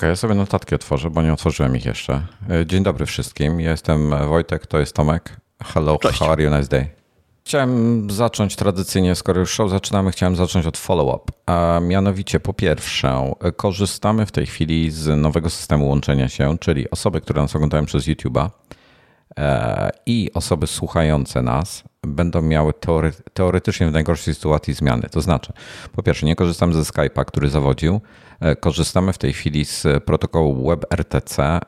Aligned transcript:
E, 0.00 0.02
czekaj, 0.02 0.10
ja 0.10 0.16
sobie 0.16 0.34
notatki 0.34 0.74
otworzę, 0.74 1.10
bo 1.10 1.22
nie 1.22 1.32
otworzyłem 1.32 1.76
ich 1.76 1.84
jeszcze. 1.84 2.26
E, 2.50 2.66
dzień 2.66 2.82
dobry 2.82 3.06
wszystkim. 3.06 3.60
Ja 3.60 3.70
jestem 3.70 4.10
Wojtek, 4.28 4.66
to 4.66 4.78
jest 4.78 4.96
Tomek. 4.96 5.36
Hello, 5.64 5.98
Cześć. 5.98 6.18
how 6.18 6.32
are 6.32 6.42
you? 6.42 6.50
Nice 6.50 6.68
day. 6.68 6.88
Chciałem 7.44 8.10
zacząć 8.10 8.56
tradycyjnie, 8.56 9.14
skoro 9.14 9.40
już 9.40 9.50
show 9.50 9.70
zaczynamy, 9.70 10.10
chciałem 10.10 10.36
zacząć 10.36 10.66
od 10.66 10.78
follow-up. 10.78 11.32
A 11.46 11.80
mianowicie, 11.82 12.40
po 12.40 12.52
pierwsze, 12.52 13.32
korzystamy 13.56 14.26
w 14.26 14.32
tej 14.32 14.46
chwili 14.46 14.90
z 14.90 15.20
nowego 15.20 15.50
systemu 15.50 15.88
łączenia 15.88 16.28
się, 16.28 16.58
czyli 16.58 16.90
osoby, 16.90 17.20
które 17.20 17.42
nas 17.42 17.56
oglądają 17.56 17.86
przez 17.86 18.04
YouTube'a 18.04 18.50
e, 19.38 19.90
i 20.06 20.30
osoby 20.34 20.66
słuchające 20.66 21.42
nas 21.42 21.84
będą 22.06 22.42
miały 22.42 22.72
teory, 22.72 23.12
teoretycznie 23.34 23.86
w 23.86 23.92
najgorszej 23.92 24.34
sytuacji 24.34 24.74
zmiany. 24.74 25.08
To 25.10 25.20
znaczy, 25.20 25.52
po 25.92 26.02
pierwsze, 26.02 26.26
nie 26.26 26.36
korzystamy 26.36 26.72
ze 26.72 26.80
Skype'a, 26.80 27.24
który 27.24 27.48
zawodził. 27.48 28.00
E, 28.40 28.56
Korzystamy 28.56 29.12
w 29.12 29.18
tej 29.18 29.32
chwili 29.32 29.64
z 29.64 30.04
protokołu 30.04 30.68
WebRTC 30.68 31.38
e, 31.42 31.60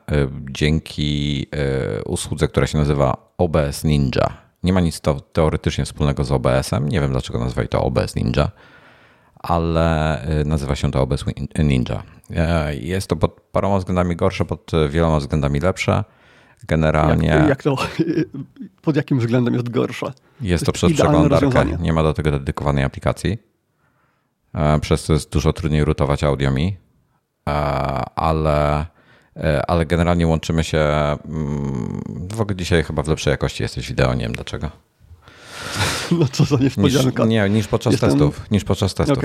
dzięki 0.50 1.46
e, 1.52 2.02
usłudze, 2.02 2.48
która 2.48 2.66
się 2.66 2.78
nazywa 2.78 3.34
OBS 3.38 3.84
Ninja. 3.84 4.42
Nie 4.62 4.72
ma 4.72 4.80
nic 4.80 5.00
to 5.00 5.20
teoretycznie 5.20 5.84
wspólnego 5.84 6.24
z 6.24 6.33
OBS-em. 6.33 6.88
Nie 6.88 7.00
wiem, 7.00 7.12
dlaczego 7.12 7.38
nazwali 7.38 7.69
to 7.69 7.84
OBS 7.84 8.16
Ninja, 8.16 8.50
ale 9.38 10.20
nazywa 10.47 10.77
się 10.77 10.91
to 10.91 11.03
OBS 11.03 11.25
Ninja. 11.58 12.03
Jest 12.80 13.06
to 13.06 13.16
pod 13.16 13.41
paroma 13.41 13.78
względami 13.78 14.16
gorsze, 14.16 14.44
pod 14.44 14.70
wieloma 14.88 15.19
względami 15.19 15.60
lepsze. 15.60 16.05
Generalnie 16.68 17.28
Jak, 17.28 17.48
jak 17.48 17.62
to, 17.62 17.77
pod 18.82 18.96
jakim 18.96 19.18
względem 19.18 19.55
jest 19.55 19.68
gorsze? 19.70 20.06
jest 20.41 20.64
to 20.66 20.70
jest 20.70 20.74
przez 20.74 20.91
idealne 20.92 21.28
przeglądarkę. 21.30 21.77
Nie 21.82 21.92
ma 21.92 22.02
do 22.02 22.14
tego 22.14 22.30
dedykowanej 22.30 22.84
aplikacji. 22.84 23.38
E, 24.54 24.80
Przez 24.80 25.04
to 25.06 25.12
jest 25.12 25.32
dużo 25.32 25.52
trudniej 25.52 25.84
rutować 25.84 26.24
audio 26.24 26.50
mi, 26.50 26.77
E, 27.48 27.52
ale, 28.16 28.86
e, 29.36 29.70
ale 29.70 29.86
generalnie 29.86 30.27
łączymy 30.27 30.64
się. 30.64 30.78
mm, 30.78 32.00
W 32.32 32.41
ogóle 32.41 32.56
dzisiaj 32.56 32.82
chyba 32.82 33.02
w 33.02 33.08
lepszej 33.08 33.30
jakości 33.30 33.62
jesteś 33.62 33.88
wideo, 33.88 34.14
nie 34.14 34.22
wiem 34.24 34.32
dlaczego. 34.32 34.70
No 36.19 36.26
co 36.32 36.44
za 36.44 36.56
Niż, 36.56 36.62
niespodzianka. 36.76 37.24
nie, 37.24 37.50
niż 37.50 37.69
podczas 37.69 37.92
Jestem- 37.92 38.10
testów. 38.10 38.50
Niż 38.50 38.64
podczas 38.64 38.94
testów. 38.94 39.19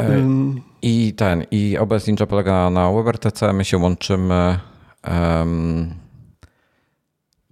Ym, 0.00 0.60
I 0.82 1.14
ten, 1.16 1.44
i 1.50 1.78
OBS 1.78 2.06
Ninja 2.06 2.26
polega 2.26 2.70
na 2.70 2.92
WebRTC, 2.92 3.52
my 3.52 3.64
się 3.64 3.78
łączymy. 3.78 4.58
em, 5.02 5.94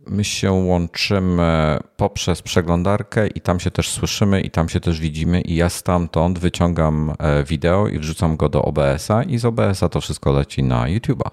my 0.06 0.24
się 0.24 0.52
łączymy 0.52 1.78
poprzez 1.96 2.42
przeglądarkę 2.42 3.26
i 3.26 3.40
tam 3.40 3.60
się 3.60 3.70
też 3.70 3.88
słyszymy 3.88 4.40
i 4.40 4.50
tam 4.50 4.68
się 4.68 4.80
też 4.80 5.00
widzimy 5.00 5.40
i 5.40 5.56
ja 5.56 5.68
stamtąd 5.68 6.38
wyciągam 6.38 7.12
e, 7.18 7.44
wideo 7.44 7.88
i 7.88 7.98
wrzucam 7.98 8.36
go 8.36 8.48
do 8.48 8.62
OBS-a 8.62 9.22
i 9.22 9.38
z 9.38 9.44
OBS-a 9.44 9.88
to 9.88 10.00
wszystko 10.00 10.32
leci 10.32 10.62
na 10.62 10.84
YouTube'a. 10.84 11.30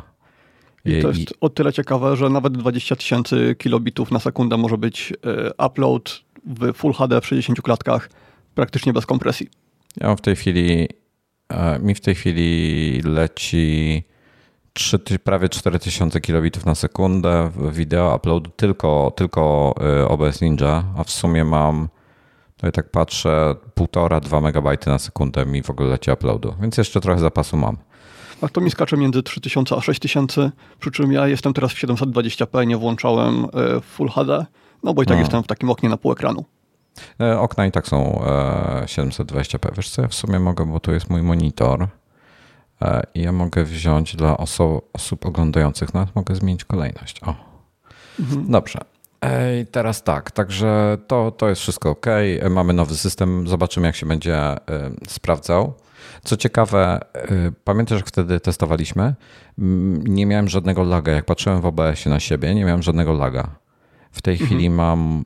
I 0.86 1.02
to 1.02 1.08
jest 1.08 1.34
o 1.42 1.50
tyle 1.50 1.74
ciekawe, 1.74 2.16
że 2.16 2.30
nawet 2.30 2.54
20 2.54 2.96
tysięcy 2.96 3.56
kilobitów 3.58 4.12
na 4.12 4.20
sekundę 4.20 4.58
może 4.58 4.78
być 4.78 5.14
e, 5.60 5.66
upload 5.66 6.22
w 6.46 6.74
Full 6.74 6.94
HD 6.94 7.22
w 7.22 7.26
60 7.26 7.62
klatkach 7.62 8.10
praktycznie 8.56 8.94
bez 8.94 9.06
kompresji. 9.06 9.50
Ja 9.98 10.16
w 10.16 10.22
tej 10.22 10.36
chwili, 10.36 10.88
e, 11.50 11.80
mi 11.80 11.96
w 11.96 12.02
tej 12.02 12.16
chwili 12.16 13.02
leci 13.04 14.04
3, 14.74 15.00
ty- 15.00 15.20
prawie 15.20 15.50
4000 15.50 16.22
kilobitów 16.22 16.66
na 16.66 16.76
sekundę 16.76 17.52
wideo 17.72 18.16
uploadu 18.16 18.50
tylko, 18.56 19.14
tylko 19.16 19.74
e, 20.02 20.08
OBS 20.08 20.42
Ninja, 20.42 20.84
a 20.98 21.04
w 21.04 21.10
sumie 21.10 21.44
mam, 21.46 21.90
to 22.58 22.66
ja 22.68 22.72
tak 22.72 22.90
patrzę, 22.92 23.56
1,5-2 23.76 24.42
megabajty 24.42 24.90
na 24.90 25.00
sekundę 25.00 25.46
mi 25.46 25.64
w 25.64 25.70
ogóle 25.70 25.90
leci 25.90 26.12
uploadu, 26.12 26.54
więc 26.62 26.78
jeszcze 26.78 27.02
trochę 27.02 27.20
zapasu 27.20 27.58
mam. 27.58 27.78
A 28.42 28.48
to 28.48 28.62
mi 28.62 28.72
skacze 28.72 28.98
między 28.98 29.24
3000 29.24 29.76
a 29.76 29.82
6000, 29.82 30.52
przy 30.80 30.92
czym 30.92 31.12
ja 31.12 31.28
jestem 31.28 31.54
teraz 31.54 31.72
w 31.72 31.76
720p, 31.76 32.68
nie 32.68 32.78
włączałem 32.78 33.46
e, 33.46 33.82
Full 33.82 34.10
HD, 34.10 34.46
no 34.84 34.94
bo 34.94 35.04
i 35.04 35.06
tak 35.06 35.18
A. 35.18 35.20
jestem 35.20 35.44
w 35.44 35.48
takim 35.48 35.70
oknie 35.70 35.90
na 35.90 35.98
pół 35.98 36.12
ekranu. 36.12 36.46
E, 37.22 37.40
Okna 37.40 37.66
i 37.66 37.72
tak 37.72 37.88
są 37.88 38.22
e, 38.26 38.84
720p. 38.86 39.76
Wiesz 39.76 39.90
co, 39.90 40.02
ja 40.02 40.08
w 40.08 40.14
sumie 40.14 40.40
mogę, 40.40 40.66
bo 40.66 40.80
tu 40.80 40.92
jest 40.94 41.10
mój 41.10 41.22
monitor 41.24 41.84
e, 41.84 41.88
i 43.16 43.22
ja 43.22 43.32
mogę 43.32 43.64
wziąć 43.64 44.16
dla 44.16 44.36
oso- 44.36 44.82
osób 44.94 45.26
oglądających 45.26 45.94
nas, 45.94 46.10
mogę 46.16 46.36
zmienić 46.36 46.66
kolejność. 46.66 47.22
O. 47.24 47.36
Dobrze. 48.48 48.80
Ej, 49.22 49.66
teraz 49.68 50.04
tak, 50.04 50.32
także 50.32 50.98
to, 51.08 51.32
to 51.32 51.50
jest 51.50 51.62
wszystko 51.62 51.90
ok. 51.90 52.08
E, 52.08 52.50
Mamy 52.50 52.74
nowy 52.74 52.96
system, 52.96 53.48
zobaczymy 53.48 53.88
jak 53.88 53.96
się 53.96 54.06
będzie 54.06 54.38
e, 54.38 54.58
sprawdzał. 55.08 55.74
Co 56.24 56.38
ciekawe, 56.38 57.00
e, 57.14 57.28
pamiętasz 57.64 57.98
jak 57.98 58.08
wtedy 58.08 58.40
testowaliśmy? 58.40 59.16
Nie 60.04 60.26
miałem 60.26 60.48
żadnego 60.50 60.84
laga. 60.84 61.12
Jak 61.12 61.26
patrzyłem 61.26 61.62
w 61.62 61.66
OBS-ie 61.66 62.14
na 62.14 62.20
siebie, 62.20 62.56
nie 62.56 62.66
miałem 62.66 62.84
żadnego 62.84 63.14
laga. 63.14 63.48
W 64.12 64.22
tej 64.22 64.38
chwili 64.38 64.70
mam 64.70 65.24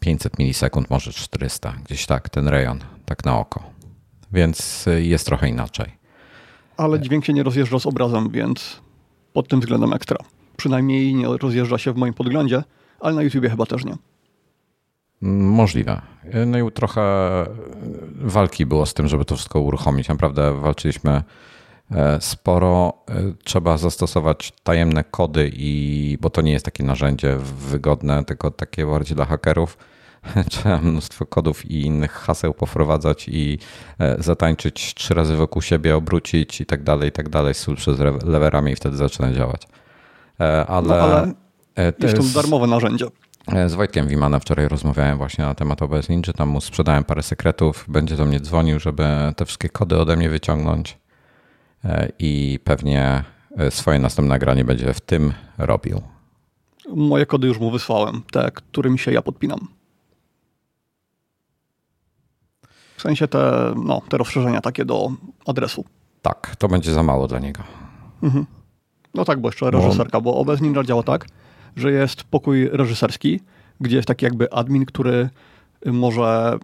500 0.00 0.38
milisekund, 0.38 0.90
może 0.90 1.12
400, 1.12 1.74
gdzieś 1.84 2.06
tak, 2.06 2.28
ten 2.28 2.48
rejon, 2.48 2.78
tak 3.04 3.24
na 3.24 3.38
oko. 3.38 3.62
Więc 4.32 4.86
jest 4.98 5.26
trochę 5.26 5.48
inaczej. 5.48 5.96
Ale 6.76 7.00
dźwięk 7.00 7.24
się 7.24 7.32
nie 7.32 7.42
rozjeżdża 7.42 7.78
z 7.78 7.86
obrazem, 7.86 8.30
więc 8.30 8.80
pod 9.32 9.48
tym 9.48 9.60
względem 9.60 9.92
ekstra. 9.92 10.16
Przynajmniej 10.56 11.14
nie 11.14 11.26
rozjeżdża 11.26 11.78
się 11.78 11.92
w 11.92 11.96
moim 11.96 12.14
podglądzie, 12.14 12.62
ale 13.00 13.14
na 13.14 13.22
YouTubie 13.22 13.50
chyba 13.50 13.66
też 13.66 13.84
nie. 13.84 13.96
Możliwe. 15.20 16.02
No 16.46 16.58
i 16.58 16.72
trochę 16.72 17.02
walki 18.14 18.66
było 18.66 18.86
z 18.86 18.94
tym, 18.94 19.08
żeby 19.08 19.24
to 19.24 19.36
wszystko 19.36 19.60
uruchomić. 19.60 20.08
Naprawdę 20.08 20.60
walczyliśmy 20.60 21.22
e, 21.90 22.20
sporo. 22.20 22.92
Y, 23.10 23.34
Trzeba 23.44 23.78
zastosować 23.78 24.52
tajemne 24.62 25.04
kody, 25.04 25.50
i, 25.54 26.18
bo 26.20 26.30
to 26.30 26.42
nie 26.42 26.52
jest 26.52 26.64
takie 26.64 26.84
narzędzie 26.84 27.36
wygodne, 27.70 28.24
tylko 28.24 28.50
takie 28.50 28.86
bardziej 28.86 29.16
dla 29.16 29.24
hakerów. 29.24 29.78
Trzeba 30.50 30.78
mnóstwo 30.78 31.26
kodów 31.26 31.70
i 31.70 31.80
innych 31.80 32.12
haseł 32.12 32.54
poprowadzać 32.54 33.28
i 33.28 33.58
e, 33.98 34.22
zatańczyć 34.22 34.94
trzy 34.94 35.14
razy 35.14 35.36
wokół 35.36 35.62
siebie, 35.62 35.96
obrócić 35.96 36.60
i 36.60 36.66
tak 36.66 36.82
dalej, 36.82 37.08
i 37.08 37.12
tak 37.12 37.28
dalej, 37.28 37.54
sól 37.54 37.76
przez 37.76 37.98
lewerami 38.24 38.72
i 38.72 38.76
wtedy 38.76 38.96
zaczyna 38.96 39.32
działać. 39.32 39.62
E, 40.40 40.66
Ale, 40.66 40.88
No, 40.88 40.94
ale 40.94 41.32
e, 41.74 41.92
to 41.92 42.06
Jest 42.06 42.34
to 42.34 42.42
darmowe 42.42 42.66
narzędzie. 42.66 43.06
Z 43.66 43.74
Wojtkiem 43.74 44.08
Wimanem 44.08 44.40
wczoraj 44.40 44.68
rozmawiałem 44.68 45.18
właśnie 45.18 45.44
na 45.44 45.54
temat 45.54 45.82
OBS 45.82 46.08
Ninja, 46.08 46.32
tam 46.32 46.48
mu 46.48 46.60
sprzedałem 46.60 47.04
parę 47.04 47.22
sekretów, 47.22 47.84
będzie 47.88 48.16
do 48.16 48.24
mnie 48.24 48.40
dzwonił, 48.40 48.80
żeby 48.80 49.04
te 49.36 49.44
wszystkie 49.44 49.68
kody 49.68 49.98
ode 49.98 50.16
mnie 50.16 50.30
wyciągnąć 50.30 50.98
i 52.18 52.58
pewnie 52.64 53.24
swoje 53.70 53.98
następne 53.98 54.28
nagranie 54.28 54.64
będzie 54.64 54.94
w 54.94 55.00
tym 55.00 55.32
robił. 55.58 56.02
Moje 56.94 57.26
kody 57.26 57.46
już 57.46 57.58
mu 57.58 57.70
wysłałem, 57.70 58.22
te, 58.32 58.50
którymi 58.50 58.98
się 58.98 59.12
ja 59.12 59.22
podpinam. 59.22 59.68
W 62.95 62.95
sensie 63.06 63.28
te, 63.28 63.74
no, 63.84 64.02
te 64.08 64.18
rozszerzenia 64.18 64.60
takie 64.60 64.84
do 64.84 65.10
adresu. 65.46 65.84
Tak, 66.22 66.56
to 66.58 66.68
będzie 66.68 66.92
za 66.92 67.02
mało 67.02 67.26
dla 67.28 67.38
niego. 67.38 67.62
No 69.14 69.24
tak, 69.24 69.40
bo 69.40 69.48
jeszcze 69.48 69.70
reżyserka, 69.70 70.20
bo 70.20 70.36
OBS 70.36 70.60
Ninja 70.60 70.84
działa 70.84 71.02
tak, 71.02 71.26
że 71.76 71.92
jest 71.92 72.24
pokój 72.24 72.68
reżyserski, 72.68 73.40
gdzie 73.80 73.96
jest 73.96 74.08
taki 74.08 74.24
jakby 74.24 74.52
admin, 74.52 74.84
który 74.84 75.28
może 75.86 76.58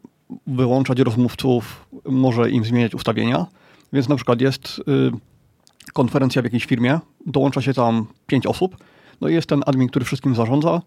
wyłączać 0.47 0.99
rozmówców, 1.01 1.87
może 2.05 2.51
im 2.51 2.65
zmieniać 2.65 2.95
ustawienia. 2.95 3.47
Więc 3.93 4.09
na 4.09 4.17
przykład 4.17 4.41
jest 4.41 4.79
y, 4.79 5.93
konferencja 5.93 6.43
w 6.43 6.45
jakiejś 6.45 6.65
firmie, 6.65 6.99
dołącza 7.27 7.63
się 7.63 7.75
tam 7.75 8.07
pięć 8.27 8.47
osób, 8.47 8.77
no 9.21 9.29
i 9.29 9.35
jest 9.35 9.49
ten 9.49 9.63
admin, 9.67 9.89
który 9.89 10.05
wszystkim 10.05 10.35
zarządza 10.35 10.81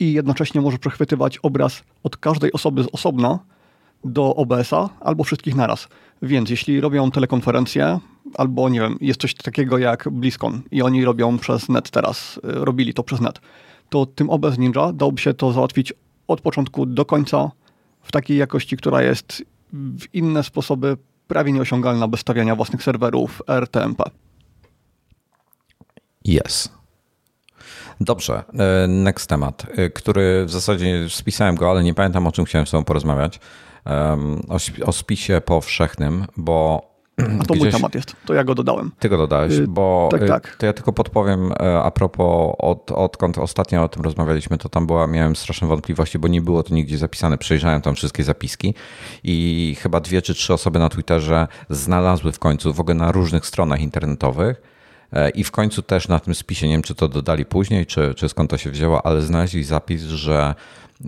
i 0.00 0.12
jednocześnie 0.12 0.60
może 0.60 0.78
przechwytywać 0.78 1.38
obraz 1.38 1.82
od 2.02 2.16
każdej 2.16 2.52
osoby 2.52 2.82
z 2.82 2.86
osobna 2.92 3.38
do 4.04 4.34
OBS-a 4.36 4.88
albo 5.00 5.24
wszystkich 5.24 5.54
naraz. 5.54 5.88
Więc 6.22 6.50
jeśli 6.50 6.80
robią 6.80 7.10
telekonferencję, 7.10 8.00
albo 8.34 8.68
nie 8.68 8.80
wiem, 8.80 8.96
jest 9.00 9.20
coś 9.20 9.34
takiego 9.34 9.78
jak 9.78 10.08
BlizzCon 10.10 10.62
i 10.70 10.82
oni 10.82 11.04
robią 11.04 11.38
przez 11.38 11.68
net 11.68 11.90
teraz, 11.90 12.36
y, 12.36 12.40
robili 12.44 12.94
to 12.94 13.02
przez 13.02 13.20
net, 13.20 13.40
to 13.88 14.06
tym 14.06 14.30
OBS 14.30 14.58
Ninja 14.58 14.92
dałoby 14.92 15.20
się 15.20 15.34
to 15.34 15.52
załatwić 15.52 15.92
od 16.28 16.40
początku 16.40 16.86
do 16.86 17.04
końca 17.04 17.50
w 18.02 18.12
takiej 18.12 18.36
jakości, 18.36 18.76
która 18.76 19.02
jest 19.02 19.42
w 19.72 20.14
inne 20.14 20.42
sposoby 20.42 20.96
prawie 21.28 21.52
nieosiągalna 21.52 22.08
bez 22.08 22.20
stawiania 22.20 22.56
własnych 22.56 22.82
serwerów 22.82 23.42
RTMP. 23.48 24.04
Jest. 26.24 26.79
Dobrze, 28.00 28.42
e, 28.58 28.86
next 28.86 29.28
temat, 29.28 29.66
e, 29.76 29.90
który 29.90 30.44
w 30.44 30.50
zasadzie 30.50 31.08
spisałem 31.08 31.54
go, 31.54 31.70
ale 31.70 31.82
nie 31.82 31.94
pamiętam 31.94 32.26
o 32.26 32.32
czym 32.32 32.44
chciałem 32.44 32.66
z 32.66 32.70
tobą 32.70 32.84
porozmawiać. 32.84 33.40
O, 34.48 34.56
sp- 34.66 34.84
o 34.86 34.92
spisie 34.92 35.40
powszechnym, 35.40 36.26
bo 36.36 36.82
A 37.40 37.44
to 37.44 37.54
mój 37.54 37.70
temat 37.70 37.94
jest, 37.94 38.16
to 38.26 38.34
ja 38.34 38.44
go 38.44 38.54
dodałem. 38.54 38.90
Ty 38.98 39.08
go 39.08 39.16
dodałeś, 39.16 39.52
y, 39.52 39.68
bo 39.68 40.08
tak, 40.12 40.22
y, 40.22 40.26
tak. 40.26 40.56
to 40.56 40.66
ja 40.66 40.72
tylko 40.72 40.92
podpowiem 40.92 41.52
a 41.82 41.90
propos, 41.90 42.54
od, 42.58 42.92
odkąd 42.92 43.38
ostatnio 43.38 43.82
o 43.82 43.88
tym 43.88 44.02
rozmawialiśmy, 44.02 44.58
to 44.58 44.68
tam 44.68 44.86
była, 44.86 45.06
miałem 45.06 45.36
straszne 45.36 45.68
wątpliwości, 45.68 46.18
bo 46.18 46.28
nie 46.28 46.40
było 46.40 46.62
to 46.62 46.74
nigdzie 46.74 46.98
zapisane. 46.98 47.38
Przejrzałem 47.38 47.82
tam 47.82 47.94
wszystkie 47.94 48.24
zapiski 48.24 48.74
i 49.24 49.76
chyba 49.80 50.00
dwie 50.00 50.22
czy 50.22 50.34
trzy 50.34 50.54
osoby 50.54 50.78
na 50.78 50.88
Twitterze 50.88 51.48
znalazły 51.70 52.32
w 52.32 52.38
końcu, 52.38 52.72
w 52.72 52.80
ogóle 52.80 52.94
na 52.94 53.12
różnych 53.12 53.46
stronach 53.46 53.80
internetowych, 53.80 54.62
e, 54.62 54.79
i 55.34 55.44
w 55.44 55.50
końcu 55.50 55.82
też 55.82 56.08
na 56.08 56.20
tym 56.20 56.34
spisie, 56.34 56.68
nie 56.68 56.74
wiem 56.74 56.82
czy 56.82 56.94
to 56.94 57.08
dodali 57.08 57.44
później, 57.44 57.86
czy, 57.86 58.14
czy 58.14 58.28
skąd 58.28 58.50
to 58.50 58.58
się 58.58 58.70
wzięło, 58.70 59.06
ale 59.06 59.22
znaleźli 59.22 59.64
zapis, 59.64 60.02
że 60.02 60.54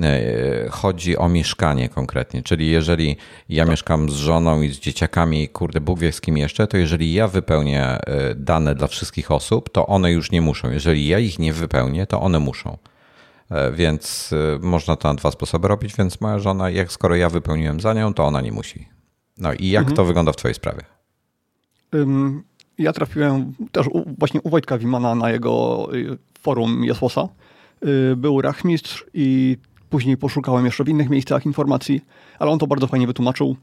E, 0.01 0.69
chodzi 0.71 1.19
o 1.19 1.29
mieszkanie 1.29 1.89
konkretnie. 1.89 2.43
Czyli 2.43 2.71
jeżeli 2.71 3.17
ja 3.49 3.65
mieszkam 3.65 4.11
z 4.11 4.15
żoną 4.15 4.63
i 4.63 4.69
z 4.69 4.79
dzieciakami, 4.79 5.49
kurde, 5.49 5.81
Bóg 5.81 5.99
wie 5.99 6.13
z 6.13 6.21
kim 6.21 6.37
jeszcze, 6.37 6.67
to 6.67 6.77
jeżeli 6.77 7.13
ja 7.13 7.29
wypełnię 7.29 7.85
e, 7.85 8.35
dane 8.35 8.75
dla 8.75 8.87
wszystkich 8.87 9.31
osób, 9.31 9.71
to 9.71 9.87
one 9.87 10.13
już 10.13 10.31
nie 10.31 10.41
muszą. 10.41 10.71
Jeżeli 10.71 11.09
ja 11.09 11.19
ich 11.19 11.39
nie 11.39 11.53
wypełnię, 11.53 12.07
to 12.07 12.21
one 12.21 12.39
muszą. 12.39 12.79
E, 13.51 13.73
więc 13.73 14.31
można 14.61 14.97
to 14.97 15.09
na 15.09 15.15
dwa 15.15 15.31
sposoby 15.31 15.69
robić, 15.69 15.97
więc 15.97 16.21
moja 16.21 16.39
żona, 16.39 16.71
jak 16.71 16.93
skoro 16.93 17.17
ja 17.17 17.29
wypełniłem 17.29 17.81
za 17.81 17.95
nią, 17.95 18.15
to 18.15 18.25
ona 18.25 18.41
nie 18.41 18.53
musi. 18.53 18.89
No 19.39 19.53
i 19.53 19.69
jak 19.69 19.81
mhm. 19.81 19.97
to 19.97 20.05
wygląda 20.05 20.33
w 20.33 20.37
Twojej 20.37 20.55
sprawie? 20.55 20.83
Ja 22.82 22.93
trafiłem 22.93 23.52
też 23.73 23.87
właśnie 24.19 24.40
u 24.43 24.50
Wojtka 24.50 24.79
Wimana 24.79 25.14
na 25.14 25.31
jego 25.31 25.88
y, 25.94 26.19
forum 26.40 26.84
Jasłosa. 26.84 27.29
Y, 27.87 28.17
był 28.17 28.40
rachmistrz 28.40 29.05
i 29.14 29.56
Później 29.93 30.17
poszukałem 30.17 30.64
jeszcze 30.64 30.84
w 30.84 30.88
innych 30.88 31.11
miejscach 31.11 31.46
informacji, 31.46 32.00
ale 32.38 32.50
on 32.50 32.58
to 32.58 32.67
bardzo 32.67 32.87
fajnie 32.87 33.06
wytłumaczył. 33.06 33.56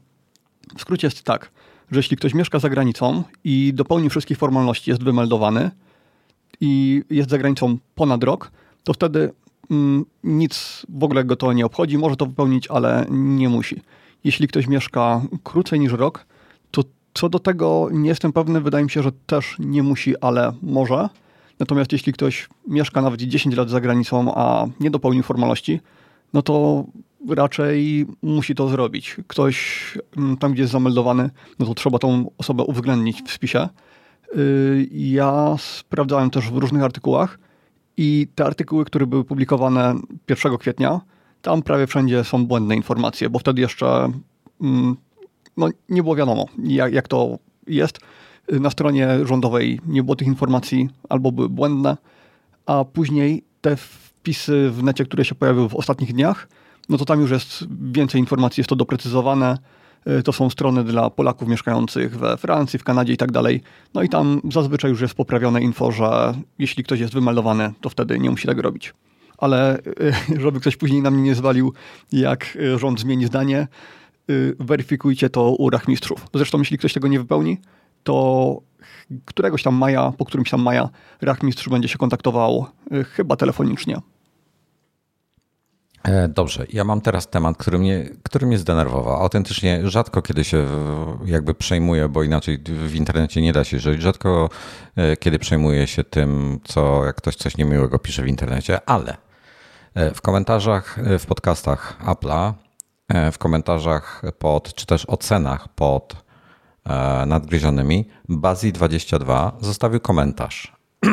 W 0.76 0.80
skrócie 0.80 1.06
jest 1.06 1.22
tak, 1.22 1.50
że 1.90 1.98
jeśli 1.98 2.16
ktoś 2.16 2.34
mieszka 2.34 2.58
za 2.58 2.68
granicą 2.68 3.22
i 3.44 3.72
dopełni 3.74 4.10
wszystkich 4.10 4.38
formalności, 4.38 4.90
jest 4.90 5.02
wymeldowany 5.02 5.70
i 6.60 7.02
jest 7.10 7.30
za 7.30 7.38
granicą 7.38 7.78
ponad 7.94 8.24
rok, 8.24 8.50
to 8.84 8.92
wtedy 8.92 9.32
mm, 9.70 10.04
nic 10.24 10.86
w 10.88 11.04
ogóle 11.04 11.24
go 11.24 11.36
to 11.36 11.52
nie 11.52 11.66
obchodzi. 11.66 11.98
Może 11.98 12.16
to 12.16 12.26
wypełnić, 12.26 12.68
ale 12.68 13.06
nie 13.10 13.48
musi. 13.48 13.82
Jeśli 14.24 14.48
ktoś 14.48 14.66
mieszka 14.66 15.22
krócej 15.42 15.80
niż 15.80 15.92
rok, 15.92 16.26
co 17.14 17.28
do 17.28 17.38
tego 17.38 17.88
nie 17.92 18.08
jestem 18.08 18.32
pewny. 18.32 18.60
Wydaje 18.60 18.84
mi 18.84 18.90
się, 18.90 19.02
że 19.02 19.12
też 19.26 19.56
nie 19.58 19.82
musi, 19.82 20.20
ale 20.20 20.52
może. 20.62 21.08
Natomiast 21.58 21.92
jeśli 21.92 22.12
ktoś 22.12 22.48
mieszka 22.68 23.02
nawet 23.02 23.22
10 23.22 23.56
lat 23.56 23.70
za 23.70 23.80
granicą, 23.80 24.34
a 24.34 24.66
nie 24.80 24.90
dopełnił 24.90 25.22
formalności, 25.22 25.80
no 26.32 26.42
to 26.42 26.84
raczej 27.28 28.06
musi 28.22 28.54
to 28.54 28.68
zrobić. 28.68 29.16
Ktoś 29.26 29.98
mm, 30.16 30.36
tam, 30.36 30.52
gdzie 30.52 30.62
jest 30.62 30.72
zameldowany, 30.72 31.30
no 31.58 31.66
to 31.66 31.74
trzeba 31.74 31.98
tą 31.98 32.30
osobę 32.38 32.62
uwzględnić 32.62 33.22
w 33.22 33.32
spisie. 33.32 33.68
Y, 34.36 34.88
ja 34.92 35.56
sprawdzałem 35.58 36.30
też 36.30 36.50
w 36.50 36.56
różnych 36.56 36.82
artykułach 36.82 37.38
i 37.96 38.28
te 38.34 38.44
artykuły, 38.44 38.84
które 38.84 39.06
były 39.06 39.24
publikowane 39.24 39.94
1 40.28 40.58
kwietnia, 40.58 41.00
tam 41.42 41.62
prawie 41.62 41.86
wszędzie 41.86 42.24
są 42.24 42.46
błędne 42.46 42.76
informacje, 42.76 43.30
bo 43.30 43.38
wtedy 43.38 43.60
jeszcze 43.60 44.12
mm, 44.60 44.96
no, 45.56 45.68
nie 45.88 46.02
było 46.02 46.16
wiadomo, 46.16 46.46
jak, 46.64 46.92
jak 46.92 47.08
to 47.08 47.38
jest. 47.66 47.98
Na 48.52 48.70
stronie 48.70 49.08
rządowej 49.24 49.80
nie 49.86 50.02
było 50.02 50.16
tych 50.16 50.28
informacji 50.28 50.88
albo 51.08 51.32
były 51.32 51.48
błędne, 51.48 51.96
a 52.66 52.84
później 52.84 53.44
te 53.60 53.76
wpisy 53.76 54.70
w 54.70 54.82
necie, 54.82 55.04
które 55.04 55.24
się 55.24 55.34
pojawiły 55.34 55.68
w 55.68 55.74
ostatnich 55.74 56.12
dniach, 56.12 56.48
no 56.88 56.98
to 56.98 57.04
tam 57.04 57.20
już 57.20 57.30
jest 57.30 57.64
więcej 57.92 58.20
informacji, 58.20 58.60
jest 58.60 58.68
to 58.68 58.76
doprecyzowane. 58.76 59.58
Y, 60.06 60.22
to 60.22 60.32
są 60.32 60.50
strony 60.50 60.84
dla 60.84 61.10
Polaków 61.10 61.48
mieszkających 61.48 62.18
we 62.18 62.36
Francji, 62.36 62.78
w 62.78 62.84
Kanadzie 62.84 63.12
i 63.12 63.16
tak 63.16 63.32
dalej. 63.32 63.62
No 63.94 64.02
i 64.02 64.08
tam 64.08 64.40
zazwyczaj 64.52 64.90
już 64.90 65.00
jest 65.00 65.14
poprawione 65.14 65.62
info, 65.62 65.92
że 65.92 66.34
jeśli 66.58 66.84
ktoś 66.84 67.00
jest 67.00 67.14
wymeldowany, 67.14 67.72
to 67.80 67.88
wtedy 67.88 68.18
nie 68.18 68.30
musi 68.30 68.46
tego 68.48 68.62
robić. 68.62 68.94
Ale 69.38 69.78
y, 69.78 70.40
żeby 70.42 70.60
ktoś 70.60 70.76
później 70.76 71.02
na 71.02 71.10
mnie 71.10 71.22
nie 71.22 71.34
zwalił, 71.34 71.72
jak 72.12 72.56
y, 72.56 72.78
rząd 72.78 73.00
zmieni 73.00 73.26
zdanie, 73.26 73.68
weryfikujcie 74.58 75.30
to 75.30 75.50
u 75.50 75.70
rachmistrzów. 75.70 76.26
Zresztą 76.34 76.58
jeśli 76.58 76.78
ktoś 76.78 76.92
tego 76.92 77.08
nie 77.08 77.18
wypełni, 77.18 77.60
to 78.02 78.62
któregoś 79.24 79.62
tam 79.62 79.74
maja, 79.74 80.12
po 80.18 80.24
którymś 80.24 80.50
tam 80.50 80.62
maja 80.62 80.88
rachmistrz 81.20 81.68
będzie 81.68 81.88
się 81.88 81.98
kontaktował 81.98 82.66
chyba 83.14 83.36
telefonicznie. 83.36 84.00
E, 86.02 86.28
dobrze, 86.28 86.66
ja 86.72 86.84
mam 86.84 87.00
teraz 87.00 87.30
temat, 87.30 87.56
który 87.56 87.78
mnie, 87.78 88.08
który 88.22 88.46
mnie 88.46 88.58
zdenerwował. 88.58 89.22
Autentycznie 89.22 89.80
rzadko 89.84 90.22
kiedy 90.22 90.44
się 90.44 90.66
jakby 91.24 91.54
przejmuję, 91.54 92.08
bo 92.08 92.22
inaczej 92.22 92.58
w 92.64 92.94
internecie 92.94 93.42
nie 93.42 93.52
da 93.52 93.64
się 93.64 93.78
żyć. 93.78 94.02
Rzadko 94.02 94.50
e, 94.96 95.16
kiedy 95.16 95.38
przejmuję 95.38 95.86
się 95.86 96.04
tym, 96.04 96.60
co 96.64 97.04
jak 97.04 97.16
ktoś 97.16 97.36
coś 97.36 97.56
niemiłego 97.56 97.98
pisze 97.98 98.22
w 98.22 98.26
internecie, 98.26 98.80
ale 98.86 99.16
e, 99.94 100.14
w 100.14 100.20
komentarzach, 100.20 100.98
w 101.18 101.26
podcastach 101.26 101.98
Apple'a, 102.06 102.52
w 103.32 103.38
komentarzach 103.38 104.22
pod, 104.38 104.74
czy 104.74 104.86
też 104.86 105.06
ocenach 105.06 105.68
pod 105.68 106.16
nadgryzionymi, 107.26 108.08
Bazi22 108.28 109.52
zostawił 109.60 110.00
komentarz. 110.00 110.72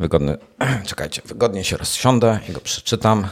Wygodny, 0.00 0.36
czekajcie, 0.86 1.22
wygodnie 1.24 1.64
się 1.64 1.76
rozsiądę 1.76 2.38
i 2.48 2.52
go 2.52 2.60
przeczytam. 2.60 3.26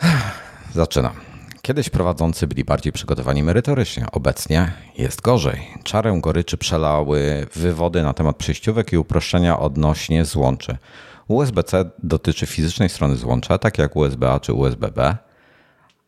Zaczynam. 0.74 1.12
Kiedyś 1.62 1.90
prowadzący 1.90 2.46
byli 2.46 2.64
bardziej 2.64 2.92
przygotowani 2.92 3.42
merytorycznie. 3.42 4.06
Obecnie 4.12 4.72
jest 4.98 5.20
gorzej. 5.20 5.68
Czarę 5.84 6.18
goryczy 6.20 6.56
przelały 6.56 7.46
wywody 7.54 8.02
na 8.02 8.14
temat 8.14 8.36
przejściówek 8.36 8.92
i 8.92 8.98
uproszczenia 8.98 9.58
odnośnie 9.58 10.24
złączy. 10.24 10.78
USB-C 11.28 11.90
dotyczy 12.02 12.46
fizycznej 12.46 12.88
strony 12.88 13.16
złącza, 13.16 13.58
tak 13.58 13.78
jak 13.78 13.96
USB-A 13.96 14.40
czy 14.40 14.52
USB-B, 14.52 15.16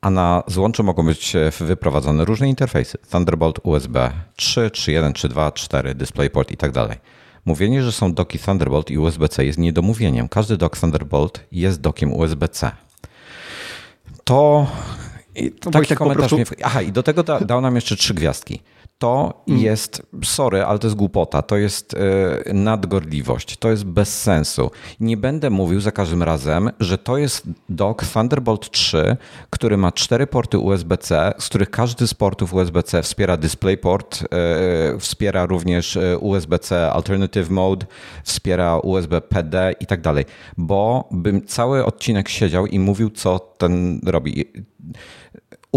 a 0.01 0.11
na 0.11 0.43
złączu 0.47 0.85
mogą 0.85 1.07
być 1.07 1.37
wyprowadzone 1.61 2.25
różne 2.25 2.49
interfejsy. 2.49 2.99
Thunderbolt, 3.11 3.59
USB 3.63 4.11
3, 4.37 4.61
3.1, 4.61 5.13
3.2, 5.13 5.53
4, 5.53 5.95
DisplayPort 5.95 6.51
i 6.51 6.57
tak 6.57 6.73
dalej. 6.73 6.97
Mówienie, 7.45 7.83
że 7.83 7.93
są 7.93 8.15
doki 8.15 8.39
Thunderbolt 8.39 8.91
i 8.91 8.99
USB-C 8.99 9.45
jest 9.45 9.59
niedomówieniem. 9.59 10.29
Każdy 10.29 10.57
dok 10.57 10.79
Thunderbolt 10.79 11.41
jest 11.53 11.81
dokiem 11.81 12.13
USB-C. 12.13 12.71
To. 14.25 14.67
to 15.61 15.71
taki 15.71 15.95
komentarz 15.97 16.31
prostu... 16.31 16.37
mnie... 16.37 16.65
Aha, 16.65 16.83
i 16.83 16.93
do 16.93 17.03
tego 17.03 17.23
da, 17.23 17.41
dał 17.41 17.61
nam 17.61 17.75
jeszcze 17.75 17.97
trzy 17.97 18.15
gwiazdki 18.15 18.61
to 18.99 19.43
mm. 19.49 19.61
jest, 19.61 20.03
sorry, 20.25 20.65
ale 20.65 20.79
to 20.79 20.87
jest 20.87 20.97
głupota, 20.97 21.43
to 21.43 21.57
jest 21.57 21.93
yy, 22.47 22.55
nadgorliwość, 22.55 23.57
to 23.57 23.71
jest 23.71 23.85
bez 23.85 24.23
sensu. 24.23 24.71
Nie 25.01 25.17
będę 25.17 25.51
mówił 25.51 25.81
za 25.81 25.93
każdym 25.93 26.23
razem, 26.23 26.71
że 26.81 26.99
to 26.99 27.19
jest 27.19 27.49
dock 27.69 28.05
Thunderbolt 28.13 28.71
3, 28.71 29.17
który 29.51 29.77
ma 29.77 29.93
cztery 29.93 30.27
porty 30.27 30.59
USB-C, 30.59 31.33
z 31.39 31.49
których 31.49 31.71
każdy 31.71 32.07
z 32.07 32.15
portów 32.15 32.55
USB-C 32.55 33.03
wspiera 33.03 33.37
DisplayPort, 33.37 34.23
yy, 34.23 34.99
wspiera 34.99 35.47
również 35.47 35.97
e, 35.97 36.19
USB-C 36.19 36.93
Alternative 36.93 37.51
Mode, 37.51 37.87
wspiera 38.25 38.79
USB 38.79 39.21
PD 39.21 39.75
i 39.81 39.87
tak 39.87 40.01
dalej, 40.01 40.25
bo 40.57 41.09
bym 41.11 41.47
cały 41.47 41.85
odcinek 41.85 42.29
siedział 42.29 42.67
i 42.67 42.79
mówił, 42.79 43.11
co 43.11 43.39
ten 43.39 44.01
robi 44.07 44.45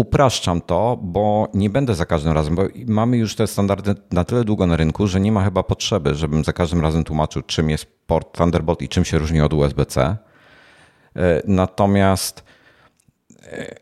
upraszczam 0.00 0.60
to, 0.60 0.98
bo 1.02 1.48
nie 1.54 1.70
będę 1.70 1.94
za 1.94 2.06
każdym 2.06 2.32
razem, 2.32 2.54
bo 2.54 2.62
mamy 2.86 3.16
już 3.16 3.34
te 3.34 3.46
standardy 3.46 3.94
na 4.10 4.24
tyle 4.24 4.44
długo 4.44 4.66
na 4.66 4.76
rynku, 4.76 5.06
że 5.06 5.20
nie 5.20 5.32
ma 5.32 5.44
chyba 5.44 5.62
potrzeby, 5.62 6.14
żebym 6.14 6.44
za 6.44 6.52
każdym 6.52 6.80
razem 6.80 7.04
tłumaczył, 7.04 7.42
czym 7.42 7.70
jest 7.70 7.86
port 8.06 8.38
Thunderbolt 8.38 8.82
i 8.82 8.88
czym 8.88 9.04
się 9.04 9.18
różni 9.18 9.40
od 9.40 9.52
USB-C. 9.52 10.16
E, 11.16 11.42
natomiast 11.44 12.44
e, 13.42 13.74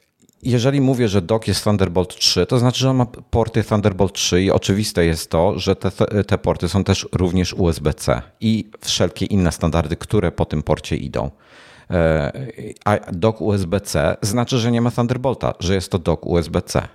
jeżeli 0.42 0.80
mówię, 0.80 1.08
że 1.08 1.22
dock 1.22 1.48
jest 1.48 1.64
Thunderbolt 1.64 2.16
3, 2.16 2.46
to 2.46 2.58
znaczy, 2.58 2.80
że 2.80 2.90
on 2.90 2.96
ma 2.96 3.06
porty 3.06 3.64
Thunderbolt 3.64 4.12
3 4.12 4.42
i 4.42 4.50
oczywiste 4.50 5.04
jest 5.04 5.30
to, 5.30 5.58
że 5.58 5.76
te, 5.76 5.90
te 6.24 6.38
porty 6.38 6.68
są 6.68 6.84
też 6.84 7.08
również 7.12 7.54
USB-C 7.54 8.22
i 8.40 8.70
wszelkie 8.80 9.26
inne 9.26 9.52
standardy, 9.52 9.96
które 9.96 10.32
po 10.32 10.44
tym 10.44 10.62
porcie 10.62 10.96
idą. 10.96 11.30
E, 11.90 12.32
a 12.84 13.12
dock 13.12 13.40
USB-C 13.40 14.16
znaczy, 14.22 14.58
że 14.58 14.72
nie 14.72 14.80
ma 14.80 14.90
Thunderbolta, 14.90 15.54
że 15.60 15.74
jest 15.74 15.90
to 15.92 15.98
dock 15.98 16.26
USB-C. 16.26 16.88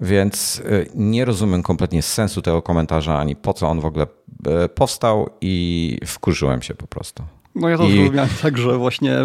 Więc 0.00 0.62
e, 0.66 0.86
nie 0.94 1.24
rozumiem 1.24 1.62
kompletnie 1.62 2.02
sensu 2.02 2.42
tego 2.42 2.62
komentarza, 2.62 3.18
ani 3.18 3.36
po 3.36 3.52
co 3.52 3.68
on 3.68 3.80
w 3.80 3.84
ogóle 3.84 4.06
e, 4.46 4.68
powstał 4.68 5.30
i 5.40 5.98
wkurzyłem 6.06 6.62
się 6.62 6.74
po 6.74 6.86
prostu. 6.86 7.22
No 7.54 7.68
ja 7.68 7.78
to 7.78 7.88
I... 7.88 8.10
tak, 8.42 8.58
że 8.58 8.78
właśnie 8.78 9.18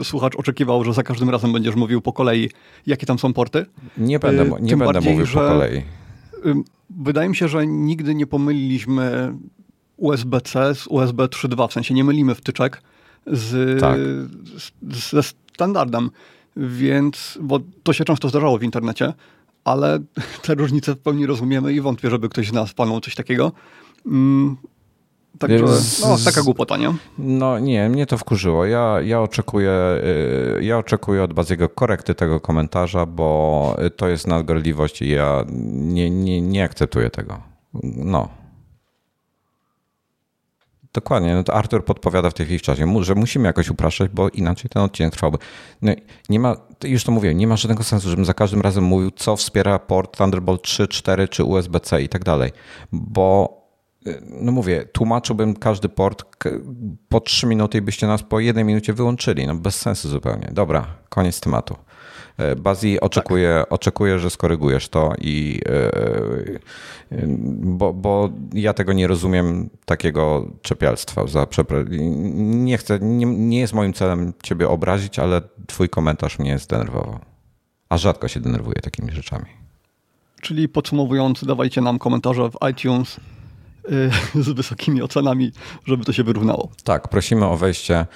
y, 0.00 0.04
słuchacz 0.04 0.36
oczekiwał, 0.36 0.84
że 0.84 0.92
za 0.92 1.02
każdym 1.02 1.30
razem 1.30 1.52
będziesz 1.52 1.74
mówił 1.74 2.00
po 2.00 2.12
kolei, 2.12 2.50
jakie 2.86 3.06
tam 3.06 3.18
są 3.18 3.32
porty. 3.32 3.66
Nie 3.98 4.18
będę, 4.18 4.44
nie 4.44 4.70
Tym 4.70 4.78
będę 4.78 4.92
bardziej, 4.92 5.12
mówił 5.12 5.26
po 5.26 5.40
kolei. 5.40 5.76
Y, 5.76 5.82
wydaje 6.90 7.28
mi 7.28 7.36
się, 7.36 7.48
że 7.48 7.66
nigdy 7.66 8.14
nie 8.14 8.26
pomyliliśmy 8.26 9.34
USB-C 9.96 10.74
z 10.74 10.86
USB 10.86 11.24
3.2, 11.24 11.68
w 11.68 11.72
sensie 11.72 11.94
nie 11.94 12.04
mylimy 12.04 12.34
wtyczek 12.34 12.82
z, 13.26 13.80
tak. 13.80 13.98
z, 14.92 15.10
ze 15.10 15.22
standardem. 15.22 16.10
Więc, 16.56 17.38
bo 17.40 17.60
to 17.82 17.92
się 17.92 18.04
często 18.04 18.28
zdarzało 18.28 18.58
w 18.58 18.62
internecie, 18.62 19.12
ale 19.64 19.98
te 20.42 20.54
różnice 20.54 20.94
w 20.94 20.98
pełni 20.98 21.26
rozumiemy 21.26 21.72
i 21.72 21.80
wątpię, 21.80 22.10
żeby 22.10 22.28
ktoś 22.28 22.48
z 22.48 22.52
nas 22.52 22.74
panął 22.74 23.00
coś 23.00 23.14
takiego. 23.14 23.52
Mm, 24.06 24.56
Także 25.38 25.64
no, 26.02 26.16
taka 26.24 26.42
głupota, 26.42 26.76
nie? 26.76 26.94
No 27.18 27.58
nie, 27.58 27.88
mnie 27.88 28.06
to 28.06 28.18
wkurzyło. 28.18 28.64
Ja, 28.64 29.00
ja, 29.00 29.20
oczekuję, 29.20 29.72
y, 30.58 30.64
ja 30.64 30.78
oczekuję 30.78 31.22
od 31.22 31.32
Baziego 31.32 31.68
korekty 31.68 32.14
tego 32.14 32.40
komentarza, 32.40 33.06
bo 33.06 33.76
to 33.96 34.08
jest 34.08 34.26
nadgorliwość 34.26 35.02
i 35.02 35.10
ja 35.10 35.44
nie, 35.72 36.10
nie, 36.10 36.40
nie 36.40 36.64
akceptuję 36.64 37.10
tego. 37.10 37.40
No. 37.96 38.28
Dokładnie. 40.96 41.34
No 41.34 41.42
to 41.42 41.54
Artur 41.54 41.84
podpowiada 41.84 42.30
w 42.30 42.34
tej 42.34 42.46
chwili 42.46 42.58
w 42.58 42.62
czasie, 42.62 43.04
że 43.04 43.14
musimy 43.14 43.46
jakoś 43.46 43.70
upraszczać, 43.70 44.10
bo 44.10 44.28
inaczej 44.28 44.70
ten 44.70 44.82
odcinek 44.82 45.12
trwałby. 45.12 45.38
No 45.82 45.92
nie 46.28 46.40
ma, 46.40 46.56
już 46.84 47.04
to 47.04 47.12
mówiłem, 47.12 47.38
nie 47.38 47.46
ma 47.46 47.56
żadnego 47.56 47.84
sensu, 47.84 48.10
żebym 48.10 48.24
za 48.24 48.34
każdym 48.34 48.60
razem 48.60 48.84
mówił, 48.84 49.10
co 49.10 49.36
wspiera 49.36 49.78
port 49.78 50.16
Thunderbolt 50.16 50.62
3, 50.62 50.88
4 50.88 51.28
czy 51.28 51.44
USB-C 51.44 52.02
i 52.02 52.08
tak 52.08 52.24
dalej, 52.24 52.50
bo 52.92 53.56
no 54.30 54.52
mówię, 54.52 54.84
tłumaczyłbym 54.92 55.54
każdy 55.54 55.88
port 55.88 56.24
po 57.08 57.20
3 57.20 57.46
minuty 57.46 57.78
i 57.78 57.82
byście 57.82 58.06
nas 58.06 58.22
po 58.22 58.40
jednej 58.40 58.64
minucie 58.64 58.92
wyłączyli. 58.92 59.46
No 59.46 59.54
bez 59.54 59.80
sensu 59.80 60.08
zupełnie. 60.08 60.50
Dobra, 60.52 60.86
koniec 61.08 61.40
tematu. 61.40 61.76
E, 62.38 62.56
Bazi 62.56 63.00
oczekuję, 63.00 63.56
tak. 63.60 63.72
oczekuję, 63.72 64.18
że 64.18 64.30
skorygujesz 64.30 64.88
to 64.88 65.12
i 65.20 65.60
e, 65.66 65.90
bo, 67.58 67.92
bo 67.92 68.30
ja 68.52 68.74
tego 68.74 68.92
nie 68.92 69.06
rozumiem 69.06 69.70
takiego 69.84 70.50
czepialstwa. 70.62 71.26
Za 71.26 71.46
nie 72.28 72.78
chcę, 72.78 72.98
nie, 73.00 73.26
nie 73.26 73.60
jest 73.60 73.72
moim 73.72 73.92
celem 73.92 74.32
ciebie 74.42 74.68
obrazić, 74.68 75.18
ale 75.18 75.42
twój 75.66 75.88
komentarz 75.88 76.38
mnie 76.38 76.58
zdenerwował. 76.58 77.18
A 77.88 77.98
rzadko 77.98 78.28
się 78.28 78.40
denerwuję 78.40 78.80
takimi 78.82 79.12
rzeczami. 79.12 79.46
Czyli 80.40 80.68
podsumowując, 80.68 81.44
dawajcie 81.44 81.80
nam 81.80 81.98
komentarze 81.98 82.50
w 82.50 82.68
iTunes 82.70 83.20
z 84.44 84.48
wysokimi 84.48 85.02
ocenami, 85.02 85.52
żeby 85.84 86.04
to 86.04 86.12
się 86.12 86.24
wyrównało. 86.24 86.72
Tak, 86.84 87.08
prosimy 87.08 87.46
o 87.46 87.56
wejście 87.56 88.06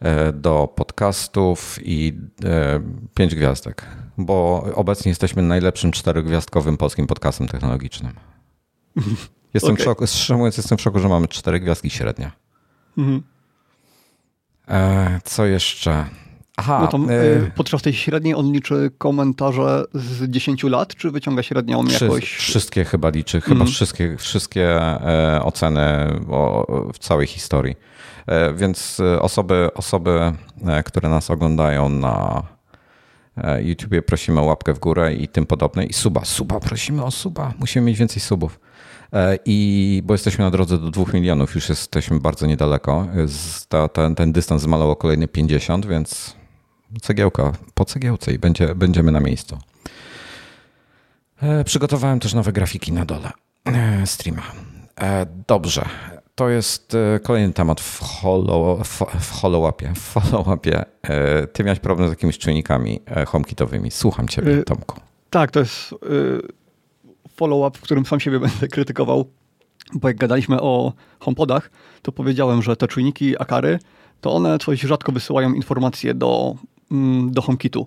e, 0.00 0.32
do 0.32 0.72
podcastów 0.76 1.78
i 1.82 2.18
e, 2.44 2.80
pięć 3.14 3.34
gwiazdek, 3.34 3.86
bo 4.18 4.66
obecnie 4.74 5.08
jesteśmy 5.08 5.42
najlepszym 5.42 5.92
czterogwiazdkowym 5.92 6.76
polskim 6.76 7.06
podcastem 7.06 7.48
technologicznym. 7.48 8.12
Jestem 9.54 9.72
okay. 9.72 9.82
w 9.82 9.84
szoku, 9.84 10.06
szczerze 10.06 10.36
mówiąc, 10.36 10.56
jestem 10.56 10.78
w 10.78 10.80
szoku, 10.80 10.98
że 10.98 11.08
mamy 11.08 11.28
cztery 11.28 11.60
gwiazdki 11.60 11.90
średnia. 11.90 12.32
Mhm. 12.98 13.22
E, 14.68 15.20
co 15.24 15.46
jeszcze? 15.46 16.04
Aha, 16.60 16.78
no 16.80 16.86
to, 16.88 17.12
y, 17.12 17.50
podczas 17.54 17.82
tej 17.82 17.92
średniej 17.92 18.34
on 18.34 18.52
liczy 18.52 18.90
komentarze 18.98 19.84
z 19.94 20.30
10 20.30 20.62
lat, 20.62 20.94
czy 20.94 21.10
wyciąga 21.10 21.42
średnią 21.42 21.86
Wszy, 21.86 22.04
jakoś? 22.04 22.34
Wszystkie 22.34 22.84
chyba 22.84 23.08
liczy, 23.08 23.40
chyba 23.40 23.60
mm. 23.60 23.66
wszystkie, 23.66 24.16
wszystkie 24.16 24.80
e, 24.80 25.40
oceny 25.42 25.80
o, 26.30 26.66
w 26.94 26.98
całej 26.98 27.26
historii. 27.26 27.76
E, 28.26 28.54
więc 28.54 29.00
osoby, 29.20 29.68
osoby, 29.74 30.32
które 30.84 31.08
nas 31.08 31.30
oglądają 31.30 31.88
na 31.88 32.42
YouTubie 33.62 34.02
prosimy 34.02 34.40
o 34.40 34.44
łapkę 34.44 34.74
w 34.74 34.78
górę 34.78 35.14
i 35.14 35.28
tym 35.28 35.46
podobne. 35.46 35.84
I 35.84 35.92
suba, 35.92 36.24
suba, 36.24 36.60
prosimy 36.60 37.04
o 37.04 37.10
suba. 37.10 37.52
Musimy 37.58 37.86
mieć 37.86 37.98
więcej 37.98 38.20
subów. 38.20 38.60
I 39.44 40.02
bo 40.04 40.14
jesteśmy 40.14 40.44
na 40.44 40.50
drodze 40.50 40.78
do 40.78 40.90
2 40.90 41.04
milionów, 41.14 41.54
już 41.54 41.68
jesteśmy 41.68 42.20
bardzo 42.20 42.46
niedaleko. 42.46 43.06
Ta, 43.68 43.88
ten, 43.88 44.14
ten 44.14 44.32
dystans 44.32 44.62
zmalał 44.62 44.90
o 44.90 44.96
kolejne 44.96 45.28
50, 45.28 45.86
więc 45.86 46.39
cegiełka 47.02 47.52
po 47.74 47.84
cegiełce 47.84 48.32
i 48.32 48.38
będzie, 48.38 48.74
będziemy 48.74 49.12
na 49.12 49.20
miejscu. 49.20 49.58
E, 51.42 51.64
przygotowałem 51.64 52.20
też 52.20 52.34
nowe 52.34 52.52
grafiki 52.52 52.92
na 52.92 53.04
dole 53.04 53.30
e, 53.64 54.06
streama. 54.06 54.42
E, 55.00 55.26
dobrze. 55.46 55.88
To 56.34 56.48
jest 56.48 56.96
kolejny 57.22 57.52
temat 57.52 57.80
w, 57.80 58.00
follow-upie. 59.20 59.94
W 59.94 60.14
follow-upie. 60.14 60.84
Ty 61.52 61.64
miałeś 61.64 61.78
problem 61.80 62.08
z 62.08 62.12
jakimiś 62.12 62.38
czynnikami 62.38 63.00
HomeKitowymi. 63.26 63.90
Słucham 63.90 64.28
ciebie, 64.28 64.64
Tomku. 64.64 65.00
Tak, 65.30 65.50
to 65.50 65.60
jest 65.60 65.94
follow-up, 67.36 67.78
w 67.78 67.80
którym 67.80 68.06
sam 68.06 68.20
siebie 68.20 68.40
będę 68.48 68.68
krytykował, 68.68 69.30
bo 69.92 70.08
jak 70.08 70.16
gadaliśmy 70.16 70.60
o 70.60 70.92
HomePodach, 71.20 71.70
to 72.02 72.12
powiedziałem, 72.12 72.62
że 72.62 72.76
te 72.76 72.88
czujniki 72.88 73.42
Akary, 73.42 73.78
to 74.20 74.32
one 74.32 74.58
coś 74.58 74.80
rzadko 74.80 75.12
wysyłają 75.12 75.52
informacje 75.52 76.14
do 76.14 76.54
do 77.30 77.42
HomeKitu. 77.42 77.86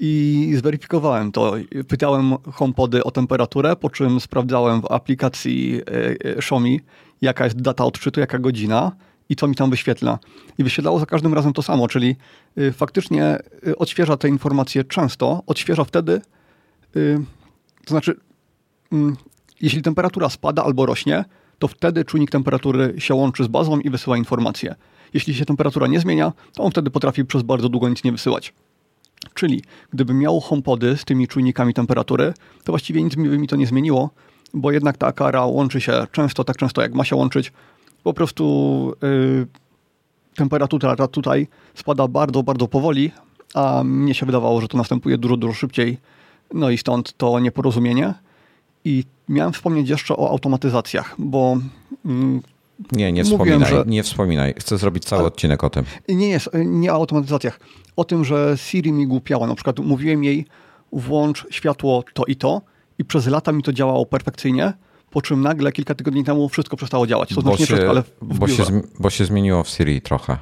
I 0.00 0.52
zweryfikowałem 0.56 1.32
to. 1.32 1.54
Pytałem 1.88 2.36
HomePody 2.52 3.04
o 3.04 3.10
temperaturę, 3.10 3.76
po 3.76 3.90
czym 3.90 4.20
sprawdzałem 4.20 4.82
w 4.82 4.92
aplikacji 4.92 5.80
e, 5.80 5.92
e, 6.30 6.36
Xiaomi, 6.36 6.80
jaka 7.22 7.44
jest 7.44 7.60
data 7.60 7.84
odczytu, 7.84 8.20
jaka 8.20 8.38
godzina 8.38 8.92
i 9.28 9.36
co 9.36 9.48
mi 9.48 9.54
tam 9.54 9.70
wyświetla. 9.70 10.18
I 10.58 10.64
wyświetlało 10.64 10.98
za 10.98 11.06
każdym 11.06 11.34
razem 11.34 11.52
to 11.52 11.62
samo, 11.62 11.88
czyli 11.88 12.16
e, 12.56 12.72
faktycznie 12.72 13.38
odświeża 13.78 14.16
te 14.16 14.28
informacje 14.28 14.84
często, 14.84 15.42
odświeża 15.46 15.84
wtedy, 15.84 16.20
to 17.84 17.90
znaczy, 17.90 18.16
mm, 18.92 19.16
jeśli 19.60 19.82
temperatura 19.82 20.28
spada 20.28 20.64
albo 20.64 20.86
rośnie, 20.86 21.24
to 21.58 21.68
wtedy 21.68 22.04
czujnik 22.04 22.30
temperatury 22.30 22.94
się 22.98 23.14
łączy 23.14 23.44
z 23.44 23.48
bazą 23.48 23.80
i 23.80 23.90
wysyła 23.90 24.16
informacje. 24.16 24.74
Jeśli 25.14 25.34
się 25.34 25.44
temperatura 25.44 25.86
nie 25.86 26.00
zmienia, 26.00 26.32
to 26.54 26.62
on 26.62 26.70
wtedy 26.70 26.90
potrafi 26.90 27.24
przez 27.24 27.42
bardzo 27.42 27.68
długo 27.68 27.88
nic 27.88 28.04
nie 28.04 28.12
wysyłać. 28.12 28.52
Czyli 29.34 29.62
gdybym 29.92 30.18
miał 30.18 30.40
HomePody 30.40 30.96
z 30.96 31.04
tymi 31.04 31.28
czujnikami 31.28 31.74
temperatury, 31.74 32.34
to 32.64 32.72
właściwie 32.72 33.02
nic 33.02 33.14
by 33.14 33.38
mi 33.38 33.48
to 33.48 33.56
nie 33.56 33.66
zmieniło, 33.66 34.10
bo 34.54 34.70
jednak 34.70 34.96
ta 34.96 35.12
kara 35.12 35.46
łączy 35.46 35.80
się 35.80 36.06
często, 36.12 36.44
tak 36.44 36.56
często 36.56 36.82
jak 36.82 36.94
ma 36.94 37.04
się 37.04 37.16
łączyć. 37.16 37.52
Po 38.02 38.14
prostu 38.14 38.92
yy, 39.02 39.46
temperatura 40.34 41.08
tutaj 41.08 41.48
spada 41.74 42.08
bardzo, 42.08 42.42
bardzo 42.42 42.68
powoli, 42.68 43.10
a 43.54 43.84
mnie 43.84 44.14
się 44.14 44.26
wydawało, 44.26 44.60
że 44.60 44.68
to 44.68 44.78
następuje 44.78 45.18
dużo, 45.18 45.36
dużo 45.36 45.52
szybciej. 45.52 45.98
No 46.54 46.70
i 46.70 46.78
stąd 46.78 47.16
to 47.16 47.40
nieporozumienie. 47.40 48.14
I 48.84 49.04
miałem 49.28 49.52
wspomnieć 49.52 49.88
jeszcze 49.88 50.16
o 50.16 50.30
automatyzacjach, 50.30 51.14
bo 51.18 51.56
nie, 52.92 53.12
nie 53.12 53.24
wspominaj, 53.24 53.58
Mówiłem, 53.58 53.84
że... 53.84 53.90
nie 53.90 54.02
wspominaj. 54.02 54.54
Chcę 54.58 54.78
zrobić 54.78 55.04
cały 55.04 55.24
odcinek 55.24 55.64
o 55.64 55.70
tym. 55.70 55.84
Nie 56.08 56.28
jest, 56.28 56.50
nie 56.54 56.92
o 56.92 56.94
automatyzacjach. 56.94 57.60
O 57.96 58.04
tym, 58.04 58.24
że 58.24 58.54
Siri 58.56 58.92
mi 58.92 59.06
głupiała. 59.06 59.46
Na 59.46 59.54
przykład 59.54 59.78
mówiłem 59.78 60.24
jej 60.24 60.46
włącz 60.92 61.46
światło 61.50 62.04
to 62.14 62.24
i 62.24 62.36
to 62.36 62.62
i 62.98 63.04
przez 63.04 63.26
lata 63.26 63.52
mi 63.52 63.62
to 63.62 63.72
działało 63.72 64.06
perfekcyjnie, 64.06 64.72
po 65.10 65.22
czym 65.22 65.40
nagle 65.40 65.72
kilka 65.72 65.94
tygodni 65.94 66.24
temu 66.24 66.48
wszystko 66.48 66.76
przestało 66.76 67.06
działać. 67.06 67.28
To 67.28 67.34
bo 67.34 67.40
znaczy 67.40 67.58
się, 67.58 67.66
wszystko, 67.66 67.90
ale 67.90 68.02
bo 68.22 68.48
się, 68.48 68.64
bo 68.98 69.10
się 69.10 69.24
zmieniło 69.24 69.64
w 69.64 69.68
Siri 69.68 70.00
trochę. 70.00 70.38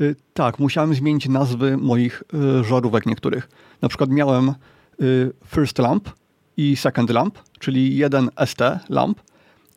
Y, 0.00 0.16
tak, 0.34 0.58
musiałem 0.58 0.94
zmienić 0.94 1.28
nazwy 1.28 1.76
moich 1.76 2.22
y, 2.60 2.64
żarówek 2.64 3.06
niektórych. 3.06 3.48
Na 3.82 3.88
przykład 3.88 4.10
miałem 4.10 4.54
y, 5.02 5.32
First 5.46 5.78
Lamp 5.78 6.10
i 6.56 6.76
Second 6.76 7.10
Lamp, 7.10 7.38
czyli 7.58 7.96
jeden 7.96 8.30
ST 8.46 8.60
lamp, 8.88 9.20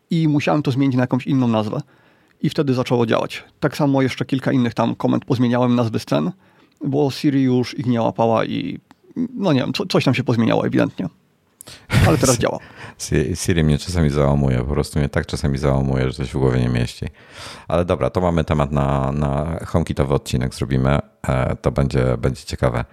i 0.09 0.27
musiałem 0.27 0.63
to 0.63 0.71
zmienić 0.71 0.95
na 0.95 1.03
jakąś 1.03 1.27
inną 1.27 1.47
nazwę. 1.47 1.81
I 2.41 2.49
wtedy 2.49 2.73
zaczęło 2.73 3.05
działać. 3.05 3.43
Tak 3.59 3.77
samo 3.77 4.01
jeszcze 4.01 4.25
kilka 4.25 4.51
innych 4.51 4.73
tam 4.73 4.95
komend 4.95 5.25
pozmieniałem 5.25 5.75
nazwy 5.75 5.99
scen, 5.99 6.31
bo 6.85 7.11
Siri 7.11 7.43
już 7.43 7.79
ich 7.79 7.85
nie 7.85 8.01
łapała 8.01 8.45
i 8.45 8.79
no 9.33 9.53
nie 9.53 9.59
wiem, 9.59 9.73
co, 9.73 9.85
coś 9.85 10.05
tam 10.05 10.13
się 10.13 10.23
pozmieniało 10.23 10.67
ewidentnie. 10.67 11.09
Ale 12.07 12.17
teraz 12.17 12.37
działa. 12.43 12.59
Siri 13.35 13.63
mnie 13.63 13.77
czasami 13.77 14.09
załamuje, 14.09 14.57
po 14.57 14.65
prostu 14.65 14.99
mnie 14.99 15.09
tak 15.09 15.25
czasami 15.25 15.57
załamuje, 15.57 16.07
że 16.07 16.13
coś 16.13 16.29
w 16.29 16.37
głowie 16.37 16.59
nie 16.59 16.69
mieści. 16.69 17.05
Ale 17.67 17.85
dobra, 17.85 18.09
to 18.09 18.21
mamy 18.21 18.43
temat 18.43 18.71
na, 18.71 19.11
na 19.11 19.59
HomeKitowy 19.65 20.13
odcinek, 20.13 20.55
zrobimy. 20.55 20.99
E, 21.27 21.55
to 21.55 21.71
będzie, 21.71 22.17
będzie 22.17 22.43
ciekawe. 22.45 22.85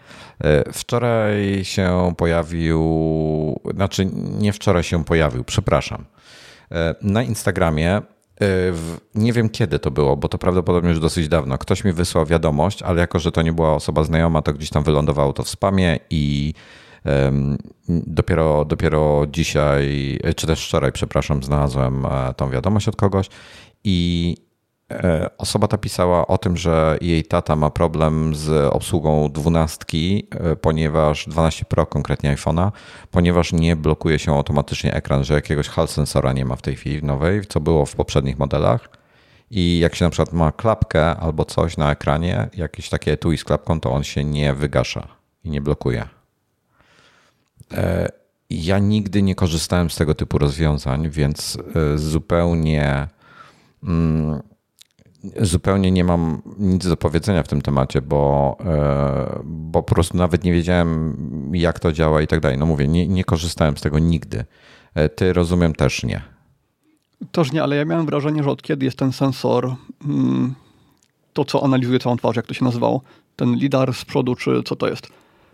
E, 0.44 0.72
wczoraj 0.72 1.64
się 1.64 2.12
pojawił, 2.16 2.80
znaczy 3.74 4.08
nie 4.38 4.52
wczoraj 4.52 4.82
się 4.82 5.04
pojawił, 5.04 5.44
przepraszam. 5.44 6.04
E, 6.72 6.94
na 7.02 7.22
Instagramie 7.22 7.96
e, 7.96 8.02
nie 9.14 9.32
wiem 9.32 9.48
kiedy 9.48 9.78
to 9.78 9.90
było, 9.90 10.16
bo 10.16 10.28
to 10.28 10.38
prawdopodobnie 10.38 10.90
już 10.90 11.00
dosyć 11.00 11.28
dawno. 11.28 11.58
Ktoś 11.58 11.84
mi 11.84 11.92
wysłał 11.92 12.26
wiadomość, 12.26 12.82
ale 12.82 13.00
jako, 13.00 13.18
że 13.18 13.32
to 13.32 13.42
nie 13.42 13.52
była 13.52 13.74
osoba 13.74 14.04
znajoma, 14.04 14.42
to 14.42 14.52
gdzieś 14.52 14.70
tam 14.70 14.82
wylądowało 14.82 15.32
to 15.32 15.42
w 15.42 15.48
spamie 15.48 15.98
i 16.10 16.54
dopiero, 17.88 18.64
dopiero 18.64 19.26
dzisiaj, 19.32 20.18
czy 20.36 20.46
też 20.46 20.66
wczoraj, 20.66 20.92
przepraszam, 20.92 21.42
znalazłem 21.42 22.06
e, 22.06 22.34
tą 22.34 22.50
wiadomość 22.50 22.88
od 22.88 22.96
kogoś 22.96 23.28
i 23.84 24.36
E, 24.42 24.51
osoba 25.38 25.68
ta 25.68 25.78
pisała 25.78 26.26
o 26.26 26.38
tym, 26.38 26.56
że 26.56 26.98
jej 27.00 27.24
tata 27.24 27.56
ma 27.56 27.70
problem 27.70 28.34
z 28.34 28.72
obsługą 28.74 29.32
dwunastki, 29.32 30.26
e, 30.30 30.56
ponieważ 30.56 31.28
12 31.28 31.64
Pro, 31.64 31.86
konkretnie 31.86 32.36
iPhone'a, 32.36 32.70
ponieważ 33.10 33.52
nie 33.52 33.76
blokuje 33.76 34.18
się 34.18 34.34
automatycznie 34.34 34.94
ekran, 34.94 35.24
że 35.24 35.34
jakiegoś 35.34 35.68
hal 35.68 35.88
sensora 35.88 36.32
nie 36.32 36.44
ma 36.44 36.56
w 36.56 36.62
tej 36.62 36.76
chwili 36.76 37.02
nowej, 37.02 37.46
co 37.46 37.60
było 37.60 37.86
w 37.86 37.94
poprzednich 37.94 38.38
modelach. 38.38 38.88
I 39.50 39.78
jak 39.78 39.94
się 39.94 40.04
na 40.04 40.10
przykład 40.10 40.32
ma 40.32 40.52
klapkę 40.52 41.16
albo 41.16 41.44
coś 41.44 41.76
na 41.76 41.92
ekranie, 41.92 42.48
jakieś 42.56 42.88
takie 42.88 43.12
etui 43.12 43.38
z 43.38 43.44
klapką, 43.44 43.80
to 43.80 43.92
on 43.92 44.04
się 44.04 44.24
nie 44.24 44.54
wygasza 44.54 45.08
i 45.44 45.50
nie 45.50 45.60
blokuje. 45.60 46.08
E, 47.72 48.08
ja 48.50 48.78
nigdy 48.78 49.22
nie 49.22 49.34
korzystałem 49.34 49.90
z 49.90 49.96
tego 49.96 50.14
typu 50.14 50.38
rozwiązań, 50.38 51.10
więc 51.10 51.58
zupełnie. 51.96 53.08
Zupełnie 55.40 55.90
nie 55.90 56.04
mam 56.04 56.42
nic 56.58 56.88
do 56.88 56.96
powiedzenia 56.96 57.42
w 57.42 57.48
tym 57.48 57.62
temacie, 57.62 58.02
bo, 58.02 58.56
bo 59.44 59.82
po 59.82 59.94
prostu 59.94 60.16
nawet 60.16 60.44
nie 60.44 60.52
wiedziałem, 60.52 61.16
jak 61.52 61.80
to 61.80 61.92
działa 61.92 62.22
i 62.22 62.26
tak 62.26 62.40
dalej. 62.40 62.58
No 62.58 62.66
mówię, 62.66 62.88
nie, 62.88 63.08
nie 63.08 63.24
korzystałem 63.24 63.76
z 63.76 63.80
tego 63.80 63.98
nigdy. 63.98 64.44
Ty 65.16 65.32
rozumiem 65.32 65.74
też 65.74 66.02
nie. 66.02 66.22
Też 67.32 67.52
nie, 67.52 67.62
ale 67.62 67.76
ja 67.76 67.84
miałem 67.84 68.06
wrażenie, 68.06 68.42
że 68.42 68.50
od 68.50 68.62
kiedy 68.62 68.84
jest 68.84 68.98
ten 68.98 69.12
sensor, 69.12 69.74
mm, 70.04 70.54
to 71.32 71.44
co 71.44 71.64
analizuje 71.64 71.98
całą 71.98 72.16
twarz, 72.16 72.36
jak 72.36 72.46
to 72.46 72.54
się 72.54 72.64
nazywało, 72.64 73.02
ten 73.36 73.54
lidar 73.54 73.94
z 73.94 74.04
przodu, 74.04 74.34
czy 74.34 74.62
co 74.62 74.76
to 74.76 74.88
jest? 74.88 75.06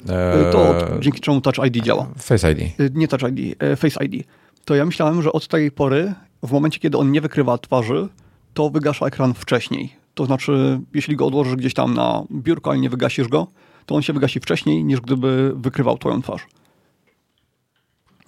Eee, 0.09 0.53
to 0.53 0.75
dzięki 1.01 1.21
czemu 1.21 1.41
Touch 1.41 1.67
ID 1.67 1.85
działa. 1.85 2.07
Face 2.19 2.53
ID. 2.53 2.61
E, 2.61 2.91
nie 2.95 3.09
Touch 3.09 3.23
ID, 3.33 3.57
e, 3.63 3.77
Face 3.77 4.05
ID. 4.05 4.27
To 4.65 4.75
ja 4.75 4.85
myślałem, 4.85 5.23
że 5.23 5.33
od 5.33 5.49
tej 5.49 5.71
pory, 5.71 6.15
w 6.43 6.53
momencie, 6.53 6.79
kiedy 6.81 6.99
on 6.99 7.13
nie 7.13 7.21
wykrywa 7.21 7.59
twarzy, 7.59 8.09
to 8.55 8.71
wygasza 8.71 9.07
ekran 9.07 9.35
wcześniej. 9.35 9.97
To 10.15 10.27
znaczy, 10.27 10.81
jeśli 10.95 11.17
go 11.17 11.27
odłożysz 11.27 11.57
gdzieś 11.57 11.75
tam 11.75 11.95
na 11.95 12.23
biurko, 12.33 12.71
ale 12.71 12.79
nie 12.79 12.91
wygasisz 12.91 13.29
go, 13.29 13.47
to 13.87 13.95
on 13.95 14.03
się 14.03 14.13
wygasi 14.13 14.41
wcześniej, 14.41 14.85
niż 14.85 15.01
gdyby 15.01 15.53
wykrywał 15.57 15.99
twoją 15.99 16.23
twarz. 16.23 16.47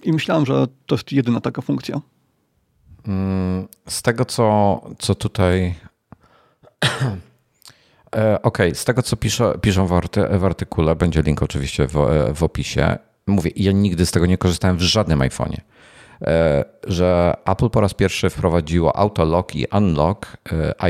I 0.03 0.13
myślałem, 0.13 0.45
że 0.45 0.67
to 0.85 0.95
jest 0.95 1.11
jedyna 1.11 1.41
taka 1.41 1.61
funkcja. 1.61 2.01
Mm, 3.07 3.67
z 3.87 4.01
tego, 4.01 4.25
co, 4.25 4.81
co 4.99 5.15
tutaj. 5.15 5.75
E, 8.15 8.41
okej, 8.41 8.67
okay. 8.67 8.75
z 8.75 8.85
tego, 8.85 9.01
co 9.01 9.17
piszą 9.61 9.87
w, 9.87 9.93
arty, 9.93 10.27
w 10.39 10.45
artykule, 10.45 10.95
będzie 10.95 11.21
link 11.21 11.43
oczywiście 11.43 11.87
w, 11.87 11.97
e, 11.97 12.33
w 12.33 12.43
opisie. 12.43 12.97
Mówię, 13.27 13.51
ja 13.55 13.71
nigdy 13.71 14.05
z 14.05 14.11
tego 14.11 14.25
nie 14.25 14.37
korzystałem 14.37 14.77
w 14.77 14.81
żadnym 14.81 15.19
iPhone'ie. 15.19 15.61
E, 16.21 16.65
że 16.87 17.33
Apple 17.45 17.69
po 17.69 17.81
raz 17.81 17.93
pierwszy 17.93 18.29
wprowadziło 18.29 18.95
Auto 18.95 19.25
Lock 19.25 19.55
i 19.55 19.65
Unlock 19.71 20.37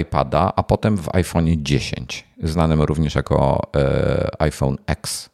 iPada, 0.01 0.53
a 0.55 0.63
potem 0.63 0.97
w 0.97 1.15
iPhone 1.15 1.47
10, 1.57 2.27
znanym 2.43 2.81
również 2.81 3.15
jako 3.15 3.61
iPhone 4.39 4.77
X. 4.88 5.29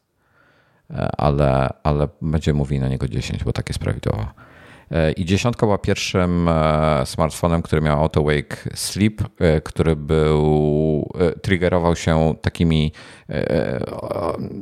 Ale, 1.17 1.69
ale 1.83 2.07
będziemy 2.21 2.57
mówili 2.57 2.81
na 2.81 2.87
niego 2.87 3.07
10, 3.07 3.43
bo 3.43 3.53
tak 3.53 3.69
jest 3.69 3.79
prawidłowo. 3.79 4.25
E, 4.91 5.12
I 5.12 5.25
dziesiątka 5.25 5.65
była 5.65 5.77
pierwszym 5.77 6.48
e, 6.50 7.06
smartfonem, 7.06 7.62
który 7.62 7.82
miał 7.82 8.00
Auto 8.00 8.24
Wake 8.24 8.58
Sleep, 8.75 9.22
e, 9.39 9.62
który 9.62 9.96
był, 9.96 11.10
triggerował 11.41 11.96
się 11.96 12.36
takimi 12.41 12.91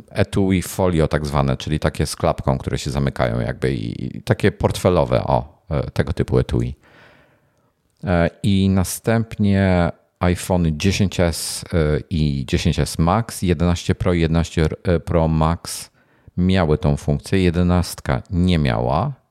etui 0.09 0.61
folio 0.61 1.07
tak 1.07 1.25
zwane, 1.25 1.57
czyli 1.57 1.79
takie 1.79 2.05
z 2.05 2.15
klapką, 2.15 2.57
które 2.57 2.77
się 2.77 2.91
zamykają 2.91 3.39
jakby 3.39 3.73
i 3.73 4.21
takie 4.21 4.51
portfelowe, 4.51 5.23
o, 5.23 5.65
tego 5.93 6.13
typu 6.13 6.39
etui. 6.39 6.75
I 8.43 8.69
następnie 8.69 9.91
iPhone 10.19 10.63
10s 10.65 11.65
i 12.09 12.45
10s 12.47 13.01
Max, 13.01 13.41
11 13.41 13.95
Pro 13.95 14.13
i 14.13 14.19
11 14.19 14.67
Pro 15.05 15.27
Max 15.27 15.91
miały 16.37 16.77
tą 16.77 16.97
funkcję, 16.97 17.43
11 17.43 18.01
nie 18.29 18.59
miała. 18.59 19.07
E, 19.07 19.24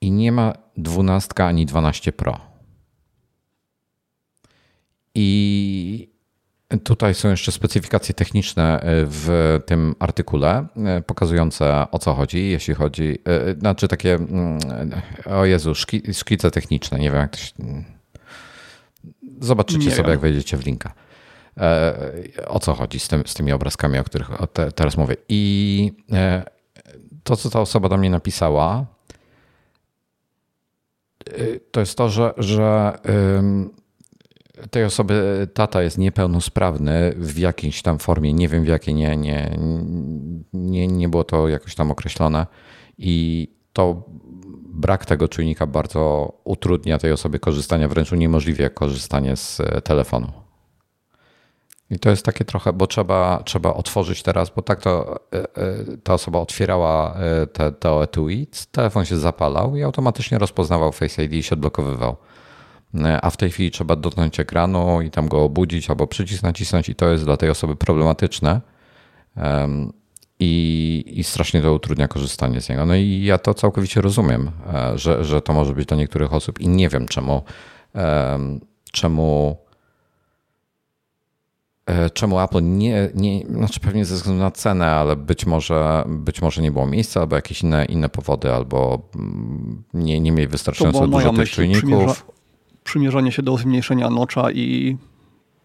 i 0.00 0.10
nie 0.10 0.32
ma 0.32 0.52
12 0.76 1.44
ani 1.44 1.66
12 1.66 2.12
Pro. 2.12 2.40
I 5.14 6.10
tutaj 6.84 7.14
są 7.14 7.30
jeszcze 7.30 7.52
specyfikacje 7.52 8.14
techniczne 8.14 8.80
e, 8.80 8.82
w 9.06 9.58
tym 9.66 9.94
artykule, 9.98 10.66
e, 10.76 11.02
pokazujące 11.02 11.86
o 11.90 11.98
co 11.98 12.14
chodzi, 12.14 12.48
jeśli 12.48 12.74
chodzi, 12.74 13.18
znaczy 13.58 13.88
takie, 13.88 14.14
mm, 14.14 14.58
o 15.24 15.44
Jezu, 15.44 15.72
szkice 16.12 16.50
techniczne, 16.50 16.98
nie 16.98 17.10
wiem 17.10 17.20
jak 17.20 17.30
to 17.30 17.38
się... 17.38 17.52
Zobaczycie 19.40 19.84
nie 19.84 19.90
sobie, 19.90 20.02
wiem. 20.02 20.10
jak 20.10 20.20
wejdziecie 20.20 20.56
w 20.56 20.66
linka. 20.66 20.92
O 22.46 22.60
co 22.60 22.74
chodzi 22.74 23.00
z, 23.00 23.08
tym, 23.08 23.22
z 23.26 23.34
tymi 23.34 23.52
obrazkami, 23.52 23.98
o 23.98 24.04
których 24.04 24.30
teraz 24.74 24.96
mówię. 24.96 25.16
I 25.28 25.92
to, 27.30 27.36
co 27.36 27.50
ta 27.50 27.60
osoba 27.60 27.88
do 27.88 27.96
mnie 27.96 28.10
napisała, 28.10 28.86
y, 31.28 31.60
to 31.70 31.80
jest 31.80 31.98
to, 31.98 32.08
że, 32.08 32.34
że 32.36 32.92
tej 34.70 34.84
osoby 34.84 35.48
tata 35.54 35.82
jest 35.82 35.98
niepełnosprawny 35.98 37.14
w 37.16 37.38
jakiejś 37.38 37.82
tam 37.82 37.98
formie, 37.98 38.32
nie 38.32 38.48
wiem 38.48 38.64
w 38.64 38.68
jakiej, 38.68 38.94
nie, 38.94 39.16
nie, 39.16 39.58
nie, 40.52 40.86
nie 40.86 41.08
było 41.08 41.24
to 41.24 41.48
jakoś 41.48 41.74
tam 41.74 41.90
określone 41.90 42.46
i 42.98 43.48
to 43.72 44.04
brak 44.72 45.06
tego 45.06 45.28
czujnika 45.28 45.66
bardzo 45.66 46.32
utrudnia 46.44 46.98
tej 46.98 47.12
osobie 47.12 47.38
korzystanie, 47.38 47.88
wręcz 47.88 48.12
uniemożliwia 48.12 48.70
korzystanie 48.70 49.36
z 49.36 49.60
e, 49.60 49.80
telefonu. 49.80 50.32
I 51.90 51.98
to 51.98 52.10
jest 52.10 52.24
takie 52.24 52.44
trochę, 52.44 52.72
bo 52.72 52.86
trzeba, 52.86 53.42
trzeba 53.44 53.74
otworzyć 53.74 54.22
teraz, 54.22 54.50
bo 54.50 54.62
tak 54.62 54.80
to 54.80 55.20
e, 55.32 55.38
e, 55.38 55.46
ta 56.04 56.14
osoba 56.14 56.38
otwierała 56.38 57.14
e, 57.14 57.46
te, 57.46 57.72
te 57.72 57.90
etui, 57.90 58.46
telefon 58.72 59.04
się 59.04 59.16
zapalał 59.16 59.76
i 59.76 59.82
automatycznie 59.82 60.38
rozpoznawał 60.38 60.92
Face 60.92 61.24
ID 61.24 61.32
i 61.32 61.42
się 61.42 61.54
odblokowywał. 61.54 62.16
A 63.22 63.30
w 63.30 63.36
tej 63.36 63.50
chwili 63.50 63.70
trzeba 63.70 63.96
dotknąć 63.96 64.40
ekranu 64.40 65.02
i 65.02 65.10
tam 65.10 65.28
go 65.28 65.44
obudzić 65.44 65.90
albo 65.90 66.06
przycisk 66.06 66.42
nacisnąć 66.42 66.88
i 66.88 66.94
to 66.94 67.08
jest 67.08 67.24
dla 67.24 67.36
tej 67.36 67.50
osoby 67.50 67.76
problematyczne 67.76 68.60
i, 70.40 71.04
i 71.06 71.24
strasznie 71.24 71.62
to 71.62 71.74
utrudnia 71.74 72.08
korzystanie 72.08 72.60
z 72.60 72.68
niego. 72.68 72.86
No 72.86 72.94
i 72.94 73.22
ja 73.24 73.38
to 73.38 73.54
całkowicie 73.54 74.00
rozumiem, 74.00 74.50
że, 74.94 75.24
że 75.24 75.42
to 75.42 75.52
może 75.52 75.74
być 75.74 75.86
dla 75.86 75.96
niektórych 75.96 76.32
osób 76.34 76.60
i 76.60 76.68
nie 76.68 76.88
wiem 76.88 77.08
czemu, 77.08 77.42
czemu 78.92 79.56
czemu 82.12 82.40
Apple 82.40 82.62
nie, 82.62 83.10
nie, 83.14 83.46
znaczy 83.46 83.80
pewnie 83.80 84.04
ze 84.04 84.14
względu 84.14 84.42
na 84.42 84.50
cenę, 84.50 84.86
ale 84.86 85.16
być 85.16 85.46
może, 85.46 86.04
być 86.08 86.42
może 86.42 86.62
nie 86.62 86.72
było 86.72 86.86
miejsca, 86.86 87.20
albo 87.20 87.36
jakieś 87.36 87.62
inne, 87.62 87.84
inne 87.84 88.08
powody, 88.08 88.52
albo 88.52 89.02
mm, 89.16 89.82
nie, 89.94 90.20
nie 90.20 90.32
mieli 90.32 90.48
wystarczająco 90.48 91.08
dużo 91.08 91.32
tych 91.32 91.50
czujników. 91.50 91.82
Przymierza, 91.82 92.14
przymierzanie 92.84 93.32
się 93.32 93.42
do 93.42 93.56
zmniejszenia 93.56 94.10
nocza 94.10 94.50
i 94.50 94.96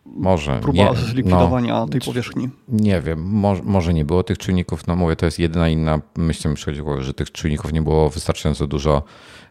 może. 0.05 0.59
Próba 0.59 0.83
nie, 0.83 0.95
zlikwidowania 0.95 1.73
no, 1.73 1.87
tej 1.87 2.01
powierzchni. 2.01 2.49
Nie 2.69 3.01
wiem, 3.01 3.23
może, 3.23 3.63
może, 3.63 3.93
nie 3.93 4.05
było 4.05 4.23
tych 4.23 4.37
czujników. 4.37 4.87
No 4.87 4.95
mówię, 4.95 5.15
to 5.15 5.25
jest 5.25 5.39
jedyna 5.39 5.69
inna 5.69 6.01
myśl, 6.17 6.49
mi 6.49 6.55
przychodzi 6.55 6.81
że 6.99 7.13
tych 7.13 7.31
czujników 7.31 7.73
nie 7.73 7.81
było 7.81 8.09
wystarczająco 8.09 8.67
dużo 8.67 9.03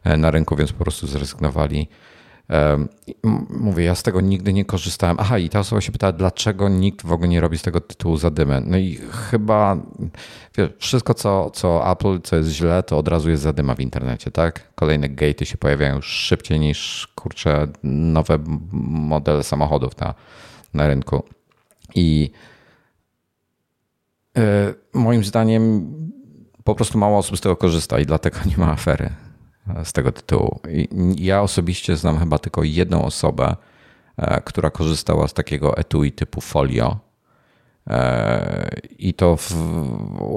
e, 0.04 0.16
na 0.16 0.30
rynku, 0.30 0.56
więc 0.56 0.72
po 0.72 0.84
prostu 0.84 1.06
zrezygnowali 1.06 1.88
Mówię, 3.50 3.84
ja 3.84 3.94
z 3.94 4.02
tego 4.02 4.20
nigdy 4.20 4.52
nie 4.52 4.64
korzystałem. 4.64 5.16
Aha, 5.20 5.38
i 5.38 5.48
ta 5.48 5.60
osoba 5.60 5.80
się 5.80 5.92
pyta, 5.92 6.12
dlaczego 6.12 6.68
nikt 6.68 7.06
w 7.06 7.12
ogóle 7.12 7.28
nie 7.28 7.40
robi 7.40 7.58
z 7.58 7.62
tego 7.62 7.80
tytułu 7.80 8.16
zadymy. 8.16 8.62
No 8.66 8.76
i 8.76 8.96
chyba 9.30 9.76
wiesz, 10.56 10.70
wszystko, 10.78 11.14
co, 11.14 11.50
co 11.50 11.90
Apple, 11.92 12.20
co 12.20 12.36
jest 12.36 12.50
źle, 12.50 12.82
to 12.82 12.98
od 12.98 13.08
razu 13.08 13.30
jest 13.30 13.42
zadyma 13.42 13.74
w 13.74 13.80
internecie, 13.80 14.30
tak? 14.30 14.74
Kolejne 14.74 15.08
gatey 15.08 15.46
się 15.46 15.58
pojawiają 15.58 16.00
szybciej 16.00 16.60
niż, 16.60 17.08
kurczę, 17.14 17.66
nowe 17.82 18.38
modele 18.72 19.42
samochodów 19.42 19.98
na, 19.98 20.14
na 20.74 20.88
rynku. 20.88 21.22
I 21.94 22.30
yy, 24.36 24.42
moim 24.92 25.24
zdaniem 25.24 25.94
po 26.64 26.74
prostu 26.74 26.98
mało 26.98 27.18
osób 27.18 27.38
z 27.38 27.40
tego 27.40 27.56
korzysta 27.56 27.98
i 27.98 28.06
dlatego 28.06 28.38
nie 28.46 28.56
ma 28.56 28.72
afery 28.72 29.23
z 29.84 29.92
tego 29.92 30.12
tytułu. 30.12 30.60
Ja 31.16 31.42
osobiście 31.42 31.96
znam 31.96 32.18
chyba 32.18 32.38
tylko 32.38 32.62
jedną 32.62 33.04
osobę, 33.04 33.56
e, 34.16 34.40
która 34.40 34.70
korzystała 34.70 35.28
z 35.28 35.34
takiego 35.34 35.76
etui 35.76 36.12
typu 36.12 36.40
folio. 36.40 36.96
E, 37.86 38.70
I 38.98 39.14
to 39.14 39.36
w, 39.36 39.54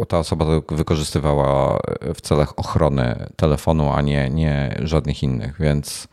ta 0.08 0.20
osoba 0.20 0.46
to 0.46 0.76
wykorzystywała 0.76 1.80
w 2.16 2.22
celach 2.22 2.60
ochrony 2.60 3.30
telefonu, 3.36 3.92
a 3.94 4.02
nie, 4.02 4.30
nie 4.30 4.78
żadnych 4.84 5.24
innych, 5.24 5.56
więc 5.60 6.08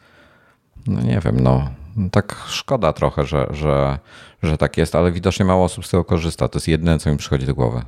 no 0.86 1.02
nie 1.02 1.20
wiem, 1.20 1.40
no 1.40 1.70
tak 2.12 2.36
szkoda 2.46 2.92
trochę, 2.92 3.26
że, 3.26 3.46
że, 3.50 3.98
że 4.42 4.58
tak 4.58 4.76
jest, 4.76 4.94
ale 4.94 5.12
widocznie 5.12 5.44
mało 5.44 5.64
osób 5.64 5.86
z 5.86 5.90
tego 5.90 6.04
korzysta. 6.04 6.48
To 6.48 6.56
jest 6.56 6.68
jedyne, 6.68 6.98
co 6.98 7.10
mi 7.10 7.16
przychodzi 7.16 7.46
do 7.46 7.54
głowy. 7.54 7.82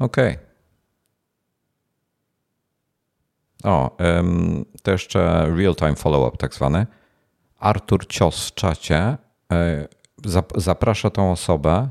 Okej. 0.00 0.32
Okay. 0.32 0.51
O, 3.64 3.96
to 4.82 4.90
jeszcze 4.90 5.46
real-time 5.56 5.94
follow-up 5.94 6.36
tak 6.36 6.54
zwany. 6.54 6.86
Artur 7.58 8.06
Cios 8.06 8.48
w 8.48 8.54
czacie 8.54 9.16
e, 9.52 9.88
zaprasza 10.56 11.10
tą 11.10 11.32
osobę, 11.32 11.88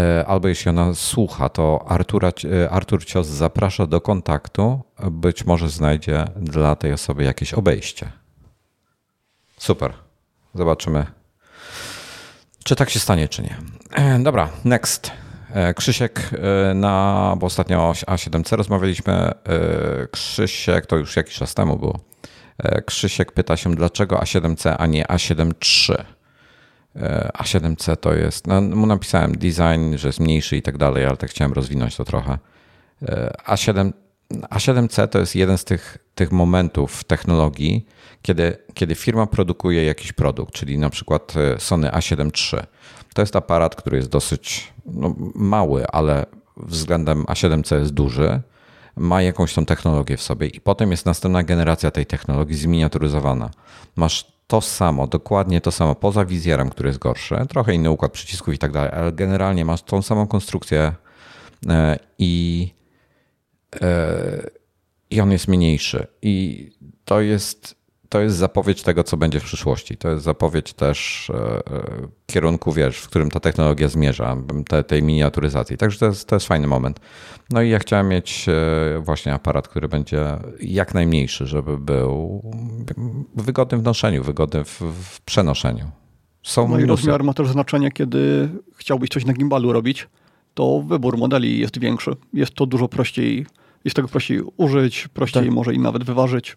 e, 0.00 0.26
albo 0.26 0.48
jeśli 0.48 0.68
ona 0.68 0.94
słucha, 0.94 1.48
to 1.48 1.84
Artura, 1.88 2.32
e, 2.62 2.70
Artur 2.70 3.04
Cios 3.04 3.26
zaprasza 3.26 3.86
do 3.86 4.00
kontaktu. 4.00 4.80
Być 5.10 5.44
może 5.44 5.68
znajdzie 5.68 6.24
dla 6.36 6.76
tej 6.76 6.92
osoby 6.92 7.24
jakieś 7.24 7.54
obejście. 7.54 8.12
Super. 9.56 9.92
Zobaczymy, 10.54 11.06
Czy 12.64 12.76
tak 12.76 12.90
się 12.90 13.00
stanie, 13.00 13.28
czy 13.28 13.42
nie? 13.42 13.56
Dobra, 14.22 14.48
next. 14.64 15.23
Krzysiek 15.76 16.30
na, 16.74 17.36
bo 17.38 17.46
ostatnio 17.46 17.88
o 17.88 17.92
A7C 17.92 18.56
rozmawialiśmy. 18.56 19.32
Krzysiek, 20.10 20.86
to 20.86 20.96
już 20.96 21.16
jakiś 21.16 21.34
czas 21.34 21.54
temu 21.54 21.78
było. 21.78 22.00
Krzysiek 22.86 23.32
pyta 23.32 23.56
się, 23.56 23.74
dlaczego 23.74 24.16
A7C, 24.16 24.74
a 24.78 24.86
nie 24.86 25.04
A7 25.04 25.52
III? 25.88 26.04
A7C 27.38 27.96
to 27.96 28.14
jest, 28.14 28.46
no, 28.46 28.60
mu 28.60 28.86
napisałem 28.86 29.32
design, 29.32 29.96
że 29.96 30.08
jest 30.08 30.20
mniejszy 30.20 30.56
i 30.56 30.62
tak 30.62 30.78
dalej, 30.78 31.04
ale 31.06 31.16
tak 31.16 31.30
chciałem 31.30 31.52
rozwinąć 31.52 31.96
to 31.96 32.04
trochę. 32.04 32.38
A7, 33.48 33.92
A7C 34.30 35.08
to 35.08 35.18
jest 35.18 35.36
jeden 35.36 35.58
z 35.58 35.64
tych, 35.64 35.98
tych 36.14 36.32
momentów 36.32 36.92
w 36.92 37.04
technologii, 37.04 37.86
kiedy, 38.22 38.56
kiedy 38.74 38.94
firma 38.94 39.26
produkuje 39.26 39.84
jakiś 39.84 40.12
produkt, 40.12 40.54
czyli 40.54 40.78
na 40.78 40.90
przykład 40.90 41.34
e, 41.36 41.60
Sony 41.60 41.88
A7 41.88 42.30
III. 42.52 42.66
To 43.14 43.22
jest 43.22 43.36
aparat, 43.36 43.76
który 43.76 43.96
jest 43.96 44.08
dosyć 44.08 44.73
no, 44.86 45.14
mały, 45.34 45.86
ale 45.86 46.26
względem 46.56 47.24
A7C 47.24 47.78
jest 47.78 47.92
duży. 47.92 48.40
Ma 48.96 49.22
jakąś 49.22 49.54
tą 49.54 49.64
technologię 49.64 50.16
w 50.16 50.22
sobie, 50.22 50.46
i 50.46 50.60
potem 50.60 50.90
jest 50.90 51.06
następna 51.06 51.42
generacja 51.42 51.90
tej 51.90 52.06
technologii 52.06 52.56
zminiaturyzowana. 52.56 53.50
Masz 53.96 54.34
to 54.46 54.60
samo, 54.60 55.06
dokładnie 55.06 55.60
to 55.60 55.72
samo, 55.72 55.94
poza 55.94 56.24
wizjerem, 56.24 56.70
który 56.70 56.88
jest 56.88 56.98
gorszy, 56.98 57.36
trochę 57.48 57.74
inny 57.74 57.90
układ 57.90 58.12
przycisków 58.12 58.54
i 58.54 58.58
tak 58.58 58.72
dalej, 58.72 58.90
ale 58.94 59.12
generalnie 59.12 59.64
masz 59.64 59.82
tą 59.82 60.02
samą 60.02 60.26
konstrukcję 60.26 60.92
e, 61.68 61.98
i, 62.18 62.68
e, 63.82 64.50
i 65.10 65.20
on 65.20 65.32
jest 65.32 65.48
mniejszy. 65.48 66.06
I 66.22 66.70
to 67.04 67.20
jest, 67.20 67.76
to 68.08 68.20
jest 68.20 68.36
zapowiedź 68.36 68.82
tego, 68.82 69.04
co 69.04 69.16
będzie 69.16 69.40
w 69.40 69.44
przyszłości. 69.44 69.96
To 69.96 70.08
jest 70.10 70.24
zapowiedź 70.24 70.72
też 70.72 71.30
e, 71.30 71.62
kierunku, 72.26 72.72
wiesz, 72.72 72.98
w 72.98 73.08
którym 73.08 73.30
ta 73.30 73.40
technologia 73.40 73.88
zmierza, 73.88 74.36
te, 74.68 74.84
tej 74.84 75.02
miniaturyzacji. 75.02 75.76
Także 75.76 75.98
to 75.98 76.06
jest, 76.06 76.28
to 76.28 76.36
jest 76.36 76.46
fajny 76.46 76.66
moment. 76.66 77.00
No 77.50 77.62
i 77.62 77.70
ja 77.70 77.78
chciałem 77.78 78.08
mieć 78.08 78.46
właśnie 79.00 79.34
aparat, 79.34 79.68
który 79.68 79.88
będzie 79.88 80.26
jak 80.60 80.94
najmniejszy, 80.94 81.46
żeby 81.46 81.78
był 81.78 82.42
wygodny 83.34 83.78
w 83.78 83.82
noszeniu, 83.82 84.22
wygodny 84.22 84.64
w, 84.64 84.80
w 84.80 85.20
przenoszeniu. 85.20 85.90
Są 86.42 86.68
no 86.68 86.78
i 86.78 86.84
rozmiar 86.84 87.24
ma 87.24 87.34
też 87.34 87.48
znaczenie, 87.48 87.90
kiedy 87.90 88.48
chciałbyś 88.76 89.10
coś 89.10 89.24
na 89.24 89.32
gimbalu 89.32 89.72
robić, 89.72 90.08
to 90.54 90.84
wybór 90.86 91.18
modeli 91.18 91.58
jest 91.58 91.78
większy. 91.78 92.16
Jest 92.32 92.54
to 92.54 92.66
dużo 92.66 92.88
prościej 92.88 93.46
jest 93.84 93.96
tego 93.96 94.08
prościej 94.08 94.42
użyć, 94.56 95.08
prościej 95.08 95.44
tak. 95.44 95.52
może 95.52 95.74
i 95.74 95.78
nawet 95.78 96.04
wyważyć. 96.04 96.56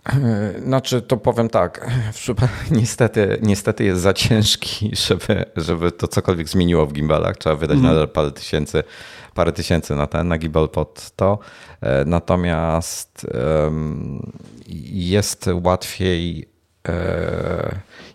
Znaczy, 0.63 1.02
to 1.02 1.18
powiem 1.18 1.50
tak, 1.50 1.92
niestety, 2.72 3.38
niestety 3.42 3.84
jest 3.84 4.02
za 4.02 4.13
ciężki, 4.13 4.92
żeby, 5.08 5.46
żeby 5.56 5.92
to 5.92 6.08
cokolwiek 6.08 6.50
zmieniło 6.50 6.86
w 6.86 6.94
gimbalach. 6.94 7.38
Trzeba 7.38 7.56
wydać 7.56 7.78
mm. 7.78 7.92
nadal 7.92 8.08
parę 8.08 8.32
tysięcy, 8.32 8.84
parę 9.34 9.52
tysięcy 9.52 9.96
na 9.96 10.08
ten, 10.08 10.28
na 10.28 10.38
gimbal 10.38 10.70
pod 10.70 11.12
to. 11.16 11.40
E, 11.82 12.06
natomiast 12.06 13.28
um, 13.63 14.32
jest 14.92 15.50
łatwiej 15.63 16.57
E, 16.57 16.57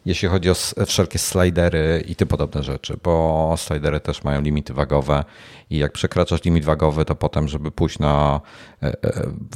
jeśli 0.07 0.29
chodzi 0.29 0.51
o 0.51 0.55
wszelkie 0.87 1.19
slidery 1.19 2.05
i 2.09 2.17
tym 2.17 2.29
podobne 2.29 2.63
rzeczy, 2.63 2.99
bo 3.03 3.55
slidery 3.59 4.01
też 4.01 4.25
mają 4.25 4.41
limity 4.41 4.75
wagowe 4.75 5.25
i 5.71 5.79
jak 5.79 5.93
przekraczasz 5.93 6.45
limit 6.45 6.65
wagowy, 6.65 7.05
to 7.05 7.15
potem, 7.15 7.49
żeby 7.49 7.71
pójść 7.71 7.99
na 7.99 8.41
e, 8.83 8.87
e, 8.87 8.95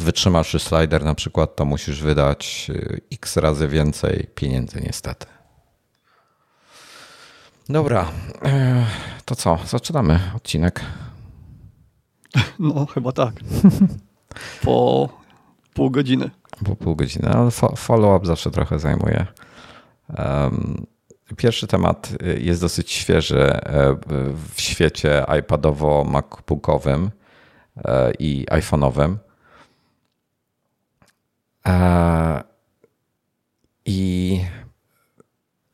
wytrzymalszy 0.00 0.58
slider 0.58 1.04
na 1.04 1.14
przykład, 1.14 1.56
to 1.56 1.64
musisz 1.64 2.02
wydać 2.02 2.70
x 3.12 3.36
razy 3.36 3.68
więcej 3.68 4.26
pieniędzy 4.34 4.80
niestety. 4.80 5.26
Dobra, 7.68 8.10
to 9.24 9.36
co? 9.36 9.58
Zaczynamy 9.66 10.20
odcinek. 10.36 10.80
No, 12.58 12.86
chyba 12.86 13.12
tak. 13.12 13.34
Po 14.62 15.08
pół 15.74 15.90
godziny 15.90 16.30
po 16.64 16.76
pół 16.76 16.96
godziny, 16.96 17.28
ale 17.28 17.50
follow-up 17.76 18.26
zawsze 18.26 18.50
trochę 18.50 18.78
zajmuje. 18.78 19.26
Pierwszy 21.36 21.66
temat 21.66 22.12
y, 22.22 22.40
jest 22.40 22.60
dosyć 22.60 22.92
świeży 22.92 23.40
e, 23.40 23.96
w 24.54 24.60
świecie 24.60 25.24
iPadowo-MacBookowym 25.28 27.08
e, 27.84 28.12
i 28.18 28.46
iPhone'owym. 28.50 29.16
E, 31.66 32.42
I, 33.84 34.40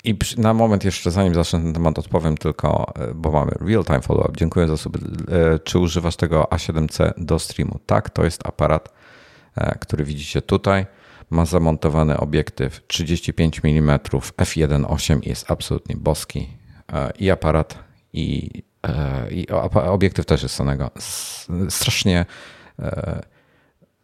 I 0.05 0.19
na 0.39 0.55
moment 0.55 0.85
jeszcze, 0.85 1.11
zanim 1.11 1.35
zacznę 1.35 1.59
ten 1.61 1.73
temat, 1.73 1.99
odpowiem 1.99 2.37
tylko, 2.37 2.93
bo 3.15 3.31
mamy 3.31 3.53
real-time 3.61 4.01
follow-up. 4.01 4.37
Dziękuję 4.37 4.69
za 4.69 4.77
sobie. 4.77 5.01
Czy 5.65 5.79
używasz 5.79 6.17
tego 6.17 6.49
A7C 6.51 7.13
do 7.17 7.39
streamu? 7.39 7.79
Tak, 7.87 8.11
to 8.11 8.25
jest 8.25 8.47
aparat 8.47 8.93
który 9.81 10.05
widzicie 10.05 10.43
tutaj. 10.43 10.87
Ma 11.31 11.45
zamontowany 11.45 12.17
obiektyw 12.17 12.87
35 12.87 13.61
mm 13.65 13.99
f1.8 13.99 15.19
i 15.23 15.29
jest 15.29 15.51
absolutnie 15.51 15.97
boski. 15.97 16.49
E, 16.93 17.13
I 17.19 17.31
aparat, 17.31 17.79
i, 18.13 18.51
e, 18.87 19.31
i 19.31 19.47
obiektyw 19.75 20.27
też 20.27 20.43
jest 20.43 20.55
Sonego. 20.55 20.91
Strasznie. 21.69 22.27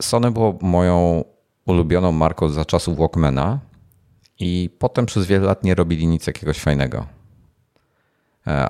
Sony 0.03 0.31
było 0.31 0.59
moją 0.63 1.25
ulubioną 1.67 2.13
marką 2.13 2.49
za 2.49 2.65
czasów 2.65 2.99
Walkmana 2.99 3.59
i 4.39 4.71
potem 4.79 5.07
przez 5.07 5.27
wiele 5.27 5.47
lat 5.47 5.65
nie 5.65 5.75
robili 5.75 6.07
nic 6.07 6.27
jakiegoś 6.27 6.59
fajnego. 6.59 7.07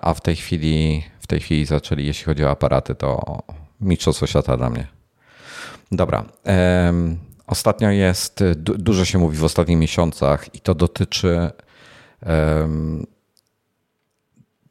A 0.00 0.14
w 0.14 0.20
tej 0.20 0.36
chwili, 0.36 1.04
w 1.20 1.26
tej 1.26 1.40
chwili 1.40 1.64
zaczęli, 1.64 2.06
jeśli 2.06 2.24
chodzi 2.24 2.44
o 2.44 2.50
aparaty, 2.50 2.94
to 2.94 3.38
mistrzostwo 3.80 4.26
świata 4.26 4.56
dla 4.56 4.70
mnie. 4.70 4.97
Dobra. 5.92 6.24
Ostatnio 7.46 7.90
jest, 7.90 8.44
dużo 8.56 9.04
się 9.04 9.18
mówi 9.18 9.36
w 9.36 9.44
ostatnich 9.44 9.78
miesiącach 9.78 10.54
i 10.54 10.60
to 10.60 10.74
dotyczy 10.74 11.50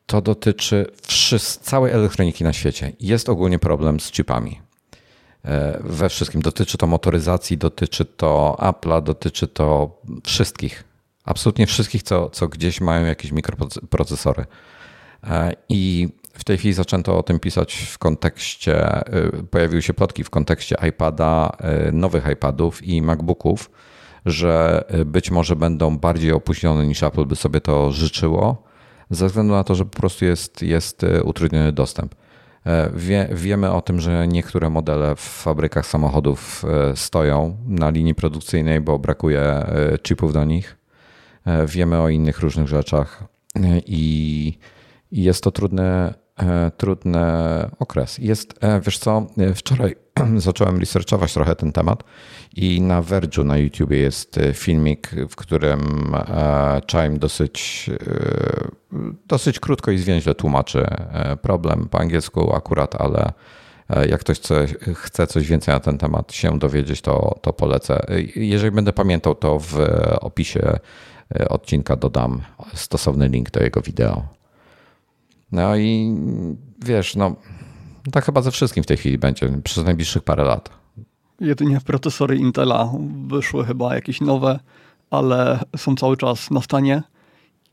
to 0.06 0.22
dotyczy 0.22 0.92
całej 1.62 1.94
elektroniki 1.94 2.44
na 2.44 2.54
świecie. 2.54 2.94
Jest 3.00 3.30
ogólnie 3.30 3.60
problem 3.60 4.00
z 4.00 4.12
chipami. 4.12 4.62
E, 5.46 5.80
we 5.84 6.10
wszystkim. 6.10 6.42
Dotyczy 6.42 6.78
to 6.78 6.88
motoryzacji, 6.88 7.58
dotyczy 7.58 8.06
to 8.06 8.58
Apple'a, 8.60 9.04
dotyczy 9.04 9.48
to 9.48 10.00
wszystkich. 10.24 10.84
Absolutnie 11.24 11.68
wszystkich, 11.68 12.04
co, 12.04 12.30
co 12.30 12.48
gdzieś 12.48 12.82
mają 12.82 13.06
jakieś 13.06 13.32
mikroprocesory. 13.32 14.46
E, 15.24 15.56
I 15.70 16.10
w 16.38 16.44
tej 16.44 16.58
chwili 16.58 16.74
zaczęto 16.74 17.18
o 17.18 17.24
tym 17.24 17.40
pisać 17.40 17.76
w 17.76 17.98
kontekście, 17.98 19.02
y, 19.40 19.44
pojawiły 19.44 19.82
się 19.82 19.94
plotki 19.94 20.24
w 20.24 20.30
kontekście 20.30 20.76
iPada, 20.90 21.58
y, 21.88 21.92
nowych 21.92 22.28
iPadów 22.34 22.84
i 22.84 23.02
MacBooków, 23.02 23.72
że 24.26 24.84
y, 25.00 25.06
być 25.06 25.32
może 25.32 25.56
będą 25.56 25.98
bardziej 25.98 26.32
opóźnione 26.32 26.88
niż 26.88 27.04
Apple 27.04 27.26
by 27.26 27.36
sobie 27.36 27.62
to 27.62 27.92
życzyło, 27.92 28.64
ze 29.10 29.28
względu 29.28 29.54
na 29.54 29.64
to, 29.64 29.76
że 29.76 29.86
po 29.86 30.00
prostu 30.00 30.26
jest, 30.26 30.62
jest 30.62 31.06
utrudniony 31.24 31.72
dostęp. 31.72 32.16
E, 32.66 32.92
wie, 32.96 33.30
wiemy 33.32 33.72
o 33.72 33.82
tym, 33.82 34.00
że 34.00 34.28
niektóre 34.28 34.70
modele 34.70 35.16
w 35.16 35.20
fabrykach 35.20 35.86
samochodów 35.86 36.66
stoją 36.96 37.58
na 37.68 37.90
linii 37.90 38.16
produkcyjnej, 38.16 38.82
bo 38.82 39.00
brakuje 39.00 39.66
chipów 40.04 40.34
do 40.34 40.46
nich. 40.46 40.78
E, 41.46 41.68
wiemy 41.68 42.00
o 42.00 42.10
innych 42.10 42.40
różnych 42.40 42.68
rzeczach 42.68 43.24
i 43.86 44.58
jest 45.12 45.44
to 45.44 45.52
trudne 45.52 46.14
E, 46.14 46.27
trudny 46.78 47.20
okres. 47.80 48.18
Jest, 48.18 48.54
e, 48.62 48.82
wiesz 48.82 49.00
co, 49.00 49.28
e, 49.38 49.54
wczoraj 49.54 49.96
zacząłem 50.38 50.80
researchować 50.80 51.34
trochę 51.34 51.56
ten 51.56 51.72
temat 51.72 52.04
i 52.56 52.82
na 52.82 53.02
Verge'u 53.02 53.46
na 53.46 53.58
YouTubie 53.58 53.98
jest 53.98 54.40
filmik, 54.54 55.12
w 55.30 55.36
którym 55.36 55.80
Chime 56.92 57.20
dosyć, 57.20 57.90
dosyć 59.28 59.60
krótko 59.60 59.92
i 59.92 59.98
zwięźle 59.98 60.36
tłumaczy 60.36 60.88
problem 61.42 61.88
po 61.90 62.00
angielsku 62.00 62.56
akurat, 62.56 63.02
ale 63.02 63.34
jak 64.10 64.20
ktoś 64.22 64.40
chce 64.96 65.28
coś 65.28 65.48
więcej 65.48 65.74
na 65.74 65.80
ten 65.80 65.98
temat 65.98 66.34
się 66.34 66.60
dowiedzieć, 66.60 67.02
to, 67.02 67.40
to 67.42 67.54
polecę. 67.54 68.06
Jeżeli 68.36 68.72
będę 68.72 68.94
pamiętał, 68.94 69.36
to 69.36 69.60
w 69.60 69.76
opisie 70.22 70.80
odcinka 71.50 71.96
dodam 71.96 72.42
stosowny 72.74 73.28
link 73.28 73.52
do 73.52 73.64
jego 73.64 73.82
wideo. 73.82 74.37
No 75.52 75.76
i 75.76 76.16
wiesz, 76.86 77.16
no 77.16 77.36
tak 78.12 78.26
chyba 78.26 78.42
ze 78.42 78.52
wszystkim 78.52 78.84
w 78.84 78.88
tej 78.88 78.98
chwili 78.98 79.18
będzie 79.18 79.50
przez 79.64 79.86
najbliższych 79.86 80.24
parę 80.24 80.44
lat. 80.44 80.70
Jedynie 81.40 81.80
procesory 81.86 82.38
Intela 82.38 82.92
wyszły 83.28 83.66
chyba 83.66 83.96
jakieś 83.96 84.22
nowe, 84.22 84.60
ale 85.10 85.60
są 85.78 85.96
cały 85.96 86.18
czas 86.18 86.52
na 86.52 86.62
stanie 86.62 87.04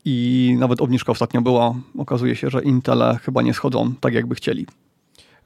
i 0.05 0.55
nawet 0.59 0.81
obniżka 0.81 1.11
ostatnio 1.11 1.41
była. 1.41 1.75
Okazuje 1.97 2.35
się, 2.35 2.49
że 2.49 2.63
Intele 2.63 3.19
chyba 3.23 3.41
nie 3.41 3.53
schodzą 3.53 3.93
tak, 3.99 4.13
jakby 4.13 4.35
chcieli. 4.35 4.65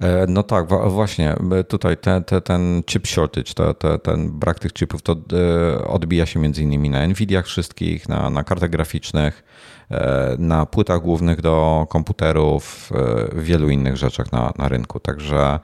E, 0.03 0.25
no 0.27 0.43
tak, 0.43 0.67
właśnie. 0.67 1.35
Tutaj 1.67 1.97
te, 1.97 2.21
te, 2.21 2.41
ten 2.41 2.83
chip 2.85 3.07
shortage, 3.07 3.53
te, 3.53 3.73
te, 3.73 3.99
ten 3.99 4.31
brak 4.31 4.59
tych 4.59 4.73
chipów, 4.73 5.01
to 5.01 5.13
e, 5.13 5.87
odbija 5.87 6.25
się 6.25 6.39
między 6.39 6.63
innymi 6.63 6.89
na 6.89 7.07
Nvidiach 7.07 7.45
wszystkich, 7.45 8.09
na, 8.09 8.29
na 8.29 8.43
kartach 8.43 8.69
graficznych, 8.69 9.43
e, 9.91 10.35
na 10.39 10.65
płytach 10.65 11.01
głównych 11.01 11.41
do 11.41 11.87
komputerów, 11.89 12.91
wielu 13.35 13.69
innych 13.69 13.97
rzeczach 13.97 14.31
na, 14.31 14.53
na 14.57 14.67
rynku. 14.67 14.99
Także 14.99 15.59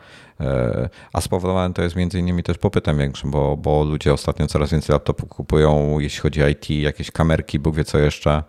a 1.14 1.22
spowodowane 1.22 1.74
to 1.74 1.82
jest 1.82 1.96
między 1.96 2.20
innymi 2.20 2.44
też 2.44 2.58
popytem 2.58 2.98
większym, 2.98 3.32
bo, 3.32 3.58
bo 3.58 3.84
ludzie 3.84 4.14
ostatnio 4.14 4.48
coraz 4.48 4.72
więcej 4.72 4.94
laptopów 4.94 5.30
kupują, 5.30 6.00
jeśli 6.00 6.22
chodzi 6.22 6.44
o 6.44 6.48
IT, 6.48 6.70
jakieś 6.70 7.12
kamerki, 7.12 7.60
Bóg 7.60 7.76
wie 7.76 7.84
co 7.84 7.98
jeszcze. 7.98 8.44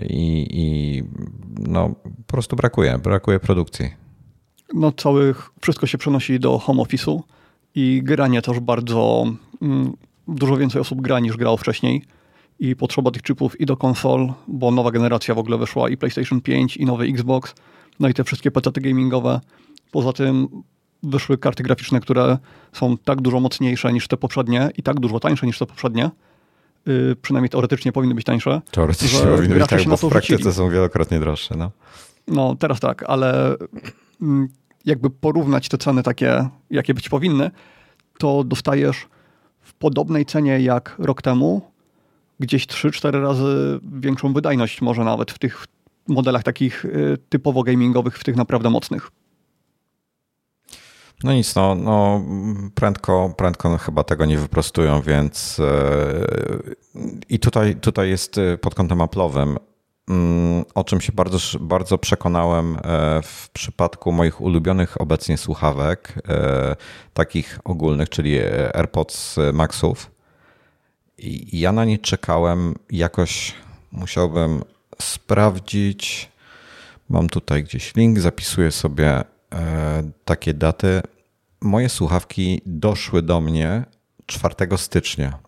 I, 0.00 0.46
i 0.50 1.02
no, 1.58 1.88
po 2.04 2.32
prostu 2.32 2.56
brakuje, 2.56 2.98
brakuje 2.98 3.40
produkcji 3.40 4.05
no 4.74 4.92
całych, 4.92 5.50
wszystko 5.62 5.86
się 5.86 5.98
przenosi 5.98 6.40
do 6.40 6.58
home 6.58 6.82
office'u 6.82 7.20
i 7.74 8.00
granie 8.04 8.42
też 8.42 8.60
bardzo, 8.60 9.24
mm, 9.62 9.92
dużo 10.28 10.56
więcej 10.56 10.80
osób 10.80 11.00
gra 11.00 11.20
niż 11.20 11.36
grało 11.36 11.56
wcześniej 11.56 12.04
i 12.58 12.76
potrzeba 12.76 13.10
tych 13.10 13.22
chipów 13.22 13.60
i 13.60 13.66
do 13.66 13.76
konsol, 13.76 14.32
bo 14.48 14.70
nowa 14.70 14.90
generacja 14.90 15.34
w 15.34 15.38
ogóle 15.38 15.58
wyszła 15.58 15.88
i 15.88 15.96
PlayStation 15.96 16.40
5 16.40 16.76
i 16.76 16.86
nowy 16.86 17.04
Xbox, 17.04 17.54
no 18.00 18.08
i 18.08 18.14
te 18.14 18.24
wszystkie 18.24 18.50
PC 18.50 18.70
gamingowe. 18.72 19.40
Poza 19.90 20.12
tym 20.12 20.48
wyszły 21.02 21.38
karty 21.38 21.62
graficzne, 21.62 22.00
które 22.00 22.38
są 22.72 22.96
tak 22.98 23.20
dużo 23.20 23.40
mocniejsze 23.40 23.92
niż 23.92 24.08
te 24.08 24.16
poprzednie 24.16 24.70
i 24.76 24.82
tak 24.82 25.00
dużo 25.00 25.20
tańsze 25.20 25.46
niż 25.46 25.58
te 25.58 25.66
poprzednie. 25.66 26.10
Yy, 26.86 27.16
przynajmniej 27.22 27.50
teoretycznie 27.50 27.92
powinny 27.92 28.14
być 28.14 28.24
tańsze. 28.24 28.60
Teoretycznie 28.70 29.20
powinny 29.20 29.54
być 29.54 29.68
tak, 29.68 29.84
bo 29.84 29.96
w 29.96 30.08
praktyce 30.08 30.36
rzucili. 30.36 30.54
są 30.54 30.70
wielokrotnie 30.70 31.20
droższe. 31.20 31.54
No. 31.56 31.70
no, 32.28 32.56
teraz 32.58 32.80
tak, 32.80 33.04
ale 33.06 33.56
jakby 34.84 35.10
porównać 35.10 35.68
te 35.68 35.78
ceny 35.78 36.02
takie, 36.02 36.48
jakie 36.70 36.94
być 36.94 37.08
powinny, 37.08 37.50
to 38.18 38.44
dostajesz 38.44 39.08
w 39.60 39.74
podobnej 39.74 40.26
cenie 40.26 40.60
jak 40.60 40.94
rok 40.98 41.22
temu, 41.22 41.70
gdzieś 42.40 42.66
3-4 42.66 43.22
razy 43.22 43.80
większą 43.92 44.32
wydajność 44.32 44.82
może 44.82 45.04
nawet 45.04 45.30
w 45.30 45.38
tych 45.38 45.66
modelach 46.08 46.42
takich 46.42 46.84
y, 46.84 47.18
typowo 47.28 47.62
gamingowych, 47.62 48.18
w 48.18 48.24
tych 48.24 48.36
naprawdę 48.36 48.70
mocnych. 48.70 49.10
No 51.24 51.32
nic, 51.32 51.54
no, 51.54 51.74
no 51.74 52.24
prędko, 52.74 53.34
prędko 53.36 53.78
chyba 53.78 54.04
tego 54.04 54.24
nie 54.24 54.38
wyprostują, 54.38 55.02
więc 55.02 55.58
yy, 55.58 56.74
i 57.28 57.38
tutaj, 57.38 57.76
tutaj 57.76 58.08
jest 58.08 58.38
y, 58.38 58.58
pod 58.58 58.74
kątem 58.74 58.98
Apple'owym 58.98 59.56
Mm, 59.56 59.58
o 60.74 60.84
czym 60.84 61.00
się 61.00 61.12
bardzo, 61.12 61.38
bardzo 61.60 61.98
przekonałem 61.98 62.76
e, 62.76 62.80
w 63.22 63.50
przypadku 63.52 64.12
moich 64.12 64.40
ulubionych 64.40 65.00
obecnie 65.00 65.36
słuchawek, 65.36 66.14
e, 66.28 66.76
takich 67.14 67.58
ogólnych, 67.64 68.08
czyli 68.08 68.38
AirPods 68.74 69.36
Maxów. 69.52 70.10
I 71.18 71.60
ja 71.60 71.72
na 71.72 71.84
nie 71.84 71.98
czekałem 71.98 72.74
jakoś, 72.90 73.54
musiałbym 73.92 74.62
sprawdzić. 75.02 76.30
Mam 77.08 77.28
tutaj 77.28 77.64
gdzieś 77.64 77.94
link, 77.94 78.18
zapisuję 78.18 78.70
sobie 78.72 79.10
e, 79.10 79.24
takie 80.24 80.54
daty. 80.54 81.02
Moje 81.60 81.88
słuchawki 81.88 82.60
doszły 82.66 83.22
do 83.22 83.40
mnie 83.40 83.84
4 84.26 84.54
stycznia. 84.76 85.38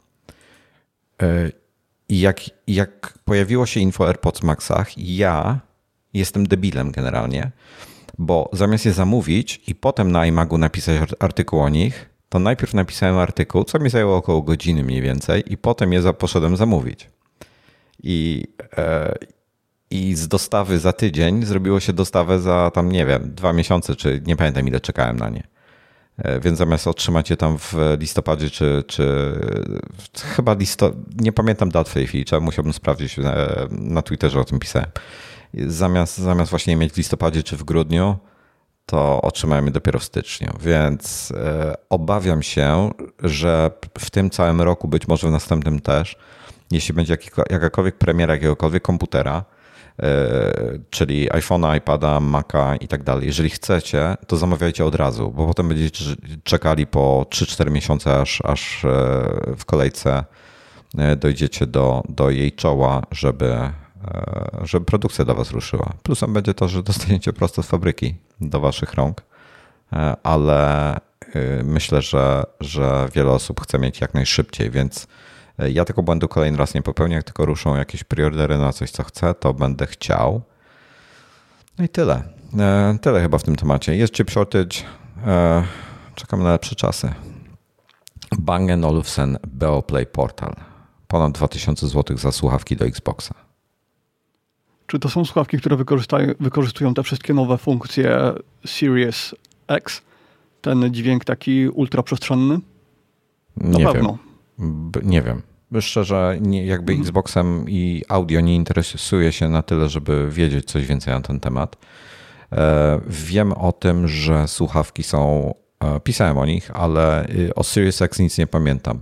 I 2.08 2.20
jak, 2.20 2.40
jak 2.66 3.18
pojawiło 3.24 3.66
się 3.66 3.80
info 3.80 4.06
AirPods 4.06 4.42
Maxach, 4.42 4.98
ja 4.98 5.60
jestem 6.14 6.48
debilem 6.48 6.90
generalnie, 6.92 7.50
bo 8.18 8.50
zamiast 8.52 8.86
je 8.86 8.92
zamówić 8.92 9.62
i 9.66 9.74
potem 9.74 10.12
na 10.12 10.26
iMagu 10.26 10.58
napisać 10.58 11.10
artykuł 11.18 11.60
o 11.60 11.68
nich, 11.68 12.10
to 12.28 12.38
najpierw 12.38 12.74
napisałem 12.74 13.18
artykuł, 13.18 13.64
co 13.64 13.78
mi 13.78 13.90
zajęło 13.90 14.16
około 14.16 14.42
godziny 14.42 14.82
mniej 14.82 15.02
więcej, 15.02 15.52
i 15.52 15.56
potem 15.56 15.92
je 15.92 16.12
poszedłem 16.12 16.56
zamówić. 16.56 17.10
I, 18.02 18.44
e, 18.76 19.14
I 19.90 20.14
z 20.14 20.28
dostawy 20.28 20.78
za 20.78 20.92
tydzień 20.92 21.46
zrobiło 21.46 21.80
się 21.80 21.92
dostawę 21.92 22.40
za 22.40 22.70
tam, 22.74 22.92
nie 22.92 23.06
wiem, 23.06 23.34
dwa 23.34 23.52
miesiące, 23.52 23.96
czy 23.96 24.22
nie 24.26 24.36
pamiętam 24.36 24.68
ile 24.68 24.80
czekałem 24.80 25.16
na 25.16 25.28
nie. 25.28 25.57
E, 26.18 26.40
więc 26.40 26.58
zamiast 26.58 26.86
otrzymać 26.86 27.30
je 27.30 27.36
tam 27.36 27.58
w 27.58 27.74
listopadzie, 28.00 28.50
czy, 28.50 28.84
czy 28.86 29.02
chyba 30.36 30.54
listo, 30.54 30.92
nie 31.20 31.32
pamiętam 31.32 31.70
dat 31.70 31.88
w 31.88 31.94
tej 31.94 32.06
chwili, 32.06 32.24
trzeba 32.24 32.40
musiałbym 32.40 32.72
sprawdzić, 32.72 33.16
na, 33.16 33.34
na 33.70 34.02
Twitterze 34.02 34.40
o 34.40 34.44
tym 34.44 34.58
pisałem. 34.58 34.88
Zamiast, 35.54 36.18
zamiast 36.18 36.50
właśnie 36.50 36.76
mieć 36.76 36.92
w 36.92 36.96
listopadzie 36.96 37.42
czy 37.42 37.56
w 37.56 37.64
grudniu, 37.64 38.16
to 38.86 39.22
otrzymałem 39.22 39.66
je 39.66 39.72
dopiero 39.72 39.98
w 39.98 40.04
styczniu, 40.04 40.52
więc 40.60 41.32
e, 41.36 41.74
obawiam 41.90 42.42
się, 42.42 42.90
że 43.22 43.70
w 43.98 44.10
tym 44.10 44.30
całym 44.30 44.62
roku, 44.62 44.88
być 44.88 45.08
może 45.08 45.28
w 45.28 45.30
następnym 45.30 45.80
też, 45.80 46.16
jeśli 46.70 46.94
będzie 46.94 47.16
jakakolwiek 47.50 47.98
premiera 47.98 48.34
jakiegokolwiek 48.34 48.82
komputera, 48.82 49.44
E, 49.44 49.57
czyli 50.90 51.30
iPhone'a, 51.30 51.76
iPada, 51.76 52.20
Maca 52.20 52.76
i 52.76 52.88
tak 52.88 53.02
dalej. 53.02 53.26
Jeżeli 53.26 53.50
chcecie, 53.50 54.16
to 54.26 54.36
zamawiajcie 54.36 54.84
od 54.84 54.94
razu, 54.94 55.30
bo 55.30 55.46
potem 55.46 55.68
będziecie 55.68 56.04
czekali 56.44 56.86
po 56.86 57.26
3-4 57.30 57.70
miesiące, 57.70 58.20
aż, 58.20 58.40
aż 58.44 58.84
e, 58.84 58.88
w 59.56 59.64
kolejce 59.64 60.24
e, 60.98 61.16
dojdziecie 61.16 61.66
do, 61.66 62.02
do 62.08 62.30
jej 62.30 62.52
czoła, 62.52 63.02
żeby, 63.10 63.70
żeby 64.62 64.86
produkcja 64.86 65.24
do 65.24 65.34
Was 65.34 65.50
ruszyła. 65.50 65.92
Plusem 66.02 66.32
będzie 66.32 66.54
to, 66.54 66.68
że 66.68 66.82
dostaniecie 66.82 67.32
prosto 67.32 67.62
z 67.62 67.66
fabryki 67.66 68.14
do 68.40 68.60
Waszych 68.60 68.94
rąk, 68.94 69.22
ale 70.22 70.94
myślę, 71.64 72.02
że, 72.02 72.44
że 72.60 73.08
wiele 73.14 73.30
osób 73.30 73.60
chce 73.60 73.78
mieć 73.78 74.00
jak 74.00 74.14
najszybciej, 74.14 74.70
więc 74.70 75.06
ja 75.58 75.84
tego 75.84 76.02
błędu 76.02 76.28
kolejny 76.28 76.58
raz 76.58 76.74
nie 76.74 76.82
popełnię, 76.82 77.14
jak 77.14 77.24
tylko 77.24 77.44
ruszą 77.44 77.76
jakieś 77.76 78.04
preordery 78.04 78.58
na 78.58 78.72
coś, 78.72 78.90
co 78.90 79.04
chcę, 79.04 79.34
to 79.34 79.54
będę 79.54 79.86
chciał. 79.86 80.42
No 81.78 81.84
i 81.84 81.88
tyle. 81.88 82.22
E, 82.58 82.98
tyle 83.02 83.20
chyba 83.20 83.38
w 83.38 83.42
tym 83.42 83.56
temacie. 83.56 83.96
Jest 83.96 84.14
chip 84.14 84.30
shortage. 84.30 84.76
E, 85.26 85.64
czekam 86.14 86.42
na 86.42 86.52
lepsze 86.52 86.76
czasy. 86.76 87.10
Bang 88.38 88.84
Olufsen 88.84 89.38
Beoplay 89.46 90.06
Portal. 90.06 90.54
Ponad 91.08 91.32
2000 91.32 91.88
zł 91.88 92.16
za 92.16 92.32
słuchawki 92.32 92.76
do 92.76 92.84
Xboxa. 92.84 93.34
Czy 94.86 94.98
to 94.98 95.08
są 95.08 95.24
słuchawki, 95.24 95.58
które 95.58 95.76
wykorzystują 96.40 96.94
te 96.94 97.02
wszystkie 97.02 97.34
nowe 97.34 97.58
funkcje 97.58 98.32
Series 98.66 99.34
X? 99.68 100.02
Ten 100.60 100.94
dźwięk 100.94 101.24
taki 101.24 101.68
ultraprzestrzenny? 101.68 102.60
Na 103.56 103.78
nie 103.78 103.84
pewno. 103.84 104.08
Wiem. 104.08 104.27
Nie 105.02 105.22
wiem 105.22 105.42
szczerze, 105.80 106.38
nie, 106.40 106.66
jakby 106.66 106.92
mhm. 106.92 107.02
Xboxem 107.02 107.64
i 107.68 108.02
audio 108.08 108.40
nie 108.40 108.54
interesuje 108.54 109.32
się 109.32 109.48
na 109.48 109.62
tyle, 109.62 109.88
żeby 109.88 110.30
wiedzieć 110.30 110.64
coś 110.70 110.86
więcej 110.86 111.14
na 111.14 111.20
ten 111.20 111.40
temat. 111.40 111.76
E, 112.52 113.00
wiem 113.06 113.52
o 113.52 113.72
tym, 113.72 114.08
że 114.08 114.48
słuchawki 114.48 115.02
są, 115.02 115.54
e, 115.80 116.00
pisałem 116.00 116.38
o 116.38 116.46
nich, 116.46 116.70
ale 116.74 117.28
y, 117.28 117.54
o 117.54 117.64
Series 117.64 118.02
X 118.02 118.18
nic 118.18 118.38
nie 118.38 118.46
pamiętam. 118.46 119.00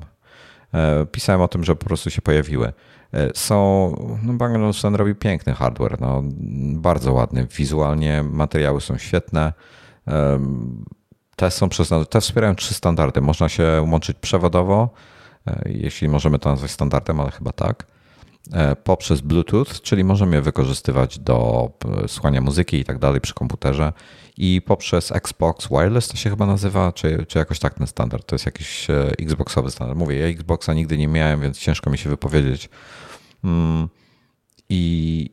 E, 0.75 1.07
pisałem 1.07 1.40
o 1.40 1.49
tym, 1.49 1.64
że 1.64 1.77
po 1.77 1.87
prostu 1.87 2.11
się 2.11 2.23
pojawiły. 2.23 2.73
Są, 3.35 3.90
no 4.23 4.33
Bang 4.33 4.57
Olufsen 4.57 4.95
robi 4.95 5.14
piękny 5.14 5.55
hardware, 5.55 6.01
no, 6.01 6.23
bardzo 6.73 7.12
ładny. 7.12 7.47
Wizualnie 7.57 8.23
materiały 8.23 8.81
są 8.81 8.99
świetne. 8.99 9.53
Te 11.37 11.51
są 11.51 11.69
przez, 11.69 11.90
te 12.11 12.21
wspierają 12.21 12.55
trzy 12.55 12.75
standardy. 12.75 13.21
Można 13.21 13.49
się 13.49 13.85
łączyć 13.90 14.16
przewodowo, 14.21 14.90
jeśli 15.67 16.09
możemy 16.09 16.39
to 16.39 16.51
nazwać 16.51 16.71
standardem, 16.71 17.21
ale 17.21 17.31
chyba 17.31 17.53
tak, 17.53 17.87
e, 18.53 18.77
poprzez 18.77 19.21
Bluetooth, 19.21 19.67
czyli 19.83 20.05
możemy 20.05 20.37
je 20.37 20.43
wykorzystywać 20.43 21.19
do 21.19 21.71
e, 22.05 22.09
słuchania 22.09 22.41
muzyki 22.41 22.77
i 22.77 22.85
tak 22.85 22.99
dalej 22.99 23.21
przy 23.21 23.35
komputerze 23.35 23.93
i 24.37 24.63
poprzez 24.67 25.13
Xbox 25.13 25.69
Wireless 25.69 26.09
to 26.09 26.17
się 26.17 26.31
chyba 26.31 26.47
nazywa, 26.47 26.93
czy, 26.93 27.27
czy 27.29 27.39
jakoś 27.39 27.59
tak 27.59 27.75
ten 27.75 27.87
standard. 27.87 28.27
To 28.27 28.35
jest 28.35 28.47
jakiś 28.47 28.87
Xboxowy 29.19 29.71
standard. 29.71 29.99
Mówię, 29.99 30.17
ja 30.17 30.27
Xboxa 30.27 30.75
nigdy 30.75 30.99
nie 30.99 31.09
miałem, 31.09 31.41
więc 31.41 31.59
ciężko 31.59 31.91
mi 31.91 31.99
się 31.99 32.11
wypowiedzieć. 32.11 32.69
Mm, 33.45 33.89
I, 34.69 35.31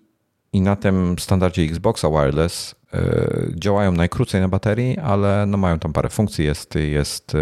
i 0.53 0.61
na 0.61 0.75
tym 0.75 1.15
standardzie 1.19 1.61
Xboxa 1.61 2.09
Wireless 2.09 2.75
działają 3.55 3.91
najkrócej 3.91 4.41
na 4.41 4.47
baterii, 4.47 4.99
ale 4.99 5.45
no 5.47 5.57
mają 5.57 5.79
tam 5.79 5.93
parę 5.93 6.09
funkcji. 6.09 6.45
Jest, 6.45 6.75
jest 6.75 7.35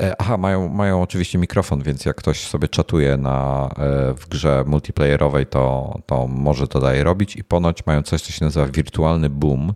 E, 0.00 0.14
aha, 0.18 0.36
mają, 0.36 0.68
mają 0.68 1.02
oczywiście 1.02 1.38
mikrofon, 1.38 1.82
więc 1.82 2.04
jak 2.04 2.16
ktoś 2.16 2.46
sobie 2.46 2.68
czatuje 2.68 3.16
na, 3.16 3.68
e, 3.78 4.14
w 4.14 4.28
grze 4.28 4.64
multiplayerowej, 4.66 5.46
to, 5.46 5.94
to 6.06 6.26
może 6.26 6.68
to 6.68 6.80
daje 6.80 7.04
robić 7.04 7.36
i 7.36 7.44
ponoć 7.44 7.86
mają 7.86 8.02
coś, 8.02 8.22
co 8.22 8.32
się 8.32 8.44
nazywa 8.44 8.66
wirtualny 8.66 9.30
boom. 9.30 9.74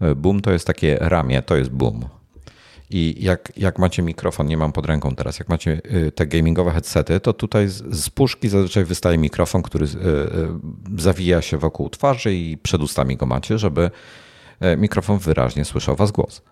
E, 0.00 0.14
boom 0.14 0.40
to 0.40 0.52
jest 0.52 0.66
takie 0.66 0.96
ramię, 1.00 1.42
to 1.42 1.56
jest 1.56 1.70
boom. 1.70 2.04
I 2.90 3.24
jak, 3.24 3.52
jak 3.56 3.78
macie 3.78 4.02
mikrofon, 4.02 4.46
nie 4.46 4.56
mam 4.56 4.72
pod 4.72 4.86
ręką 4.86 5.14
teraz, 5.14 5.38
jak 5.38 5.48
macie 5.48 5.80
te 6.14 6.26
gamingowe 6.26 6.70
headsety, 6.70 7.20
to 7.20 7.32
tutaj 7.32 7.68
z, 7.68 7.94
z 7.96 8.10
puszki 8.10 8.48
zazwyczaj 8.48 8.84
wystaje 8.84 9.18
mikrofon, 9.18 9.62
który 9.62 9.86
zawija 10.96 11.42
się 11.42 11.58
wokół 11.58 11.90
twarzy 11.90 12.34
i 12.34 12.58
przed 12.58 12.82
ustami 12.82 13.16
go 13.16 13.26
macie, 13.26 13.58
żeby 13.58 13.90
mikrofon 14.76 15.18
wyraźnie 15.18 15.64
słyszał 15.64 15.96
was 15.96 16.10
głos, 16.10 16.42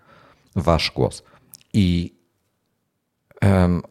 wasz 0.56 0.90
głos. 0.90 1.22
I 1.72 2.16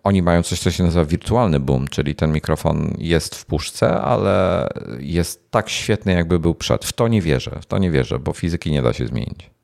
oni 0.04 0.22
mają 0.22 0.44
coś, 0.44 0.60
co 0.60 0.72
się 0.72 0.84
nazywa 0.84 1.06
wirtualny 1.06 1.60
boom, 1.60 1.88
czyli 1.88 2.16
ten 2.16 2.32
mikrofon 2.32 2.94
jest 2.98 3.36
w 3.36 3.46
puszce, 3.46 4.02
ale 4.02 4.70
jest 5.00 5.52
tak 5.52 5.70
świetny, 5.70 6.14
jakby 6.14 6.40
był 6.40 6.56
przed. 6.56 6.86
W 6.86 6.94
to 6.94 7.08
nie 7.08 7.22
wierzę, 7.22 7.60
w 7.62 7.66
to 7.66 7.78
nie 7.78 7.92
wierzę, 7.92 8.20
bo 8.20 8.34
fizyki 8.34 8.72
nie 8.72 8.82
da 8.82 8.94
się 8.94 9.08
zmienić. 9.08 9.55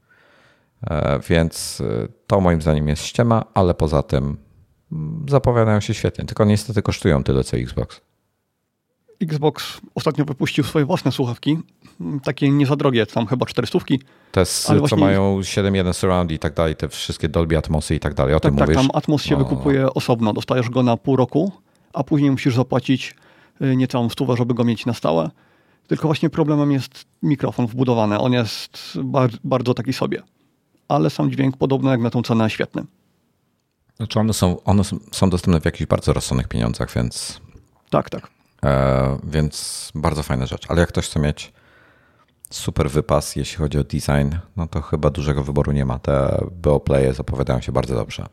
E, 0.90 1.20
więc 1.30 1.82
e, 1.82 2.08
to 2.28 2.42
moim 2.42 2.62
zdaniem 2.62 2.88
jest 2.88 3.04
ściema, 3.04 3.46
ale 3.54 3.74
poza 3.74 4.04
tym 4.04 4.38
mm, 4.92 5.26
zapowiadają 5.30 5.80
się 5.80 5.94
świetnie. 5.94 6.26
Tylko 6.26 6.46
niestety 6.46 6.82
kosztują 6.82 7.24
tyle 7.24 7.44
co 7.44 7.58
Xbox. 7.58 8.02
Xbox 9.22 9.82
ostatnio 9.96 10.26
wypuścił 10.26 10.64
swoje 10.64 10.86
własne 10.86 11.12
słuchawki, 11.12 11.60
mm, 12.02 12.20
takie 12.20 12.50
nie 12.50 12.66
za 12.66 12.76
drogie, 12.76 13.06
tam 13.06 13.28
chyba 13.28 13.46
400. 13.46 13.80
Te, 14.32 14.46
co 14.46 14.76
właśnie... 14.76 14.98
mają 14.98 15.40
7.1 15.40 15.94
surround 15.94 16.32
i 16.32 16.40
tak 16.40 16.54
dalej, 16.54 16.76
te 16.76 16.90
wszystkie 16.90 17.30
Dolby 17.30 17.58
Atmosy 17.58 17.96
i 17.96 18.00
tak 18.00 18.14
dalej, 18.14 18.34
o 18.34 18.40
tak, 18.40 18.52
tym 18.52 18.60
tak, 18.60 18.68
mówisz? 18.68 18.82
tam 18.82 18.92
Atmos 18.94 19.24
się 19.24 19.38
no. 19.38 19.44
wykupuje 19.44 19.94
osobno, 19.94 20.34
dostajesz 20.34 20.70
go 20.70 20.84
na 20.84 20.98
pół 20.98 21.16
roku, 21.16 21.52
a 21.94 22.04
później 22.04 22.32
musisz 22.32 22.56
zapłacić 22.56 23.16
y, 23.62 23.76
niecałą 23.76 24.10
stówę, 24.10 24.38
żeby 24.38 24.54
go 24.54 24.64
mieć 24.64 24.86
na 24.86 24.94
stałe. 24.94 25.30
Tylko 25.88 26.08
właśnie 26.08 26.30
problemem 26.30 26.72
jest 26.72 27.06
mikrofon 27.24 27.68
wbudowany, 27.68 28.20
on 28.20 28.34
jest 28.34 29.00
bardzo 29.44 29.74
taki 29.74 29.94
sobie 29.94 30.22
ale 30.92 31.10
sam 31.10 31.32
dźwięk 31.32 31.58
podobno 31.58 31.92
jak 31.92 32.00
na 32.00 32.10
tą 32.10 32.22
cenę 32.22 32.50
świetny. 32.50 32.84
Znaczy 33.98 34.20
one 34.20 34.34
są, 34.34 34.64
one 34.64 34.84
są 35.12 35.30
dostępne 35.30 35.62
w 35.62 35.66
jakichś 35.66 35.86
bardzo 35.86 36.14
rozsądnych 36.14 36.48
pieniądzach, 36.48 36.94
więc... 36.96 37.42
Tak, 37.90 38.10
tak. 38.10 38.30
E, 38.66 39.18
więc 39.24 39.92
bardzo 39.96 40.24
fajna 40.24 40.46
rzecz. 40.46 40.66
Ale 40.70 40.80
jak 40.80 40.90
ktoś 40.90 41.06
chce 41.06 41.20
mieć 41.20 41.54
super 42.50 42.90
wypas, 42.90 43.36
jeśli 43.36 43.58
chodzi 43.58 43.78
o 43.78 43.84
design, 43.84 44.36
no 44.56 44.68
to 44.68 44.82
chyba 44.82 45.10
dużego 45.10 45.44
wyboru 45.44 45.72
nie 45.72 45.86
ma. 45.86 46.00
Te 46.00 46.46
BO-playe 46.62 47.14
zapowiadają 47.14 47.62
się 47.62 47.72
bardzo 47.72 47.96
dobrze. 47.96 48.26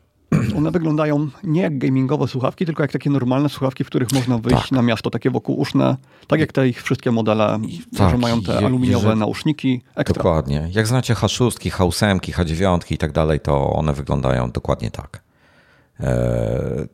One 0.57 0.71
wyglądają 0.71 1.29
nie 1.43 1.61
jak 1.61 1.77
gamingowe 1.77 2.27
słuchawki, 2.27 2.65
tylko 2.65 2.83
jak 2.83 2.91
takie 2.91 3.09
normalne 3.09 3.49
słuchawki, 3.49 3.83
w 3.83 3.87
których 3.87 4.11
można 4.11 4.37
wyjść 4.37 4.61
tak. 4.61 4.71
na 4.71 4.81
miasto, 4.81 5.09
takie 5.09 5.29
wokółuszne, 5.29 5.97
tak 6.27 6.39
jak 6.39 6.51
te 6.51 6.67
ich 6.67 6.83
wszystkie 6.83 7.11
modele, 7.11 7.59
tak, 7.97 8.11
że 8.11 8.17
mają 8.17 8.41
te 8.41 8.57
aluminiowe 8.57 9.15
nauszniki. 9.15 9.81
Ekstra. 9.95 10.23
Dokładnie. 10.23 10.69
Jak 10.71 10.87
znacie 10.87 11.13
H6, 11.13 11.71
H8, 11.71 12.19
H9 12.19 12.93
i 12.93 12.97
tak 12.97 13.11
dalej, 13.11 13.39
to 13.39 13.73
one 13.73 13.93
wyglądają 13.93 14.51
dokładnie 14.51 14.91
tak. 14.91 15.21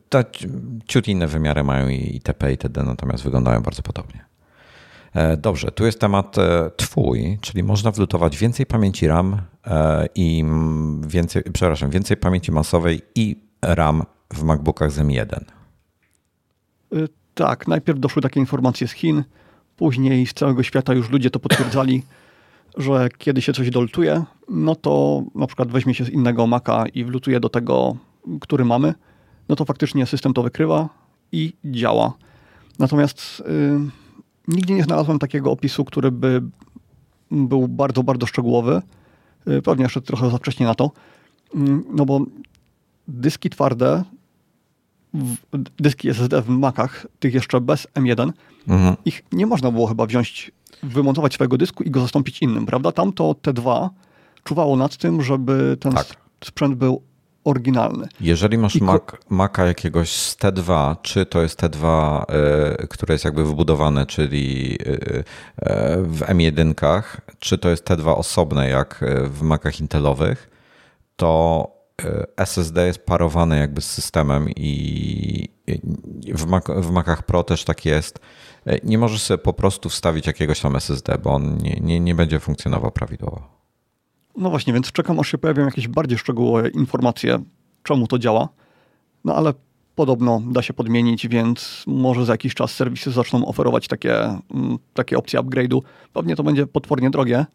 Te 0.08 0.24
ciut 0.86 1.08
inne 1.08 1.26
wymiary 1.26 1.64
mają 1.64 1.88
i 1.88 2.20
TP 2.20 2.52
i 2.52 2.58
TD, 2.58 2.82
natomiast 2.82 3.24
wyglądają 3.24 3.60
bardzo 3.60 3.82
podobnie. 3.82 4.24
E, 5.16 5.36
dobrze, 5.36 5.70
tu 5.70 5.86
jest 5.86 6.00
temat 6.00 6.38
e, 6.38 6.70
twój, 6.76 7.38
czyli 7.40 7.62
można 7.62 7.90
wlutować 7.90 8.36
więcej 8.36 8.66
pamięci 8.66 9.06
RAM 9.06 9.36
i 10.14 10.44
więcej, 11.06 11.42
przepraszam, 11.52 11.90
więcej 11.90 12.16
pamięci 12.16 12.52
masowej 12.52 13.00
i 13.14 13.36
RAM 13.62 14.02
w 14.34 14.42
MacBookach 14.42 14.92
z 14.92 14.98
M1. 14.98 15.40
Y, 16.94 17.08
tak, 17.34 17.68
najpierw 17.68 18.00
doszły 18.00 18.22
takie 18.22 18.40
informacje 18.40 18.88
z 18.88 18.92
Chin, 18.92 19.24
później 19.76 20.26
z 20.26 20.34
całego 20.34 20.62
świata 20.62 20.94
już 20.94 21.10
ludzie 21.10 21.30
to 21.30 21.38
potwierdzali, 21.38 22.02
że 22.76 23.08
kiedy 23.18 23.42
się 23.42 23.52
coś 23.52 23.70
doltuje, 23.70 24.24
no 24.48 24.74
to 24.74 25.22
na 25.34 25.46
przykład 25.46 25.68
weźmie 25.68 25.94
się 25.94 26.04
z 26.04 26.08
innego 26.08 26.46
Maca 26.46 26.84
i 26.94 27.04
wlutuje 27.04 27.40
do 27.40 27.48
tego, 27.48 27.96
który 28.40 28.64
mamy, 28.64 28.94
no 29.48 29.56
to 29.56 29.64
faktycznie 29.64 30.06
system 30.06 30.32
to 30.32 30.42
wykrywa 30.42 30.88
i 31.32 31.52
działa. 31.64 32.12
Natomiast 32.78 33.42
yy, 33.46 34.05
nigdzie 34.48 34.74
nie 34.74 34.84
znalazłem 34.84 35.18
takiego 35.18 35.50
opisu, 35.50 35.84
który 35.84 36.10
by 36.10 36.42
był 37.30 37.68
bardzo, 37.68 38.02
bardzo 38.02 38.26
szczegółowy. 38.26 38.82
Yy, 39.46 39.62
pewnie 39.62 39.82
jeszcze 39.82 40.00
trochę 40.00 40.30
za 40.30 40.38
wcześnie 40.38 40.66
na 40.66 40.74
to. 40.74 40.90
Yy, 41.54 41.60
no 41.90 42.06
bo 42.06 42.20
dyski 43.08 43.50
twarde, 43.50 44.04
dyski 45.78 46.08
SSD 46.08 46.42
w 46.42 46.48
Macach, 46.48 47.06
tych 47.18 47.34
jeszcze 47.34 47.60
bez 47.60 47.86
M1, 47.94 48.32
mhm. 48.68 48.96
ich 49.04 49.24
nie 49.32 49.46
można 49.46 49.70
było 49.70 49.86
chyba 49.86 50.06
wziąć, 50.06 50.50
wymontować 50.82 51.34
swojego 51.34 51.58
dysku 51.58 51.84
i 51.84 51.90
go 51.90 52.00
zastąpić 52.00 52.42
innym, 52.42 52.66
prawda? 52.66 52.92
Tam 52.92 53.12
to 53.12 53.32
T2 53.32 53.88
czuwało 54.44 54.76
nad 54.76 54.96
tym, 54.96 55.22
żeby 55.22 55.76
ten 55.80 55.92
tak. 55.92 56.06
sprzęt 56.44 56.74
był 56.74 57.02
oryginalny. 57.46 58.08
Jeżeli 58.20 58.58
masz 58.58 58.80
Mac, 58.80 59.02
Maca 59.28 59.66
jakiegoś 59.66 60.10
z 60.10 60.36
T2, 60.36 60.96
czy 61.02 61.26
to 61.26 61.42
jest 61.42 61.62
T2, 61.62 62.22
y, 62.82 62.88
które 62.88 63.14
jest 63.14 63.24
jakby 63.24 63.44
wbudowane, 63.44 64.06
czyli 64.06 64.78
y, 64.86 64.90
y, 64.90 65.24
w 66.02 66.20
M1, 66.20 67.02
czy 67.38 67.58
to 67.58 67.68
jest 67.68 67.84
T2 67.84 68.14
osobne, 68.16 68.68
jak 68.68 69.04
w 69.24 69.42
Macach 69.42 69.80
Intelowych, 69.80 70.50
to 71.16 71.76
SSD 72.36 72.86
jest 72.86 72.98
parowane 72.98 73.58
jakby 73.58 73.80
z 73.80 73.90
systemem 73.90 74.50
i 74.56 75.48
w, 76.34 76.46
Mac, 76.46 76.64
w 76.68 76.90
Macach 76.90 77.22
Pro 77.22 77.44
też 77.44 77.64
tak 77.64 77.84
jest. 77.84 78.18
Nie 78.84 78.98
możesz 78.98 79.22
sobie 79.22 79.38
po 79.38 79.52
prostu 79.52 79.88
wstawić 79.88 80.26
jakiegoś 80.26 80.60
tam 80.60 80.76
SSD, 80.76 81.18
bo 81.22 81.30
on 81.30 81.56
nie, 81.56 81.78
nie, 81.80 82.00
nie 82.00 82.14
będzie 82.14 82.40
funkcjonował 82.40 82.90
prawidłowo. 82.90 83.55
No 84.36 84.50
właśnie, 84.50 84.72
więc 84.72 84.92
czekam 84.92 85.20
aż 85.20 85.30
się 85.30 85.38
pojawią 85.38 85.64
jakieś 85.64 85.88
bardziej 85.88 86.18
szczegółowe 86.18 86.68
informacje, 86.68 87.38
czemu 87.82 88.06
to 88.06 88.18
działa. 88.18 88.48
No 89.24 89.34
ale 89.34 89.54
podobno 89.94 90.42
da 90.46 90.62
się 90.62 90.74
podmienić, 90.74 91.28
więc 91.28 91.84
może 91.86 92.24
za 92.24 92.32
jakiś 92.32 92.54
czas 92.54 92.74
serwisy 92.74 93.10
zaczną 93.10 93.46
oferować 93.46 93.88
takie, 93.88 94.14
mm, 94.24 94.78
takie 94.94 95.18
opcje 95.18 95.40
upgrade'u. 95.40 95.80
Pewnie 96.12 96.36
to 96.36 96.42
będzie 96.42 96.66
potwornie 96.66 97.10
drogie, 97.10 97.46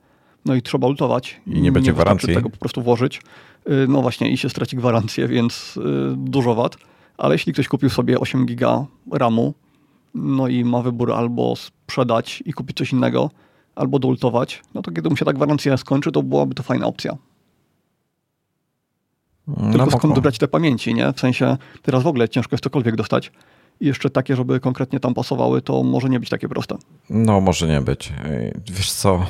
no 0.46 0.56
i 0.56 0.62
trzeba 0.62 0.88
lutować. 0.88 1.42
I 1.48 1.62
nie 1.62 1.72
będzie 1.72 1.92
nie 1.92 1.96
gwarancji. 1.96 2.34
tego 2.34 2.50
po 2.50 2.58
prostu 2.58 2.82
włożyć. 2.82 3.22
Y, 3.70 3.88
no 3.90 4.02
właśnie 4.02 4.30
i 4.32 4.38
się 4.38 4.50
straci 4.50 4.76
gwarancję, 4.76 5.28
więc 5.28 5.78
y, 5.78 5.82
dużo 6.18 6.56
wat. 6.56 6.78
Ale 7.18 7.36
jeśli 7.36 7.54
ktoś 7.54 7.68
kupił 7.68 7.90
sobie 7.90 8.20
8 8.20 8.46
giga 8.46 8.86
RAMu, 9.12 9.54
no 10.16 10.48
i 10.48 10.66
ma 10.66 10.82
wybór 10.82 11.14
albo 11.14 11.56
sprzedać 11.56 12.44
i 12.46 12.54
kupić 12.54 12.78
coś 12.78 12.92
innego, 12.92 13.30
albo 13.76 14.00
dultować, 14.00 14.62
no 14.74 14.82
to 14.82 14.92
kiedy 14.92 15.10
mu 15.10 15.18
się 15.18 15.26
ta 15.26 15.34
gwarancja 15.34 15.78
skończy, 15.78 16.12
to 16.12 16.24
byłaby 16.24 16.56
to 16.56 16.64
fajna 16.64 16.86
opcja. 16.86 17.18
No 19.48 19.72
Tylko 19.72 19.92
skąd 19.92 20.16
dobrać 20.16 20.38
te 20.38 20.48
pamięci, 20.48 20.94
nie? 20.94 21.14
W 21.14 21.20
sensie 21.20 21.58
teraz 21.82 22.04
w 22.04 22.08
ogóle 22.08 22.30
ciężko 22.30 22.54
jest 22.54 22.64
cokolwiek 22.64 22.96
dostać. 22.96 23.32
I 23.80 23.86
jeszcze 23.86 24.10
takie, 24.10 24.36
żeby 24.36 24.60
konkretnie 24.60 25.00
tam 25.00 25.14
pasowały, 25.14 25.62
to 25.62 25.84
może 25.84 26.10
nie 26.10 26.20
być 26.20 26.30
takie 26.30 26.50
proste. 26.50 26.76
No, 27.10 27.42
może 27.42 27.68
nie 27.68 27.82
być. 27.82 28.14
Wiesz 28.72 28.92
co, 28.92 29.26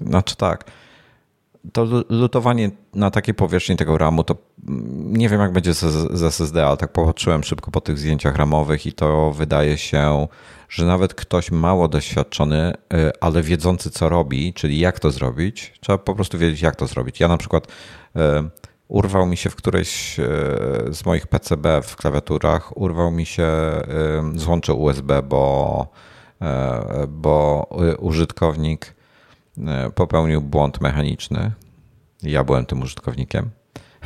znaczy 0.00 0.36
tak 0.36 0.64
to 1.72 1.86
lutowanie 2.08 2.70
na 2.94 3.10
takiej 3.10 3.34
powierzchni 3.34 3.76
tego 3.76 3.98
RAMu, 3.98 4.24
to 4.24 4.36
nie 4.94 5.28
wiem 5.28 5.40
jak 5.40 5.52
będzie 5.52 5.74
z, 5.74 6.22
SSD, 6.22 6.66
ale 6.66 6.76
tak 6.76 6.92
popatrzyłem 6.92 7.44
szybko 7.44 7.70
po 7.70 7.80
tych 7.80 7.98
zdjęciach 7.98 8.36
ramowych 8.36 8.86
i 8.86 8.92
to 8.92 9.32
wydaje 9.32 9.78
się, 9.78 10.28
że 10.68 10.86
nawet 10.86 11.14
ktoś 11.14 11.50
mało 11.50 11.88
doświadczony, 11.88 12.72
y, 12.94 13.10
ale 13.20 13.42
wiedzący 13.42 13.90
co 13.90 14.08
robi, 14.08 14.54
czyli 14.54 14.78
jak 14.78 15.00
to 15.00 15.10
zrobić, 15.10 15.74
trzeba 15.80 15.98
po 15.98 16.14
prostu 16.14 16.38
wiedzieć 16.38 16.62
jak 16.62 16.76
to 16.76 16.86
zrobić. 16.86 17.20
Ja 17.20 17.28
na 17.28 17.36
przykład 17.36 17.66
y, 17.66 18.20
urwał 18.88 19.26
mi 19.26 19.36
się 19.36 19.50
w 19.50 19.56
którejś 19.56 20.18
y, 20.18 20.22
z 20.90 21.06
moich 21.06 21.26
PCB 21.26 21.82
w 21.82 21.96
klawiaturach, 21.96 22.76
urwał 22.76 23.10
mi 23.10 23.26
się 23.26 23.50
złącze 24.34 24.74
USB, 24.74 25.22
bo, 25.22 25.86
bo 27.08 27.66
użytkownik 27.98 28.94
popełnił 29.94 30.42
błąd 30.42 30.80
mechaniczny. 30.80 31.52
Ja 32.22 32.44
byłem 32.44 32.66
tym 32.66 32.82
użytkownikiem. 32.82 33.50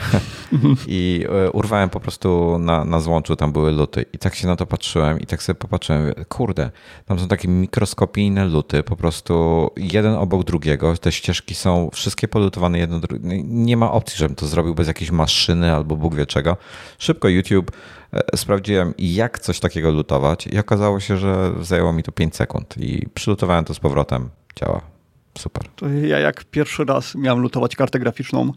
I 0.86 1.24
e, 1.28 1.50
urwałem 1.50 1.90
po 1.90 2.00
prostu 2.00 2.58
na, 2.58 2.84
na 2.84 3.00
złączu, 3.00 3.36
tam 3.36 3.52
były 3.52 3.72
luty. 3.72 4.04
I 4.12 4.18
tak 4.18 4.34
się 4.34 4.46
na 4.46 4.56
to 4.56 4.66
patrzyłem 4.66 5.20
i 5.20 5.26
tak 5.26 5.42
sobie 5.42 5.58
popatrzyłem, 5.58 6.12
kurde, 6.28 6.70
tam 7.06 7.18
są 7.18 7.28
takie 7.28 7.48
mikroskopijne 7.48 8.44
luty, 8.44 8.82
po 8.82 8.96
prostu 8.96 9.70
jeden 9.76 10.14
obok 10.14 10.44
drugiego. 10.44 10.96
Te 10.96 11.12
ścieżki 11.12 11.54
są 11.54 11.90
wszystkie 11.92 12.28
polutowane 12.28 12.78
jedno 12.78 13.00
drugie. 13.00 13.24
No 13.24 13.34
nie 13.44 13.76
ma 13.76 13.92
opcji, 13.92 14.18
żebym 14.18 14.36
to 14.36 14.46
zrobił 14.46 14.74
bez 14.74 14.88
jakiejś 14.88 15.10
maszyny 15.10 15.74
albo 15.74 15.96
Bóg 15.96 16.14
wie 16.14 16.26
czego. 16.26 16.56
Szybko 16.98 17.28
YouTube 17.28 17.70
e, 18.12 18.36
sprawdziłem, 18.36 18.94
jak 18.98 19.38
coś 19.38 19.60
takiego 19.60 19.90
lutować 19.90 20.46
i 20.46 20.58
okazało 20.58 21.00
się, 21.00 21.16
że 21.16 21.52
zajęło 21.60 21.92
mi 21.92 22.02
to 22.02 22.12
5 22.12 22.36
sekund 22.36 22.74
i 22.78 23.06
przylutowałem 23.14 23.64
to 23.64 23.74
z 23.74 23.80
powrotem. 23.80 24.30
Działa. 24.56 24.97
Super. 25.38 25.68
To 25.76 25.88
ja 25.88 26.18
jak 26.18 26.44
pierwszy 26.44 26.84
raz 26.84 27.14
miałem 27.14 27.42
lutować 27.42 27.76
kartę 27.76 27.98
graficzną, 27.98 28.52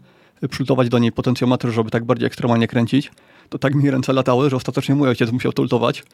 przylutować 0.50 0.88
do 0.88 0.98
niej 0.98 1.12
potencjometr, 1.12 1.68
żeby 1.68 1.90
tak 1.90 2.04
bardziej 2.04 2.26
ekstremalnie 2.26 2.68
kręcić, 2.68 3.10
to 3.48 3.58
tak 3.58 3.74
mi 3.74 3.90
ręce 3.90 4.12
latały, 4.12 4.50
że 4.50 4.56
ostatecznie 4.56 4.94
mój 4.94 5.08
ojciec 5.08 5.32
musiał 5.32 5.52
to 5.52 5.62
lutować. 5.62 6.04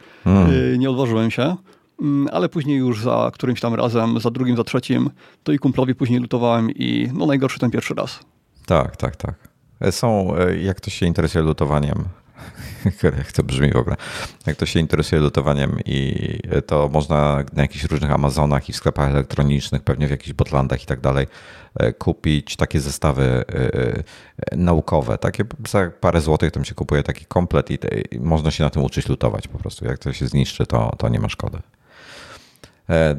Y, 0.73 0.79
nie 0.79 0.91
odważyłem 0.91 1.31
się. 1.31 1.57
Mm, 2.01 2.29
ale 2.33 2.49
później 2.49 2.79
już 2.79 3.03
za 3.03 3.31
którymś 3.35 3.61
tam 3.61 3.75
razem, 3.75 4.21
za 4.21 4.31
drugim, 4.31 4.57
za 4.57 4.65
trzecim, 4.65 5.11
to 5.43 5.53
i 5.53 5.59
kumplowi 5.59 5.95
później 5.95 6.21
lutowałem 6.21 6.71
i 6.71 7.09
no 7.15 7.27
najgorszy 7.27 7.59
ten 7.59 7.71
pierwszy 7.71 7.95
raz. 7.95 8.21
Tak, 8.67 8.97
tak, 8.97 9.17
tak. 9.17 9.35
Są, 9.91 10.37
e, 10.37 10.57
jak 10.57 10.77
ktoś 10.77 10.95
się 10.95 11.07
interesuje 11.07 11.45
lutowaniem, 11.45 12.05
Jak 13.19 13.33
to 13.33 13.43
brzmi 13.43 13.73
w 13.73 13.77
ogóle. 13.77 13.97
Jak 14.47 14.57
to 14.57 14.67
się 14.67 14.81
interesuje 14.81 15.21
lutowaniem 15.21 15.79
i 15.85 16.39
to 16.67 16.89
można 16.89 17.45
na 17.53 17.63
jakichś 17.63 17.85
różnych 17.85 18.11
Amazonach 18.11 18.69
i 18.69 18.73
w 18.73 18.77
sklepach 18.77 19.11
elektronicznych, 19.11 19.83
pewnie 19.83 20.07
w 20.07 20.11
jakichś 20.11 20.33
Botlandach 20.33 20.83
i 20.83 20.87
tak 20.87 21.01
dalej, 21.01 21.27
e, 21.75 21.93
kupić 21.93 22.57
takie 22.57 22.81
zestawy 22.81 23.23
e, 23.23 23.75
e, 24.53 24.57
naukowe. 24.57 25.19
Takie 25.19 25.45
za 25.69 25.91
parę 26.01 26.21
złotych 26.21 26.53
tam 26.53 26.65
się 26.65 26.75
kupuje 26.75 27.03
taki 27.03 27.25
komplet 27.25 27.71
i, 27.71 27.79
można 28.21 28.51
się 28.51 28.65
na 28.65 28.71
tym 28.71 28.83
uczyć 28.83 29.09
lutować 29.09 29.49
po 29.49 29.59
prostu. 29.59 29.85
Jak 29.85 29.99
to 29.99 30.13
się 30.13 30.27
zniszczy, 30.27 30.67
to, 30.67 30.95
to 30.99 31.09
nie 31.09 31.21
ma 31.21 31.29
szkody. 31.29 31.59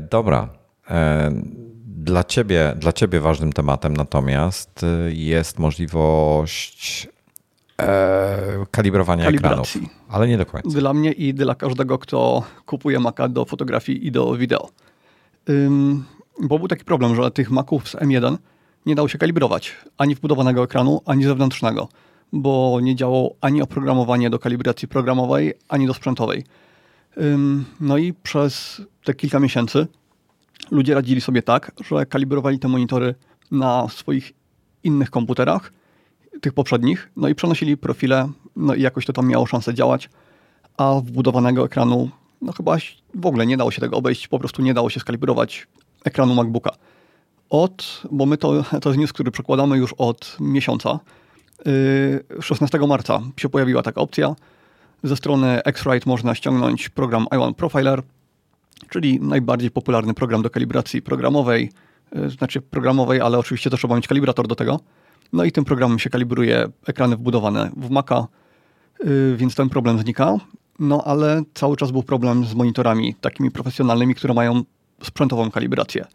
Dobra. 0.09 0.49
Dla 1.85 2.23
ciebie, 2.23 2.73
dla 2.77 2.93
ciebie 2.93 3.19
ważnym 3.19 3.53
tematem 3.53 3.97
natomiast 3.97 4.85
jest 5.09 5.59
możliwość 5.59 7.07
e, 7.79 8.65
kalibrowania 8.71 9.25
Kalibracji. 9.25 9.81
ekranów, 9.81 10.05
ale 10.09 10.27
nie 10.27 10.37
do 10.37 10.45
końca. 10.45 10.69
Dla 10.69 10.93
mnie 10.93 11.11
i 11.11 11.33
dla 11.33 11.55
każdego, 11.55 11.97
kto 11.97 12.43
kupuje 12.65 12.99
Maca 12.99 13.27
do 13.29 13.45
fotografii 13.45 14.07
i 14.07 14.11
do 14.11 14.35
wideo. 14.35 14.69
Ym, 15.49 16.05
bo 16.41 16.59
był 16.59 16.67
taki 16.67 16.85
problem, 16.85 17.15
że 17.15 17.31
tych 17.31 17.51
Maców 17.51 17.89
z 17.89 17.95
M1 17.95 18.37
nie 18.85 18.95
dało 18.95 19.07
się 19.07 19.17
kalibrować 19.17 19.75
ani 19.97 20.15
wbudowanego 20.15 20.63
ekranu, 20.63 21.01
ani 21.05 21.23
zewnętrznego, 21.23 21.89
bo 22.33 22.79
nie 22.81 22.95
działało 22.95 23.35
ani 23.41 23.61
oprogramowanie 23.61 24.29
do 24.29 24.39
kalibracji 24.39 24.87
programowej, 24.87 25.53
ani 25.69 25.87
do 25.87 25.93
sprzętowej. 25.93 26.43
Ym, 27.17 27.65
no 27.79 27.97
i 27.97 28.13
przez 28.13 28.81
te 29.03 29.13
kilka 29.13 29.39
miesięcy 29.39 29.87
ludzie 30.71 30.95
radzili 30.95 31.21
sobie 31.21 31.41
tak, 31.41 31.71
że 31.89 32.05
kalibrowali 32.05 32.59
te 32.59 32.67
monitory 32.67 33.15
na 33.51 33.87
swoich 33.89 34.33
innych 34.83 35.09
komputerach 35.09 35.71
tych 36.41 36.53
poprzednich, 36.53 37.09
no 37.15 37.27
i 37.27 37.35
przenosili 37.35 37.77
profile, 37.77 38.29
no 38.55 38.75
i 38.75 38.81
jakoś 38.81 39.05
to 39.05 39.13
tam 39.13 39.27
miało 39.27 39.45
szansę 39.45 39.73
działać, 39.73 40.09
a 40.77 40.93
wbudowanego 41.03 41.65
ekranu, 41.65 42.09
no 42.41 42.51
chyba 42.51 42.77
w 43.15 43.25
ogóle 43.25 43.45
nie 43.45 43.57
dało 43.57 43.71
się 43.71 43.81
tego 43.81 43.97
obejść, 43.97 44.27
po 44.27 44.39
prostu 44.39 44.61
nie 44.61 44.73
dało 44.73 44.89
się 44.89 44.99
skalibrować 44.99 45.67
ekranu 46.05 46.35
MacBooka. 46.35 46.71
Od, 47.49 48.01
bo 48.11 48.25
my 48.25 48.37
to, 48.37 48.63
to 48.81 48.89
jest 48.89 48.99
news, 48.99 49.13
który 49.13 49.31
przekładamy 49.31 49.77
już 49.77 49.93
od 49.97 50.37
miesiąca, 50.39 50.99
16 52.41 52.77
yy, 52.77 52.87
marca 52.87 53.21
się 53.37 53.49
pojawiła 53.49 53.83
taka 53.83 54.01
opcja. 54.01 54.35
Ze 55.03 55.15
strony 55.15 55.63
X-Rite 55.63 56.09
można 56.09 56.35
ściągnąć 56.35 56.89
program 56.89 57.25
i1 57.31 57.53
Profiler, 57.53 58.01
czyli 58.89 59.19
najbardziej 59.21 59.71
popularny 59.71 60.13
program 60.13 60.41
do 60.41 60.49
kalibracji 60.49 61.01
programowej, 61.01 61.71
yy, 62.15 62.29
znaczy 62.29 62.61
programowej, 62.61 63.21
ale 63.21 63.37
oczywiście 63.37 63.69
też 63.69 63.79
trzeba 63.79 63.95
mieć 63.95 64.07
kalibrator 64.07 64.47
do 64.47 64.55
tego. 64.55 64.79
No 65.33 65.43
i 65.43 65.51
tym 65.51 65.65
programem 65.65 65.99
się 65.99 66.09
kalibruje 66.09 66.69
ekrany 66.87 67.15
wbudowane 67.15 67.71
w 67.77 67.89
Maca, 67.89 68.27
y, 69.05 69.35
więc 69.37 69.55
ten 69.55 69.69
problem 69.69 69.99
znika. 69.99 70.37
No 70.79 71.03
ale 71.05 71.43
cały 71.53 71.77
czas 71.77 71.91
był 71.91 72.03
problem 72.03 72.45
z 72.45 72.53
monitorami 72.53 73.15
takimi 73.21 73.51
profesjonalnymi, 73.51 74.15
które 74.15 74.33
mają 74.33 74.63
sprzętową 75.03 75.51
kalibrację. 75.51 76.05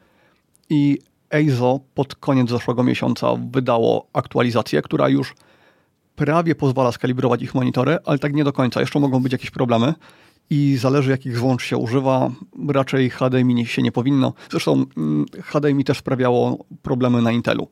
I 0.70 0.98
EIZO 1.30 1.80
pod 1.94 2.14
koniec 2.14 2.50
zeszłego 2.50 2.82
miesiąca 2.82 3.26
wydało 3.50 4.06
aktualizację, 4.12 4.82
która 4.82 5.08
już 5.08 5.34
prawie 6.16 6.54
pozwala 6.54 6.92
skalibrować 6.92 7.42
ich 7.42 7.54
monitory, 7.54 7.98
ale 8.04 8.18
tak 8.18 8.32
nie 8.32 8.44
do 8.44 8.52
końca. 8.52 8.80
Jeszcze 8.80 9.00
mogą 9.00 9.22
być 9.22 9.32
jakieś 9.32 9.50
problemy 9.50 9.94
i 10.50 10.76
zależy 10.76 11.10
jakich 11.10 11.36
złącz 11.36 11.62
się 11.62 11.76
używa. 11.76 12.30
Raczej 12.68 13.10
HDMI 13.10 13.66
się 13.66 13.82
nie 13.82 13.92
powinno. 13.92 14.32
Zresztą 14.50 14.84
mm, 14.96 15.26
HDMI 15.42 15.84
też 15.84 15.98
sprawiało 15.98 16.64
problemy 16.82 17.22
na 17.22 17.32
Intelu. 17.32 17.68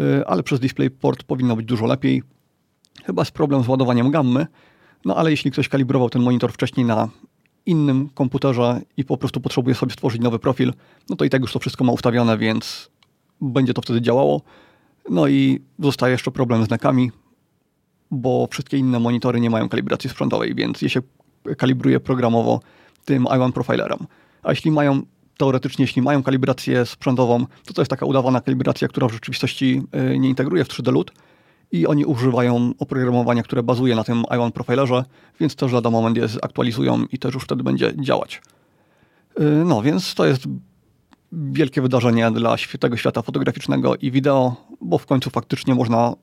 Y, 0.00 0.26
ale 0.26 0.42
przez 0.42 0.60
DisplayPort 0.60 1.22
powinno 1.22 1.56
być 1.56 1.66
dużo 1.66 1.86
lepiej. 1.86 2.22
Chyba 3.04 3.22
jest 3.22 3.32
problem 3.32 3.62
z 3.62 3.68
ładowaniem 3.68 4.10
gammy, 4.10 4.46
no 5.04 5.16
ale 5.16 5.30
jeśli 5.30 5.50
ktoś 5.50 5.68
kalibrował 5.68 6.10
ten 6.10 6.22
monitor 6.22 6.52
wcześniej 6.52 6.86
na 6.86 7.08
innym 7.66 8.08
komputerze 8.14 8.80
i 8.96 9.04
po 9.04 9.16
prostu 9.16 9.40
potrzebuje 9.40 9.74
sobie 9.74 9.92
stworzyć 9.92 10.22
nowy 10.22 10.38
profil, 10.38 10.72
no 11.10 11.16
to 11.16 11.24
i 11.24 11.30
tak 11.30 11.42
już 11.42 11.52
to 11.52 11.58
wszystko 11.58 11.84
ma 11.84 11.92
ustawione, 11.92 12.38
więc 12.38 12.90
będzie 13.40 13.74
to 13.74 13.82
wtedy 13.82 14.00
działało. 14.00 14.42
No 15.10 15.28
i 15.28 15.60
zostaje 15.78 16.12
jeszcze 16.12 16.30
problem 16.30 16.64
z 16.64 16.70
nekami, 16.70 17.10
bo 18.10 18.48
wszystkie 18.50 18.76
inne 18.76 19.00
monitory 19.00 19.40
nie 19.40 19.50
mają 19.50 19.68
kalibracji 19.68 20.10
sprzętowej, 20.10 20.54
więc 20.54 20.82
je 20.82 20.90
się 20.90 21.00
kalibruje 21.58 22.00
programowo 22.00 22.60
tym 23.04 23.24
i1 23.24 23.52
Profilerem. 23.52 23.98
A 24.42 24.50
jeśli 24.50 24.70
mają 24.70 25.02
teoretycznie, 25.38 25.82
jeśli 25.82 26.02
mają 26.02 26.22
kalibrację 26.22 26.86
sprzętową, 26.86 27.46
to 27.64 27.74
to 27.74 27.80
jest 27.80 27.90
taka 27.90 28.06
udawana 28.06 28.40
kalibracja, 28.40 28.88
która 28.88 29.08
w 29.08 29.12
rzeczywistości 29.12 29.82
y, 30.12 30.18
nie 30.18 30.28
integruje 30.28 30.64
w 30.64 30.68
3D 30.68 30.92
LUT 30.92 31.12
i 31.72 31.86
oni 31.86 32.04
używają 32.04 32.72
oprogramowania, 32.78 33.42
które 33.42 33.62
bazuje 33.62 33.94
na 33.94 34.04
tym 34.04 34.22
i1 34.22 34.50
Profilerze, 34.50 35.04
więc 35.40 35.56
też 35.56 35.72
lada 35.72 35.90
moment 35.90 36.16
je 36.16 36.28
zaktualizują 36.28 37.04
i 37.12 37.18
też 37.18 37.34
już 37.34 37.44
wtedy 37.44 37.62
będzie 37.62 37.92
działać. 37.96 38.42
Y, 39.40 39.42
no, 39.64 39.82
więc 39.82 40.14
to 40.14 40.26
jest 40.26 40.44
wielkie 41.32 41.82
wydarzenie 41.82 42.30
dla 42.30 42.56
tego 42.80 42.96
świata 42.96 43.22
fotograficznego 43.22 43.96
i 43.96 44.10
wideo, 44.10 44.56
bo 44.80 44.98
w 44.98 45.06
końcu 45.06 45.30
faktycznie 45.30 45.74
można 45.74 46.14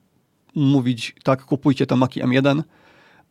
mówić, 0.56 1.16
tak, 1.24 1.46
kupujcie 1.46 1.86
te 1.86 1.96
Maki 1.96 2.24
M1, 2.24 2.64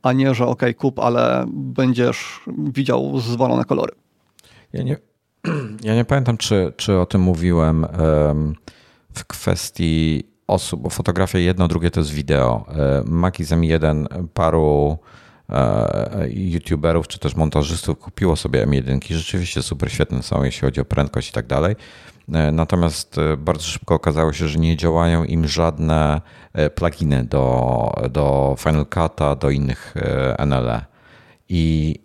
a 0.03 0.13
nie, 0.13 0.35
że 0.35 0.47
ok, 0.47 0.63
kup, 0.77 0.99
ale 0.99 1.45
będziesz 1.49 2.41
widział 2.59 3.21
zwalone 3.21 3.65
kolory. 3.65 3.93
Ja 4.73 4.83
nie, 4.83 4.97
ja 5.83 5.95
nie 5.95 6.05
pamiętam, 6.05 6.37
czy, 6.37 6.73
czy 6.77 6.99
o 6.99 7.07
tym 7.07 7.21
mówiłem 7.21 7.87
w 9.15 9.25
kwestii 9.27 10.25
osób, 10.47 10.83
bo 10.83 10.91
fotografia 10.91 11.39
jedno, 11.39 11.69
drugie 11.69 11.91
to 11.91 12.01
jest 12.01 12.13
wideo. 12.13 12.67
E, 12.69 13.03
Makizem 13.07 13.65
jeden 13.65 14.09
paru 14.35 14.99
e, 15.49 16.29
youtuberów 16.31 17.09
czy 17.09 17.19
też 17.19 17.35
montażystów 17.37 17.99
kupiło 17.99 18.37
sobie 18.37 18.67
M1. 18.67 19.15
Rzeczywiście 19.15 19.63
super 19.63 19.93
świetne 19.93 20.23
są, 20.23 20.45
jeśli 20.45 20.61
chodzi 20.61 20.81
o 20.81 20.85
prędkość 20.85 21.31
i 21.31 21.33
tak 21.33 21.47
dalej. 21.47 21.77
E, 22.33 22.53
natomiast 22.53 23.17
bardzo 23.39 23.63
szybko 23.63 23.95
okazało 23.95 24.33
się, 24.33 24.49
że 24.49 24.59
nie 24.59 24.77
działają 24.77 25.25
im 25.25 25.49
żadne 25.49 26.21
pluginy 26.75 27.25
do, 27.25 27.93
do 28.11 28.57
Final 28.59 28.85
Cut'a, 28.85 29.39
do 29.39 29.51
innych 29.51 29.95
NLE. 30.47 30.85
I 31.49 32.01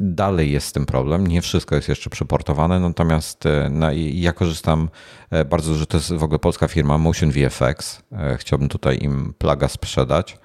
dalej 0.00 0.52
jest 0.52 0.66
z 0.66 0.72
tym 0.72 0.86
problem. 0.86 1.26
Nie 1.26 1.42
wszystko 1.42 1.74
jest 1.74 1.88
jeszcze 1.88 2.10
przeportowane, 2.10 2.80
natomiast 2.80 3.46
e, 3.46 3.70
ja 3.96 4.32
korzystam 4.32 4.88
e, 5.30 5.44
bardzo, 5.44 5.74
że 5.74 5.86
to 5.86 5.96
jest 5.96 6.12
w 6.12 6.22
ogóle 6.22 6.38
polska 6.38 6.68
firma 6.68 6.98
Motion 6.98 7.30
VFX. 7.30 8.02
E, 8.12 8.36
chciałbym 8.36 8.68
tutaj 8.68 8.98
im 9.02 9.34
plaga 9.38 9.68
sprzedać. 9.68 10.38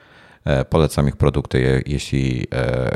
Polecam 0.70 1.08
ich 1.08 1.16
produkty. 1.16 1.84
Jeśli 1.86 2.48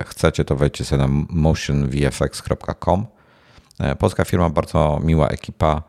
chcecie, 0.06 0.46
to 0.46 0.56
wejdźcie 0.56 0.86
sobie 0.86 1.02
na 1.02 1.08
motionvfx.com. 1.30 3.06
Polska 4.00 4.26
firma, 4.26 4.50
bardzo 4.50 5.00
miła 5.04 5.28
ekipa. 5.28 5.84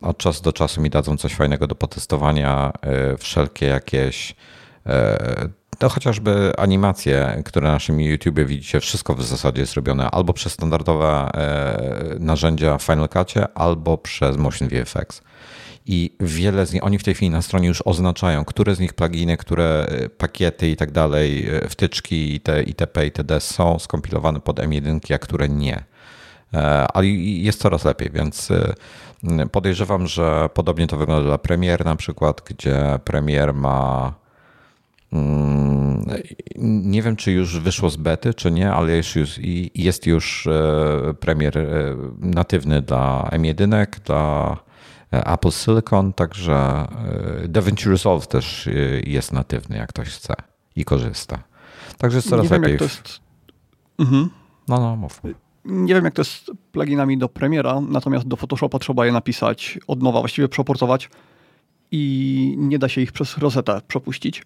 Od 0.00 0.18
czasu 0.18 0.42
do 0.42 0.52
czasu 0.52 0.80
mi 0.80 0.90
dadzą 0.90 1.16
coś 1.16 1.34
fajnego 1.34 1.66
do 1.66 1.74
potestowania. 1.74 2.72
Wszelkie 3.18 3.66
jakieś 3.66 4.36
to 5.82 5.88
chociażby 5.88 6.52
animacje, 6.58 7.42
które 7.44 7.66
na 7.66 7.72
naszym 7.72 8.00
YouTube 8.00 8.40
widzicie, 8.40 8.80
wszystko 8.80 9.14
w 9.14 9.22
zasadzie 9.22 9.60
jest 9.60 9.74
robione 9.74 10.10
albo 10.10 10.32
przez 10.32 10.52
standardowe 10.52 11.30
e, 11.34 12.16
narzędzia 12.18 12.78
w 12.78 12.82
Final 12.82 13.08
Cutie, 13.08 13.46
albo 13.54 13.98
przez 13.98 14.36
Motion 14.36 14.68
VFX. 14.68 15.22
I 15.86 16.16
wiele 16.20 16.66
z 16.66 16.72
nich, 16.72 16.84
oni 16.84 16.98
w 16.98 17.04
tej 17.04 17.14
chwili 17.14 17.30
na 17.30 17.42
stronie 17.42 17.68
już 17.68 17.82
oznaczają, 17.84 18.44
które 18.44 18.74
z 18.74 18.80
nich 18.80 18.94
pluginy, 18.94 19.36
które 19.36 19.86
e, 19.88 20.08
pakiety 20.08 20.70
i 20.70 20.76
tak 20.76 20.90
dalej, 20.90 21.48
e, 21.50 21.68
wtyczki 21.68 22.40
te, 22.40 22.62
itp. 22.62 23.04
itd. 23.04 23.40
są 23.40 23.78
skompilowane 23.78 24.40
pod 24.40 24.58
M1, 24.58 25.14
a 25.14 25.18
które 25.18 25.48
nie. 25.48 25.84
Ale 26.92 27.06
jest 27.06 27.60
coraz 27.60 27.84
lepiej, 27.84 28.10
więc 28.14 28.48
podejrzewam, 29.52 30.06
że 30.06 30.48
podobnie 30.54 30.86
to 30.86 30.96
wygląda 30.96 31.24
dla 31.24 31.38
Premiere 31.38 31.84
na 31.84 31.96
przykład, 31.96 32.42
gdzie 32.46 32.98
Premiere 33.04 33.52
ma 33.52 34.21
nie 36.58 37.02
wiem, 37.02 37.16
czy 37.16 37.32
już 37.32 37.60
wyszło 37.60 37.90
z 37.90 37.96
bety, 37.96 38.34
czy 38.34 38.50
nie, 38.50 38.72
ale 38.72 38.92
jest 38.92 39.16
już, 39.16 39.38
jest 39.74 40.06
już 40.06 40.46
e, 40.46 41.14
premier 41.20 41.58
e, 41.58 41.96
natywny 42.18 42.82
dla 42.82 43.28
M1, 43.32 43.86
dla 44.04 44.56
e, 45.12 45.26
Apple 45.26 45.50
Silicon, 45.50 46.12
także 46.12 46.86
DaVinci 47.48 47.88
Resolve 47.88 48.26
też 48.26 48.68
jest 49.06 49.32
natywny, 49.32 49.76
jak 49.76 49.88
ktoś 49.88 50.08
chce 50.08 50.34
i 50.76 50.84
korzysta. 50.84 51.42
Także 51.98 52.18
jest 52.18 52.28
coraz 52.28 52.50
nie 52.50 52.58
lepiej. 52.58 52.62
Wiem, 52.62 52.72
jak 52.72 52.78
to 52.78 52.84
jest... 52.84 53.20
Mhm. 53.98 54.30
No, 54.68 54.80
no, 54.80 54.96
mów. 54.96 55.20
Nie 55.64 55.94
wiem, 55.94 56.04
jak 56.04 56.14
to 56.14 56.20
jest 56.20 56.32
z 56.32 56.50
pluginami 56.72 57.18
do 57.18 57.28
Premiera, 57.28 57.80
natomiast 57.80 58.28
do 58.28 58.36
Photoshopa 58.36 58.78
trzeba 58.78 59.06
je 59.06 59.12
napisać 59.12 59.78
od 59.86 60.02
nowa, 60.02 60.20
właściwie 60.20 60.48
przeportować 60.48 61.10
i 61.90 62.54
nie 62.58 62.78
da 62.78 62.88
się 62.88 63.00
ich 63.00 63.12
przez 63.12 63.38
rozetę 63.38 63.80
przepuścić. 63.88 64.42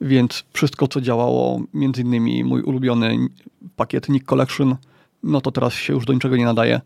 Więc 0.00 0.44
wszystko, 0.52 0.88
co 0.88 1.00
działało, 1.00 1.60
między 1.74 2.02
innymi 2.02 2.44
mój 2.44 2.62
ulubiony 2.62 3.16
pakiet 3.76 4.08
Nick 4.08 4.26
Collection, 4.26 4.76
no 5.22 5.40
to 5.40 5.52
teraz 5.52 5.72
się 5.72 5.92
już 5.92 6.04
do 6.04 6.12
niczego 6.12 6.36
nie 6.36 6.44
nadaje. 6.44 6.80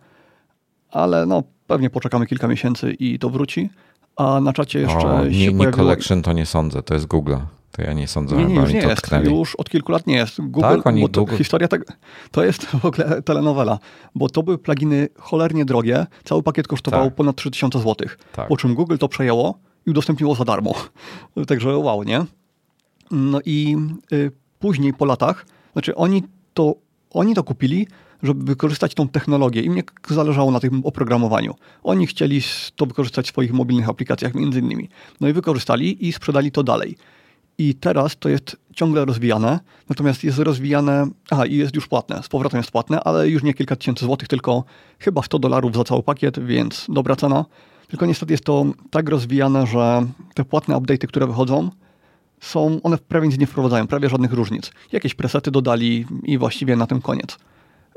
Ale 0.90 1.26
no, 1.26 1.42
pewnie 1.66 1.90
poczekamy 1.90 2.26
kilka 2.26 2.48
miesięcy 2.48 2.92
i 2.92 3.18
to 3.18 3.30
wróci. 3.30 3.70
A 4.16 4.40
na 4.40 4.52
czacie 4.52 4.80
jeszcze 4.80 4.98
o, 4.98 5.24
nie, 5.24 5.34
się 5.34 5.46
Nick 5.46 5.56
pojawiło... 5.56 5.84
Collection 5.84 6.22
to 6.22 6.32
nie 6.32 6.46
sądzę, 6.46 6.82
to 6.82 6.94
jest 6.94 7.06
Google. 7.06 7.36
To 7.70 7.82
ja 7.82 7.92
nie 7.92 8.08
sądzę, 8.08 8.36
nie, 8.36 8.44
nie, 8.44 8.54
już 8.54 8.72
nie 8.72 8.78
jest. 8.78 9.02
Tknęli. 9.02 9.38
Już 9.38 9.54
od 9.56 9.70
kilku 9.70 9.92
lat 9.92 10.06
nie 10.06 10.14
jest. 10.14 10.40
Google, 10.40 10.60
tak, 10.60 10.86
oni, 10.86 11.10
to, 11.10 11.20
Google... 11.20 11.36
historia 11.36 11.68
tak, 11.68 11.98
to 12.30 12.44
jest 12.44 12.66
w 12.66 12.84
ogóle 12.84 13.22
telenowela, 13.22 13.78
bo 14.14 14.28
to 14.28 14.42
były 14.42 14.58
pluginy 14.58 15.08
cholernie 15.18 15.64
drogie. 15.64 16.06
Cały 16.24 16.42
pakiet 16.42 16.68
kosztował 16.68 17.04
tak. 17.04 17.14
ponad 17.14 17.36
3000 17.36 17.78
zł. 17.78 18.08
Tak. 18.32 18.48
Po 18.48 18.56
czym 18.56 18.74
Google 18.74 18.96
to 18.96 19.08
przejęło 19.08 19.58
i 19.86 19.90
udostępniło 19.90 20.34
za 20.34 20.44
darmo. 20.44 20.74
Także 21.46 21.76
wow, 21.76 22.02
nie? 22.02 22.24
No 23.10 23.40
i 23.44 23.76
y, 24.12 24.30
później 24.58 24.94
po 24.94 25.04
latach, 25.04 25.46
znaczy 25.72 25.94
oni 25.94 26.22
to, 26.54 26.74
oni 27.10 27.34
to 27.34 27.44
kupili, 27.44 27.86
żeby 28.22 28.44
wykorzystać 28.44 28.94
tą 28.94 29.08
technologię. 29.08 29.62
Im 29.62 29.74
nie 29.74 29.82
zależało 30.08 30.50
na 30.50 30.60
tym 30.60 30.80
oprogramowaniu. 30.84 31.54
Oni 31.82 32.06
chcieli 32.06 32.40
to 32.76 32.86
wykorzystać 32.86 33.26
w 33.26 33.28
swoich 33.28 33.52
mobilnych 33.52 33.88
aplikacjach 33.88 34.34
między 34.34 34.58
innymi. 34.58 34.88
No 35.20 35.28
i 35.28 35.32
wykorzystali 35.32 36.08
i 36.08 36.12
sprzedali 36.12 36.52
to 36.52 36.62
dalej. 36.62 36.96
I 37.58 37.74
teraz 37.74 38.16
to 38.18 38.28
jest 38.28 38.56
ciągle 38.74 39.04
rozwijane, 39.04 39.60
natomiast 39.88 40.24
jest 40.24 40.38
rozwijane, 40.38 41.06
aha, 41.30 41.46
i 41.46 41.56
jest 41.56 41.74
już 41.74 41.88
płatne, 41.88 42.22
z 42.22 42.28
powrotem 42.28 42.58
jest 42.58 42.70
płatne, 42.70 43.00
ale 43.00 43.28
już 43.28 43.42
nie 43.42 43.54
kilka 43.54 43.76
tysięcy 43.76 44.04
złotych, 44.04 44.28
tylko 44.28 44.64
chyba 44.98 45.22
100 45.22 45.38
dolarów 45.38 45.74
za 45.74 45.84
cały 45.84 46.02
pakiet, 46.02 46.46
więc 46.46 46.86
dobra 46.88 47.16
cena. 47.16 47.44
Tylko 47.88 48.06
niestety 48.06 48.32
jest 48.32 48.44
to 48.44 48.64
tak 48.90 49.08
rozwijane, 49.08 49.66
że 49.66 50.06
te 50.34 50.44
płatne 50.44 50.76
update'y, 50.76 51.06
które 51.06 51.26
wychodzą, 51.26 51.70
są, 52.44 52.80
one 52.82 52.98
prawie 52.98 53.28
nic 53.28 53.38
nie 53.38 53.46
wprowadzają, 53.46 53.86
prawie 53.86 54.08
żadnych 54.08 54.32
różnic. 54.32 54.70
Jakieś 54.92 55.14
presety 55.14 55.50
dodali 55.50 56.06
i 56.22 56.38
właściwie 56.38 56.76
na 56.76 56.86
tym 56.86 57.00
koniec. 57.00 57.38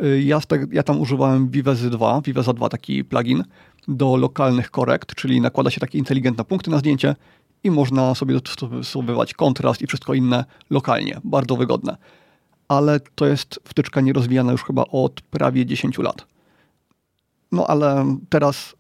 Y, 0.04 0.22
ja, 0.24 0.40
ja 0.72 0.84
tam 0.84 1.00
używałem 1.00 1.50
Vivezy 1.50 1.90
2, 1.90 2.22
Viveza 2.22 2.54
2 2.54 2.70
taki 2.70 3.04
plugin 3.04 3.44
do 3.88 4.18
lokalnych 4.18 4.72
korekt, 4.72 5.16
czyli 5.16 5.42
nakłada 5.42 5.70
się 5.70 5.80
takie 5.80 5.98
inteligentne 5.98 6.44
punkty 6.44 6.72
na 6.72 6.80
zdjęcie 6.80 7.16
i 7.64 7.72
można 7.72 8.16
sobie 8.16 8.34
dostosowywać 8.34 9.34
kontrast 9.34 9.82
i 9.82 9.88
wszystko 9.88 10.14
inne 10.14 10.46
lokalnie. 10.70 11.22
Bardzo 11.24 11.56
wygodne. 11.56 11.98
Ale 12.68 13.00
to 13.00 13.26
jest 13.26 13.60
wtyczka 13.64 14.02
nierozwijana 14.02 14.52
już 14.52 14.64
chyba 14.64 14.84
od 14.92 15.22
prawie 15.22 15.66
10 15.66 15.98
lat. 15.98 16.26
No 17.52 17.68
ale 17.68 18.18
teraz 18.30 18.76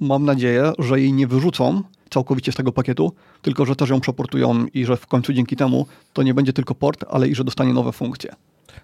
mam 0.00 0.24
nadzieję, 0.24 0.72
że 0.78 1.00
jej 1.00 1.12
nie 1.12 1.26
wyrzucą 1.26 1.82
całkowicie 2.12 2.52
z 2.52 2.54
tego 2.54 2.72
pakietu, 2.72 3.12
tylko 3.42 3.66
że 3.66 3.76
też 3.76 3.90
ją 3.90 4.00
przeportują 4.00 4.66
i 4.74 4.84
że 4.84 4.96
w 4.96 5.06
końcu 5.06 5.32
dzięki 5.32 5.56
temu 5.56 5.86
to 6.12 6.22
nie 6.22 6.34
będzie 6.34 6.52
tylko 6.52 6.74
port, 6.74 7.04
ale 7.10 7.28
i 7.28 7.34
że 7.34 7.44
dostanie 7.44 7.72
nowe 7.72 7.92
funkcje. 7.92 8.34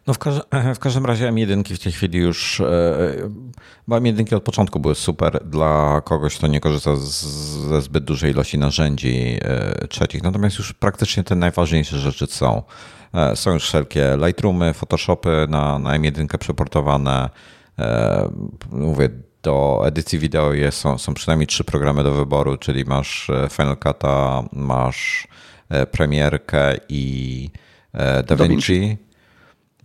No 0.06 0.14
w, 0.14 0.18
każ 0.18 0.34
w 0.76 0.78
każdym 0.78 1.06
razie 1.06 1.28
M1 1.28 1.74
w 1.74 1.78
tej 1.78 1.92
chwili 1.92 2.18
już, 2.18 2.60
e, 2.60 2.64
bo 3.88 3.96
M1 3.96 4.34
od 4.34 4.42
początku 4.42 4.80
były 4.80 4.94
super 4.94 5.44
dla 5.44 6.00
kogoś, 6.04 6.36
kto 6.36 6.46
nie 6.46 6.60
korzysta 6.60 6.96
ze 6.96 7.82
zbyt 7.82 8.04
dużej 8.04 8.30
ilości 8.30 8.58
narzędzi 8.58 9.38
e, 9.42 9.88
trzecich, 9.88 10.22
natomiast 10.22 10.58
już 10.58 10.72
praktycznie 10.72 11.24
te 11.24 11.34
najważniejsze 11.34 11.98
rzeczy 11.98 12.26
są. 12.26 12.62
E, 13.14 13.36
są 13.36 13.52
już 13.52 13.64
wszelkie 13.64 14.16
Lightroomy, 14.26 14.74
Photoshopy 14.74 15.46
na, 15.50 15.78
na 15.78 15.98
M1 15.98 16.38
przeportowane. 16.38 17.30
Mówię, 18.70 19.08
do 19.48 19.82
edycji 19.86 20.18
wideo 20.18 20.52
jest, 20.52 20.78
są, 20.78 20.98
są 20.98 21.14
przynajmniej 21.14 21.46
trzy 21.46 21.64
programy 21.64 22.04
do 22.04 22.12
wyboru, 22.14 22.56
czyli 22.56 22.84
masz 22.84 23.30
Final 23.50 23.76
Cut'a, 23.76 24.44
masz 24.52 25.28
Premierkę 25.90 26.74
i 26.88 27.50
DaVinci. 28.26 28.96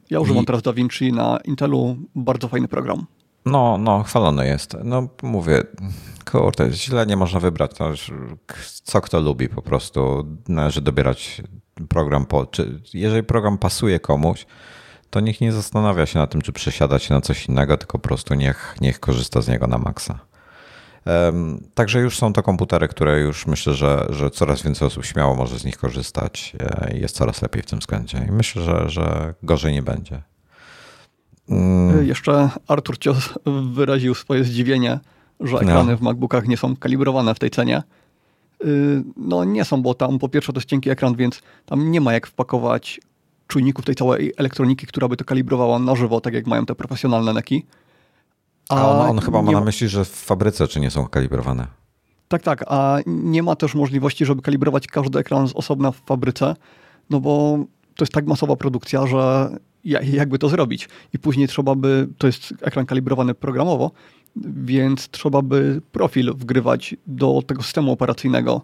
Ja 0.09 0.19
używam 0.19 0.43
I... 0.43 0.45
teraz 0.45 0.61
DaVinci 0.61 1.13
na 1.13 1.39
Intelu, 1.45 1.97
bardzo 2.15 2.47
fajny 2.47 2.67
program. 2.67 3.05
No, 3.45 3.77
no, 3.77 4.03
chwalony 4.03 4.47
jest. 4.47 4.77
No, 4.83 5.07
mówię, 5.23 5.63
kurde, 6.31 6.71
źle 6.71 7.05
nie 7.05 7.15
można 7.15 7.39
wybrać. 7.39 7.79
No, 7.79 7.87
co 8.83 9.01
kto 9.01 9.19
lubi 9.19 9.49
po 9.49 9.61
prostu. 9.61 10.27
Należy 10.47 10.81
dobierać 10.81 11.41
program. 11.89 12.25
Po, 12.25 12.45
czy, 12.45 12.81
jeżeli 12.93 13.23
program 13.23 13.57
pasuje 13.57 13.99
komuś, 13.99 14.45
to 15.13 15.19
niech 15.19 15.41
nie 15.41 15.51
zastanawia 15.51 16.05
się 16.05 16.19
na 16.19 16.27
tym, 16.27 16.41
czy 16.41 16.51
przesiadać 16.51 17.03
się 17.03 17.13
na 17.13 17.21
coś 17.21 17.45
innego, 17.45 17.77
tylko 17.77 17.99
po 17.99 18.07
prostu 18.07 18.33
niech, 18.33 18.75
niech 18.81 18.99
korzysta 18.99 19.41
z 19.41 19.47
niego 19.47 19.67
na 19.67 19.77
maksa. 19.77 20.19
Także 21.73 21.99
już 21.99 22.17
są 22.17 22.33
to 22.33 22.43
komputery, 22.43 22.87
które 22.87 23.19
już 23.19 23.47
myślę, 23.47 23.73
że, 23.73 24.07
że 24.09 24.31
coraz 24.31 24.61
więcej 24.61 24.87
osób 24.87 25.05
śmiało 25.05 25.35
może 25.35 25.59
z 25.59 25.65
nich 25.65 25.77
korzystać. 25.77 26.53
E, 26.59 26.97
jest 26.97 27.15
coraz 27.15 27.41
lepiej 27.41 27.63
w 27.63 27.65
tym 27.65 27.79
względzie 27.79 28.25
i 28.29 28.31
myślę, 28.31 28.61
że, 28.61 28.89
że 28.89 29.33
gorzej 29.43 29.73
nie 29.73 29.83
będzie. 29.83 30.21
Mm. 31.49 31.99
E, 31.99 32.05
jeszcze 32.05 32.49
Artur 32.67 32.97
Cios 32.97 33.29
wyraził 33.73 34.15
swoje 34.15 34.43
zdziwienie, 34.43 34.99
że 35.39 35.57
ekrany 35.57 35.91
no. 35.91 35.97
w 35.97 36.01
MacBookach 36.01 36.47
nie 36.47 36.57
są 36.57 36.75
kalibrowane 36.75 37.35
w 37.35 37.39
tej 37.39 37.49
cenie. 37.49 37.77
E, 37.77 37.83
no 39.17 39.43
nie 39.43 39.65
są, 39.65 39.81
bo 39.81 39.93
tam 39.93 40.19
po 40.19 40.29
pierwsze 40.29 40.53
to 40.53 40.57
jest 40.59 40.69
cienki 40.69 40.89
ekran, 40.89 41.15
więc 41.15 41.41
tam 41.65 41.91
nie 41.91 42.01
ma 42.01 42.13
jak 42.13 42.27
wpakować 42.27 42.99
czujników 43.47 43.85
tej 43.85 43.95
całej 43.95 44.33
elektroniki, 44.37 44.87
która 44.87 45.07
by 45.07 45.17
to 45.17 45.25
kalibrowała 45.25 45.79
na 45.79 45.95
żywo, 45.95 46.21
tak 46.21 46.33
jak 46.33 46.47
mają 46.47 46.65
te 46.65 46.75
profesjonalne 46.75 47.33
neki. 47.33 47.65
A 48.69 48.91
on, 48.91 49.09
on 49.09 49.19
chyba 49.19 49.41
ma 49.41 49.51
na 49.51 49.61
myśli, 49.61 49.89
że 49.89 50.05
w 50.05 50.09
fabryce 50.09 50.67
czy 50.67 50.79
nie 50.79 50.91
są 50.91 51.07
kalibrowane. 51.07 51.67
Tak, 52.27 52.43
tak, 52.43 52.63
a 52.67 52.97
nie 53.05 53.43
ma 53.43 53.55
też 53.55 53.75
możliwości, 53.75 54.25
żeby 54.25 54.41
kalibrować 54.41 54.87
każdy 54.87 55.19
ekran 55.19 55.47
z 55.47 55.53
osobna 55.53 55.91
w 55.91 55.97
fabryce, 55.97 56.55
no 57.09 57.19
bo 57.19 57.57
to 57.95 58.03
jest 58.03 58.13
tak 58.13 58.25
masowa 58.25 58.55
produkcja, 58.55 59.07
że 59.07 59.49
jakby 59.83 60.39
to 60.39 60.49
zrobić. 60.49 60.89
I 61.13 61.19
później 61.19 61.47
trzeba 61.47 61.75
by, 61.75 62.07
to 62.17 62.27
jest 62.27 62.53
ekran 62.61 62.85
kalibrowany 62.85 63.33
programowo, 63.33 63.91
więc 64.65 65.09
trzeba 65.09 65.41
by 65.41 65.81
profil 65.91 66.33
wgrywać 66.33 66.95
do 67.07 67.41
tego 67.47 67.63
systemu 67.63 67.91
operacyjnego 67.91 68.61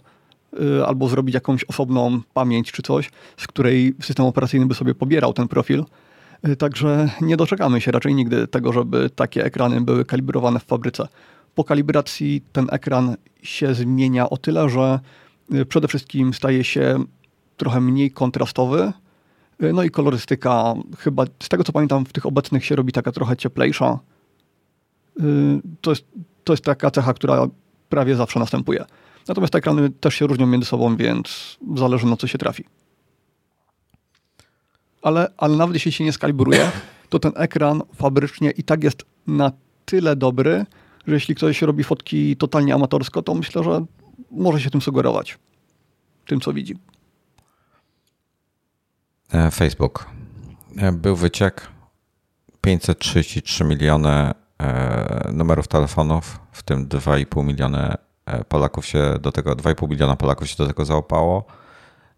albo 0.86 1.10
zrobić 1.10 1.34
jakąś 1.34 1.64
osobną 1.64 2.22
pamięć 2.34 2.72
czy 2.72 2.82
coś, 2.82 3.12
z 3.38 3.47
której 3.47 3.95
system 4.02 4.26
operacyjny 4.26 4.66
by 4.66 4.74
sobie 4.74 4.95
pobierał 4.95 5.34
ten 5.34 5.47
profil 5.47 5.86
Y, 6.47 6.56
także 6.56 7.10
nie 7.22 7.38
doczekamy 7.38 7.82
się 7.82 7.91
raczej 7.91 8.16
nigdy 8.16 8.47
tego, 8.47 8.74
żeby 8.74 9.10
takie 9.10 9.45
ekrany 9.45 9.82
były 9.82 10.06
kalibrowane 10.06 10.60
w 10.60 10.64
fabryce. 10.64 11.08
Po 11.56 11.64
kalibracji 11.64 12.41
ten 12.52 12.68
ekran 12.72 13.16
się 13.43 13.74
zmienia 13.74 14.30
o 14.30 14.38
tyle, 14.38 14.70
że 14.70 15.00
y, 15.54 15.66
przede 15.66 15.88
wszystkim 15.88 16.34
staje 16.34 16.64
się 16.64 17.04
trochę 17.58 17.82
mniej 17.82 18.12
kontrastowy. 18.12 18.93
Y, 19.64 19.74
no 19.74 19.84
i 19.84 19.89
kolorystyka, 19.89 20.74
chyba 20.97 21.26
z 21.43 21.50
tego 21.50 21.64
co 21.64 21.72
pamiętam, 21.72 22.06
w 22.06 22.14
tych 22.14 22.26
obecnych 22.26 22.66
się 22.66 22.76
robi 22.76 22.91
taka 22.91 23.12
trochę 23.12 23.38
cieplejsza. 23.38 24.00
To 25.82 25.91
jest, 25.91 26.06
to 26.43 26.54
jest 26.54 26.64
taka 26.64 26.91
cecha, 26.91 27.14
która 27.14 27.47
prawie 27.89 28.16
zawsze 28.16 28.39
następuje. 28.39 28.86
Natomiast 29.28 29.54
te 29.54 29.58
ekrany 29.58 29.90
też 29.90 30.16
się 30.16 30.28
różnią 30.28 30.48
między 30.48 30.68
sobą, 30.68 30.98
więc 30.98 31.58
zależy 31.76 32.06
na 32.06 32.18
co 32.18 32.28
się 32.28 32.38
trafi 32.38 32.66
ale, 35.02 35.28
ale 35.38 35.58
nawet 35.58 35.74
jeśli 35.74 35.92
się 35.92 36.04
nie 36.04 36.14
skalibruje, 36.14 36.72
to 37.10 37.20
ten 37.20 37.32
ekran 37.36 37.82
fabrycznie 37.96 38.52
i 38.52 38.64
tak 38.64 38.84
jest 38.84 39.06
na 39.28 39.52
tyle 39.86 40.16
dobry, 40.16 40.66
że 41.08 41.14
jeśli 41.14 41.36
ktoś 41.36 41.62
robi 41.62 41.84
fotki 41.84 42.38
totalnie 42.38 42.76
amatorsko, 42.76 43.22
to 43.22 43.36
myślę, 43.36 43.64
że 43.64 43.86
może 44.32 44.62
się 44.62 44.70
tym 44.70 44.82
sugerować. 44.82 45.38
Tym, 46.28 46.42
co 46.42 46.54
widzi. 46.54 46.76
E, 49.34 49.52
Facebook. 49.52 50.10
E, 50.78 50.92
był 50.92 51.16
wyciek 51.16 51.68
533 52.62 53.64
miliony 53.64 54.32
e, 54.60 55.32
numerów 55.34 55.68
telefonów, 55.68 56.40
w 56.52 56.64
tym 56.64 56.88
2,5 56.88 57.46
miliony 57.46 57.94
Polaków 58.48 58.86
się 58.86 59.16
do 59.22 59.32
tego, 59.32 59.56
2,5 59.56 59.90
miliona 59.90 60.16
Polaków 60.16 60.50
się 60.50 60.56
do 60.58 60.68
tego 60.68 60.86
załapało. 60.86 61.46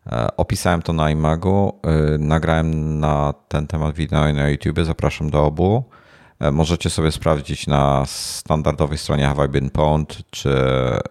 E, 0.08 0.38
opisałem 0.38 0.82
to 0.82 0.94
na 0.94 1.12
iMagu, 1.12 1.80
e, 1.84 2.18
nagrałem 2.18 3.00
na 3.00 3.34
ten 3.48 3.68
temat 3.68 3.96
wideo 3.96 4.34
na 4.34 4.50
YouTube, 4.50 4.80
zapraszam 4.84 5.30
do 5.30 5.46
obu. 5.46 5.84
E, 6.40 6.52
możecie 6.52 6.90
sobie 6.90 7.12
sprawdzić 7.12 7.68
na 7.68 8.04
standardowej 8.06 8.98
stronie 8.98 9.26
Have 9.26 9.46
I 9.46 9.50
Been 9.50 9.70
Pwned, 9.70 10.24
czy 10.30 10.56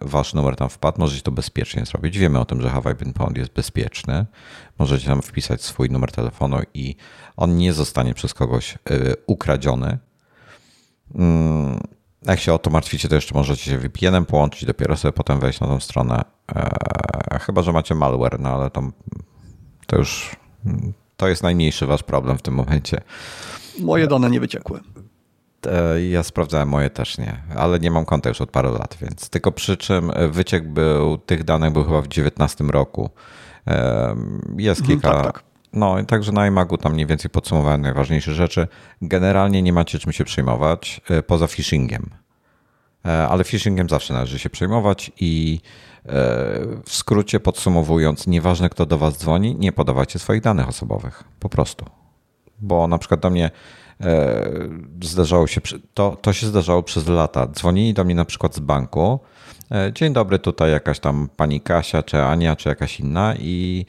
wasz 0.01 0.33
numer 0.33 0.55
tam 0.55 0.69
wpadł. 0.69 0.99
Możecie 0.99 1.21
to 1.21 1.31
bezpiecznie 1.31 1.85
zrobić. 1.85 2.17
Wiemy 2.17 2.39
o 2.39 2.45
tym, 2.45 2.61
że 2.61 2.69
Have 2.69 2.91
I 2.91 2.95
Been 2.95 3.13
Pwned 3.13 3.37
jest 3.37 3.53
bezpieczny. 3.53 4.25
Możecie 4.79 5.07
tam 5.07 5.21
wpisać 5.21 5.61
swój 5.63 5.89
numer 5.89 6.11
telefonu 6.11 6.57
i 6.73 6.95
on 7.37 7.57
nie 7.57 7.73
zostanie 7.73 8.13
przez 8.13 8.33
kogoś 8.33 8.77
ukradziony. 9.27 9.97
Jak 12.25 12.39
się 12.39 12.53
o 12.53 12.59
to 12.59 12.69
martwicie, 12.69 13.09
to 13.09 13.15
jeszcze 13.15 13.35
możecie 13.35 13.71
się 13.71 13.77
VPN-em 13.77 14.25
połączyć, 14.25 14.65
dopiero 14.65 14.97
sobie 14.97 15.11
potem 15.11 15.39
wejść 15.39 15.59
na 15.59 15.67
tą 15.67 15.79
stronę. 15.79 16.21
Eee, 16.55 17.39
chyba, 17.39 17.61
że 17.61 17.73
macie 17.73 17.95
malware, 17.95 18.39
no 18.39 18.49
ale 18.49 18.69
to, 18.69 18.81
to 19.87 19.97
już 19.97 20.35
to 21.17 21.27
jest 21.27 21.43
najmniejszy 21.43 21.85
wasz 21.85 22.03
problem 22.03 22.37
w 22.37 22.41
tym 22.41 22.53
momencie. 22.53 23.01
Moje 23.79 24.07
dane 24.07 24.29
nie 24.29 24.39
wyciekły. 24.39 24.79
Ja 26.09 26.23
sprawdzałem 26.23 26.69
moje 26.69 26.89
też 26.89 27.17
nie, 27.17 27.43
ale 27.55 27.79
nie 27.79 27.91
mam 27.91 28.05
konta 28.05 28.29
już 28.29 28.41
od 28.41 28.51
paru 28.51 28.73
lat, 28.73 28.97
więc 29.01 29.29
tylko 29.29 29.51
przy 29.51 29.77
czym 29.77 30.11
wyciek 30.29 30.67
był, 30.73 31.17
tych 31.17 31.43
danych 31.43 31.73
był 31.73 31.83
chyba 31.83 32.01
w 32.01 32.07
2019 32.07 32.63
roku. 32.63 33.09
Eee, 33.65 33.77
jest 34.57 34.81
mhm, 34.81 34.99
kilka, 34.99 35.13
tak, 35.13 35.25
tak. 35.25 35.50
No, 35.73 36.03
także 36.03 36.31
na 36.31 36.47
iMagu 36.47 36.77
tam 36.77 36.93
mniej 36.93 37.05
więcej 37.05 37.31
podsumowałem 37.31 37.81
najważniejsze 37.81 38.33
rzeczy. 38.33 38.67
Generalnie 39.01 39.61
nie 39.61 39.73
macie 39.73 39.99
czym 39.99 40.11
się 40.11 40.23
przejmować, 40.23 41.01
e, 41.09 41.23
poza 41.23 41.47
phishingiem. 41.47 42.09
ale 43.03 43.43
phishingiem 43.43 43.89
zawsze 43.89 44.13
należy 44.13 44.39
się 44.39 44.49
przejmować 44.49 45.11
i 45.19 45.59
w 46.85 46.95
skrócie 46.95 47.39
podsumowując, 47.39 48.27
nieważne 48.27 48.69
kto 48.69 48.85
do 48.85 48.97
was 48.97 49.17
dzwoni, 49.17 49.55
nie 49.55 49.71
podawajcie 49.71 50.19
swoich 50.19 50.41
danych 50.41 50.67
osobowych. 50.67 51.23
Po 51.39 51.49
prostu. 51.49 51.85
Bo 52.59 52.87
na 52.87 52.97
przykład 52.97 53.19
do 53.19 53.29
mnie 53.29 53.51
zdarzało 55.01 55.47
się, 55.47 55.61
to, 55.93 56.17
to 56.21 56.33
się 56.33 56.47
zdarzało 56.47 56.83
przez 56.83 57.07
lata. 57.07 57.47
Dzwonili 57.47 57.93
do 57.93 58.03
mnie 58.03 58.15
na 58.15 58.25
przykład 58.25 58.55
z 58.55 58.59
banku, 58.59 59.19
E, 59.71 59.91
dzień 59.93 60.13
dobry, 60.13 60.39
tutaj 60.39 60.71
jakaś 60.71 60.99
tam 60.99 61.29
pani 61.37 61.61
Kasia, 61.61 62.03
czy 62.03 62.21
Ania, 62.23 62.55
czy 62.55 62.69
jakaś 62.69 62.99
inna 62.99 63.35
i 63.39 63.85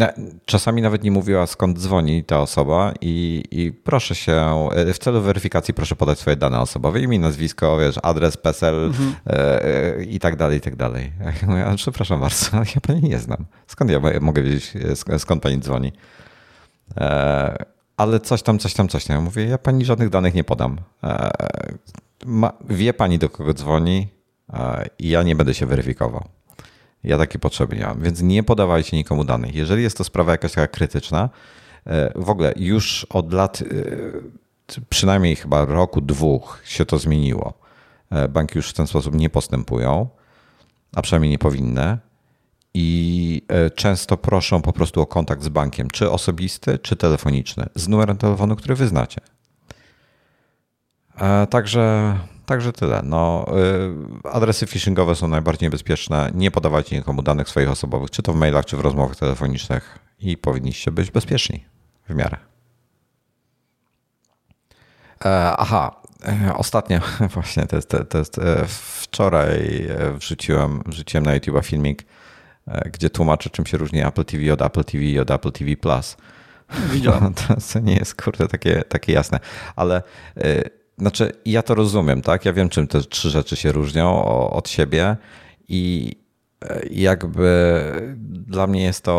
e, 0.00 0.12
czasami 0.44 0.82
nawet 0.82 1.02
nie 1.02 1.10
mówiła 1.10 1.46
skąd 1.46 1.78
dzwoni 1.78 2.24
ta 2.24 2.40
osoba 2.40 2.92
i, 3.00 3.44
i, 3.50 3.72
proszę 3.72 4.14
się, 4.14 4.68
e, 4.72 4.92
w 4.92 4.98
celu 4.98 5.20
weryfikacji 5.20 5.74
proszę 5.74 5.96
podać 5.96 6.18
swoje 6.18 6.36
dane 6.36 6.60
osobowe, 6.60 7.00
imię, 7.00 7.18
nazwisko, 7.18 7.78
wiesz, 7.78 7.98
adres, 8.02 8.36
PESEL 8.36 8.84
mhm. 8.84 9.14
i 10.08 10.20
tak 10.20 10.36
dalej, 10.36 10.58
i 10.58 10.60
tak 10.60 10.76
dalej. 10.76 11.12
Ja 11.42 11.48
mówię, 11.48 11.64
ale 11.64 11.76
przepraszam 11.76 12.20
bardzo, 12.20 12.56
ja 12.74 12.80
pani 12.86 13.02
nie 13.02 13.18
znam. 13.18 13.46
Skąd 13.66 13.90
ja 13.90 14.00
mogę 14.20 14.42
wiedzieć, 14.42 14.72
skąd 15.18 15.42
pani 15.42 15.58
dzwoni? 15.58 15.92
ale 17.96 18.20
coś 18.20 18.42
tam, 18.42 18.58
coś 18.58 18.74
tam, 18.74 18.88
coś 18.88 19.04
tam. 19.04 19.16
Ja 19.16 19.20
mówię, 19.20 19.44
ja 19.44 19.58
pani 19.58 19.84
żadnych 19.84 20.08
danych 20.08 20.34
nie 20.34 20.44
podam 20.44 20.76
ma, 22.26 22.52
wie 22.70 22.94
pani, 22.94 23.18
do 23.18 23.28
kogo 23.28 23.54
dzwoni 23.54 24.08
i 24.98 25.08
ja 25.08 25.22
nie 25.22 25.36
będę 25.36 25.54
się 25.54 25.66
weryfikował. 25.66 26.24
Ja 27.04 27.18
takie 27.18 27.38
potrzeby 27.38 27.76
nie 27.76 27.86
mam, 27.86 28.02
więc 28.02 28.22
nie 28.22 28.42
podawajcie 28.42 28.96
nikomu 28.96 29.24
danych. 29.24 29.54
Jeżeli 29.54 29.82
jest 29.82 29.98
to 29.98 30.04
sprawa 30.04 30.32
jakaś 30.32 30.52
taka 30.52 30.66
krytyczna, 30.68 31.30
e, 31.86 32.12
w 32.14 32.30
ogóle 32.30 32.52
już 32.56 33.06
od 33.10 33.32
lat, 33.32 33.62
e, 33.62 33.64
przynajmniej 34.88 35.36
chyba 35.36 35.64
roku, 35.64 36.00
dwóch 36.00 36.62
się 36.64 36.84
to 36.84 36.98
zmieniło. 36.98 37.54
E, 38.10 38.28
banki 38.28 38.58
już 38.58 38.70
w 38.70 38.72
ten 38.72 38.86
sposób 38.86 39.14
nie 39.14 39.30
postępują, 39.30 40.08
a 40.96 41.02
przynajmniej 41.02 41.30
nie 41.30 41.38
powinny. 41.38 41.98
I 42.74 43.42
często 43.74 44.16
proszą 44.16 44.62
po 44.62 44.72
prostu 44.72 45.00
o 45.00 45.06
kontakt 45.06 45.42
z 45.42 45.48
bankiem, 45.48 45.90
czy 45.90 46.10
osobisty, 46.10 46.78
czy 46.78 46.96
telefoniczny, 46.96 47.66
z 47.74 47.88
numerem 47.88 48.16
telefonu, 48.16 48.56
który 48.56 48.74
wyznacie. 48.74 49.20
Także, 51.50 52.14
także 52.48 52.72
tyle. 52.72 53.00
No, 53.04 53.46
y, 54.26 54.30
adresy 54.30 54.66
phishingowe 54.66 55.14
są 55.14 55.28
najbardziej 55.28 55.66
niebezpieczne. 55.66 56.30
Nie 56.34 56.50
podawajcie 56.50 56.96
nikomu 56.96 57.22
danych 57.22 57.48
swoich 57.48 57.70
osobowych, 57.70 58.10
czy 58.10 58.22
to 58.22 58.32
w 58.32 58.36
mailach, 58.36 58.64
czy 58.64 58.76
w 58.76 58.80
rozmowach 58.80 59.16
telefonicznych 59.16 59.98
i 60.18 60.36
powinniście 60.36 60.90
być 60.90 61.10
bezpieczni 61.10 61.64
w 62.08 62.14
miarę. 62.14 62.36
E, 65.24 65.56
aha, 65.56 66.00
e, 66.26 66.54
ostatnio, 66.54 67.00
właśnie 67.34 67.66
to 67.66 67.76
jest, 67.76 67.94
to 68.08 68.18
jest 68.18 68.40
wczoraj 69.00 69.88
wrzuciłem, 70.14 70.82
wrzuciłem 70.86 71.24
na 71.26 71.34
YouTube 71.34 71.64
filmik, 71.64 72.04
gdzie 72.92 73.10
tłumaczę, 73.10 73.50
czym 73.50 73.66
się 73.66 73.78
różni 73.78 74.04
Apple 74.04 74.24
TV 74.24 74.52
od 74.52 74.62
Apple 74.62 74.84
TV 74.84 75.04
i 75.04 75.18
od 75.18 75.30
Apple 75.30 75.52
TV 75.52 75.76
Plus. 75.76 76.16
Widziałem. 76.92 77.34
To 77.72 77.80
nie 77.80 77.94
jest 77.94 78.22
kurde 78.22 78.48
takie, 78.48 78.82
takie 78.88 79.12
jasne, 79.12 79.40
ale 79.76 80.02
znaczy, 80.98 81.32
ja 81.44 81.62
to 81.62 81.74
rozumiem, 81.74 82.22
tak? 82.22 82.44
Ja 82.44 82.52
wiem, 82.52 82.68
czym 82.68 82.86
te 82.86 83.00
trzy 83.00 83.30
rzeczy 83.30 83.56
się 83.56 83.72
różnią 83.72 84.24
od 84.50 84.68
siebie 84.68 85.16
i 85.68 86.12
e, 86.64 86.80
jakby 86.90 87.82
dla 88.30 88.66
mnie 88.66 88.82
jest 88.82 89.04
to 89.04 89.18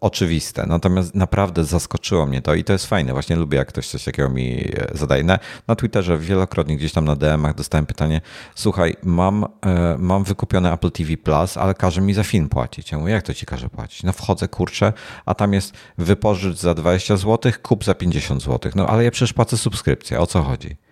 oczywiste. 0.00 0.66
Natomiast 0.66 1.14
naprawdę 1.14 1.64
zaskoczyło 1.64 2.26
mnie 2.26 2.42
to 2.42 2.54
i 2.54 2.64
to 2.64 2.72
jest 2.72 2.86
fajne. 2.86 3.12
Właśnie 3.12 3.36
lubię, 3.36 3.58
jak 3.58 3.68
ktoś 3.68 3.88
coś 3.88 4.04
takiego 4.04 4.28
mi 4.28 4.72
e, 4.76 4.98
zadaje. 4.98 5.24
Na, 5.24 5.38
na 5.68 5.76
Twitterze 5.76 6.18
wielokrotnie 6.18 6.76
gdzieś 6.76 6.92
tam 6.92 7.04
na 7.04 7.16
DM-ach 7.16 7.54
dostałem 7.54 7.86
pytanie: 7.86 8.20
Słuchaj, 8.54 8.96
mam, 9.02 9.44
e, 9.44 9.96
mam 9.98 10.24
wykupione 10.24 10.72
Apple 10.72 10.90
TV 10.90 11.16
Plus, 11.16 11.56
ale 11.56 11.74
każe 11.74 12.00
mi 12.00 12.14
za 12.14 12.22
film 12.22 12.48
płacić. 12.48 12.92
Ja 12.92 12.98
mówię, 12.98 13.12
jak 13.12 13.22
to 13.22 13.34
ci 13.34 13.46
każe 13.46 13.68
płacić? 13.68 14.02
No 14.02 14.12
wchodzę, 14.12 14.48
kurczę, 14.48 14.92
a 15.26 15.34
tam 15.34 15.52
jest 15.52 15.74
wypożycz 15.98 16.58
za 16.58 16.74
20 16.74 17.16
zł, 17.16 17.52
kup 17.62 17.84
za 17.84 17.94
50 17.94 18.42
zł. 18.42 18.72
No 18.74 18.86
ale 18.86 19.04
ja 19.04 19.10
przecież 19.10 19.32
płacę 19.32 19.56
subskrypcję. 19.56 20.20
O 20.20 20.26
co 20.26 20.42
chodzi? 20.42 20.83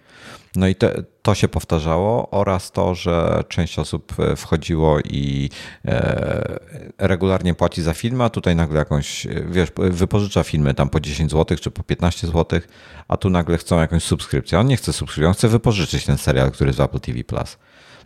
No 0.56 0.68
i 0.68 0.74
te, 0.74 1.02
to 1.22 1.34
się 1.34 1.48
powtarzało 1.48 2.30
oraz 2.30 2.70
to, 2.70 2.94
że 2.94 3.44
część 3.48 3.78
osób 3.78 4.14
e, 4.18 4.36
wchodziło 4.36 5.00
i 5.00 5.50
e, 5.84 6.58
regularnie 6.98 7.54
płaci 7.54 7.82
za 7.82 7.94
filmy, 7.94 8.24
a 8.24 8.30
tutaj 8.30 8.56
nagle 8.56 8.78
jakąś, 8.78 9.26
e, 9.26 9.30
wiesz, 9.48 9.68
wypożycza 9.76 10.42
filmy 10.42 10.74
tam 10.74 10.88
po 10.88 11.00
10 11.00 11.30
zł 11.30 11.58
czy 11.58 11.70
po 11.70 11.82
15 11.82 12.26
zł, 12.26 12.60
a 13.08 13.16
tu 13.16 13.30
nagle 13.30 13.58
chcą 13.58 13.80
jakąś 13.80 14.02
subskrypcję. 14.02 14.58
On 14.58 14.66
nie 14.66 14.76
chce 14.76 14.92
subskrypcji, 14.92 15.26
on 15.26 15.34
chce 15.34 15.48
wypożyczyć 15.48 16.04
ten 16.04 16.18
serial, 16.18 16.50
który 16.50 16.68
jest 16.68 16.78
w 16.78 16.82
Apple 16.82 17.00
TV+. 17.00 17.24
Plus. 17.24 17.58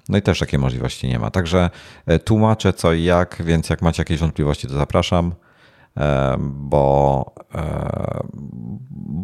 No 0.08 0.18
i 0.18 0.22
też 0.22 0.38
takiej 0.38 0.58
możliwości 0.58 1.08
nie 1.08 1.18
ma. 1.18 1.30
Także 1.30 1.70
tłumaczę 2.24 2.72
co 2.72 2.92
i 2.92 3.04
jak, 3.04 3.42
więc 3.44 3.70
jak 3.70 3.82
macie 3.82 4.00
jakieś 4.00 4.18
wątpliwości, 4.18 4.68
to 4.68 4.74
zapraszam 4.74 5.34
bo, 6.48 7.24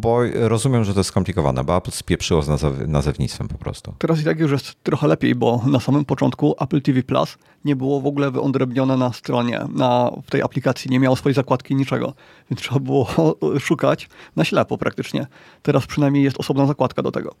bo 0.03 0.19
rozumiem, 0.33 0.83
że 0.83 0.93
to 0.93 0.99
jest 0.99 1.07
skomplikowane, 1.07 1.63
bo 1.63 1.77
Apple 1.77 1.91
spieprzyło 1.91 2.41
z 2.41 2.47
nazewnictwem 2.87 3.47
po 3.47 3.57
prostu. 3.57 3.93
Teraz 3.97 4.21
i 4.21 4.23
tak 4.23 4.39
już 4.39 4.51
jest 4.51 4.83
trochę 4.83 5.07
lepiej, 5.07 5.35
bo 5.35 5.61
na 5.65 5.79
samym 5.79 6.05
początku 6.05 6.55
Apple 6.59 6.81
TV 6.81 7.03
Plus 7.03 7.37
nie 7.65 7.75
było 7.75 8.01
w 8.01 8.07
ogóle 8.07 8.31
wyodrębnione 8.31 8.97
na 8.97 9.13
stronie, 9.13 9.59
na, 9.75 10.11
w 10.25 10.29
tej 10.29 10.41
aplikacji, 10.41 10.91
nie 10.91 10.99
miało 10.99 11.15
swojej 11.15 11.33
zakładki, 11.33 11.75
niczego, 11.75 12.13
więc 12.49 12.61
trzeba 12.61 12.79
było 12.79 13.07
szukać 13.59 14.09
na 14.35 14.43
ślepo 14.43 14.77
praktycznie. 14.77 15.27
Teraz 15.61 15.87
przynajmniej 15.87 16.23
jest 16.23 16.39
osobna 16.39 16.65
zakładka 16.65 17.01
do 17.01 17.11
tego. 17.11 17.35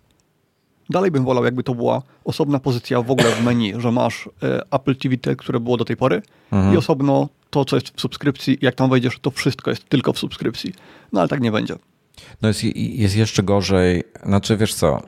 Dalej 0.89 1.11
bym 1.11 1.23
wolał, 1.23 1.45
jakby 1.45 1.63
to 1.63 1.75
była 1.75 2.01
osobna 2.23 2.59
pozycja 2.59 3.01
w 3.01 3.11
ogóle 3.11 3.31
w 3.31 3.43
menu, 3.43 3.73
że 3.77 3.91
masz 3.91 4.29
e, 4.43 4.61
Apple 4.71 4.95
TV, 4.95 5.17
te, 5.17 5.35
które 5.35 5.59
było 5.59 5.77
do 5.77 5.85
tej 5.85 5.97
pory 5.97 6.21
mhm. 6.51 6.73
i 6.73 6.77
osobno 6.77 7.29
to, 7.49 7.65
co 7.65 7.75
jest 7.75 7.89
w 7.97 8.01
subskrypcji. 8.01 8.57
Jak 8.61 8.75
tam 8.75 8.89
wejdziesz, 8.89 9.19
to 9.19 9.31
wszystko 9.31 9.69
jest 9.69 9.89
tylko 9.89 10.13
w 10.13 10.19
subskrypcji. 10.19 10.73
No 11.11 11.19
ale 11.19 11.29
tak 11.29 11.41
nie 11.41 11.51
będzie. 11.51 11.75
No 12.41 12.47
jest, 12.47 12.63
jest 12.75 13.15
jeszcze 13.15 13.43
gorzej, 13.43 14.03
znaczy 14.25 14.57
wiesz 14.57 14.73
co, 14.73 15.01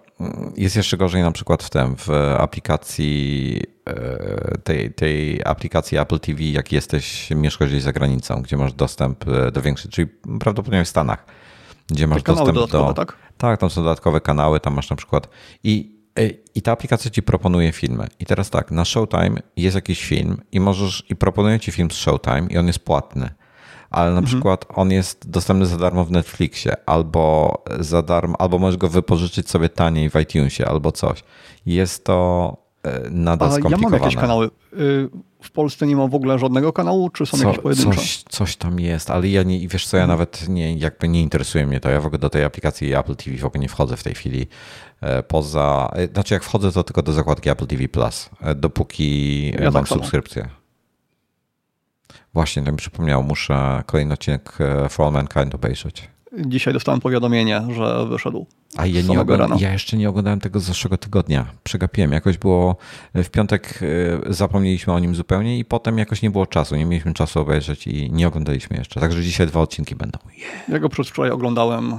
jest 0.57 0.75
jeszcze 0.75 0.97
gorzej 0.97 1.21
na 1.21 1.31
przykład 1.31 1.63
w 1.63 1.69
tym, 1.69 1.95
w 1.95 2.09
aplikacji 2.39 3.61
e, 3.85 4.57
tej, 4.63 4.93
tej 4.93 5.41
aplikacji 5.45 5.97
Apple 5.97 6.19
TV, 6.19 6.43
jak 6.43 6.71
jesteś, 6.71 7.29
mieszkasz 7.29 7.69
gdzieś 7.69 7.83
za 7.83 7.93
granicą, 7.93 8.41
gdzie 8.41 8.57
masz 8.57 8.73
dostęp 8.73 9.27
e, 9.27 9.51
do 9.51 9.61
większych, 9.61 9.91
czyli 9.91 10.07
prawdopodobnie 10.39 10.85
w 10.85 10.89
Stanach, 10.89 11.25
gdzie 11.87 12.07
masz 12.07 12.23
dostęp 12.23 12.53
do... 12.53 12.93
tak? 12.93 13.17
Tak, 13.49 13.59
tam 13.59 13.69
są 13.69 13.83
dodatkowe 13.83 14.21
kanały, 14.21 14.59
tam 14.59 14.73
masz 14.73 14.89
na 14.89 14.95
przykład 14.95 15.29
i 15.63 15.95
i 16.55 16.61
ta 16.61 16.71
aplikacja 16.71 17.11
ci 17.11 17.23
proponuje 17.23 17.71
filmy. 17.71 18.07
I 18.19 18.25
teraz 18.25 18.49
tak, 18.49 18.71
na 18.71 18.85
Showtime 18.85 19.41
jest 19.57 19.75
jakiś 19.75 20.05
film 20.05 20.41
i 20.51 20.59
możesz, 20.59 21.03
i 21.09 21.15
proponuje 21.15 21.59
ci 21.59 21.71
film 21.71 21.91
z 21.91 21.93
Showtime 21.93 22.47
i 22.49 22.57
on 22.57 22.67
jest 22.67 22.79
płatny. 22.79 23.29
Ale 23.89 24.05
na 24.11 24.17
mhm. 24.17 24.25
przykład 24.25 24.65
on 24.69 24.91
jest 24.91 25.29
dostępny 25.29 25.65
za 25.65 25.77
darmo 25.77 26.05
w 26.05 26.11
Netflixie, 26.11 26.75
albo 26.85 27.53
za 27.79 28.01
darmo, 28.01 28.41
albo 28.41 28.59
możesz 28.59 28.77
go 28.77 28.89
wypożyczyć 28.89 29.49
sobie 29.49 29.69
taniej 29.69 30.09
w 30.09 30.15
iTunesie, 30.15 30.65
albo 30.65 30.91
coś. 30.91 31.23
Jest 31.65 32.05
to 32.05 32.57
e, 32.83 33.09
nadal 33.09 33.49
A 33.49 33.51
skomplikowane. 33.51 33.85
Ja 33.85 33.89
mam 33.89 34.01
jakieś 34.01 34.21
kanały. 34.21 34.49
Y, 34.73 35.09
w 35.45 35.51
Polsce 35.51 35.87
nie 35.87 35.95
ma 35.95 36.07
w 36.07 36.15
ogóle 36.15 36.39
żadnego 36.39 36.73
kanału, 36.73 37.09
czy 37.09 37.25
są 37.25 37.37
co, 37.37 37.47
jakieś 37.47 37.63
pojedyncze? 37.63 37.99
Coś, 37.99 38.23
coś 38.29 38.55
tam 38.55 38.79
jest, 38.79 39.09
ale 39.09 39.27
ja 39.27 39.43
nie, 39.43 39.67
wiesz 39.67 39.87
co, 39.87 39.97
ja 39.97 40.07
nawet 40.07 40.49
nie, 40.49 40.77
jakby 40.77 41.07
nie 41.07 41.21
interesuje 41.21 41.67
mnie 41.67 41.79
to. 41.79 41.89
Ja 41.89 42.01
w 42.01 42.05
ogóle 42.05 42.19
do 42.19 42.29
tej 42.29 42.43
aplikacji 42.43 42.93
Apple 42.93 43.15
TV 43.15 43.37
w 43.37 43.45
ogóle 43.45 43.61
nie 43.61 43.69
wchodzę 43.69 43.97
w 43.97 44.03
tej 44.03 44.13
chwili. 44.13 44.47
E, 45.01 45.23
poza, 45.23 45.91
e, 45.93 46.07
znaczy 46.07 46.33
jak 46.33 46.43
wchodzę, 46.43 46.71
to 46.71 46.83
tylko 46.83 47.01
do 47.01 47.13
zakładki 47.13 47.49
Apple 47.49 47.67
TV 47.67 47.87
Plus, 47.87 48.29
e, 48.41 48.55
dopóki 48.55 49.49
ja 49.49 49.71
mam 49.71 49.73
tak 49.73 49.87
subskrypcję. 49.87 50.49
Właśnie, 52.33 52.63
to 52.63 52.71
mi 52.71 52.77
przypomniało, 52.77 53.23
muszę 53.23 53.83
kolejny 53.85 54.13
odcinek 54.13 54.57
For 54.89 55.05
All 55.05 55.11
Mankind 55.11 55.55
obejrzeć. 55.55 56.14
Dzisiaj 56.37 56.73
dostałem 56.73 56.99
powiadomienie, 57.01 57.61
że 57.75 58.05
wyszedł. 58.09 58.45
A 58.77 58.85
ja, 58.85 59.01
nie 59.01 59.25
ja 59.59 59.73
jeszcze 59.73 59.97
nie 59.97 60.09
oglądałem 60.09 60.39
tego 60.39 60.59
z 60.59 60.63
zeszłego 60.63 60.97
tygodnia. 60.97 61.45
Przegapiłem. 61.63 62.11
Jakoś 62.11 62.37
było 62.37 62.75
w 63.13 63.29
piątek, 63.29 63.79
zapomnieliśmy 64.29 64.93
o 64.93 64.99
nim 64.99 65.15
zupełnie 65.15 65.59
i 65.59 65.65
potem 65.65 65.97
jakoś 65.97 66.21
nie 66.21 66.31
było 66.31 66.45
czasu. 66.45 66.75
Nie 66.75 66.85
mieliśmy 66.85 67.13
czasu 67.13 67.39
obejrzeć 67.39 67.87
i 67.87 68.11
nie 68.11 68.27
oglądaliśmy 68.27 68.77
jeszcze. 68.77 68.99
Także 68.99 69.23
dzisiaj 69.23 69.47
dwa 69.47 69.61
odcinki 69.61 69.95
będą. 69.95 70.19
Yeah. 70.37 70.69
Ja 70.69 70.79
go 70.79 70.89
przedwczoraj 70.89 71.31
oglądałem 71.31 71.95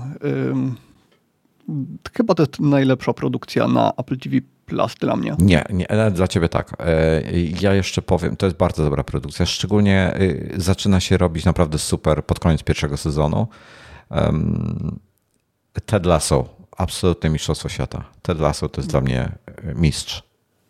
chyba 2.17 2.35
to 2.35 2.43
jest 2.43 2.61
najlepsza 2.61 3.13
produkcja 3.13 3.69
na 3.69 3.93
Apple 3.97 4.19
TV 4.19 4.37
Plus 4.67 4.95
dla 4.95 5.17
mnie. 5.17 5.37
Nie, 5.39 5.65
nie, 5.71 5.87
dla 6.13 6.29
ciebie 6.29 6.49
tak. 6.49 6.77
E, 6.81 7.23
ja 7.61 7.75
jeszcze 7.75 8.03
powiem, 8.03 8.37
to 8.37 8.47
jest 8.47 8.59
bardzo 8.59 8.85
dobra 8.85 9.05
produkcja. 9.05 9.47
Szczególnie 9.47 10.15
y, 10.21 10.55
zaczyna 10.57 11.01
się 11.01 11.17
robić 11.17 11.45
naprawdę 11.45 11.79
super 11.79 12.25
pod 12.25 12.39
koniec 12.39 12.63
pierwszego 12.63 12.97
sezonu. 12.97 13.47
Ted 15.87 16.07
Lasso, 16.07 16.49
absolutne 16.77 17.31
mistrzostwo 17.31 17.69
świata. 17.69 18.05
Ted 18.23 18.41
Lasso 18.41 18.69
to 18.69 18.81
jest 18.81 18.91
dla 18.91 19.01
mnie 19.01 19.33
y, 19.65 19.75
mistrz. 19.75 20.23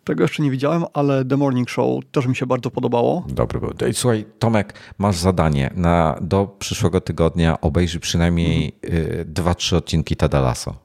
Tego 0.03 0.23
jeszcze 0.23 0.43
nie 0.43 0.51
widziałem, 0.51 0.85
ale 0.93 1.25
The 1.25 1.37
Morning 1.37 1.69
Show 1.69 2.05
też 2.11 2.25
mi 2.25 2.35
się 2.35 2.45
bardzo 2.45 2.71
podobało. 2.71 3.25
Dobry 3.29 3.59
był. 3.59 3.73
Słuchaj, 3.93 4.25
Tomek, 4.39 4.73
masz 4.97 5.17
zadanie 5.17 5.69
na 5.75 6.17
do 6.21 6.55
przyszłego 6.59 7.01
tygodnia 7.01 7.61
obejrzyj 7.61 8.01
przynajmniej 8.01 8.73
mhm. 8.83 9.33
dwa, 9.33 9.55
trzy 9.55 9.77
odcinki 9.77 10.15
Ted 10.15 10.33
Lasso. 10.33 10.75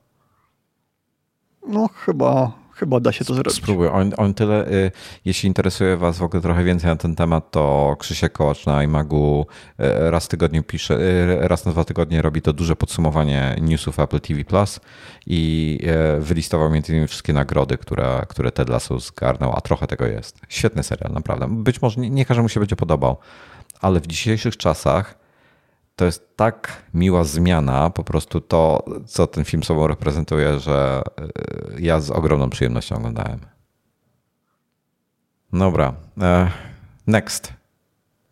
No 1.68 1.88
chyba, 1.88 2.52
chyba 2.74 3.00
da 3.00 3.12
się 3.12 3.24
to 3.24 3.34
zrobić. 3.34 3.54
Spróbuj. 3.54 3.88
On, 4.16 4.34
tyle, 4.34 4.68
y, 4.68 4.90
jeśli 5.24 5.46
interesuje 5.46 5.96
Was 5.96 6.18
w 6.18 6.22
ogóle 6.22 6.42
trochę 6.42 6.64
więcej 6.64 6.90
na 6.90 6.96
ten 6.96 7.14
temat, 7.16 7.50
to 7.50 7.96
Krzysiek 7.98 8.32
Kołacz 8.32 8.66
na 8.66 8.82
iMagu 8.82 9.46
y, 9.80 10.10
raz 10.10 10.28
tygodniu 10.28 10.62
pisze, 10.62 10.94
y, 10.94 11.48
raz 11.48 11.64
na 11.64 11.72
dwa 11.72 11.84
tygodnie 11.84 12.22
robi 12.22 12.42
to 12.42 12.52
duże 12.52 12.76
podsumowanie 12.76 13.56
newsów 13.60 13.98
Apple 13.98 14.20
TV 14.20 14.44
Plus 14.44 14.80
i 15.26 15.78
wylistował 16.18 16.70
między 16.70 16.92
innymi 16.92 17.08
wszystkie 17.08 17.32
nagrody, 17.32 17.78
które, 17.78 18.26
które 18.28 18.52
Ted 18.52 18.68
Lasso 18.68 18.98
zgarnął, 19.00 19.52
a 19.56 19.60
trochę 19.60 19.86
tego 19.86 20.06
jest. 20.06 20.40
Świetny 20.48 20.82
serial, 20.82 21.12
naprawdę. 21.12 21.46
Być 21.50 21.82
może 21.82 22.00
nie, 22.00 22.10
nie 22.10 22.24
każdemu 22.24 22.48
się 22.48 22.60
będzie 22.60 22.76
podobał, 22.76 23.16
ale 23.80 24.00
w 24.00 24.06
dzisiejszych 24.06 24.56
czasach 24.56 25.21
to 26.02 26.06
jest 26.06 26.36
tak 26.36 26.82
miła 26.94 27.24
zmiana, 27.24 27.90
po 27.90 28.04
prostu 28.04 28.40
to, 28.40 28.84
co 29.06 29.26
ten 29.26 29.44
film 29.44 29.62
sobą 29.62 29.86
reprezentuje, 29.86 30.60
że 30.60 31.02
y, 31.20 31.82
ja 31.82 32.00
z 32.00 32.10
ogromną 32.10 32.50
przyjemnością 32.50 32.96
oglądałem. 32.96 33.40
Dobra. 35.52 35.94
E, 36.20 36.50
next. 37.06 37.52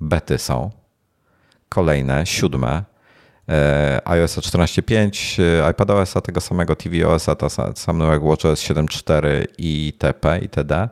Bety 0.01 0.39
są. 0.39 0.71
Kolejne, 1.69 2.27
siódme. 2.27 2.85
E, 3.49 4.01
iOS 4.05 4.39
14.5, 4.39 5.43
e, 5.43 5.71
iPadOS 5.71 6.15
tego 6.25 6.41
samego, 6.41 6.77
tvOS, 6.77 7.27
samo 7.75 8.13
jak 8.13 8.23
WatchOS 8.25 8.63
7.4 8.63 9.47
i 9.59 9.93
TP 9.99 10.39
i 10.39 10.49
TD. 10.49 10.89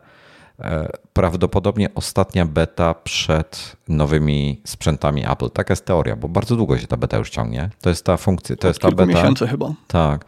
E, 0.60 0.88
prawdopodobnie 1.12 1.94
ostatnia 1.94 2.46
beta 2.46 2.94
przed 2.94 3.76
nowymi 3.88 4.60
sprzętami 4.64 5.30
Apple. 5.30 5.50
Taka 5.50 5.72
jest 5.72 5.84
teoria, 5.84 6.16
bo 6.16 6.28
bardzo 6.28 6.56
długo 6.56 6.78
się 6.78 6.86
ta 6.86 6.96
beta 6.96 7.16
już 7.16 7.30
ciągnie. 7.30 7.70
To 7.80 7.88
jest 7.88 8.04
ta 8.04 8.16
funkcja, 8.16 8.56
to 8.56 8.68
Od 8.68 8.70
jest 8.70 8.80
ta 8.80 8.90
beta. 8.90 9.06
miesięcy 9.06 9.46
chyba. 9.46 9.72
Tak. 9.86 10.24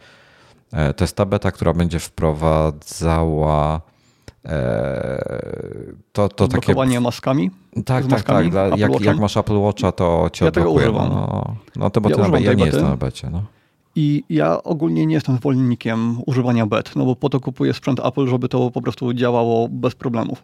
E, 0.73 0.93
to 0.93 1.03
jest 1.03 1.15
ta 1.15 1.25
beta, 1.25 1.51
która 1.51 1.73
będzie 1.73 1.99
wprowadzała 1.99 3.81
e, 4.45 5.23
to, 6.13 6.29
to 6.29 6.47
takie. 6.47 6.99
maskami? 7.01 7.51
Tak, 7.85 8.07
tak, 8.07 8.23
tak. 8.23 8.49
Dla, 8.49 8.67
jak, 8.67 9.01
jak, 9.01 9.19
masz 9.19 9.37
Apple 9.37 9.57
Watcha, 9.57 9.91
to 9.91 10.29
cię 10.33 10.45
ja 10.45 10.49
odblokuje. 10.49 10.89
Używam. 10.89 11.09
No, 11.09 11.55
no 11.75 11.89
to 11.89 12.01
bo 12.01 12.09
ja, 12.09 12.15
ty, 12.15 12.41
ja 12.41 12.53
nie 12.53 12.65
jestem 12.65 12.83
na 12.83 12.97
becie. 12.97 13.29
No. 13.29 13.43
I 13.95 14.23
ja 14.29 14.63
ogólnie 14.63 15.05
nie 15.05 15.15
jestem 15.15 15.37
zwolennikiem 15.37 16.17
używania 16.25 16.65
bet, 16.65 16.95
no 16.95 17.05
bo 17.05 17.15
po 17.15 17.29
to 17.29 17.39
kupuję 17.39 17.73
sprzęt 17.73 17.99
Apple, 18.05 18.27
żeby 18.27 18.49
to 18.49 18.71
po 18.71 18.81
prostu 18.81 19.13
działało 19.13 19.67
bez 19.69 19.95
problemów. 19.95 20.43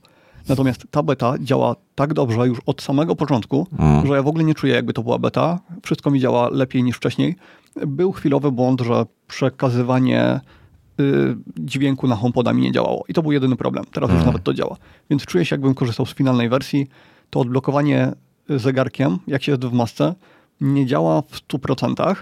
Natomiast 0.50 0.88
ta 0.92 1.04
beta 1.04 1.34
działa 1.40 1.76
tak 1.96 2.14
dobrze 2.14 2.48
już 2.48 2.60
od 2.66 2.82
samego 2.82 3.16
początku, 3.16 3.68
mm. 3.80 4.08
że 4.08 4.14
ja 4.14 4.24
w 4.24 4.28
ogóle 4.28 4.44
nie 4.44 4.56
czuję, 4.56 4.74
jakby 4.74 4.94
to 4.94 5.04
była 5.04 5.20
beta. 5.20 5.60
Wszystko 5.84 6.12
mi 6.12 6.20
działa 6.20 6.50
lepiej 6.50 6.84
niż 6.84 6.98
wcześniej. 6.98 7.36
Był 7.88 8.12
chwilowy 8.12 8.52
błąd, 8.52 8.82
że 8.82 9.06
przekazywanie 9.28 10.40
y, 11.00 11.36
dźwięku 11.60 12.08
na 12.08 12.16
HomePoda 12.16 12.54
mi 12.54 12.62
nie 12.62 12.72
działało. 12.72 13.04
I 13.10 13.14
to 13.14 13.22
był 13.22 13.32
jedyny 13.32 13.56
problem. 13.56 13.86
Teraz 13.92 14.10
mm. 14.10 14.20
już 14.20 14.26
nawet 14.26 14.44
to 14.44 14.54
działa. 14.54 14.78
Więc 15.10 15.26
czuję 15.26 15.46
się, 15.46 15.54
jakbym 15.54 15.74
korzystał 15.74 16.06
z 16.06 16.14
finalnej 16.14 16.50
wersji. 16.50 16.88
To 17.30 17.40
odblokowanie 17.40 18.12
zegarkiem, 18.50 19.18
jak 19.28 19.44
się 19.44 19.52
jest 19.52 19.66
w 19.66 19.74
masce, 19.74 20.16
nie 20.62 20.86
działa 20.86 21.22
w 21.22 21.48
100%, 21.48 22.16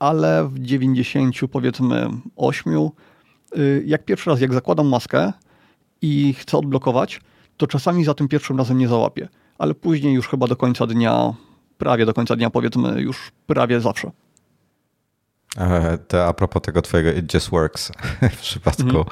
ale 0.00 0.48
w 0.48 0.58
90 0.58 1.36
powiedzmy 1.52 2.08
8, 2.36 2.90
y, 3.56 3.82
jak 3.86 4.04
pierwszy 4.04 4.30
raz, 4.30 4.40
jak 4.40 4.54
zakładam 4.54 4.86
maskę 4.86 5.32
i 6.02 6.34
chcę 6.38 6.58
odblokować, 6.58 7.20
to 7.56 7.66
czasami 7.66 8.04
za 8.04 8.14
tym 8.14 8.28
pierwszym 8.28 8.58
razem 8.58 8.78
nie 8.78 8.88
załapię, 8.88 9.28
ale 9.58 9.74
później 9.74 10.14
już 10.14 10.28
chyba 10.28 10.46
do 10.46 10.56
końca 10.56 10.86
dnia, 10.86 11.34
prawie 11.78 12.06
do 12.06 12.14
końca 12.14 12.36
dnia 12.36 12.50
powiedzmy 12.50 13.00
już 13.00 13.32
prawie 13.46 13.80
zawsze. 13.80 14.10
E, 15.56 15.98
to 15.98 16.26
a 16.26 16.32
propos 16.32 16.62
tego 16.62 16.82
twojego 16.82 17.12
It 17.12 17.34
Just 17.34 17.50
Works 17.50 17.92
w 18.36 18.40
przypadku 18.40 18.82
mm. 18.82 19.04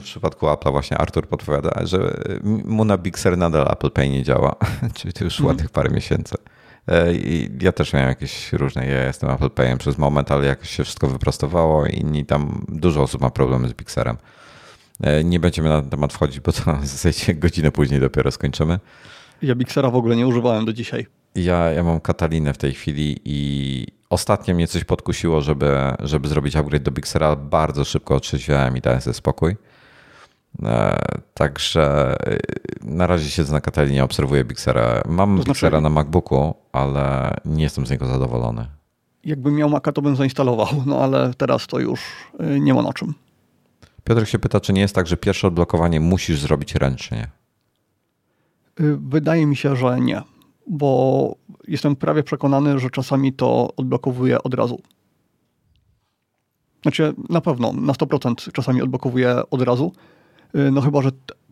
w 0.00 0.02
przypadku 0.02 0.50
Apple 0.50 0.70
właśnie 0.70 0.98
Artur 0.98 1.28
podpowiada, 1.28 1.86
że 1.86 2.24
mu 2.64 2.84
na 2.84 2.98
Big 2.98 3.18
Sur 3.18 3.38
nadal 3.38 3.66
Apple 3.72 3.90
Pay 3.90 4.10
nie 4.10 4.22
działa, 4.22 4.56
czyli 4.94 5.12
to 5.12 5.24
już 5.24 5.40
mm. 5.40 5.48
ładnych 5.48 5.70
parę 5.70 5.90
miesięcy. 5.90 6.36
E, 6.90 7.14
I 7.14 7.50
ja 7.60 7.72
też 7.72 7.92
miałem 7.92 8.08
jakieś 8.08 8.52
różne, 8.52 8.86
ja 8.86 9.04
jestem 9.06 9.30
Apple 9.30 9.50
Payem 9.50 9.78
przez 9.78 9.98
moment, 9.98 10.32
ale 10.32 10.46
jakoś 10.46 10.70
się 10.70 10.84
wszystko 10.84 11.08
wyprostowało 11.08 11.86
i 11.86 12.24
tam, 12.24 12.64
dużo 12.68 13.02
osób 13.02 13.20
ma 13.20 13.30
problemy 13.30 13.68
z 13.68 13.74
Pixarem. 13.74 14.16
E, 15.00 15.24
nie 15.24 15.40
będziemy 15.40 15.68
na 15.68 15.80
ten 15.80 15.90
temat 15.90 16.12
wchodzić, 16.12 16.40
bo 16.40 16.52
to 16.52 16.76
w 16.76 16.86
zasadzie 16.86 17.34
godzinę 17.34 17.72
później 17.72 18.00
dopiero 18.00 18.30
skończymy. 18.30 18.78
Ja 19.42 19.54
Pixara 19.54 19.90
w 19.90 19.96
ogóle 19.96 20.16
nie 20.16 20.26
używałem 20.26 20.64
do 20.64 20.72
dzisiaj. 20.72 21.06
Ja, 21.34 21.70
ja 21.70 21.82
mam 21.82 22.00
Katalinę 22.00 22.52
w 22.52 22.58
tej 22.58 22.74
chwili 22.74 23.20
i 23.24 23.86
ostatnio 24.10 24.54
mnie 24.54 24.66
coś 24.66 24.84
podkusiło, 24.84 25.40
żeby, 25.40 25.76
żeby 26.00 26.28
zrobić 26.28 26.56
upgrade 26.56 26.82
do 26.82 26.92
Pixara. 26.92 27.36
Bardzo 27.36 27.84
szybko 27.84 28.14
otrzeźwiałem 28.14 28.76
i 28.76 28.80
dałem 28.80 29.00
sobie 29.00 29.14
spokój. 29.14 29.56
E, 30.62 30.98
także 31.34 32.16
e, 32.26 32.38
na 32.80 33.06
razie 33.06 33.30
siedzę 33.30 33.52
na 33.52 33.60
Katalinie, 33.60 34.04
obserwuję 34.04 34.44
Bixera. 34.44 35.02
Mam 35.08 35.36
to 35.36 35.42
znaczy, 35.42 35.48
Bixera 35.50 35.80
na 35.80 35.88
MacBooku, 35.88 36.54
ale 36.72 37.36
nie 37.44 37.62
jestem 37.62 37.86
z 37.86 37.90
niego 37.90 38.06
zadowolony. 38.06 38.66
Jakbym 39.24 39.54
miał 39.54 39.70
Maca, 39.70 39.92
to 39.92 40.02
bym 40.02 40.16
zainstalował, 40.16 40.68
no 40.86 40.98
ale 40.98 41.34
teraz 41.34 41.66
to 41.66 41.78
już 41.78 42.00
e, 42.38 42.60
nie 42.60 42.74
ma 42.74 42.82
na 42.82 42.92
czym. 42.92 43.14
Piotr 44.04 44.26
się 44.26 44.38
pyta, 44.38 44.60
czy 44.60 44.72
nie 44.72 44.80
jest 44.80 44.94
tak, 44.94 45.06
że 45.06 45.16
pierwsze 45.16 45.46
odblokowanie 45.46 46.00
musisz 46.00 46.40
zrobić 46.40 46.74
ręcznie? 46.74 47.28
Wydaje 48.98 49.46
mi 49.46 49.56
się, 49.56 49.76
że 49.76 50.00
nie, 50.00 50.22
bo 50.66 51.34
jestem 51.68 51.96
prawie 51.96 52.22
przekonany, 52.22 52.78
że 52.78 52.90
czasami 52.90 53.32
to 53.32 53.76
odblokowuje 53.76 54.42
od 54.42 54.54
razu. 54.54 54.80
Znaczy, 56.82 57.14
na 57.28 57.40
pewno, 57.40 57.72
na 57.72 57.92
100% 57.92 58.52
czasami 58.52 58.82
odblokowuje 58.82 59.36
od 59.50 59.62
razu, 59.62 59.92
no 60.54 60.80
chyba, 60.80 61.02
że 61.02 61.10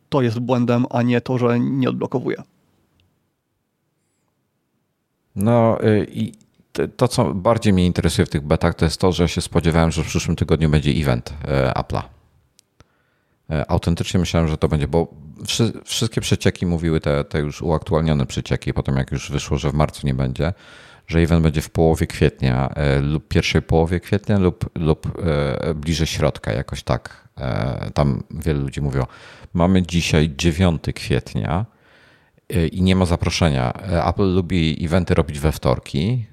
to 0.09 0.23
jest 0.23 0.39
błędem, 0.39 0.87
a 0.91 1.03
nie 1.03 1.21
to, 1.21 1.39
że 1.39 1.61
nie 1.61 1.89
odblokowuje. 1.89 2.43
No 5.37 5.85
y, 5.85 6.07
i 6.11 6.33
to, 6.97 7.09
co 7.09 7.35
bardziej 7.35 7.73
mnie 7.73 7.87
interesuje 7.87 8.27
w 8.27 8.31
tych 8.31 8.43
betach, 8.43 8.75
to 8.75 8.85
jest 8.85 9.01
to, 9.01 9.13
że 9.13 9.29
się 9.29 9.41
spodziewałem, 9.41 9.91
że 9.91 10.03
w 10.03 10.07
przyszłym 10.07 10.37
tygodniu 10.37 10.71
będzie 10.71 10.91
event 10.91 11.31
y, 11.31 11.73
Apple'a. 11.73 12.03
Autentycznie 13.69 14.21
myślałem, 14.21 14.49
że 14.49 14.57
to 14.57 14.69
będzie, 14.69 14.89
bo 14.89 15.15
wszystkie 15.85 16.21
przecieki 16.21 16.67
mówiły, 16.67 17.01
te, 17.01 17.25
te 17.25 17.39
już 17.39 17.63
uaktualnione 17.63 18.27
przecieki, 18.27 18.75
potem 18.75 18.97
jak 18.97 19.13
już 19.13 19.31
wyszło, 19.31 19.59
że 19.59 19.71
w 19.71 19.75
marcu 19.75 20.07
nie 20.07 20.15
będzie, 20.15 20.53
że 21.07 21.19
event 21.19 21.43
będzie 21.43 21.61
w 21.61 21.71
połowie 21.71 22.07
kwietnia 22.07 22.75
lub 23.03 23.29
pierwszej 23.29 23.63
połowie 23.63 24.01
kwietnia 24.01 24.39
lub, 24.39 24.71
lub 24.75 25.23
bliżej 25.75 26.07
środka, 26.07 26.53
jakoś 26.53 26.83
tak 26.83 27.28
tam 27.95 28.23
wielu 28.31 28.61
ludzi 28.61 28.81
mówiło, 28.81 29.07
mamy 29.55 29.83
dzisiaj 29.83 30.35
9 30.37 30.83
kwietnia 30.95 31.67
e, 32.49 32.67
i 32.67 32.83
nie 32.83 32.97
ma 32.97 33.07
zaproszenia. 33.07 33.73
E, 33.73 34.05
Apple 34.05 34.35
lubi 34.35 34.85
eventy 34.85 35.15
robić 35.15 35.39
we 35.39 35.53
wtorki. 35.53 36.27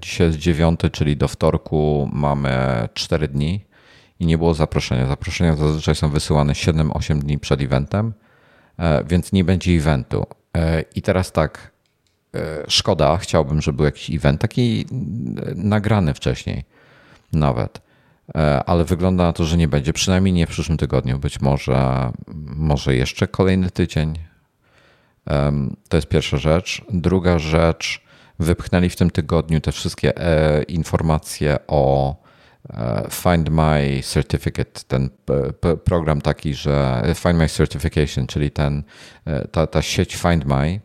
Dzisiaj 0.00 0.26
jest 0.26 0.38
9, 0.38 0.80
czyli 0.92 1.16
do 1.16 1.28
wtorku 1.28 2.10
mamy 2.12 2.88
4 2.94 3.28
dni 3.28 3.64
i 4.20 4.26
nie 4.26 4.38
było 4.38 4.54
zaproszenia. 4.54 5.06
Zaproszenia 5.06 5.56
zazwyczaj 5.56 5.94
są 5.94 6.10
wysyłane 6.10 6.52
7-8 6.52 7.18
dni 7.18 7.38
przed 7.38 7.60
eventem, 7.60 8.12
więc 9.08 9.32
nie 9.32 9.44
będzie 9.44 9.72
eventu. 9.72 10.26
I 10.94 11.02
teraz 11.02 11.32
tak, 11.32 11.70
szkoda, 12.68 13.16
chciałbym, 13.16 13.62
żeby 13.62 13.76
był 13.76 13.86
jakiś 13.86 14.16
event, 14.16 14.40
taki 14.40 14.86
nagrany 15.54 16.14
wcześniej 16.14 16.64
nawet. 17.32 17.85
E, 18.34 18.64
ale 18.64 18.84
wygląda 18.84 19.24
na 19.24 19.32
to, 19.32 19.44
że 19.44 19.56
nie 19.56 19.68
będzie, 19.68 19.92
przynajmniej 19.92 20.34
nie 20.34 20.46
w 20.46 20.50
przyszłym 20.50 20.78
tygodniu, 20.78 21.18
być 21.18 21.40
może, 21.40 22.10
może 22.56 22.96
jeszcze 22.96 23.28
kolejny 23.28 23.70
tydzień. 23.70 24.18
To 25.88 25.96
jest 25.96 26.08
pierwsza 26.08 26.36
rzecz. 26.36 26.82
Druga 26.90 27.38
rzecz, 27.38 28.02
wypchnęli 28.38 28.88
w 28.88 28.96
tym 28.96 29.10
tygodniu 29.10 29.60
te 29.60 29.72
wszystkie 29.72 30.16
e, 30.16 30.62
informacje 30.62 31.58
o 31.66 32.14
e, 32.70 33.08
Find 33.10 33.48
My 33.50 34.00
Certificate, 34.02 34.80
ten 34.88 35.10
program 35.84 36.20
taki, 36.20 36.54
że 36.54 37.02
Find 37.14 37.34
My 37.34 37.48
Certification, 37.48 38.26
czyli 38.26 38.50
ten, 38.50 38.82
ta, 39.52 39.66
ta 39.66 39.82
sieć 39.82 40.16
Find 40.16 40.44
My, 40.44 40.80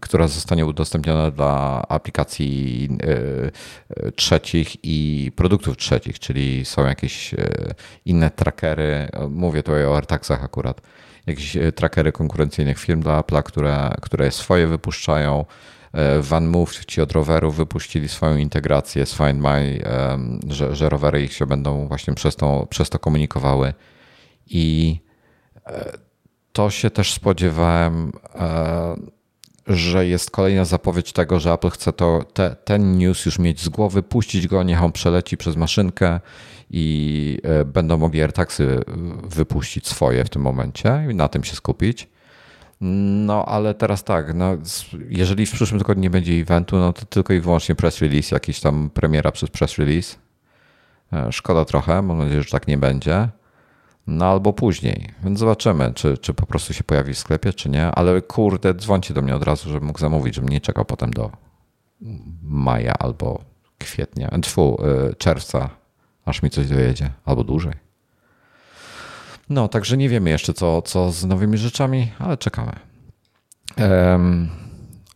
która 0.00 0.28
zostanie 0.28 0.66
udostępniona 0.66 1.30
dla 1.30 1.82
aplikacji 1.88 2.88
e, 3.02 4.10
trzecich 4.12 4.76
i 4.82 5.32
produktów 5.36 5.76
trzecich, 5.76 6.18
czyli 6.18 6.64
są 6.64 6.86
jakieś 6.86 7.34
e, 7.34 7.48
inne 8.04 8.30
trackery, 8.30 9.08
mówię 9.30 9.62
tutaj 9.62 9.84
o 9.84 9.96
AirTagsach 9.96 10.44
akurat, 10.44 10.80
jakieś 11.26 11.56
trackery 11.74 12.12
konkurencyjnych 12.12 12.78
firm 12.78 13.00
dla 13.00 13.20
Apple'a, 13.20 13.42
które, 13.42 13.94
które 14.02 14.30
swoje 14.30 14.66
wypuszczają. 14.66 15.44
VanMoof 16.20 16.84
ci 16.84 17.00
od 17.00 17.12
rowerów 17.12 17.56
wypuścili 17.56 18.08
swoją 18.08 18.36
integrację 18.36 19.06
z 19.06 19.14
Find 19.14 19.40
My, 19.42 19.82
że, 20.48 20.76
że 20.76 20.88
rowery 20.88 21.22
ich 21.22 21.32
się 21.32 21.46
będą 21.46 21.88
właśnie 21.88 22.14
przez 22.14 22.36
to, 22.36 22.66
przez 22.70 22.90
to 22.90 22.98
komunikowały. 22.98 23.74
I 24.46 24.96
to 26.58 26.70
się 26.70 26.90
też 26.90 27.12
spodziewałem, 27.12 28.12
że 29.66 30.06
jest 30.06 30.30
kolejna 30.30 30.64
zapowiedź 30.64 31.12
tego, 31.12 31.40
że 31.40 31.52
Apple 31.52 31.70
chce 31.70 31.92
to, 31.92 32.24
te, 32.34 32.56
ten 32.64 32.98
news 32.98 33.26
już 33.26 33.38
mieć 33.38 33.60
z 33.60 33.68
głowy, 33.68 34.02
puścić 34.02 34.48
go, 34.48 34.62
niech 34.62 34.82
on 34.82 34.92
przeleci 34.92 35.36
przez 35.36 35.56
maszynkę 35.56 36.20
i 36.70 37.38
e, 37.42 37.64
będą 37.64 37.98
mogli 37.98 38.22
AirTagsy 38.22 38.80
wypuścić 39.24 39.86
swoje 39.86 40.24
w 40.24 40.28
tym 40.28 40.42
momencie 40.42 41.06
i 41.10 41.14
na 41.14 41.28
tym 41.28 41.44
się 41.44 41.56
skupić. 41.56 42.08
No, 42.80 43.44
ale 43.46 43.74
teraz 43.74 44.04
tak, 44.04 44.34
no, 44.34 44.56
jeżeli 45.08 45.46
w 45.46 45.52
przyszłym 45.52 45.80
tygodniu 45.80 46.02
nie 46.02 46.10
będzie 46.10 46.32
eventu, 46.32 46.76
no 46.76 46.92
to 46.92 47.06
tylko 47.06 47.32
i 47.32 47.40
wyłącznie 47.40 47.74
press 47.74 48.00
release, 48.00 48.30
jakiś 48.30 48.60
tam 48.60 48.90
premiera 48.90 49.32
przez 49.32 49.50
press 49.50 49.78
release. 49.78 50.16
E, 51.12 51.32
szkoda 51.32 51.64
trochę, 51.64 52.02
mam 52.02 52.18
nadzieję, 52.18 52.42
że 52.42 52.50
tak 52.50 52.68
nie 52.68 52.78
będzie. 52.78 53.28
No 54.10 54.26
albo 54.26 54.52
później, 54.52 55.08
więc 55.24 55.38
zobaczymy, 55.38 55.92
czy, 55.94 56.18
czy 56.18 56.34
po 56.34 56.46
prostu 56.46 56.74
się 56.74 56.84
pojawi 56.84 57.14
w 57.14 57.18
sklepie, 57.18 57.52
czy 57.52 57.70
nie. 57.70 57.86
Ale 57.86 58.22
kurde, 58.22 58.74
dzwońcie 58.74 59.14
do 59.14 59.22
mnie 59.22 59.36
od 59.36 59.42
razu, 59.42 59.68
żebym 59.68 59.86
mógł 59.86 59.98
zamówić, 59.98 60.34
żebym 60.34 60.50
nie 60.50 60.60
czekał 60.60 60.84
potem 60.84 61.10
do 61.10 61.30
maja 62.42 62.94
albo 62.98 63.40
kwietnia, 63.78 64.30
tfu, 64.42 64.78
e, 64.82 65.14
czerwca, 65.14 65.70
aż 66.24 66.42
mi 66.42 66.50
coś 66.50 66.68
dojedzie, 66.68 67.10
albo 67.24 67.44
dłużej. 67.44 67.72
No, 69.50 69.68
także 69.68 69.96
nie 69.96 70.08
wiemy 70.08 70.30
jeszcze, 70.30 70.54
co, 70.54 70.82
co 70.82 71.10
z 71.10 71.24
nowymi 71.24 71.58
rzeczami, 71.58 72.12
ale 72.18 72.36
czekamy. 72.36 72.72
Um, 73.78 74.48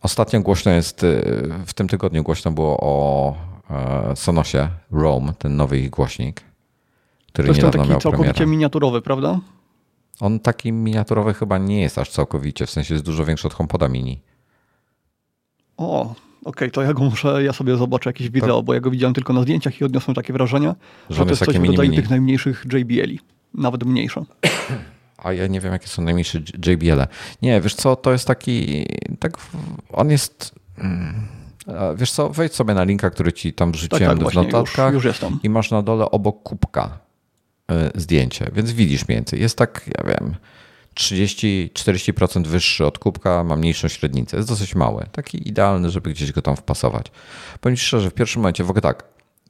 ostatnio 0.01 0.41
głośno 0.41 0.71
jest, 0.71 1.03
y, 1.03 1.49
w 1.65 1.73
tym 1.73 1.87
tygodniu 1.87 2.23
głośno 2.23 2.51
było 2.51 2.77
o 2.79 3.35
e, 3.69 4.15
Sonosie 4.15 4.69
Rome, 4.91 5.33
ten 5.33 5.55
nowy 5.55 5.79
ich 5.79 5.89
głośnik, 5.89 6.52
który 7.33 7.47
to 7.47 7.51
jest 7.51 7.57
niedawno 7.57 7.77
taki 7.77 7.89
miał 7.89 8.01
całkowicie 8.01 8.33
premierę. 8.33 8.51
miniaturowy, 8.51 9.01
prawda? 9.01 9.39
On 10.19 10.39
taki 10.39 10.71
miniaturowy 10.71 11.33
chyba 11.33 11.57
nie 11.57 11.81
jest 11.81 11.97
aż 11.97 12.09
całkowicie, 12.09 12.65
w 12.65 12.69
sensie 12.69 12.93
jest 12.93 13.05
dużo 13.05 13.25
większy 13.25 13.47
od 13.47 13.53
HomePoda 13.53 13.89
mini. 13.89 14.21
O, 15.77 16.01
okej, 16.01 16.15
okay, 16.45 16.71
to 16.71 16.81
ja 16.81 16.93
go 16.93 17.03
muszę, 17.03 17.43
ja 17.43 17.53
sobie 17.53 17.77
zobaczę 17.77 18.09
jakieś 18.09 18.29
wideo, 18.29 18.63
bo 18.63 18.73
ja 18.73 18.79
go 18.79 18.91
widziałem 18.91 19.13
tylko 19.13 19.33
na 19.33 19.41
zdjęciach 19.41 19.81
i 19.81 19.83
odniosłem 19.83 20.15
takie 20.15 20.33
wrażenie, 20.33 20.75
że, 21.09 21.15
że 21.15 21.23
to 21.23 21.29
jest 21.29 21.45
coś 21.45 21.57
w 21.57 21.63
rodzaju 21.63 21.93
tych 21.93 22.09
najmniejszych 22.09 22.65
JBL-i 22.73 23.19
nawet 23.53 23.83
mniejsze. 23.83 24.23
A 25.17 25.33
ja 25.33 25.47
nie 25.47 25.59
wiem, 25.59 25.73
jakie 25.73 25.87
są 25.87 26.01
najmniejsze 26.01 26.39
JBL. 26.39 26.99
-e. 26.99 27.07
Nie, 27.41 27.61
wiesz 27.61 27.75
co, 27.75 27.95
to 27.95 28.11
jest 28.11 28.27
taki, 28.27 28.85
tak, 29.19 29.37
on 29.89 30.09
jest, 30.09 30.55
mm, 30.77 31.27
wiesz 31.95 32.11
co, 32.11 32.29
wejdź 32.29 32.53
sobie 32.53 32.73
na 32.73 32.83
linka, 32.83 33.09
który 33.09 33.33
ci 33.33 33.53
tam 33.53 33.71
wrzuciłem 33.71 34.17
tak, 34.17 34.25
tak, 34.25 34.33
w 34.33 34.35
notatkach 34.35 34.93
już, 34.93 35.05
już 35.05 35.19
i 35.43 35.49
masz 35.49 35.71
na 35.71 35.81
dole 35.81 36.11
obok 36.11 36.43
kubka 36.43 37.02
zdjęcie, 37.95 38.51
więc 38.53 38.71
widzisz 38.71 39.07
mniej 39.07 39.17
więcej. 39.17 39.41
Jest 39.41 39.57
tak, 39.57 39.89
ja 39.97 40.09
wiem, 40.09 40.35
30-40% 40.95 42.47
wyższy 42.47 42.85
od 42.85 42.99
kubka, 42.99 43.43
ma 43.43 43.55
mniejszą 43.55 43.87
średnicę. 43.87 44.37
Jest 44.37 44.49
dosyć 44.49 44.75
mały. 44.75 45.05
Taki 45.11 45.47
idealny, 45.47 45.89
żeby 45.89 46.09
gdzieś 46.09 46.31
go 46.31 46.41
tam 46.41 46.55
wpasować. 46.55 47.11
Powiem 47.61 47.77
szczerze, 47.77 48.09
w 48.09 48.13
pierwszym 48.13 48.41
momencie 48.41 48.63
w 48.63 48.69
ogóle 48.69 48.81
tak, 48.81 49.03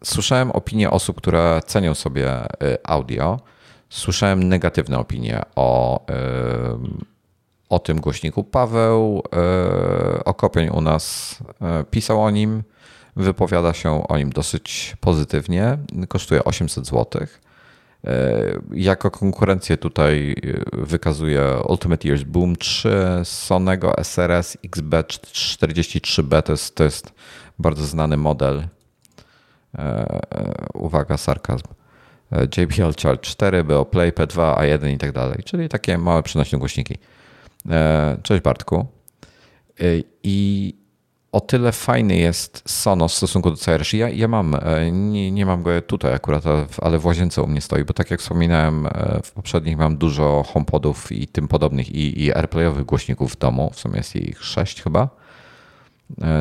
słyszałem 0.04 0.52
opinie 0.52 0.92
osób, 0.92 1.18
które 1.18 1.62
cenią 1.66 1.94
sobie 1.94 2.46
y, 2.46 2.78
audio, 2.84 3.40
słyszałem 3.90 4.44
negatywne 4.44 5.00
opinie 5.00 5.42
o, 5.56 6.00
o 7.70 7.80
tym 7.80 8.02
głośniku. 8.02 8.44
Paweł 8.44 9.24
e, 9.34 10.24
Okopień 10.26 10.70
u 10.70 10.82
nas 10.82 11.38
e, 11.62 11.84
pisał 11.84 12.24
o 12.24 12.32
nim, 12.32 12.64
wypowiada 13.16 13.74
się 13.74 14.08
o 14.08 14.18
nim 14.18 14.30
dosyć 14.30 14.96
pozytywnie. 15.00 15.78
Kosztuje 16.08 16.44
800 16.44 16.86
zł. 16.86 17.28
E, 18.08 18.44
jako 18.74 19.12
konkurencję 19.12 19.78
tutaj 19.78 20.36
wykazuje 20.74 21.58
Ultimate 21.68 22.10
Ears 22.10 22.24
Boom 22.24 22.56
3, 22.56 22.90
Sonego 23.24 23.94
SRS 24.04 24.58
XB43B. 24.64 26.42
To 26.42 26.52
jest, 26.52 26.76
to 26.76 26.84
jest 26.84 27.14
bardzo 27.60 27.86
znany 27.86 28.18
model. 28.18 28.68
Uwaga, 30.74 31.18
sarkazm 31.18 31.68
JBL 32.58 32.94
Charge 33.02 33.22
4, 33.22 33.64
Beoplay 33.64 34.12
P2, 34.12 34.58
A1 34.58 34.94
i 34.94 34.98
tak 34.98 35.12
dalej, 35.12 35.44
czyli 35.46 35.70
takie 35.70 35.98
małe 35.98 36.24
przenośne 36.24 36.60
głośniki. 36.60 36.98
E, 37.70 38.18
cześć 38.24 38.44
Bartku. 38.44 38.86
E, 39.80 39.84
I 40.24 40.76
o 41.34 41.42
tyle 41.42 41.72
fajny 41.72 42.16
jest 42.16 42.64
Sonos 42.66 43.14
w 43.14 43.18
stosunku 43.18 43.52
do 43.52 43.58
CRS. 43.58 43.94
Ja, 43.94 44.10
ja 44.10 44.28
mam, 44.28 44.56
e, 44.56 44.92
nie, 44.92 45.32
nie 45.32 45.46
mam 45.46 45.64
go 45.64 45.82
tutaj 45.82 46.14
akurat, 46.14 46.44
ale 46.82 47.00
w 47.00 47.06
łazience 47.06 47.42
u 47.42 47.48
mnie 47.48 47.62
stoi, 47.62 47.84
bo 47.84 47.94
tak 47.94 48.12
jak 48.12 48.20
wspominałem 48.20 48.88
w 49.24 49.32
poprzednich 49.32 49.78
mam 49.78 49.98
dużo 49.98 50.44
HomePodów 50.54 51.12
i 51.12 51.28
tym 51.28 51.48
podobnych 51.48 51.90
i, 51.92 52.24
i 52.24 52.34
AirPlayowych 52.34 52.86
głośników 52.86 53.34
w 53.34 53.38
domu, 53.38 53.72
w 53.74 53.80
sumie 53.80 53.98
jest 53.98 54.16
ich 54.16 54.44
sześć 54.44 54.84
chyba. 54.84 55.10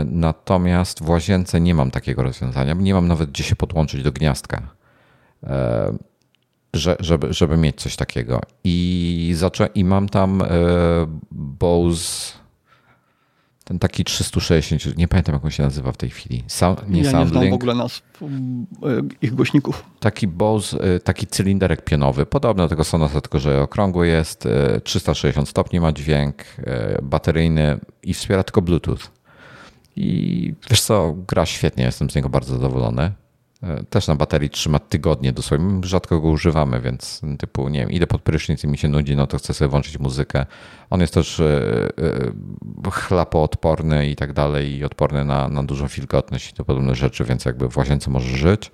Natomiast 0.04 1.04
w 1.04 1.08
łazience 1.08 1.60
nie 1.60 1.74
mam 1.74 1.90
takiego 1.90 2.22
rozwiązania, 2.22 2.74
nie 2.74 2.94
mam 2.94 3.08
nawet 3.08 3.30
gdzie 3.30 3.44
się 3.44 3.56
podłączyć 3.56 4.02
do 4.02 4.12
gniazdka. 4.12 4.62
E, 5.44 5.92
że, 6.74 6.96
żeby, 7.00 7.32
żeby 7.32 7.56
mieć 7.56 7.80
coś 7.80 7.96
takiego. 7.96 8.40
I, 8.64 9.32
zaczę, 9.36 9.68
i 9.74 9.84
mam 9.84 10.08
tam 10.08 10.42
e, 10.42 10.46
Bose 11.30 12.41
ten 13.64 13.78
taki 13.78 14.04
360, 14.04 14.96
nie 14.96 15.08
pamiętam 15.08 15.34
jak 15.34 15.44
on 15.44 15.50
się 15.50 15.62
nazywa 15.62 15.92
w 15.92 15.96
tej 15.96 16.10
chwili. 16.10 16.44
Sound, 16.46 16.88
nie 16.88 17.02
ja 17.02 17.10
Soundlink. 17.10 17.34
nie 17.34 17.40
znam 17.40 17.50
w 17.50 17.54
ogóle 17.54 17.74
nazw 17.74 18.02
e, 18.22 18.26
ich 19.22 19.34
głośników. 19.34 19.84
Taki 20.00 20.28
Bose, 20.28 21.00
taki 21.00 21.26
cylinderek 21.26 21.84
pionowy, 21.84 22.26
podobny 22.26 22.62
do 22.62 22.68
tego 22.68 22.84
Sonosa, 22.84 23.20
tylko 23.20 23.38
że 23.38 23.62
okrągły 23.62 24.08
jest, 24.08 24.48
360 24.84 25.48
stopni 25.48 25.80
ma 25.80 25.92
dźwięk, 25.92 26.44
bateryjny 27.02 27.78
i 28.02 28.14
wspiera 28.14 28.42
tylko 28.42 28.62
Bluetooth. 28.62 28.98
I 29.96 30.54
wiesz 30.70 30.80
co, 30.80 31.14
gra 31.28 31.46
świetnie, 31.46 31.84
jestem 31.84 32.10
z 32.10 32.14
niego 32.14 32.28
bardzo 32.28 32.54
zadowolony. 32.54 33.12
E, 33.62 33.84
też 33.84 34.08
na 34.08 34.14
baterii 34.14 34.50
trzyma 34.50 34.78
tygodnie 34.78 35.32
dosłownie. 35.32 35.80
Rzadko 35.84 36.20
go 36.20 36.28
używamy, 36.28 36.80
więc 36.80 37.20
typu, 37.38 37.68
nie 37.68 37.80
wiem, 37.80 37.90
idę 37.90 38.06
pod 38.06 38.22
prysznic 38.22 38.64
i 38.64 38.68
mi 38.68 38.78
się 38.78 38.88
nudzi, 38.88 39.16
no 39.16 39.26
to 39.26 39.38
chcę 39.38 39.54
sobie 39.54 39.68
włączyć 39.68 39.98
muzykę. 39.98 40.46
On 40.90 41.00
jest 41.00 41.14
też 41.14 41.40
e, 41.40 41.44
e, 42.84 42.90
chlapoodporny 42.90 44.08
i 44.08 44.16
tak 44.16 44.32
dalej 44.32 44.76
i 44.76 44.84
odporny 44.84 45.24
na, 45.24 45.48
na 45.48 45.62
dużą 45.62 45.86
wilgotność 45.86 46.50
i 46.50 46.52
to 46.52 46.64
podobne 46.64 46.94
rzeczy, 46.94 47.24
więc 47.24 47.44
jakby 47.44 47.68
w 47.68 47.76
łazience 47.76 48.10
może 48.10 48.36
żyć. 48.36 48.70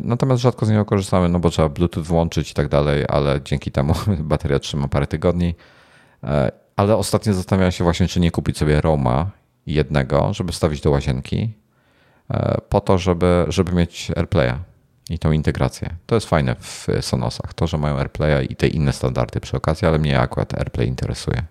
Natomiast 0.00 0.42
rzadko 0.42 0.66
z 0.66 0.70
niego 0.70 0.84
korzystamy, 0.84 1.28
no 1.28 1.38
bo 1.38 1.50
trzeba 1.50 1.68
Bluetooth 1.68 2.02
włączyć 2.02 2.50
i 2.50 2.54
tak 2.54 2.68
dalej, 2.68 3.04
ale 3.08 3.40
dzięki 3.44 3.70
temu 3.70 3.94
bateria 4.18 4.58
trzyma 4.58 4.88
parę 4.88 5.06
tygodni. 5.06 5.54
Ale 6.76 6.96
ostatnio 6.96 7.34
zastanawiałem 7.34 7.72
się 7.72 7.84
właśnie, 7.84 8.08
czy 8.08 8.20
nie 8.20 8.30
kupić 8.30 8.58
sobie 8.58 8.80
Roma 8.80 9.30
jednego, 9.66 10.34
żeby 10.34 10.52
wstawić 10.52 10.80
do 10.80 10.90
łazienki 10.90 11.65
po 12.68 12.80
to, 12.80 12.98
żeby, 12.98 13.44
żeby 13.48 13.72
mieć 13.72 14.10
AirPlaya 14.16 14.54
i 15.10 15.18
tą 15.18 15.32
integrację. 15.32 15.96
To 16.06 16.14
jest 16.14 16.28
fajne 16.28 16.56
w 16.60 16.86
Sonosach, 17.00 17.54
to, 17.54 17.66
że 17.66 17.78
mają 17.78 17.96
AirPlaya 17.98 18.46
i 18.50 18.56
te 18.56 18.68
inne 18.68 18.92
standardy 18.92 19.40
przy 19.40 19.56
okazji, 19.56 19.88
ale 19.88 19.98
mnie 19.98 20.20
akurat 20.20 20.54
AirPlay 20.54 20.88
interesuje. 20.88 21.42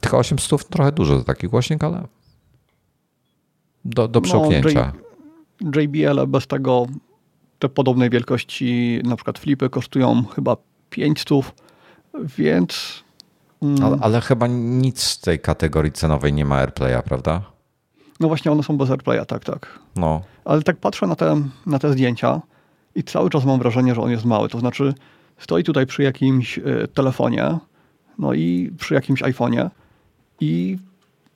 Tylko 0.00 0.18
800 0.18 0.68
trochę 0.68 0.92
dużo 0.92 1.18
za 1.18 1.24
taki 1.24 1.48
głośnik, 1.48 1.84
ale 1.84 2.06
do, 3.84 4.08
do 4.08 4.20
przełknięcia. 4.20 4.92
No, 5.60 5.80
JBL 5.80 6.26
bez 6.26 6.46
tego 6.46 6.86
te 7.58 7.68
podobnej 7.68 8.10
wielkości, 8.10 9.00
na 9.04 9.16
przykład 9.16 9.38
flipy 9.38 9.70
kosztują 9.70 10.24
chyba 10.34 10.56
500, 10.90 11.30
więc... 12.36 13.04
Mm. 13.62 13.84
Ale, 13.84 13.98
ale, 14.00 14.20
chyba 14.20 14.46
nic 14.46 15.02
z 15.02 15.20
tej 15.20 15.40
kategorii 15.40 15.92
cenowej 15.92 16.32
nie 16.32 16.44
ma 16.44 16.56
AirPlaya, 16.56 17.02
prawda? 17.04 17.42
No 18.20 18.28
właśnie 18.28 18.52
one 18.52 18.62
są 18.62 18.76
bez 18.76 18.90
AirPlaya, 18.90 19.26
tak, 19.26 19.44
tak. 19.44 19.78
No. 19.96 20.22
Ale 20.44 20.62
tak 20.62 20.76
patrzę 20.76 21.06
na 21.06 21.16
te, 21.16 21.42
na 21.66 21.78
te 21.78 21.92
zdjęcia 21.92 22.40
i 22.94 23.02
cały 23.02 23.30
czas 23.30 23.44
mam 23.44 23.58
wrażenie, 23.58 23.94
że 23.94 24.00
on 24.00 24.10
jest 24.10 24.24
mały. 24.24 24.48
To 24.48 24.60
znaczy 24.60 24.94
stoi 25.38 25.64
tutaj 25.64 25.86
przy 25.86 26.02
jakimś 26.02 26.58
y, 26.58 26.88
telefonie, 26.94 27.58
no 28.18 28.34
i 28.34 28.72
przy 28.78 28.94
jakimś 28.94 29.22
iPhone'ie 29.22 29.70
i 30.40 30.78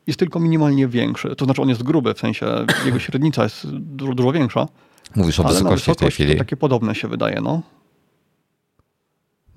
jest 0.06 0.18
tylko 0.18 0.40
minimalnie 0.40 0.88
większy. 0.88 1.36
To 1.36 1.44
znaczy 1.44 1.62
on 1.62 1.68
jest 1.68 1.82
gruby, 1.82 2.14
w 2.14 2.18
sensie 2.18 2.46
jego 2.86 2.98
średnica 2.98 3.42
jest 3.42 3.70
dużo, 3.70 4.14
dużo 4.14 4.32
większa. 4.32 4.68
Mówisz 5.16 5.40
o 5.40 5.44
wysokości 5.44 5.92
w 5.92 5.96
tej 5.96 6.10
chwili. 6.10 6.36
takie 6.36 6.56
podobne 6.56 6.94
się 6.94 7.08
wydaje, 7.08 7.40
no. 7.40 7.62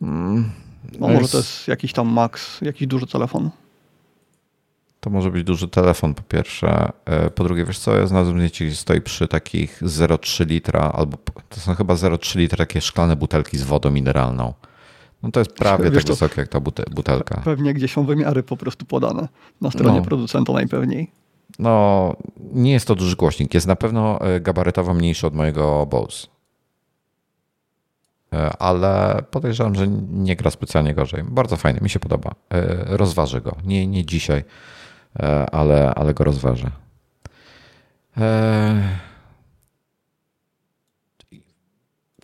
Mm, 0.01 0.49
no 0.99 1.07
może 1.07 1.21
jest... 1.21 1.31
to 1.31 1.37
jest 1.37 1.67
jakiś 1.67 1.93
tam 1.93 2.07
max, 2.07 2.61
jakiś 2.61 2.87
duży 2.87 3.07
telefon. 3.07 3.49
To 5.03 5.09
może 5.09 5.31
być 5.31 5.43
duży 5.43 5.67
telefon 5.67 6.13
po 6.13 6.21
pierwsze. 6.21 6.91
E, 7.05 7.29
po 7.29 7.43
drugie, 7.43 7.65
wiesz 7.65 7.79
co, 7.79 7.95
ja 7.95 8.07
znalazłem 8.07 8.37
zdjęcie, 8.37 8.65
gdzie 8.65 8.75
stoi 8.75 9.01
przy 9.01 9.27
takich 9.27 9.81
0,3 9.81 10.47
litra, 10.47 10.91
albo 10.95 11.17
to 11.49 11.59
są 11.59 11.75
chyba 11.75 11.93
0,3 11.93 12.37
litra 12.37 12.57
takie 12.57 12.81
szklane 12.81 13.15
butelki 13.15 13.57
z 13.57 13.63
wodą 13.63 13.91
mineralną. 13.91 14.53
No 15.23 15.31
to 15.31 15.39
jest 15.39 15.53
prawie 15.53 15.91
wiesz 15.91 16.03
tak 16.03 16.13
wysokie 16.13 16.41
jak 16.41 16.49
ta 16.49 16.59
butelka. 16.91 17.41
Pewnie 17.45 17.73
gdzie 17.73 17.87
są 17.87 18.05
wymiary 18.05 18.43
po 18.43 18.57
prostu 18.57 18.85
podane. 18.85 19.27
Na 19.61 19.71
stronie 19.71 19.99
no. 19.99 20.05
producenta 20.05 20.53
najpewniej. 20.53 21.11
No, 21.59 22.15
nie 22.53 22.71
jest 22.71 22.87
to 22.87 22.95
duży 22.95 23.15
głośnik. 23.15 23.53
Jest 23.53 23.67
na 23.67 23.75
pewno 23.75 24.21
e, 24.21 24.39
gabarytowo 24.39 24.93
mniejszy 24.93 25.27
od 25.27 25.35
mojego 25.35 25.85
Bose. 25.85 26.27
E, 28.33 28.57
ale 28.57 29.23
podejrzewam, 29.31 29.75
że 29.75 29.87
nie 30.11 30.35
gra 30.35 30.51
specjalnie 30.51 30.93
gorzej. 30.93 31.23
Bardzo 31.23 31.57
fajny, 31.57 31.79
mi 31.81 31.89
się 31.89 31.99
podoba. 31.99 32.31
Rozważę 32.85 33.41
go. 33.41 33.55
Nie, 33.65 33.87
nie 33.87 34.05
dzisiaj 34.05 34.43
ale, 35.51 35.93
ale 35.95 36.13
go 36.13 36.23
rozważę. 36.23 36.71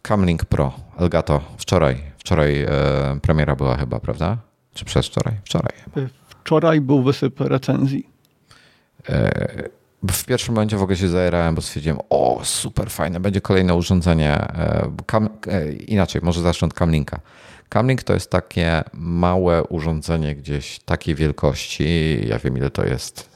Camlink 0.01 0.45
Pro, 0.45 0.73
Elgato, 0.97 1.41
wczoraj. 1.57 2.01
Wczoraj 2.17 2.67
premiera 3.21 3.55
była 3.55 3.77
chyba, 3.77 3.99
prawda? 3.99 4.37
Czy 4.73 4.85
przez 4.85 5.07
wczoraj? 5.07 5.33
Wczoraj. 5.43 5.73
Wczoraj 6.27 6.81
był 6.81 7.03
wysyp 7.03 7.39
recenzji. 7.39 8.09
W 10.11 10.25
pierwszym 10.25 10.55
momencie 10.55 10.77
w 10.77 10.83
ogóle 10.83 10.97
się 10.97 11.07
zajerałem, 11.07 11.55
bo 11.55 11.61
stwierdziłem, 11.61 11.99
o 12.09 12.39
super 12.43 12.89
fajne, 12.89 13.19
będzie 13.19 13.41
kolejne 13.41 13.75
urządzenie. 13.75 14.47
Kam, 15.05 15.29
inaczej, 15.87 16.21
może 16.23 16.41
zacznę 16.41 16.65
od 16.65 16.73
Camlinka. 16.73 17.19
Camlink 17.69 18.03
to 18.03 18.13
jest 18.13 18.31
takie 18.31 18.83
małe 18.93 19.63
urządzenie 19.63 20.35
gdzieś 20.35 20.79
takiej 20.79 21.15
wielkości, 21.15 22.19
ja 22.27 22.39
wiem 22.39 22.57
ile 22.57 22.69
to 22.69 22.85
jest, 22.85 23.29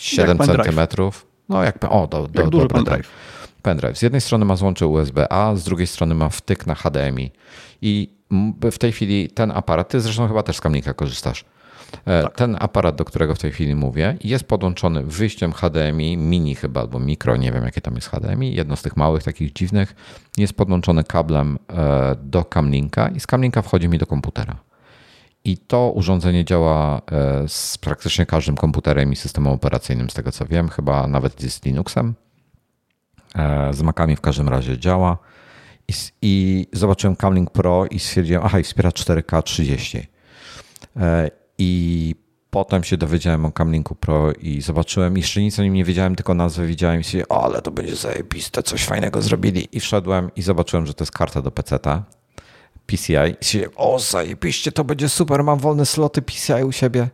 7 0.00 0.38
centymetrów. 0.38 1.26
No 1.48 1.62
jak, 1.62 1.84
o, 1.84 2.06
do, 2.06 2.28
do, 2.28 2.40
jak 2.40 2.50
duży 2.50 2.68
pendrive. 2.68 3.08
Pendrive. 3.62 3.98
Z 3.98 4.02
jednej 4.02 4.20
strony 4.20 4.44
ma 4.44 4.56
złącze 4.56 4.86
USB-A, 4.86 5.56
z 5.56 5.64
drugiej 5.64 5.86
strony 5.86 6.14
ma 6.14 6.28
wtyk 6.28 6.66
na 6.66 6.74
HDMI. 6.74 7.30
I 7.82 8.08
w 8.70 8.78
tej 8.78 8.92
chwili 8.92 9.30
ten 9.30 9.50
aparat, 9.50 9.88
ty 9.88 10.00
zresztą 10.00 10.28
chyba 10.28 10.42
też 10.42 10.56
z 10.56 10.60
Camlinka 10.60 10.94
korzystasz. 10.94 11.44
Tak. 12.04 12.36
Ten 12.36 12.56
aparat, 12.60 12.96
do 12.96 13.04
którego 13.04 13.34
w 13.34 13.38
tej 13.38 13.52
chwili 13.52 13.74
mówię, 13.74 14.16
jest 14.24 14.44
podłączony 14.44 15.02
wyjściem 15.02 15.52
HDMI, 15.52 16.16
mini 16.16 16.54
chyba, 16.54 16.80
albo 16.80 16.98
mikro, 16.98 17.36
nie 17.36 17.52
wiem 17.52 17.64
jakie 17.64 17.80
tam 17.80 17.94
jest 17.94 18.08
HDMI, 18.08 18.54
jedno 18.54 18.76
z 18.76 18.82
tych 18.82 18.96
małych, 18.96 19.22
takich 19.22 19.52
dziwnych, 19.52 19.94
jest 20.38 20.52
podłączony 20.52 21.04
kablem 21.04 21.58
e, 21.68 22.16
do 22.22 22.44
Camlinka 22.44 23.08
i 23.08 23.20
z 23.20 23.26
Camlinka 23.26 23.62
wchodzi 23.62 23.88
mi 23.88 23.98
do 23.98 24.06
komputera. 24.06 24.56
I 25.44 25.58
to 25.58 25.92
urządzenie 25.94 26.44
działa 26.44 27.02
e, 27.12 27.48
z 27.48 27.78
praktycznie 27.78 28.26
każdym 28.26 28.56
komputerem 28.56 29.12
i 29.12 29.16
systemem 29.16 29.52
operacyjnym, 29.52 30.10
z 30.10 30.14
tego 30.14 30.32
co 30.32 30.46
wiem, 30.46 30.68
chyba 30.68 31.06
nawet 31.06 31.40
z 31.42 31.64
Linuxem. 31.64 32.14
E, 33.34 33.74
z 33.74 33.82
Macami 33.82 34.16
w 34.16 34.20
każdym 34.20 34.48
razie 34.48 34.78
działa. 34.78 35.18
I, 35.88 35.92
i 36.22 36.66
zobaczyłem 36.72 37.16
Camlink 37.16 37.50
Pro 37.50 37.86
i 37.86 37.98
stwierdziłem, 37.98 38.42
aha, 38.44 38.58
i 38.58 38.62
wspiera 38.62 38.90
4K 38.90 39.42
30. 39.42 40.06
I 41.62 42.14
potem 42.50 42.84
się 42.84 42.96
dowiedziałem 42.96 43.44
o 43.44 43.52
Camlinku 43.52 43.94
Pro 43.94 44.32
i 44.32 44.60
zobaczyłem, 44.60 45.16
jeszcze 45.16 45.40
nic 45.40 45.58
o 45.58 45.62
nim 45.62 45.74
nie 45.74 45.84
wiedziałem, 45.84 46.16
tylko 46.16 46.34
nazwę 46.34 46.66
widziałem 46.66 47.00
i 47.00 47.04
się, 47.04 47.28
o, 47.28 47.44
ale 47.44 47.62
to 47.62 47.70
będzie 47.70 47.96
zajebiste, 47.96 48.62
coś 48.62 48.84
fajnego 48.84 49.22
zrobili. 49.22 49.68
I 49.72 49.80
wszedłem 49.80 50.30
i 50.36 50.42
zobaczyłem, 50.42 50.86
że 50.86 50.94
to 50.94 51.04
jest 51.04 51.12
karta 51.12 51.42
do 51.42 51.50
PC-ta. 51.50 52.04
PCI 52.86 53.14
i 53.40 53.44
się, 53.44 53.68
o 53.76 53.98
zajebiście, 53.98 54.72
to 54.72 54.84
będzie 54.84 55.08
super, 55.08 55.44
mam 55.44 55.58
wolne 55.58 55.86
sloty 55.86 56.22
PCI 56.22 56.64
u 56.64 56.72
siebie. 56.72 57.08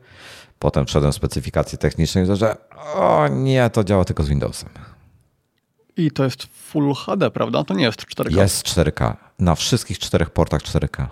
Potem 0.59 0.86
wszedłem 0.86 1.12
w 1.12 1.14
specyfikacje 1.14 1.78
techniczne 1.78 2.22
i 2.22 2.36
że 2.36 2.57
o 2.94 3.28
nie, 3.28 3.70
to 3.70 3.84
działa 3.84 4.05
tylko 4.05 4.22
z 4.22 4.28
Windowsem. 4.28 4.68
I 5.97 6.11
to 6.11 6.24
jest 6.24 6.42
Full 6.44 6.94
HD, 6.94 7.30
prawda? 7.30 7.64
To 7.64 7.74
nie 7.74 7.84
jest 7.84 8.01
4K. 8.01 8.36
Jest 8.36 8.66
4K. 8.66 9.16
Na 9.38 9.55
wszystkich 9.55 9.99
czterech 9.99 10.30
portach 10.30 10.62
4K. 10.62 11.07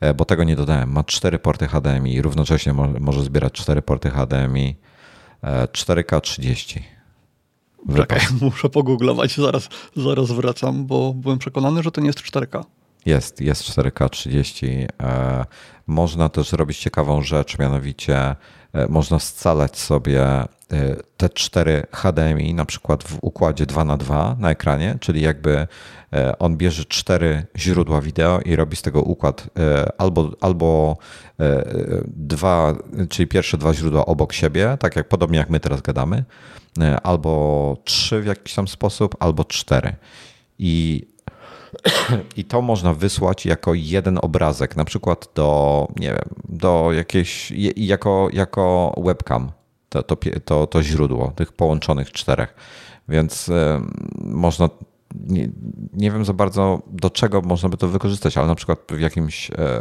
E, 0.00 0.14
bo 0.14 0.24
tego 0.24 0.44
nie 0.44 0.56
dodałem. 0.56 0.92
Ma 0.92 1.04
cztery 1.04 1.38
porty 1.38 1.68
HDMI 1.68 2.14
i 2.14 2.22
równocześnie 2.22 2.72
może 3.00 3.22
zbierać 3.22 3.52
cztery 3.52 3.82
porty 3.82 4.10
HDMI 4.10 4.76
4K 5.72 6.20
30. 6.20 6.84
Czekaj, 7.96 8.20
muszę 8.40 8.68
pogooglować, 8.68 9.36
zaraz, 9.36 9.68
zaraz 9.96 10.32
wracam, 10.32 10.86
bo 10.86 11.14
byłem 11.14 11.38
przekonany, 11.38 11.82
że 11.82 11.90
to 11.90 12.00
nie 12.00 12.06
jest 12.06 12.18
4K. 12.18 12.64
Jest, 13.06 13.40
jest 13.40 13.62
4K 13.62 14.10
30. 14.10 14.66
E, 15.02 15.44
można 15.86 16.28
też 16.28 16.52
robić 16.52 16.78
ciekawą 16.78 17.22
rzecz, 17.22 17.58
mianowicie 17.58 18.16
e, 18.18 18.36
można 18.88 19.18
scalać 19.18 19.78
sobie 19.78 20.24
te 21.16 21.28
cztery 21.28 21.86
HDMI 21.92 22.54
na 22.54 22.64
przykład 22.64 23.04
w 23.04 23.18
układzie 23.22 23.66
2 23.66 23.84
na 23.84 23.96
2 23.96 24.36
na 24.38 24.50
ekranie, 24.50 24.96
czyli 25.00 25.20
jakby 25.20 25.66
E, 26.12 26.38
on 26.38 26.56
bierze 26.56 26.84
cztery 26.84 27.46
źródła 27.56 28.00
wideo 28.00 28.40
i 28.40 28.56
robi 28.56 28.76
z 28.76 28.82
tego 28.82 29.02
układ 29.02 29.46
e, 29.58 29.92
albo, 29.98 30.30
albo 30.40 30.96
dwa, 32.06 32.74
czyli 33.08 33.26
pierwsze 33.26 33.58
dwa 33.58 33.74
źródła 33.74 34.06
obok 34.06 34.32
siebie, 34.32 34.76
tak 34.80 34.96
jak 34.96 35.08
podobnie 35.08 35.38
jak 35.38 35.50
my 35.50 35.60
teraz 35.60 35.82
gadamy, 35.82 36.24
albo 37.02 37.76
trzy 37.84 38.20
w 38.20 38.26
jakiś 38.26 38.54
tam 38.54 38.68
sposób, 38.68 39.16
albo 39.20 39.44
cztery. 39.44 39.96
I 40.58 41.06
i 42.36 42.44
to 42.44 42.62
można 42.62 42.94
wysłać 42.94 43.46
jako 43.46 43.74
jeden 43.74 44.18
obrazek, 44.22 44.76
na 44.76 44.84
przykład 44.84 45.28
do, 45.34 45.88
nie 45.96 46.08
wiem, 46.08 46.28
do 46.48 46.92
jakiejś, 46.92 47.52
jako, 47.76 48.28
jako 48.32 48.94
webcam, 49.04 49.52
to, 49.88 50.02
to, 50.02 50.16
to, 50.44 50.66
to 50.66 50.82
źródło 50.82 51.32
tych 51.36 51.52
połączonych 51.52 52.12
czterech. 52.12 52.54
Więc 53.08 53.50
można 54.20 54.68
nie, 55.14 55.48
nie 55.92 56.10
wiem 56.10 56.24
za 56.24 56.32
bardzo, 56.32 56.82
do 56.86 57.10
czego 57.10 57.40
można 57.40 57.68
by 57.68 57.76
to 57.76 57.88
wykorzystać, 57.88 58.36
ale 58.36 58.46
na 58.46 58.54
przykład 58.54 58.78
w 58.90 59.00
jakimś 59.00 59.50
e, 59.50 59.80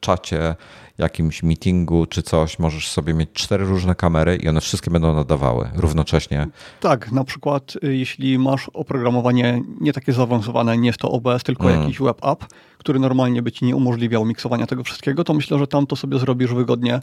czacie, 0.00 0.54
jakimś 0.98 1.42
meetingu 1.42 2.06
czy 2.06 2.22
coś, 2.22 2.58
możesz 2.58 2.88
sobie 2.88 3.14
mieć 3.14 3.30
cztery 3.32 3.64
różne 3.64 3.94
kamery 3.94 4.36
i 4.36 4.48
one 4.48 4.60
wszystkie 4.60 4.90
będą 4.90 5.14
nadawały 5.14 5.70
równocześnie. 5.74 6.46
Tak, 6.80 7.12
na 7.12 7.24
przykład 7.24 7.74
y, 7.84 7.96
jeśli 7.96 8.38
masz 8.38 8.68
oprogramowanie 8.68 9.62
nie 9.80 9.92
takie 9.92 10.12
zaawansowane, 10.12 10.78
nie 10.78 10.86
jest 10.86 10.98
to 10.98 11.10
OBS, 11.10 11.42
tylko 11.42 11.70
mm. 11.70 11.82
jakiś 11.82 11.98
web 11.98 12.24
app, 12.24 12.44
który 12.78 12.98
normalnie 12.98 13.42
by 13.42 13.52
ci 13.52 13.64
nie 13.64 13.76
umożliwiał 13.76 14.24
miksowania 14.24 14.66
tego 14.66 14.84
wszystkiego, 14.84 15.24
to 15.24 15.34
myślę, 15.34 15.58
że 15.58 15.66
tam 15.66 15.86
to 15.86 15.96
sobie 15.96 16.18
zrobisz 16.18 16.54
wygodnie, 16.54 17.00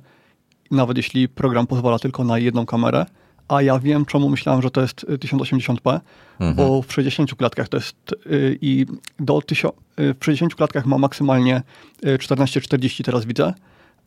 nawet 0.73 0.97
jeśli 0.97 1.29
program 1.29 1.67
pozwala 1.67 1.99
tylko 1.99 2.23
na 2.23 2.37
jedną 2.37 2.65
kamerę 2.65 3.05
a 3.47 3.61
ja 3.61 3.79
wiem, 3.79 4.05
czemu 4.05 4.29
myślałem, 4.29 4.61
że 4.61 4.71
to 4.71 4.81
jest 4.81 5.05
1080p, 5.05 5.99
mhm. 6.39 6.55
bo 6.55 6.81
w 6.81 6.93
60 6.93 7.35
klatkach 7.35 7.69
to 7.69 7.77
jest 7.77 7.95
y, 8.25 8.57
i 8.61 8.85
do 9.19 9.41
tysiąc, 9.41 9.73
y, 9.99 10.15
w 10.19 10.25
60 10.25 10.55
klatkach 10.55 10.85
ma 10.85 10.97
maksymalnie 10.97 11.61
1440 12.01 13.01
y, 13.01 13.05
teraz 13.05 13.25
widzę, 13.25 13.53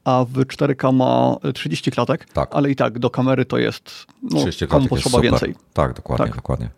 a 0.05 0.25
w 0.25 0.33
4K 0.33 0.93
ma 0.93 1.37
30 1.55 1.91
klatek, 1.91 2.25
tak. 2.25 2.49
ale 2.53 2.71
i 2.71 2.77
tak 2.77 2.99
do 2.99 3.11
kamery 3.11 3.45
to 3.45 3.59
jest 3.59 4.07
no, 4.23 4.41
30 4.41 4.67
klatek 4.67 4.89
potrzeba 4.89 5.21
więcej. 5.21 5.55
Tak, 5.73 5.95
dokładnie, 5.95 6.27
tak. 6.27 6.37
dokładnie. 6.37 6.71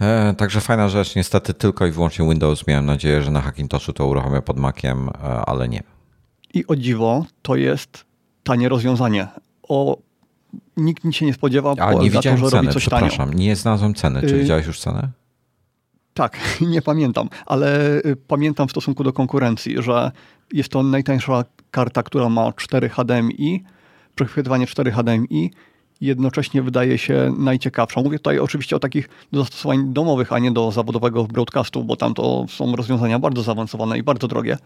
E, 0.00 0.34
także 0.34 0.60
fajna 0.60 0.88
rzecz. 0.88 1.16
Niestety 1.16 1.54
tylko 1.54 1.86
i 1.86 1.90
wyłącznie 1.90 2.28
Windows. 2.28 2.66
Miałem 2.66 2.86
nadzieję, 2.86 3.22
że 3.22 3.30
na 3.30 3.40
Hackintoshu 3.40 3.92
to 3.92 4.06
uruchomię 4.06 4.42
pod 4.42 4.58
Maciem, 4.58 5.08
e, 5.08 5.12
ale 5.22 5.68
nie. 5.68 5.82
I 6.54 6.66
o 6.66 6.76
dziwo, 6.76 7.24
to 7.42 7.56
jest 7.56 8.04
tanie 8.46 8.68
rozwiązanie. 8.68 9.28
O 9.68 9.98
nikt 10.76 11.04
nic 11.04 11.16
się 11.16 11.26
nie 11.26 11.34
spodziewał, 11.34 11.76
A 11.78 11.92
nie 11.92 12.10
widziałem 12.10 12.40
to, 12.40 12.44
że 12.44 12.50
ceny, 12.50 12.62
robi 12.62 12.74
coś 12.74 12.82
przepraszam, 12.82 13.28
tanio. 13.28 13.38
nie 13.38 13.56
znalazłem 13.56 13.94
ceny. 13.94 14.20
Czy 14.20 14.34
y 14.34 14.38
widziałeś 14.38 14.66
już 14.66 14.80
cenę? 14.80 15.08
Tak, 16.14 16.38
nie 16.74 16.82
pamiętam, 16.82 17.28
ale 17.46 17.98
y, 17.98 18.16
pamiętam 18.28 18.68
w 18.68 18.70
stosunku 18.70 19.04
do 19.04 19.12
konkurencji, 19.12 19.82
że 19.82 20.10
jest 20.52 20.68
to 20.68 20.82
najtańsza 20.82 21.44
karta, 21.70 22.02
która 22.02 22.28
ma 22.28 22.52
4 22.52 22.88
HDMI, 22.88 23.64
przechwytywanie 24.14 24.66
4 24.66 24.90
HDMI, 24.90 25.50
jednocześnie 26.00 26.62
wydaje 26.62 26.98
się 26.98 27.34
najciekawsza. 27.38 28.02
Mówię 28.02 28.18
tutaj 28.18 28.38
oczywiście 28.38 28.76
o 28.76 28.78
takich 28.78 29.08
zastosowań 29.32 29.92
domowych, 29.92 30.32
a 30.32 30.38
nie 30.38 30.50
do 30.50 30.72
zawodowego 30.72 31.24
broadcastu, 31.24 31.84
bo 31.84 31.96
tam 31.96 32.14
to 32.14 32.46
są 32.48 32.76
rozwiązania 32.76 33.18
bardzo 33.18 33.42
zaawansowane 33.42 33.98
i 33.98 34.02
bardzo 34.02 34.28
drogie. 34.28 34.58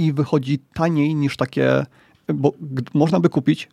I 0.00 0.12
wychodzi 0.12 0.58
taniej 0.74 1.14
niż 1.14 1.36
takie 1.36 1.86
bo 2.34 2.52
można 2.94 3.20
by 3.20 3.28
kupić 3.28 3.68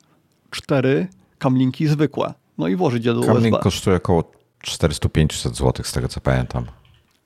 cztery 0.52 1.08
kamlinki 1.38 1.88
zwykłe, 1.88 2.34
no 2.58 2.68
i 2.68 2.76
włożyć 2.76 3.06
je 3.06 3.14
do 3.14 3.22
Kamlink 3.22 3.54
USB. 3.54 3.64
kosztuje 3.64 3.98
około 3.98 4.24
400-500 4.66 5.56
zł, 5.56 5.74
z 5.84 5.92
tego 5.92 6.08
co 6.08 6.22
pamiętam. 6.22 6.66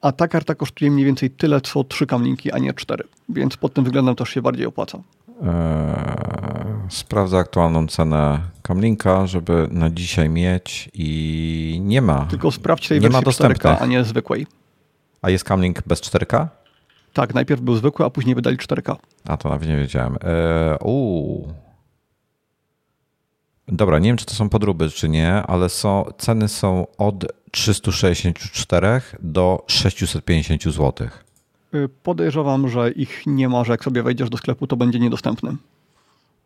A 0.02 0.12
ta 0.12 0.28
karta 0.28 0.56
kosztuje 0.56 0.92
mniej 0.92 1.06
więcej 1.06 1.30
tyle, 1.30 1.62
co 1.62 1.84
trzy 1.84 2.06
kamlinki, 2.06 2.52
a 2.52 2.58
nie 2.58 2.74
cztery. 2.74 3.04
Więc 3.30 3.58
pod 3.58 3.74
tym 3.74 3.84
względem 3.84 4.16
też 4.16 4.30
się 4.30 4.42
bardziej 4.42 4.66
opłaca. 4.66 4.98
Eee, 4.98 5.48
sprawdzę 6.90 7.38
aktualną 7.38 7.88
cenę 7.88 8.40
kamlinka, 8.62 9.28
żeby 9.28 9.68
na 9.72 9.90
dzisiaj 9.90 10.30
mieć 10.30 10.90
i 10.94 11.80
nie 11.84 12.02
ma. 12.02 12.26
Tylko 12.26 12.52
sprawdź 12.52 12.88
tej 12.88 13.00
nie 13.02 13.10
wersji 13.10 13.44
ma 13.44 13.50
4K, 13.50 13.78
a 13.80 13.86
nie 13.86 14.04
zwykłej. 14.04 14.48
A 15.22 15.30
jest 15.30 15.44
kamlink 15.44 15.82
bez 15.88 16.02
4K? 16.02 16.48
Tak, 17.14 17.34
najpierw 17.34 17.62
był 17.62 17.76
zwykły, 17.76 18.06
a 18.06 18.10
później 18.10 18.36
wydali 18.36 18.58
4K. 18.58 18.96
A 19.28 19.38
to 19.38 19.50
nawet 19.50 19.68
nie 19.68 19.78
wiedziałem. 19.78 20.18
Eee, 20.24 20.78
Dobra, 23.68 24.00
nie 24.00 24.10
wiem, 24.10 24.18
czy 24.18 24.26
to 24.26 24.34
są 24.34 24.50
podróby, 24.50 24.90
czy 24.90 25.10
nie, 25.10 25.34
ale 25.34 25.70
są, 25.70 26.06
ceny 26.18 26.48
są 26.48 26.88
od 26.98 27.26
364 27.52 29.02
do 29.22 29.64
650 29.68 30.64
zł. 30.64 31.08
Y, 31.76 31.90
podejrzewam, 32.04 32.70
że 32.70 32.92
ich 32.92 33.24
nie 33.26 33.50
ma, 33.50 33.64
że 33.64 33.72
jak 33.72 33.84
sobie 33.84 34.04
wejdziesz 34.04 34.30
do 34.30 34.38
sklepu, 34.38 34.68
to 34.68 34.76
będzie 34.78 35.00
niedostępny. 35.00 35.56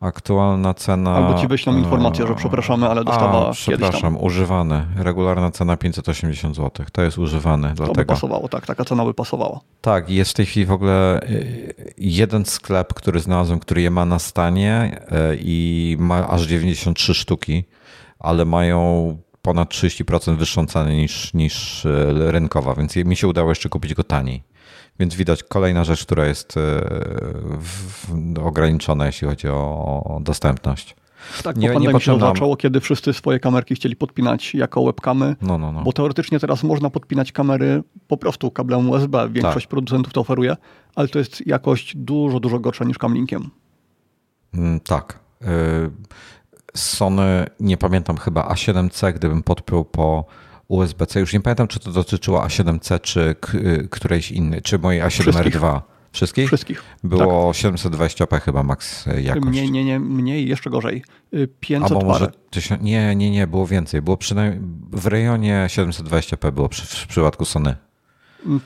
Aktualna 0.00 0.74
cena. 0.74 1.14
Albo 1.14 1.40
ci 1.40 1.48
wyślą 1.48 1.76
informację, 1.76 2.26
że 2.26 2.34
przepraszamy, 2.34 2.88
ale 2.88 3.04
dostała 3.04 3.48
A, 3.48 3.52
przepraszam, 3.52 4.16
używane. 4.16 4.86
Regularna 4.96 5.50
cena 5.50 5.76
580 5.76 6.56
zł. 6.56 6.86
To 6.92 7.02
jest 7.02 7.18
używane. 7.18 7.68
To 7.68 7.74
dlatego. 7.74 7.94
by 7.94 8.04
pasowało, 8.04 8.48
tak, 8.48 8.66
taka 8.66 8.84
cena 8.84 9.04
by 9.04 9.14
pasowała. 9.14 9.60
Tak, 9.80 10.10
jest 10.10 10.30
w 10.30 10.34
tej 10.34 10.46
chwili 10.46 10.66
w 10.66 10.72
ogóle 10.72 11.22
y, 11.22 11.94
jeden 11.98 12.44
sklep, 12.44 12.94
który 12.94 13.20
znalazłem, 13.20 13.58
który 13.58 13.82
je 13.82 13.90
ma 13.90 14.04
na 14.04 14.18
stanie 14.18 15.00
y, 15.32 15.38
i 15.40 15.96
ma 15.98 16.28
aż 16.28 16.42
93 16.42 17.14
sztuki, 17.14 17.64
ale 18.18 18.44
mają 18.44 19.16
ponad 19.42 19.68
30% 19.68 20.36
wyższą 20.36 20.66
cenę 20.66 20.96
niż, 20.96 21.34
niż 21.34 21.84
y, 21.84 22.14
rynkowa, 22.32 22.74
więc 22.74 22.96
mi 22.96 23.16
się 23.16 23.28
udało 23.28 23.48
jeszcze 23.48 23.68
kupić 23.68 23.94
go 23.94 24.04
taniej. 24.04 24.42
Więc 24.98 25.14
widać 25.14 25.42
kolejna 25.42 25.84
rzecz, 25.84 26.04
która 26.04 26.26
jest 26.26 26.54
w, 27.60 28.38
ograniczona, 28.44 29.06
jeśli 29.06 29.28
chodzi 29.28 29.48
o 29.48 30.18
dostępność. 30.20 30.96
Tak, 31.42 31.56
nie, 31.56 31.68
po 31.68 31.74
pandemii 31.74 32.00
się 32.00 32.20
zaczęło, 32.20 32.56
kiedy 32.56 32.80
wszyscy 32.80 33.12
swoje 33.12 33.40
kamerki 33.40 33.74
chcieli 33.74 33.96
podpinać 33.96 34.54
jako 34.54 34.84
webkamy, 34.84 35.36
no, 35.42 35.58
no, 35.58 35.72
no. 35.72 35.82
bo 35.82 35.92
teoretycznie 35.92 36.40
teraz 36.40 36.62
można 36.62 36.90
podpinać 36.90 37.32
kamery 37.32 37.82
po 38.08 38.16
prostu 38.16 38.50
kablem 38.50 38.90
USB. 38.90 39.28
Większość 39.30 39.66
tak. 39.66 39.70
producentów 39.70 40.12
to 40.12 40.20
oferuje, 40.20 40.56
ale 40.94 41.08
to 41.08 41.18
jest 41.18 41.46
jakość 41.46 41.96
dużo, 41.96 42.40
dużo 42.40 42.58
gorsza 42.58 42.84
niż 42.84 42.98
Camlinkiem. 42.98 43.50
Mm, 44.54 44.80
tak. 44.80 45.18
Y, 45.42 45.46
Sony, 46.74 47.46
nie 47.60 47.76
pamiętam 47.76 48.16
chyba 48.16 48.54
A7C, 48.54 49.12
gdybym 49.12 49.42
podpiął 49.42 49.84
po 49.84 50.24
USB-C. 50.68 51.20
Już 51.20 51.32
nie 51.32 51.40
pamiętam, 51.40 51.68
czy 51.68 51.80
to 51.80 51.92
dotyczyło 51.92 52.40
A7C, 52.40 53.00
czy 53.00 53.36
y, 53.54 53.88
którejś 53.90 54.32
innej, 54.32 54.62
czy 54.62 54.78
mojej 54.78 55.02
A7R2. 55.02 55.80
Wszystkich? 56.12 56.46
Wszystkich. 56.46 56.82
Było 57.04 57.52
tak. 57.52 57.72
720p 57.72 58.40
chyba 58.40 58.62
max 58.62 59.06
jakość. 59.22 59.46
Mniej, 59.46 59.70
nie, 59.70 59.84
nie, 59.84 60.00
mniej, 60.00 60.48
jeszcze 60.48 60.70
gorzej. 60.70 61.02
500 61.60 62.02
y, 62.02 62.04
może 62.04 62.30
tysiąc, 62.50 62.82
Nie, 62.82 63.16
nie, 63.16 63.30
nie, 63.30 63.46
było 63.46 63.66
więcej. 63.66 64.02
Było 64.02 64.16
przynajmniej 64.16 64.60
w 64.92 65.06
rejonie 65.06 65.66
720p 65.68 66.52
było 66.52 66.68
przy, 66.68 66.86
w 66.86 67.06
przypadku 67.06 67.44
Sony. 67.44 67.74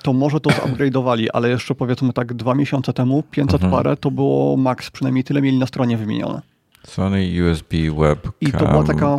To 0.03 0.13
może 0.13 0.41
to 0.41 0.51
zupgrade'owali, 0.51 1.27
ale 1.33 1.49
jeszcze 1.49 1.75
powiedzmy 1.75 2.13
tak 2.13 2.35
dwa 2.35 2.55
miesiące 2.55 2.93
temu 2.93 3.23
500 3.31 3.55
mhm. 3.55 3.73
parę 3.73 3.97
to 3.97 4.11
było 4.11 4.57
max, 4.57 4.91
przynajmniej 4.91 5.25
tyle 5.25 5.43
mieli 5.43 5.59
na 5.59 5.67
stronie 5.67 5.97
wymienione. 5.97 6.43
Sony 6.87 7.51
USB 7.51 7.77
webcam. 7.99 8.33
I 8.41 8.53
to 8.53 8.67
była 8.67 8.85
taka 8.85 9.17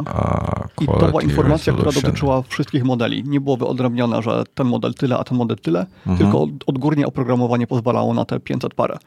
i 0.81 0.85
to 0.85 1.07
była 1.07 1.21
informacja, 1.21 1.73
resolution. 1.73 1.91
która 1.91 2.11
dotyczyła 2.11 2.41
wszystkich 2.41 2.83
modeli. 2.83 3.23
Nie 3.23 3.41
było 3.41 3.57
wyodrębnione, 3.57 4.21
że 4.21 4.43
ten 4.53 4.67
model 4.67 4.93
tyle, 4.93 5.17
a 5.17 5.23
ten 5.23 5.37
model 5.37 5.57
tyle, 5.57 5.85
mhm. 6.07 6.17
tylko 6.17 6.47
odgórnie 6.65 7.07
oprogramowanie 7.07 7.67
pozwalało 7.67 8.13
na 8.13 8.25
te 8.25 8.39
500 8.39 8.73
parę. 8.73 8.97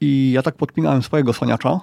I 0.00 0.32
ja 0.34 0.42
tak 0.42 0.54
podpinałem 0.54 1.02
swojego 1.02 1.32
soniacza, 1.32 1.80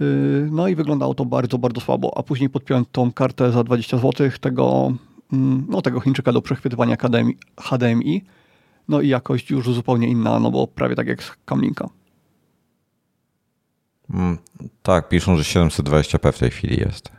y, 0.00 0.48
no 0.50 0.68
i 0.68 0.74
wyglądało 0.74 1.14
to 1.14 1.24
bardzo, 1.24 1.58
bardzo 1.58 1.80
słabo. 1.80 2.18
A 2.18 2.22
później 2.22 2.50
podpiąłem 2.50 2.84
tą 2.92 3.12
kartę 3.12 3.52
za 3.52 3.64
20 3.64 3.98
zł 3.98 4.30
tego, 4.40 4.92
mm, 5.32 5.66
no, 5.68 5.82
tego 5.82 6.00
Chińczyka 6.00 6.32
do 6.32 6.42
przechwytywania 6.42 6.96
HDMI. 7.60 8.24
No 8.88 9.00
i 9.00 9.08
jakość 9.08 9.50
już 9.50 9.70
zupełnie 9.70 10.08
inna, 10.08 10.40
no 10.40 10.50
bo 10.50 10.66
prawie 10.66 10.94
tak 10.94 11.06
jak 11.06 11.22
z 11.22 11.32
Kamlinka. 11.44 11.88
Mm, 14.10 14.38
tak, 14.82 15.08
piszą, 15.08 15.36
że 15.36 15.42
720p 15.42 16.32
w 16.32 16.38
tej 16.38 16.50
chwili 16.50 16.80
jest. 16.80 17.16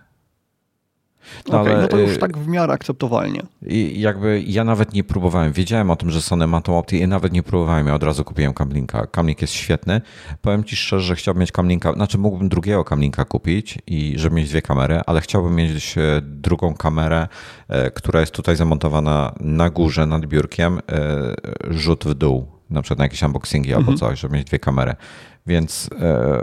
No, 1.49 1.61
okay, 1.61 1.73
ale, 1.73 1.81
no 1.81 1.87
to 1.87 1.97
już 1.97 2.11
y, 2.11 2.17
tak 2.17 2.37
w 2.37 2.47
miarę 2.47 2.73
akceptowalnie. 2.73 3.41
I 3.65 4.01
jakby 4.01 4.43
ja 4.47 4.63
nawet 4.63 4.93
nie 4.93 5.03
próbowałem. 5.03 5.53
Wiedziałem 5.53 5.91
o 5.91 5.95
tym, 5.95 6.11
że 6.11 6.21
Sony 6.21 6.47
ma 6.47 6.61
tą 6.61 6.77
opcję 6.77 6.99
i 6.99 7.07
nawet 7.07 7.33
nie 7.33 7.43
próbowałem. 7.43 7.87
Ja 7.87 7.95
od 7.95 8.03
razu 8.03 8.23
kupiłem 8.23 8.53
Camlinka. 8.53 9.07
Camlink 9.07 9.41
jest 9.41 9.53
świetny. 9.53 10.01
Powiem 10.41 10.63
ci 10.63 10.75
szczerze, 10.75 11.05
że 11.05 11.15
chciałbym 11.15 11.41
mieć 11.41 11.51
Camlinka, 11.51 11.93
znaczy 11.93 12.17
mógłbym 12.17 12.49
drugiego 12.49 12.83
Camlinka 12.83 13.25
kupić 13.25 13.77
i 13.87 14.13
żeby 14.17 14.35
mieć 14.35 14.49
dwie 14.49 14.61
kamery, 14.61 15.01
ale 15.05 15.21
chciałbym 15.21 15.55
mieć 15.55 15.97
e, 15.97 16.21
drugą 16.21 16.73
kamerę, 16.73 17.27
e, 17.67 17.91
która 17.91 18.19
jest 18.19 18.31
tutaj 18.31 18.55
zamontowana 18.55 19.33
na 19.39 19.69
górze 19.69 20.05
nad 20.05 20.25
biurkiem, 20.25 20.79
e, 20.79 21.71
rzut 21.73 22.05
w 22.05 22.13
dół. 22.13 22.47
Na 22.69 22.81
przykład 22.81 22.99
na 22.99 23.05
jakieś 23.05 23.23
unboxingi 23.23 23.69
mhm. 23.69 23.85
albo 23.85 23.99
coś, 23.99 24.19
żeby 24.19 24.35
mieć 24.35 24.47
dwie 24.47 24.59
kamery. 24.59 24.95
Więc 25.47 25.89
e, 26.01 26.41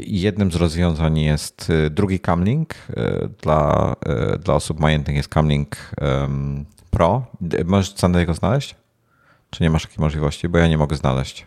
jednym 0.00 0.52
z 0.52 0.56
rozwiązań 0.56 1.18
jest 1.18 1.70
e, 1.70 1.90
drugi 1.90 2.20
Camlink. 2.20 2.74
E, 2.74 3.28
dla, 3.42 3.96
dla 4.44 4.54
osób 4.54 4.80
majętnych 4.80 5.16
jest 5.16 5.28
Camlink 5.28 5.76
Pro. 6.90 7.26
Możesz 7.64 7.92
cenę 7.92 8.20
jego 8.20 8.34
znaleźć? 8.34 8.74
Czy 9.50 9.62
nie 9.62 9.70
masz 9.70 9.82
takiej 9.82 9.98
możliwości? 9.98 10.48
Bo 10.48 10.58
ja 10.58 10.68
nie 10.68 10.78
mogę 10.78 10.96
znaleźć. 10.96 11.46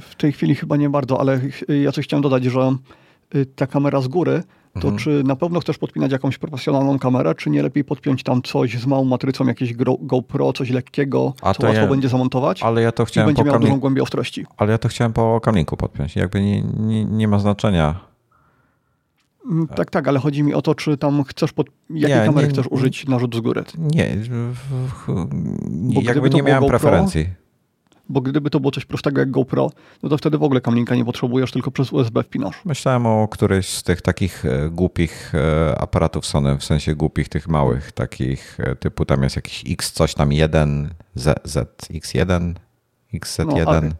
W 0.00 0.14
tej 0.14 0.32
chwili 0.32 0.54
chyba 0.54 0.76
nie 0.76 0.90
bardzo, 0.90 1.20
ale 1.20 1.40
ja 1.82 1.92
coś 1.92 2.04
chciałem 2.04 2.22
dodać, 2.22 2.44
że 2.44 2.76
ta 3.56 3.66
kamera 3.66 4.00
z 4.00 4.08
góry 4.08 4.42
to 4.72 4.88
mhm. 4.88 4.96
czy 4.96 5.22
na 5.24 5.36
pewno 5.36 5.60
chcesz 5.60 5.78
podpinać 5.78 6.12
jakąś 6.12 6.38
profesjonalną 6.38 6.98
kamerę, 6.98 7.34
czy 7.34 7.50
nie 7.50 7.62
lepiej 7.62 7.84
podpiąć 7.84 8.22
tam 8.22 8.42
coś 8.42 8.78
z 8.78 8.86
małą 8.86 9.04
matrycą, 9.04 9.46
jakieś 9.46 9.74
GoPro, 10.00 10.52
coś 10.52 10.70
lekkiego, 10.70 11.32
A 11.42 11.54
co 11.54 11.66
łatwo 11.66 11.82
ja, 11.82 11.88
będzie 11.88 12.08
zamontować 12.08 12.60
ale 12.62 12.82
ja 12.82 12.92
to 12.92 13.04
chciałem 13.04 13.30
i 13.30 13.34
będzie 13.34 13.50
miał 13.50 13.60
dużą 13.60 13.80
głębię 13.80 14.02
ostrości. 14.02 14.46
Ale 14.56 14.72
ja 14.72 14.78
to 14.78 14.88
chciałem 14.88 15.12
po 15.12 15.40
kamlinku 15.40 15.76
podpiąć. 15.76 16.16
Jakby 16.16 16.40
nie, 16.40 16.62
nie, 16.62 17.04
nie 17.04 17.28
ma 17.28 17.38
znaczenia. 17.38 18.00
Mm, 19.50 19.68
tak, 19.68 19.90
tak, 19.90 20.08
ale 20.08 20.18
chodzi 20.18 20.42
mi 20.42 20.54
o 20.54 20.62
to, 20.62 20.74
czy 20.74 20.96
tam 20.96 21.24
chcesz, 21.24 21.52
pod... 21.52 21.66
jakiej 21.90 22.18
nie, 22.18 22.24
kamery 22.26 22.46
nie, 22.46 22.52
chcesz 22.52 22.66
użyć 22.70 23.06
na 23.06 23.18
rzut 23.18 23.36
z 23.36 23.40
góry? 23.40 23.64
Nie, 23.78 24.16
nie 25.70 26.02
jakby 26.02 26.30
nie 26.30 26.42
miałem 26.42 26.60
GoPro, 26.60 26.78
preferencji. 26.78 27.28
Bo 28.10 28.20
gdyby 28.20 28.50
to 28.50 28.60
było 28.60 28.70
coś 28.70 28.84
prostego 28.84 29.20
jak 29.20 29.30
GoPro, 29.30 29.70
no 30.02 30.08
to 30.08 30.18
wtedy 30.18 30.38
w 30.38 30.42
ogóle 30.42 30.60
kamlinka 30.60 30.94
nie 30.94 31.04
potrzebujesz, 31.04 31.52
tylko 31.52 31.70
przez 31.70 31.92
USB 31.92 32.22
wpinasz. 32.22 32.64
Myślałem 32.64 33.06
o 33.06 33.28
którejś 33.28 33.68
z 33.68 33.82
tych 33.82 34.02
takich 34.02 34.44
e, 34.44 34.70
głupich 34.70 35.32
e, 35.34 35.80
aparatów 35.80 36.26
Sony, 36.26 36.58
w 36.58 36.64
sensie 36.64 36.94
głupich 36.94 37.28
tych 37.28 37.48
małych, 37.48 37.92
takich 37.92 38.60
e, 38.60 38.76
typu 38.76 39.04
tam 39.04 39.22
jest 39.22 39.36
jakiś 39.36 39.64
X 39.68 39.92
coś 39.92 40.14
tam 40.14 40.32
1, 40.32 40.90
Z, 41.14 41.46
ZX1, 41.46 42.54
XZ1. 43.14 43.82
No, 43.82 43.90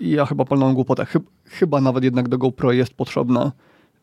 ja 0.00 0.26
chyba 0.26 0.44
palnąłem 0.44 0.74
głupotę. 0.74 1.06
Chyba 1.44 1.80
nawet 1.80 2.04
jednak 2.04 2.28
do 2.28 2.38
GoPro 2.38 2.72
jest 2.72 2.94
potrzebna. 2.94 3.52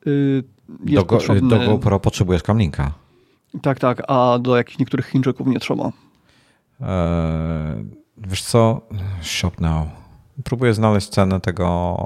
Y, 0.07 0.43
jest 0.85 1.03
do, 1.03 1.05
potrzebny... 1.05 1.49
do 1.49 1.59
GoPro 1.59 1.99
potrzebujesz 1.99 2.43
kamlinka. 2.43 2.91
Tak, 3.61 3.79
tak, 3.79 4.01
a 4.07 4.39
do 4.39 4.57
jakichś 4.57 4.79
niektórych 4.79 5.05
Chińczyków 5.05 5.47
nie 5.47 5.59
trzeba. 5.59 5.91
Eee 6.81 8.04
Wiesz 8.17 8.43
co? 8.43 8.81
Shop 9.21 9.51
now. 9.59 9.87
Próbuję 10.43 10.73
znaleźć 10.73 11.09
cenę 11.09 11.41
tego 11.41 11.97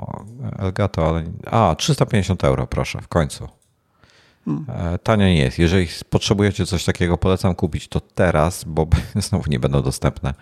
Elgato, 0.59 1.07
ale. 1.07 1.23
A, 1.45 1.75
350 1.77 2.43
euro, 2.43 2.67
proszę, 2.67 3.01
w 3.01 3.07
końcu. 3.07 3.47
Hmm. 4.45 4.65
E, 4.93 4.97
Tanio 4.97 5.25
nie 5.25 5.37
jest. 5.37 5.59
Jeżeli 5.59 5.87
potrzebujecie 6.09 6.65
coś 6.65 6.85
takiego, 6.85 7.17
polecam 7.17 7.55
kupić 7.55 7.87
to 7.87 7.99
teraz, 7.99 8.63
bo 8.63 8.87
znowu 9.15 9.51
nie 9.51 9.59
będą 9.59 9.81
dostępne. 9.81 10.33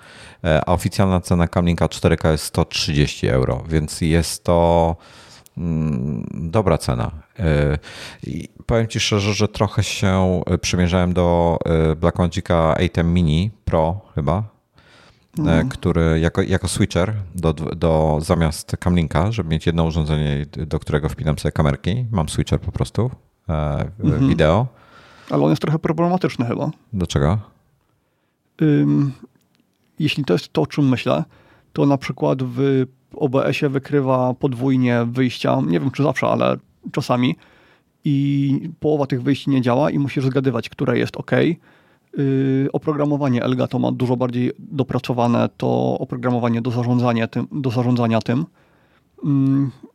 E, 0.44 0.62
a 0.66 0.74
oficjalna 0.74 1.22
cena 1.22 1.48
Kamlinka 1.48 1.86
4K 1.86 2.32
jest 2.32 2.44
130 2.44 3.28
euro, 3.28 3.64
więc 3.70 4.02
jest 4.02 4.44
to 4.44 4.96
mm, 5.58 6.28
dobra 6.34 6.78
cena. 6.78 7.12
E, 7.40 7.78
I 8.24 8.50
powiem 8.66 8.88
Ci 8.88 9.00
szczerze, 9.00 9.34
że 9.34 9.48
trochę 9.48 9.84
się 9.84 10.42
przymierzałem 10.62 11.14
do 11.14 11.58
Blackmagica 11.98 12.76
8 12.78 13.14
Mini 13.14 13.52
Pro 13.66 14.02
chyba, 14.16 14.57
no. 15.38 15.70
który 15.70 16.20
jako, 16.20 16.42
jako 16.42 16.68
switcher 16.68 17.14
do, 17.36 17.54
do, 17.54 18.20
zamiast 18.22 18.78
Camlinka, 18.80 19.32
żeby 19.32 19.50
mieć 19.50 19.66
jedno 19.66 19.84
urządzenie, 19.84 20.46
do 20.68 20.80
którego 20.80 21.10
wpinam 21.10 21.40
sobie 21.40 21.52
kamerki. 21.52 22.06
Mam 22.12 22.30
switcher 22.30 22.60
po 22.60 22.72
prostu, 22.72 23.12
e, 23.50 23.86
mhm. 24.04 24.30
wideo. 24.30 24.68
Ale 25.30 25.44
on 25.44 25.50
jest 25.50 25.62
trochę 25.62 25.80
problematyczny 25.80 26.46
chyba. 26.46 26.72
Dlaczego? 26.94 27.40
Ym, 28.62 29.12
jeśli 30.00 30.26
to 30.26 30.34
jest 30.34 30.54
to, 30.54 30.62
o 30.62 30.68
czym 30.68 30.90
myślę, 30.90 31.24
to 31.74 31.86
na 31.86 31.98
przykład 31.98 32.44
w 32.44 32.86
OBS-ie 33.16 33.70
wykrywa 33.70 34.34
podwójnie 34.34 35.06
wyjścia, 35.06 35.62
nie 35.68 35.80
wiem 35.80 35.92
czy 35.92 36.04
zawsze, 36.04 36.28
ale 36.28 36.58
czasami 36.92 37.36
i 38.06 38.70
połowa 38.80 39.06
tych 39.06 39.24
wyjść 39.24 39.48
nie 39.48 39.62
działa 39.62 39.92
i 39.92 40.00
musisz 40.00 40.26
zgadywać, 40.26 40.70
które 40.70 40.98
jest 40.98 41.18
ok, 41.18 41.32
oprogramowanie 42.74 43.44
Elgato 43.44 43.80
ma 43.80 43.92
dużo 43.92 44.18
bardziej 44.18 44.52
dopracowane 44.60 45.50
to 45.58 45.98
oprogramowanie 46.00 46.62
do 46.62 46.72
zarządzania 46.72 47.28
tym. 47.28 47.48
Do 47.52 47.70
zarządzania 47.70 48.22
tym. 48.22 48.46
Yy, 49.24 49.30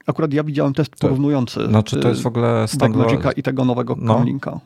akurat 0.07 0.33
ja 0.33 0.45
widziałem 0.45 0.75
test 0.75 0.97
porównujący 0.97 1.67
znaczy 1.69 2.01
to 2.01 2.09
jest 2.09 2.23
w 2.23 2.27
ogóle 2.27 2.67
Blackmagica 2.79 3.33
i 3.33 3.43
tego 3.43 3.65
nowego 3.65 3.97
no. 3.99 4.15
Camlinka. 4.15 4.61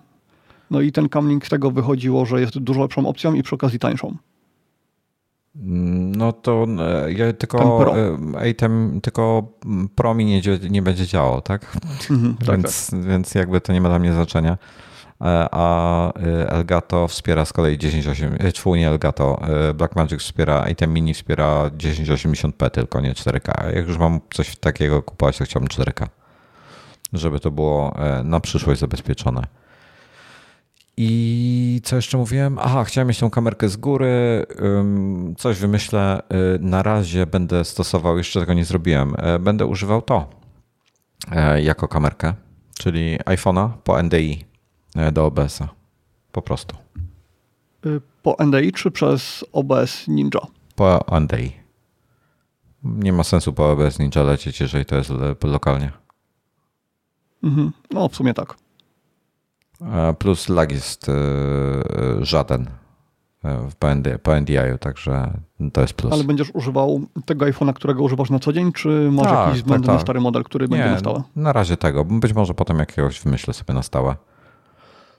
No 0.71 0.81
i 0.81 0.93
ten 0.93 1.09
Camlink 1.09 1.47
z 1.47 1.49
tego 1.49 1.71
wychodziło, 1.71 2.27
że 2.27 2.41
jest 2.41 2.59
dużo 2.59 2.81
lepszą 2.81 3.09
opcją 3.09 3.35
i 3.35 3.43
przy 3.43 3.55
okazji 3.55 3.79
tańszą. 3.79 4.17
No 6.17 6.33
to 6.33 6.67
e, 6.79 7.13
ja 7.13 7.33
tylko 7.33 7.79
pro. 7.79 7.99
E, 7.99 8.51
Item, 8.51 9.01
tylko 9.03 9.49
Pro 9.95 10.15
mi 10.15 10.25
nie, 10.25 10.43
nie 10.71 10.83
będzie 10.83 11.07
działał, 11.07 11.41
tak? 11.41 11.77
Mhm, 12.11 12.37
tak 12.37 12.57
więc, 12.57 12.91
tak. 12.91 13.05
więc 13.05 13.35
jakby 13.35 13.61
to 13.61 13.73
nie 13.73 13.81
ma 13.81 13.89
dla 13.89 13.99
mnie 13.99 14.13
znaczenia. 14.13 14.59
E, 15.21 15.49
a 15.51 16.13
e, 16.19 16.51
Elgato 16.51 17.09
wspiera 17.09 17.45
z 17.45 17.53
kolei 17.53 17.79
1080, 17.79 18.53
czwórnie 18.53 18.89
Elgato, 18.89 19.43
e, 19.43 19.75
Blackmagic 19.75 20.21
wspiera, 20.21 20.69
item 20.69 20.93
mini 20.93 21.15
wspiera 21.15 21.71
1080p 21.71 22.71
tylko, 22.71 23.01
nie 23.01 23.13
4K. 23.13 23.75
Jak 23.75 23.89
już 23.89 23.99
mam 23.99 24.21
coś 24.35 24.57
takiego 24.57 25.03
kupować, 25.03 25.39
to 25.39 25.45
chciałbym 25.45 25.69
4K. 25.69 26.07
żeby 27.13 27.41
to 27.41 27.51
było 27.51 27.97
na 28.25 28.41
przyszłość 28.41 28.81
zabezpieczone. 28.81 29.43
I 30.97 31.81
co 31.85 31.97
jeszcze 31.97 32.19
mówiłem? 32.19 32.59
Aha, 32.59 32.85
chciałem 32.85 33.09
mieć 33.09 33.19
tą 33.19 33.31
kamerkę 33.31 33.69
z 33.69 33.77
góry. 33.77 34.47
Coś 35.39 35.59
wymyślę. 35.59 36.23
Na 36.61 36.83
razie 36.83 37.27
będę 37.27 37.65
stosował, 37.65 38.19
jeszcze 38.19 38.41
tego 38.41 38.55
nie 38.55 38.65
zrobiłem. 38.65 39.15
Będę 39.41 39.67
używał 39.67 40.03
to 40.03 40.31
jako 41.63 41.89
kamerkę, 41.89 42.35
czyli 42.79 43.19
iPhone'a 43.19 43.69
po 43.85 44.03
NDI 44.03 44.56
do 45.13 45.27
OBS-a. 45.27 45.69
Po 46.33 46.43
prostu. 46.43 46.77
Y, 47.87 48.01
po 48.23 48.37
NDI 48.45 48.73
czy 48.73 48.91
przez 48.91 49.45
OBS 49.53 50.09
Ninja? 50.09 50.41
Po 50.75 51.05
NDI. 51.21 51.53
Nie 52.83 53.13
ma 53.13 53.25
sensu 53.25 53.53
po 53.53 53.71
OBS 53.73 53.99
Ninja 53.99 54.23
lecieć, 54.23 54.61
jeżeli 54.61 54.85
to 54.85 54.97
jest 54.97 55.11
lokalnie. 55.45 55.93
Mhm. 57.43 57.73
No, 57.91 58.09
w 58.09 58.17
sumie 58.17 58.35
tak. 58.35 58.55
Plus 60.19 60.49
lag 60.49 60.73
jest 60.73 61.09
e, 61.09 61.13
żaden 62.21 62.71
e, 63.45 63.71
w 63.71 63.77
PND, 63.77 64.19
po 64.19 64.41
NDI-u, 64.41 64.79
także 64.81 65.33
to 65.73 65.81
jest 65.81 65.95
plus. 65.95 66.13
Ale 66.13 66.25
będziesz 66.25 66.51
używał 66.55 67.01
tego 67.25 67.45
iPhone'a, 67.45 67.73
którego 67.73 68.03
używasz 68.03 68.31
na 68.31 68.39
co 68.39 68.53
dzień, 68.53 68.73
czy 68.73 69.09
masz 69.13 69.27
tak, 69.27 69.47
jakiś 69.47 69.63
względny 69.63 69.87
tak, 69.87 69.97
tak. 69.97 70.03
stary 70.03 70.21
model, 70.21 70.45
który 70.45 70.65
Nie, 70.65 70.69
będzie 70.69 70.91
na 70.91 70.99
stałe? 70.99 71.23
na 71.37 71.53
razie 71.53 71.77
tego. 71.77 72.05
Być 72.05 72.35
może 72.35 72.55
potem 72.55 72.79
jakiegoś 72.79 73.21
wymyślę 73.21 73.55
sobie 73.55 73.75
na 73.75 73.83
stałe. 73.83 74.17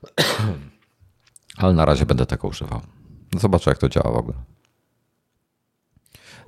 Ale 1.57 1.73
na 1.73 1.85
razie 1.85 2.05
będę 2.05 2.25
tego 2.25 2.47
używał. 2.47 2.81
Zobaczę, 3.37 3.71
jak 3.71 3.77
to 3.77 3.89
działa 3.89 4.11
w 4.11 4.17
ogóle. 4.17 4.37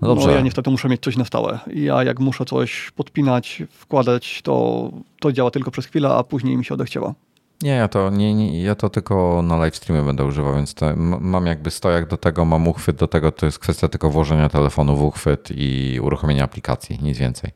No, 0.02 0.08
dobrze. 0.08 0.28
no 0.28 0.34
ja 0.34 0.42
niestety 0.42 0.70
muszę 0.70 0.90
mieć 0.90 1.02
coś 1.02 1.18
na 1.18 1.26
stałe. 1.26 1.60
Ja 1.74 2.04
jak 2.04 2.20
muszę 2.20 2.46
coś 2.46 2.92
podpinać, 2.92 3.64
wkładać, 3.72 4.42
to, 4.42 4.90
to 5.20 5.32
działa 5.32 5.52
tylko 5.52 5.72
przez 5.72 5.86
chwilę, 5.86 6.10
a 6.10 6.24
później 6.24 6.58
mi 6.58 6.66
się 6.66 6.74
odechciewa. 6.74 7.14
Nie, 7.62 7.72
ja 7.72 7.88
to, 7.88 8.10
nie, 8.10 8.34
nie, 8.34 8.64
ja 8.64 8.76
to 8.76 8.90
tylko 8.90 9.42
na 9.42 9.58
live 9.58 9.76
streamie 9.76 10.06
będę 10.06 10.26
używał, 10.26 10.56
więc 10.56 10.76
mam 11.20 11.46
jakby 11.46 11.72
stojak 11.72 12.08
do 12.08 12.18
tego, 12.18 12.46
mam 12.46 12.68
uchwyt 12.68 12.96
do 12.96 13.08
tego, 13.08 13.32
to 13.32 13.46
jest 13.46 13.60
kwestia 13.60 13.88
tylko 13.88 14.10
włożenia 14.10 14.50
telefonu 14.50 14.96
w 14.96 15.04
uchwyt 15.04 15.50
i 15.52 16.00
uruchomienia 16.02 16.44
aplikacji, 16.44 17.00
nic 17.02 17.18
więcej. 17.18 17.52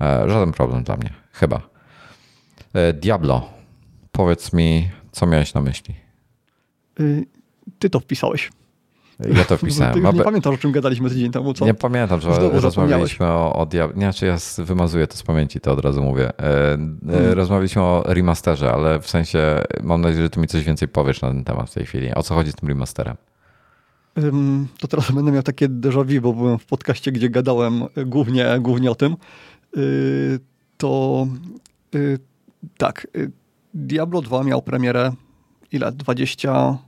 E, 0.00 0.30
żaden 0.30 0.52
problem 0.52 0.84
dla 0.84 0.96
mnie, 0.96 1.10
chyba. 1.32 1.60
E, 2.74 2.92
Diablo, 2.92 3.48
powiedz 4.12 4.52
mi, 4.52 4.90
co 5.12 5.26
miałeś 5.26 5.54
na 5.54 5.60
myśli? 5.60 5.94
Y, 7.00 7.26
ty 7.78 7.90
to 7.90 8.00
wpisałeś. 8.00 8.50
Ja 9.34 9.44
to 9.44 9.56
wpisałem. 9.56 9.94
Ty 10.10 10.16
nie 10.16 10.24
pamiętasz, 10.24 10.54
o 10.54 10.58
czym 10.58 10.72
gadaliśmy 10.72 11.10
tydzień 11.10 11.30
temu, 11.30 11.54
co? 11.54 11.64
Nie 11.64 11.74
pamiętam, 11.74 12.20
że 12.20 12.34
Znowu 12.34 12.60
rozmawialiśmy 12.60 13.26
o, 13.26 13.56
o 13.56 13.66
Diablo. 13.66 13.96
Nie, 13.96 14.12
czy 14.12 14.26
ja 14.26 14.36
wymazuję 14.58 15.06
to 15.06 15.16
z 15.16 15.22
pamięci, 15.22 15.60
to 15.60 15.72
od 15.72 15.80
razu 15.80 16.02
mówię. 16.02 16.28
E, 16.28 16.78
hmm. 17.06 17.32
Rozmawialiśmy 17.32 17.82
o 17.82 18.02
remasterze, 18.06 18.72
ale 18.72 19.00
w 19.00 19.10
sensie 19.10 19.62
mam 19.82 20.00
nadzieję, 20.00 20.22
że 20.22 20.30
ty 20.30 20.40
mi 20.40 20.46
coś 20.46 20.64
więcej 20.64 20.88
powiesz 20.88 21.22
na 21.22 21.28
ten 21.28 21.44
temat 21.44 21.70
w 21.70 21.74
tej 21.74 21.86
chwili. 21.86 22.14
O 22.14 22.22
co 22.22 22.34
chodzi 22.34 22.52
z 22.52 22.54
tym 22.54 22.68
remasterem? 22.68 23.16
To 24.78 24.88
teraz 24.88 25.10
będę 25.10 25.32
miał 25.32 25.42
takie 25.42 25.68
déjà 25.68 26.04
vu, 26.04 26.20
bo 26.20 26.32
byłem 26.32 26.58
w 26.58 26.66
podcaście, 26.66 27.12
gdzie 27.12 27.30
gadałem 27.30 27.84
głównie, 28.06 28.46
głównie 28.60 28.90
o 28.90 28.94
tym. 28.94 29.16
Y, 29.76 30.40
to 30.76 31.26
y, 31.94 32.18
tak, 32.78 33.06
Diablo 33.74 34.22
2 34.22 34.44
miał 34.44 34.62
premierę 34.62 35.12
ile? 35.72 35.92
20 35.92 36.78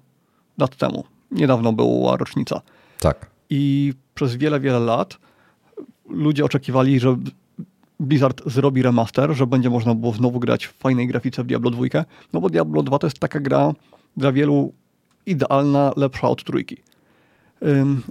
lat 0.59 0.77
temu. 0.77 1.05
Niedawno 1.31 1.73
była 1.73 2.17
rocznica. 2.17 2.61
Tak. 3.01 3.31
I 3.51 3.93
przez 4.15 4.37
wiele, 4.37 4.61
wiele 4.61 4.81
lat 4.81 5.19
ludzie 6.09 6.45
oczekiwali, 6.45 7.01
że 7.01 7.17
Blizzard 8.01 8.43
zrobi 8.47 8.83
remaster, 8.83 9.35
że 9.35 9.47
będzie 9.47 9.71
można 9.71 9.95
było 9.95 10.13
znowu 10.13 10.41
grać 10.41 10.67
w 10.67 10.73
fajnej 10.73 11.07
grafice 11.07 11.43
w 11.43 11.47
Diablo 11.47 11.71
2. 11.71 11.85
No 12.33 12.41
bo 12.41 12.51
Diablo 12.51 12.83
2 12.83 12.99
to 12.99 13.07
jest 13.07 13.19
taka 13.19 13.41
gra 13.41 13.73
dla 14.17 14.33
wielu 14.33 14.73
idealna, 15.27 15.93
lepsza 15.97 16.29
od 16.29 16.45
trójki. 16.45 16.77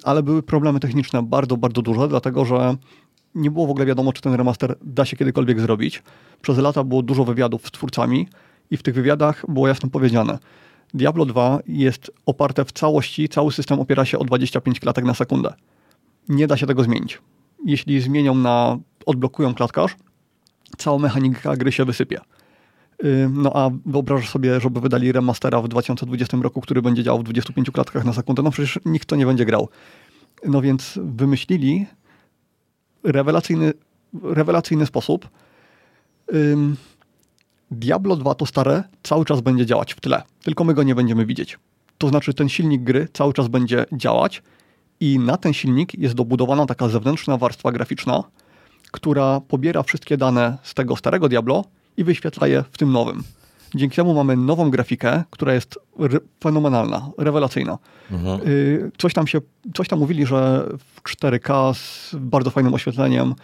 ale 0.04 0.24
były 0.24 0.44
problemy 0.44 0.80
techniczne 0.80 1.24
bardzo, 1.24 1.58
bardzo 1.58 1.82
duże, 1.82 2.08
dlatego 2.08 2.46
że 2.46 2.76
nie 3.36 3.52
było 3.52 3.68
w 3.68 3.70
ogóle 3.70 3.86
wiadomo, 3.86 4.14
czy 4.14 4.22
ten 4.22 4.34
remaster 4.34 4.76
da 4.82 5.06
się 5.06 5.18
kiedykolwiek 5.18 5.60
zrobić. 5.60 6.04
Przez 6.42 6.58
lata 6.58 6.84
było 6.84 7.02
dużo 7.02 7.26
wywiadów 7.26 7.68
z 7.68 7.72
twórcami 7.72 8.28
i 8.72 8.78
w 8.78 8.84
tych 8.84 8.96
wywiadach 8.96 9.46
było 9.48 9.68
jasno 9.68 9.90
powiedziane, 9.90 10.40
Diablo 10.94 11.26
2 11.26 11.60
jest 11.68 12.12
oparte 12.26 12.66
w 12.66 12.72
całości, 12.72 13.30
cały 13.30 13.52
system 13.52 13.80
opiera 13.80 14.06
się 14.06 14.20
o 14.20 14.24
25 14.24 14.80
klatek 14.80 15.06
na 15.06 15.14
sekundę. 15.14 15.54
Nie 16.30 16.48
da 16.48 16.58
się 16.58 16.68
tego 16.68 16.84
zmienić. 16.84 17.20
Jeśli 17.66 18.02
zmienią 18.02 18.36
na, 18.36 18.78
odblokują 19.06 19.54
klatkarz, 19.54 19.96
cała 20.78 21.00
mechanika 21.00 21.56
gry 21.56 21.72
się 21.72 21.86
wysypie. 21.86 22.20
No 23.30 23.52
a 23.56 23.70
wyobrażasz 23.86 24.30
sobie, 24.30 24.60
żeby 24.60 24.82
wydali 24.82 25.12
remastera 25.12 25.62
w 25.62 25.68
2020 25.68 26.38
roku, 26.42 26.62
który 26.62 26.82
będzie 26.82 27.04
działał 27.04 27.20
w 27.20 27.24
25 27.24 27.72
klatkach 27.72 28.06
na 28.06 28.14
sekundę, 28.14 28.42
no 28.42 28.52
przecież 28.52 28.80
nikt 28.86 29.08
to 29.08 29.16
nie 29.16 29.26
będzie 29.26 29.46
grał. 29.46 29.70
No 30.46 30.62
więc 30.62 31.00
wymyślili 31.04 31.86
rewelacyjny, 33.04 33.74
rewelacyjny 34.24 34.86
sposób, 34.86 35.30
Diablo 37.72 38.16
2 38.16 38.36
to 38.36 38.46
stare 38.46 38.84
cały 39.04 39.26
czas 39.26 39.42
będzie 39.42 39.66
działać 39.66 39.94
w 39.94 40.02
tle, 40.02 40.22
tylko 40.44 40.64
my 40.64 40.74
go 40.74 40.84
nie 40.84 40.96
będziemy 40.96 41.26
widzieć. 41.26 41.60
To 41.98 42.08
znaczy 42.08 42.34
ten 42.34 42.50
silnik 42.50 42.84
gry 42.84 43.08
cały 43.14 43.34
czas 43.34 43.48
będzie 43.48 43.86
działać 43.92 44.44
i 45.00 45.20
na 45.20 45.38
ten 45.38 45.54
silnik 45.54 45.94
jest 46.00 46.16
dobudowana 46.16 46.66
taka 46.66 46.90
zewnętrzna 46.90 47.38
warstwa 47.38 47.72
graficzna, 47.72 48.24
która 48.92 49.42
pobiera 49.48 49.84
wszystkie 49.84 50.18
dane 50.18 50.58
z 50.64 50.74
tego 50.74 50.96
starego 50.96 51.30
Diablo 51.30 51.64
i 51.98 52.04
wyświetla 52.04 52.48
je 52.48 52.64
w 52.72 52.78
tym 52.78 52.92
nowym. 52.92 53.24
Dzięki 53.76 53.96
temu 53.96 54.14
mamy 54.14 54.38
nową 54.38 54.70
grafikę, 54.70 55.24
która 55.30 55.54
jest 55.54 55.80
re 56.00 56.20
fenomenalna, 56.44 57.10
rewelacyjna. 57.18 57.78
Mhm. 58.12 58.48
Y, 58.48 58.92
coś, 58.98 59.14
tam 59.14 59.28
się, 59.28 59.42
coś 59.74 59.88
tam 59.88 60.00
mówili, 60.00 60.26
że 60.26 60.68
w 60.78 61.04
4K 61.04 61.74
z 61.74 62.16
bardzo 62.16 62.50
fajnym 62.50 62.74
oświetleniem 62.74 63.36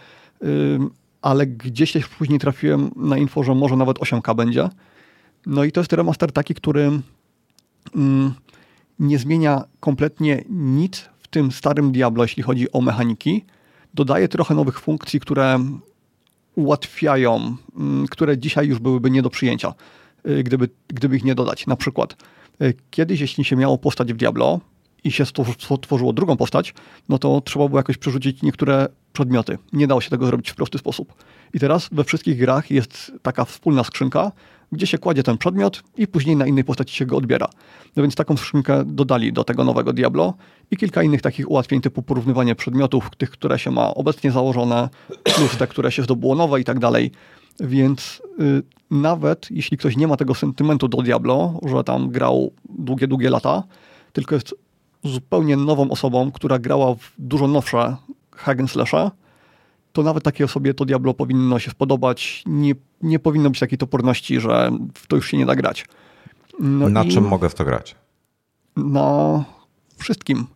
y, 0.42 0.78
ale 1.22 1.46
gdzieś 1.46 1.92
też 1.92 2.08
później 2.08 2.38
trafiłem 2.38 2.90
na 2.96 3.18
info, 3.18 3.44
że 3.44 3.54
może 3.54 3.76
nawet 3.76 3.98
8K 3.98 4.36
będzie. 4.36 4.68
No 5.46 5.64
i 5.64 5.72
to 5.72 5.80
jest 5.80 5.92
remaster 5.92 6.32
taki, 6.32 6.54
który 6.54 6.90
mm, 7.96 8.34
nie 8.98 9.18
zmienia 9.18 9.64
kompletnie 9.80 10.44
nic 10.48 11.08
w 11.18 11.28
tym 11.28 11.52
starym 11.52 11.92
Diablo, 11.92 12.24
jeśli 12.24 12.42
chodzi 12.42 12.72
o 12.72 12.80
mechaniki. 12.80 13.44
Dodaje 13.94 14.28
trochę 14.28 14.54
nowych 14.54 14.80
funkcji, 14.80 15.20
które 15.20 15.58
ułatwiają, 16.54 17.56
mm, 17.76 18.06
które 18.06 18.38
dzisiaj 18.38 18.66
już 18.66 18.78
byłyby 18.78 19.10
nie 19.10 19.22
do 19.22 19.30
przyjęcia, 19.30 19.74
y, 20.28 20.42
gdyby, 20.42 20.68
gdyby 20.88 21.16
ich 21.16 21.24
nie 21.24 21.34
dodać. 21.34 21.66
Na 21.66 21.76
przykład 21.76 22.16
y, 22.62 22.74
kiedyś, 22.90 23.20
jeśli 23.20 23.44
się 23.44 23.56
miało 23.56 23.78
postać 23.78 24.12
w 24.12 24.16
Diablo, 24.16 24.60
i 25.08 25.12
się 25.12 25.26
stworzyło 25.26 26.12
drugą 26.12 26.36
postać, 26.36 26.74
no 27.08 27.18
to 27.18 27.40
trzeba 27.40 27.68
było 27.68 27.78
jakoś 27.78 27.96
przerzucić 27.96 28.42
niektóre 28.42 28.88
przedmioty. 29.12 29.58
Nie 29.72 29.86
dało 29.86 30.00
się 30.00 30.10
tego 30.10 30.26
zrobić 30.26 30.50
w 30.50 30.54
prosty 30.54 30.78
sposób. 30.78 31.14
I 31.54 31.60
teraz 31.60 31.88
we 31.92 32.04
wszystkich 32.04 32.38
grach 32.38 32.70
jest 32.70 33.12
taka 33.22 33.44
wspólna 33.44 33.84
skrzynka, 33.84 34.32
gdzie 34.72 34.86
się 34.86 34.98
kładzie 34.98 35.22
ten 35.22 35.38
przedmiot 35.38 35.82
i 35.96 36.06
później 36.06 36.36
na 36.36 36.46
innej 36.46 36.64
postaci 36.64 36.96
się 36.96 37.06
go 37.06 37.16
odbiera. 37.16 37.48
No 37.96 38.02
więc 38.02 38.14
taką 38.14 38.36
skrzynkę 38.36 38.84
dodali 38.84 39.32
do 39.32 39.44
tego 39.44 39.64
nowego 39.64 39.92
Diablo 39.92 40.34
i 40.70 40.76
kilka 40.76 41.02
innych 41.02 41.22
takich 41.22 41.50
ułatwień 41.50 41.80
typu 41.80 42.02
porównywanie 42.02 42.54
przedmiotów, 42.54 43.10
tych, 43.18 43.30
które 43.30 43.58
się 43.58 43.70
ma 43.70 43.94
obecnie 43.94 44.30
założone, 44.32 44.88
plus 45.24 45.56
te, 45.56 45.66
które 45.66 45.92
się 45.92 46.02
zdobyło 46.02 46.34
nowe 46.34 46.60
i 46.60 46.64
tak 46.64 46.78
dalej. 46.78 47.10
Więc 47.60 48.22
y, 48.40 48.62
nawet 48.90 49.50
jeśli 49.50 49.76
ktoś 49.76 49.96
nie 49.96 50.06
ma 50.06 50.16
tego 50.16 50.34
sentymentu 50.34 50.88
do 50.88 51.02
Diablo, 51.02 51.60
że 51.66 51.84
tam 51.84 52.10
grał 52.10 52.52
długie, 52.68 53.06
długie 53.06 53.30
lata, 53.30 53.62
tylko 54.12 54.34
jest 54.34 54.54
zupełnie 55.04 55.56
nową 55.56 55.90
osobą, 55.90 56.32
która 56.32 56.58
grała 56.58 56.94
w 56.94 57.12
dużo 57.18 57.48
nowsze 57.48 57.96
hack 58.32 58.60
slasha, 58.66 59.10
to 59.92 60.02
nawet 60.02 60.24
takiej 60.24 60.44
osobie 60.44 60.74
to 60.74 60.84
Diablo 60.84 61.14
powinno 61.14 61.58
się 61.58 61.70
spodobać. 61.70 62.42
Nie, 62.46 62.74
nie 63.02 63.18
powinno 63.18 63.50
być 63.50 63.60
takiej 63.60 63.78
toporności, 63.78 64.40
że 64.40 64.70
w 64.94 65.06
to 65.06 65.16
już 65.16 65.30
się 65.30 65.36
nie 65.36 65.46
da 65.46 65.54
grać. 65.54 65.84
No 66.60 66.88
na 66.88 67.04
czym 67.04 67.28
mogę 67.28 67.48
w 67.48 67.54
to 67.54 67.64
grać? 67.64 67.96
Na 68.76 69.44
wszystkim. 69.96 70.46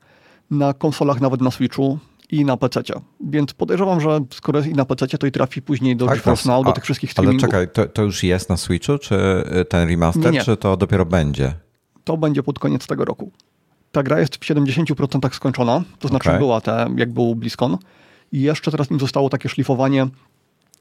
Na 0.50 0.74
konsolach, 0.74 1.20
nawet 1.20 1.40
na 1.40 1.50
Switchu 1.50 1.98
i 2.30 2.44
na 2.44 2.56
PC. 2.56 2.82
Więc 3.20 3.54
podejrzewam, 3.54 4.00
że 4.00 4.20
skoro 4.30 4.58
jest 4.58 4.70
i 4.70 4.74
na 4.74 4.84
PC, 4.84 5.18
to 5.18 5.26
i 5.26 5.32
trafi 5.32 5.62
później 5.62 5.96
do 5.96 6.06
tak, 6.06 6.46
Now, 6.46 6.64
do 6.64 6.72
tych 6.72 6.84
wszystkich 6.84 7.12
streamingów. 7.12 7.44
Ale 7.44 7.66
czekaj, 7.66 7.86
to, 7.86 7.92
to, 7.92 8.02
już 8.02 8.22
jest 8.22 8.48
na 8.48 8.56
Switchu, 8.56 8.98
czy 8.98 9.44
ten 9.68 9.88
remaster, 9.88 10.32
nie, 10.32 10.38
nie. 10.38 10.44
czy 10.44 10.56
to 10.56 10.76
dopiero 10.76 11.06
będzie? 11.06 11.54
To 12.04 12.16
będzie 12.16 12.42
pod 12.42 12.58
koniec 12.58 12.86
tego 12.86 13.04
roku 13.04 13.32
ta 13.92 14.02
gra 14.02 14.20
jest 14.20 14.36
w 14.36 14.40
70% 14.40 15.34
skończona, 15.34 15.82
to 15.98 16.08
znaczy 16.08 16.28
okay. 16.28 16.38
była 16.38 16.60
ta, 16.60 16.86
jak 16.96 17.12
był 17.12 17.34
BlizzCon 17.34 17.78
i 18.32 18.40
jeszcze 18.40 18.70
teraz 18.70 18.90
im 18.90 19.00
zostało 19.00 19.28
takie 19.28 19.48
szlifowanie, 19.48 20.06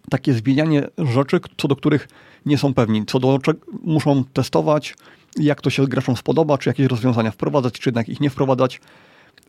takie 0.09 0.33
zmienianie 0.33 0.88
rzeczy, 0.97 1.39
co 1.57 1.67
do 1.67 1.75
których 1.75 2.07
nie 2.45 2.57
są 2.57 2.73
pewni, 2.73 3.05
co 3.05 3.19
do 3.19 3.39
muszą 3.83 4.23
testować, 4.23 4.95
jak 5.38 5.61
to 5.61 5.69
się 5.69 5.88
graczom 5.88 6.17
spodoba, 6.17 6.57
czy 6.57 6.69
jakieś 6.69 6.88
rozwiązania 6.88 7.31
wprowadzać, 7.31 7.73
czy 7.73 7.89
jednak 7.89 8.09
ich 8.09 8.21
nie 8.21 8.29
wprowadzać. 8.29 8.81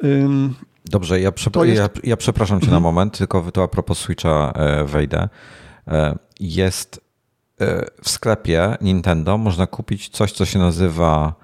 Ym, 0.04 0.54
Dobrze, 0.84 1.20
ja, 1.20 1.32
przepra 1.32 1.64
jest... 1.64 1.78
ja, 1.78 1.88
ja, 2.04 2.16
przepraszam 2.16 2.60
cię 2.60 2.66
na 2.66 2.76
mhm. 2.76 2.82
moment, 2.82 3.18
tylko 3.18 3.50
to 3.52 3.62
a 3.62 3.68
propos 3.68 3.98
Switcha 3.98 4.52
e, 4.54 4.84
wejdę. 4.84 5.28
E, 5.88 6.18
jest 6.40 7.00
w 8.02 8.10
sklepie 8.10 8.76
Nintendo 8.80 9.38
można 9.38 9.66
kupić 9.66 10.08
coś, 10.08 10.32
co 10.32 10.44
się 10.44 10.58
nazywa 10.58 11.34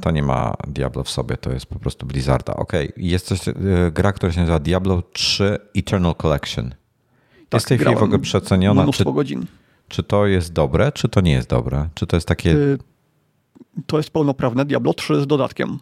to 0.00 0.10
nie 0.10 0.22
ma 0.22 0.54
Diablo 0.68 1.04
w 1.04 1.10
sobie, 1.10 1.36
to 1.36 1.52
jest 1.52 1.66
po 1.66 1.78
prostu 1.78 2.06
Blizzarda. 2.06 2.54
Ok, 2.54 2.72
jest 2.96 3.26
coś, 3.26 3.48
e, 3.48 3.54
gra, 3.92 4.12
która 4.12 4.32
się 4.32 4.40
nazywa 4.40 4.58
Diablo 4.58 5.02
3 5.12 5.58
Eternal 5.76 6.14
Collection. 6.14 6.70
Tak, 7.48 7.58
jest 7.58 7.66
w 7.66 7.68
tej 7.68 7.78
chwili 7.78 7.96
w 7.96 8.02
ogóle 8.02 8.18
przeceniona. 8.18 8.92
Czy, 8.92 9.04
godzin. 9.04 9.46
czy 9.88 10.02
to 10.02 10.26
jest 10.26 10.52
dobre, 10.52 10.92
czy 10.92 11.08
to 11.08 11.20
nie 11.20 11.32
jest 11.32 11.48
dobre? 11.48 11.88
Czy 11.94 12.06
to 12.06 12.16
jest 12.16 12.28
takie... 12.28 12.50
Y, 12.50 12.78
to 13.86 13.96
jest 13.96 14.10
pełnoprawne 14.10 14.64
Diablo 14.64 14.94
3 14.94 15.20
z 15.20 15.26
dodatkiem. 15.26 15.78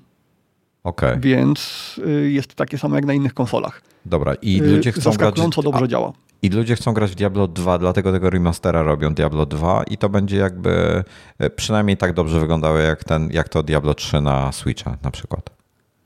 Okay. 0.85 1.21
Więc 1.21 1.95
y, 2.07 2.31
jest 2.31 2.55
takie 2.55 2.79
samo 2.79 2.97
jak 2.97 3.05
na 3.05 3.15
innych 3.15 3.35
konsolach. 3.35 3.83
Dobra, 4.07 4.35
i 4.35 4.61
ludzie 4.61 4.93
chcą 4.93 5.11
grać... 5.11 5.35
dobrze 5.63 5.89
działa. 5.89 6.13
I 6.43 6.49
ludzie 6.49 6.77
chcą 6.77 6.93
grać 6.93 7.11
w 7.11 7.15
Diablo 7.15 7.49
2, 7.49 7.79
dlatego 7.79 8.13
tego 8.13 8.31
remastera 8.31 8.83
robią 8.83 9.15
Diablo 9.15 9.47
2 9.47 9.83
i 9.83 9.99
to 9.99 10.09
będzie 10.09 10.37
jakby 10.37 11.05
e, 11.39 11.51
przynajmniej 11.51 11.97
tak 11.97 12.13
dobrze 12.13 12.41
wyglądało 12.41 12.79
jak, 12.79 13.05
ten, 13.05 13.29
jak 13.33 13.49
to 13.49 13.63
Diablo 13.63 13.95
3 13.95 14.21
na 14.21 14.53
Switcha 14.53 14.97
na 15.03 15.11
przykład. 15.11 15.51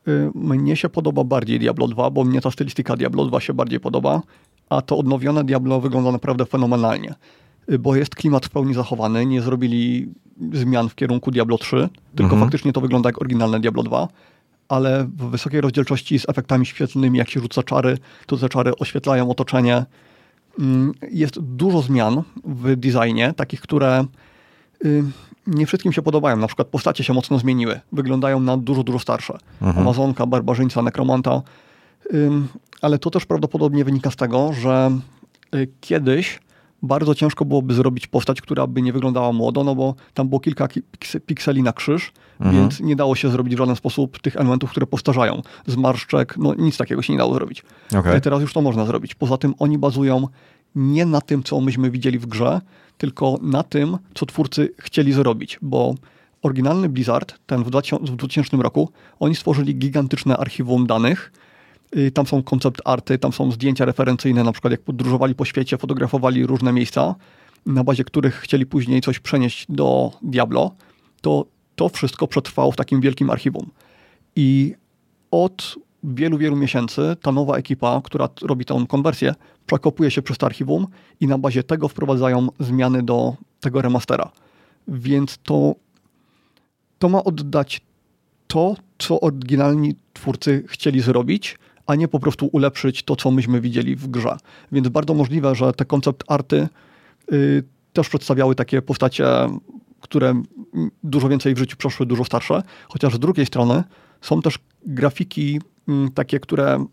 Y, 0.09 0.31
mnie 0.35 0.77
się 0.77 0.89
podoba 0.89 1.25
bardziej 1.25 1.59
Diablo 1.59 1.89
2, 1.89 2.11
bo 2.11 2.25
mnie 2.25 2.41
ta 2.41 2.51
stylistyka 2.51 2.97
Diablo 2.97 3.25
2 3.25 3.41
się 3.41 3.55
bardziej 3.55 3.81
podoba, 3.81 4.23
a 4.69 4.83
to 4.83 4.99
odnowione 4.99 5.45
Diablo 5.45 5.81
wygląda 5.81 6.13
naprawdę 6.13 6.47
fenomenalnie, 6.47 7.15
y, 7.71 7.79
bo 7.79 7.97
jest 7.97 8.15
klimat 8.15 8.47
w 8.47 8.51
pełni 8.51 8.75
zachowany, 8.75 9.27
nie 9.27 9.43
zrobili 9.43 10.13
zmian 10.53 10.89
w 10.89 10.95
kierunku 10.95 11.31
Diablo 11.31 11.59
3, 11.59 11.89
tylko 12.15 12.33
mhm. 12.33 12.43
faktycznie 12.43 12.73
to 12.73 12.81
wygląda 12.81 13.09
jak 13.09 13.21
oryginalne 13.21 13.61
Diablo 13.61 13.83
2, 13.83 14.09
ale 14.69 15.05
w 15.05 15.31
wysokiej 15.31 15.61
rozdzielczości 15.61 16.19
z 16.19 16.29
efektami 16.29 16.67
świetlnymi, 16.67 17.19
jak 17.19 17.31
się 17.31 17.41
rzuca 17.41 17.63
czary, 17.63 17.99
to 18.27 18.37
te 18.37 18.49
czary 18.49 18.77
oświetlają 18.77 19.31
otoczenie, 19.31 19.85
jest 21.11 21.41
dużo 21.41 21.83
zmian 21.83 22.23
w 22.45 22.77
designie, 22.77 23.33
takich, 23.37 23.61
które 23.61 24.05
y, 24.85 25.05
nie 25.47 25.67
wszystkim 25.67 25.93
się 25.93 26.03
podobają. 26.03 26.37
Na 26.37 26.47
przykład 26.47 26.69
postacie 26.69 27.05
się 27.05 27.13
mocno 27.13 27.39
zmieniły. 27.39 27.81
Wyglądają 27.93 28.41
na 28.41 28.57
dużo, 28.57 28.83
dużo 28.83 28.99
starsze. 28.99 29.39
Mhm. 29.63 29.79
Amazonka, 29.79 30.27
barbarzyńca, 30.27 30.83
nekromanta. 30.83 31.43
Ale 32.83 32.99
to 32.99 33.11
też 33.11 33.27
prawdopodobnie 33.27 33.85
wynika 33.85 34.11
z 34.11 34.17
tego, 34.17 34.53
że 34.53 34.91
y, 35.55 35.69
kiedyś 35.81 36.41
bardzo 36.83 37.15
ciężko 37.15 37.45
byłoby 37.45 37.75
zrobić 37.75 38.07
postać, 38.07 38.41
która 38.41 38.67
by 38.67 38.83
nie 38.83 38.93
wyglądała 38.93 39.33
młodo, 39.33 39.65
no 39.65 39.75
bo 39.75 39.95
tam 40.15 40.29
było 40.29 40.41
kilka 40.41 40.69
pikseli 41.27 41.63
na 41.63 41.73
krzyż, 41.73 42.13
mhm. 42.41 42.57
więc 42.57 42.81
nie 42.81 42.97
dało 42.97 43.15
się 43.15 43.31
zrobić 43.31 43.55
w 43.55 43.59
żaden 43.59 43.77
sposób 43.77 44.19
tych 44.19 44.37
elementów, 44.37 44.71
które 44.71 44.87
postarzają. 44.87 45.43
Zmarszczek, 45.67 46.35
no 46.39 46.55
nic 46.55 46.77
takiego 46.77 47.03
się 47.03 47.13
nie 47.13 47.19
dało 47.19 47.35
zrobić. 47.35 47.63
Okay. 47.99 48.21
Teraz 48.21 48.41
już 48.41 48.53
to 48.53 48.61
można 48.61 48.85
zrobić. 48.85 49.15
Poza 49.15 49.39
tym 49.39 49.55
oni 49.59 49.79
bazują 49.79 50.29
nie 50.75 51.07
na 51.07 51.21
tym, 51.21 51.43
co 51.43 51.61
myśmy 51.61 51.91
widzieli 51.91 52.19
w 52.19 52.27
grze, 52.27 52.61
tylko 52.99 53.39
na 53.43 53.63
tym, 53.63 53.99
co 54.15 54.27
twórcy 54.27 54.75
chcieli 54.79 55.13
zrobić, 55.13 55.59
bo 55.63 55.95
oryginalny 56.43 56.89
Blizzard, 56.89 57.39
ten 57.47 57.65
w 57.65 57.71
2000 57.71 58.57
roku, 58.57 58.91
oni 59.21 59.35
stworzyli 59.35 59.75
gigantyczne 59.75 60.37
archiwum 60.37 60.87
danych, 60.87 61.33
tam 62.15 62.27
są 62.27 62.43
koncept 62.43 62.81
arty, 62.85 63.19
tam 63.19 63.33
są 63.33 63.53
zdjęcia 63.53 63.85
referencyjne, 63.85 64.45
na 64.45 64.53
przykład 64.53 64.71
jak 64.71 64.81
podróżowali 64.81 65.35
po 65.35 65.45
świecie, 65.45 65.79
fotografowali 65.79 66.47
różne 66.47 66.73
miejsca, 66.73 67.15
na 67.67 67.85
bazie 67.85 68.05
których 68.05 68.35
chcieli 68.35 68.67
później 68.67 69.01
coś 69.01 69.19
przenieść 69.19 69.67
do 69.69 70.13
Diablo, 70.23 70.75
to 71.21 71.47
to 71.77 71.89
wszystko 71.89 72.27
przetrwało 72.27 72.73
w 72.73 72.77
takim 72.77 73.01
wielkim 73.01 73.31
archiwum. 73.31 73.71
I 74.37 74.75
od 75.31 75.79
wielu, 76.05 76.39
wielu 76.39 76.57
miesięcy 76.57 77.17
ta 77.23 77.33
nowa 77.33 77.57
ekipa, 77.57 78.01
która 78.05 78.29
robi 78.43 78.65
tę 78.65 78.85
konwersję, 78.89 79.35
przekopuje 79.67 80.11
się 80.11 80.23
przez 80.23 80.39
to 80.39 80.47
archiwum 80.47 80.87
i 81.21 81.27
na 81.27 81.39
bazie 81.39 81.63
tego 81.63 81.89
wprowadzają 81.89 82.49
zmiany 82.61 83.03
do 83.03 83.37
tego 83.61 83.83
remastera. 83.83 84.33
Więc 84.89 85.39
to, 85.43 85.75
to 86.99 87.09
ma 87.09 87.25
oddać 87.25 87.81
to, 88.47 88.77
co 88.99 89.21
oryginalni 89.21 89.95
twórcy 90.13 90.65
chcieli 90.69 91.01
zrobić, 91.01 91.59
a 91.87 91.95
nie 91.95 92.09
po 92.09 92.21
prostu 92.21 92.47
ulepszyć 92.53 93.03
to, 93.03 93.17
co 93.17 93.31
myśmy 93.31 93.61
widzieli 93.61 93.97
w 93.97 94.09
grze. 94.09 94.37
Więc 94.73 94.89
bardzo 94.89 95.15
możliwe, 95.15 95.55
że 95.55 95.73
te 95.73 95.85
koncept 95.85 96.25
arty 96.29 96.69
y, 97.33 97.65
też 97.93 98.09
przedstawiały 98.09 98.55
takie 98.55 98.83
postacie, 98.83 99.27
które 100.01 100.43
dużo 101.03 101.29
więcej 101.29 101.55
w 101.55 101.59
życiu 101.59 101.77
przeszły, 101.77 102.07
dużo 102.07 102.25
starsze, 102.25 102.63
chociaż 102.89 103.15
z 103.15 103.19
drugiej 103.19 103.47
strony 103.47 103.85
są 104.21 104.43
też 104.43 104.59
grafiki 104.87 105.61
takie, 106.15 106.41
które 106.41 106.87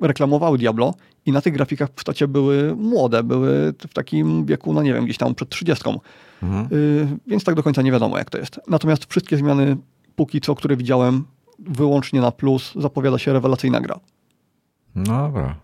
reklamowały 0.00 0.58
Diablo 0.58 0.94
i 1.26 1.32
na 1.32 1.40
tych 1.40 1.54
grafikach 1.54 1.90
postacie 1.90 2.28
były 2.28 2.76
młode, 2.76 3.22
były 3.22 3.74
w 3.88 3.94
takim 3.94 4.44
wieku, 4.44 4.72
no 4.72 4.82
nie 4.82 4.94
wiem, 4.94 5.04
gdzieś 5.04 5.18
tam 5.18 5.34
przed 5.34 5.48
30. 5.48 5.84
Mhm. 6.42 6.68
Y, 6.72 7.18
więc 7.26 7.44
tak 7.44 7.54
do 7.54 7.62
końca 7.62 7.82
nie 7.82 7.92
wiadomo, 7.92 8.18
jak 8.18 8.30
to 8.30 8.38
jest. 8.38 8.60
Natomiast 8.68 9.10
wszystkie 9.10 9.36
zmiany, 9.36 9.76
póki 10.16 10.40
co, 10.40 10.54
które 10.54 10.76
widziałem, 10.76 11.24
wyłącznie 11.58 12.20
na 12.20 12.30
plus, 12.30 12.72
zapowiada 12.76 13.18
się 13.18 13.32
rewelacyjna 13.32 13.80
gra. 13.80 14.00
No 14.96 15.04
dobra. 15.04 15.54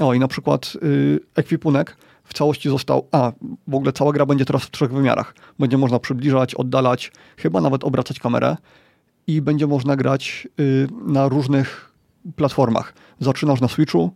O 0.00 0.14
i 0.14 0.18
na 0.18 0.28
przykład 0.28 0.72
y, 0.82 1.20
ekwipunek 1.34 1.96
w 2.24 2.34
całości 2.34 2.68
został. 2.68 3.08
A, 3.12 3.32
w 3.68 3.74
ogóle 3.74 3.92
cała 3.92 4.12
gra 4.12 4.26
będzie 4.26 4.44
teraz 4.44 4.62
w 4.62 4.70
trzech 4.70 4.92
wymiarach. 4.92 5.34
Będzie 5.58 5.78
można 5.78 5.98
przybliżać, 5.98 6.54
oddalać, 6.54 7.12
chyba 7.36 7.60
nawet 7.60 7.84
obracać 7.84 8.18
kamerę 8.18 8.56
i 9.26 9.42
będzie 9.42 9.66
można 9.66 9.96
grać 9.96 10.48
y, 10.60 10.88
na 11.06 11.28
różnych 11.28 11.92
platformach. 12.36 12.94
Zaczynasz 13.20 13.60
na 13.60 13.68
Switchu, 13.68 14.10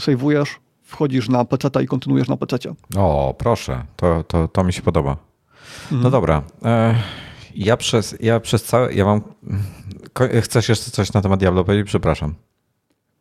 sejwujesz, 0.00 0.60
wchodzisz 0.82 1.28
na 1.28 1.44
PC 1.44 1.82
i 1.82 1.86
kontynuujesz 1.86 2.28
na 2.28 2.36
PC. 2.36 2.58
O, 2.96 3.34
proszę, 3.38 3.84
to, 3.96 4.24
to, 4.24 4.48
to 4.48 4.64
mi 4.64 4.72
się 4.72 4.82
podoba. 4.82 5.16
Mhm. 5.82 6.02
No 6.02 6.10
dobra. 6.10 6.42
E, 6.64 6.94
ja 7.54 7.76
przez, 7.76 8.16
ja 8.20 8.40
przez 8.40 8.64
całe. 8.64 8.94
Ja 8.94 9.04
mam. 9.04 9.22
Chcesz 10.40 10.68
jeszcze 10.68 10.90
coś 10.90 11.12
na 11.12 11.22
temat 11.22 11.40
Diablo 11.40 11.64
powiedzieć? 11.64 11.86
Przepraszam. 11.86 12.34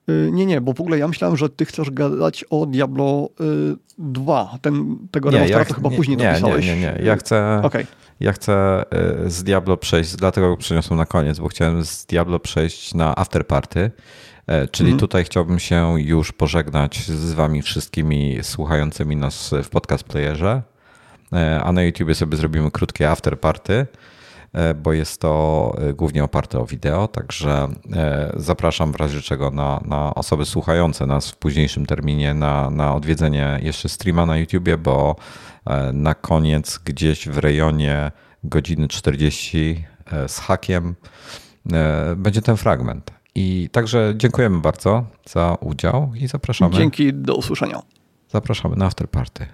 Y, 0.10 0.30
nie, 0.32 0.46
nie, 0.46 0.62
bo 0.62 0.74
w 0.74 0.82
ogóle 0.82 0.98
ja 0.98 1.08
myślałem, 1.08 1.38
że 1.38 1.50
ty 1.50 1.66
chcesz 1.66 1.92
gadać 1.92 2.46
o 2.50 2.66
Diablo 2.66 3.30
2. 3.98 4.52
Y, 4.56 4.60
Ten, 4.60 4.98
tego 5.12 5.30
nie, 5.30 5.36
remastera 5.36 5.60
ja, 5.60 5.66
to 5.66 5.74
chyba 5.74 5.90
nie, 5.90 5.98
później 5.98 6.18
nie, 6.18 6.30
dopisałeś. 6.30 6.66
Nie, 6.66 6.76
nie, 6.76 6.82
nie. 6.82 7.00
Ja 7.04 7.16
chcę, 7.16 7.62
okay. 7.64 7.86
ja 8.20 8.34
chcę 8.34 8.84
y, 9.26 9.30
z 9.30 9.44
Diablo 9.44 9.78
przejść, 9.78 10.16
dlatego 10.16 10.50
go 10.50 10.58
przeniosłem 10.58 10.98
na 10.98 11.06
koniec, 11.06 11.40
bo 11.40 11.48
chciałem 11.48 11.86
z 11.86 12.06
Diablo 12.06 12.40
przejść 12.40 12.94
na 12.94 13.16
afterparty. 13.16 13.92
Czyli 14.72 14.90
mhm. 14.90 15.00
tutaj 15.00 15.24
chciałbym 15.24 15.60
się 15.60 16.02
już 16.02 16.32
pożegnać 16.32 17.00
z 17.00 17.34
wami 17.34 17.62
wszystkimi 17.62 18.40
słuchającymi 18.42 19.16
nas 19.16 19.54
w 19.64 19.70
podcast 19.70 20.04
playerze, 20.04 20.62
a 21.64 21.72
na 21.72 21.84
YouTubie 21.84 22.16
sobie 22.16 22.38
zrobimy 22.38 22.72
krótkie 22.72 23.10
afterparty. 23.10 23.74
E, 23.74 23.88
bo 24.84 24.94
jest 24.94 25.22
to 25.22 25.74
e, 25.78 25.94
głównie 25.94 26.24
oparte 26.24 26.60
o 26.60 26.66
wideo, 26.66 27.08
także 27.08 27.68
e, 27.94 28.34
zapraszam 28.36 28.92
w 28.92 28.96
razie 28.96 29.22
czego 29.22 29.52
na, 29.52 29.82
na 29.86 30.16
osoby 30.16 30.46
słuchające 30.46 31.06
nas 31.06 31.32
w 31.32 31.38
późniejszym 31.38 31.86
terminie 31.86 32.34
na, 32.34 32.70
na 32.70 32.96
odwiedzenie 32.96 33.60
jeszcze 33.62 33.90
streama 33.90 34.26
na 34.26 34.38
YouTubie, 34.38 34.78
bo 34.78 35.16
na 35.94 36.14
koniec 36.14 36.80
gdzieś 36.86 37.30
w 37.30 37.38
rejonie 37.38 38.12
godziny 38.44 38.88
40 38.88 39.84
z 40.28 40.40
hakiem 40.40 40.96
będzie 42.16 42.42
ten 42.42 42.58
fragment. 42.58 43.12
I 43.36 43.70
także 43.72 44.14
dziękujemy 44.16 44.60
bardzo 44.60 45.06
za 45.30 45.58
udział 45.62 46.12
i 46.16 46.28
zapraszamy. 46.28 46.76
Dzięki, 46.76 47.14
do 47.14 47.36
usłyszenia. 47.36 47.82
Zapraszamy 48.30 48.76
na 48.76 48.86
afterparty. 48.86 49.46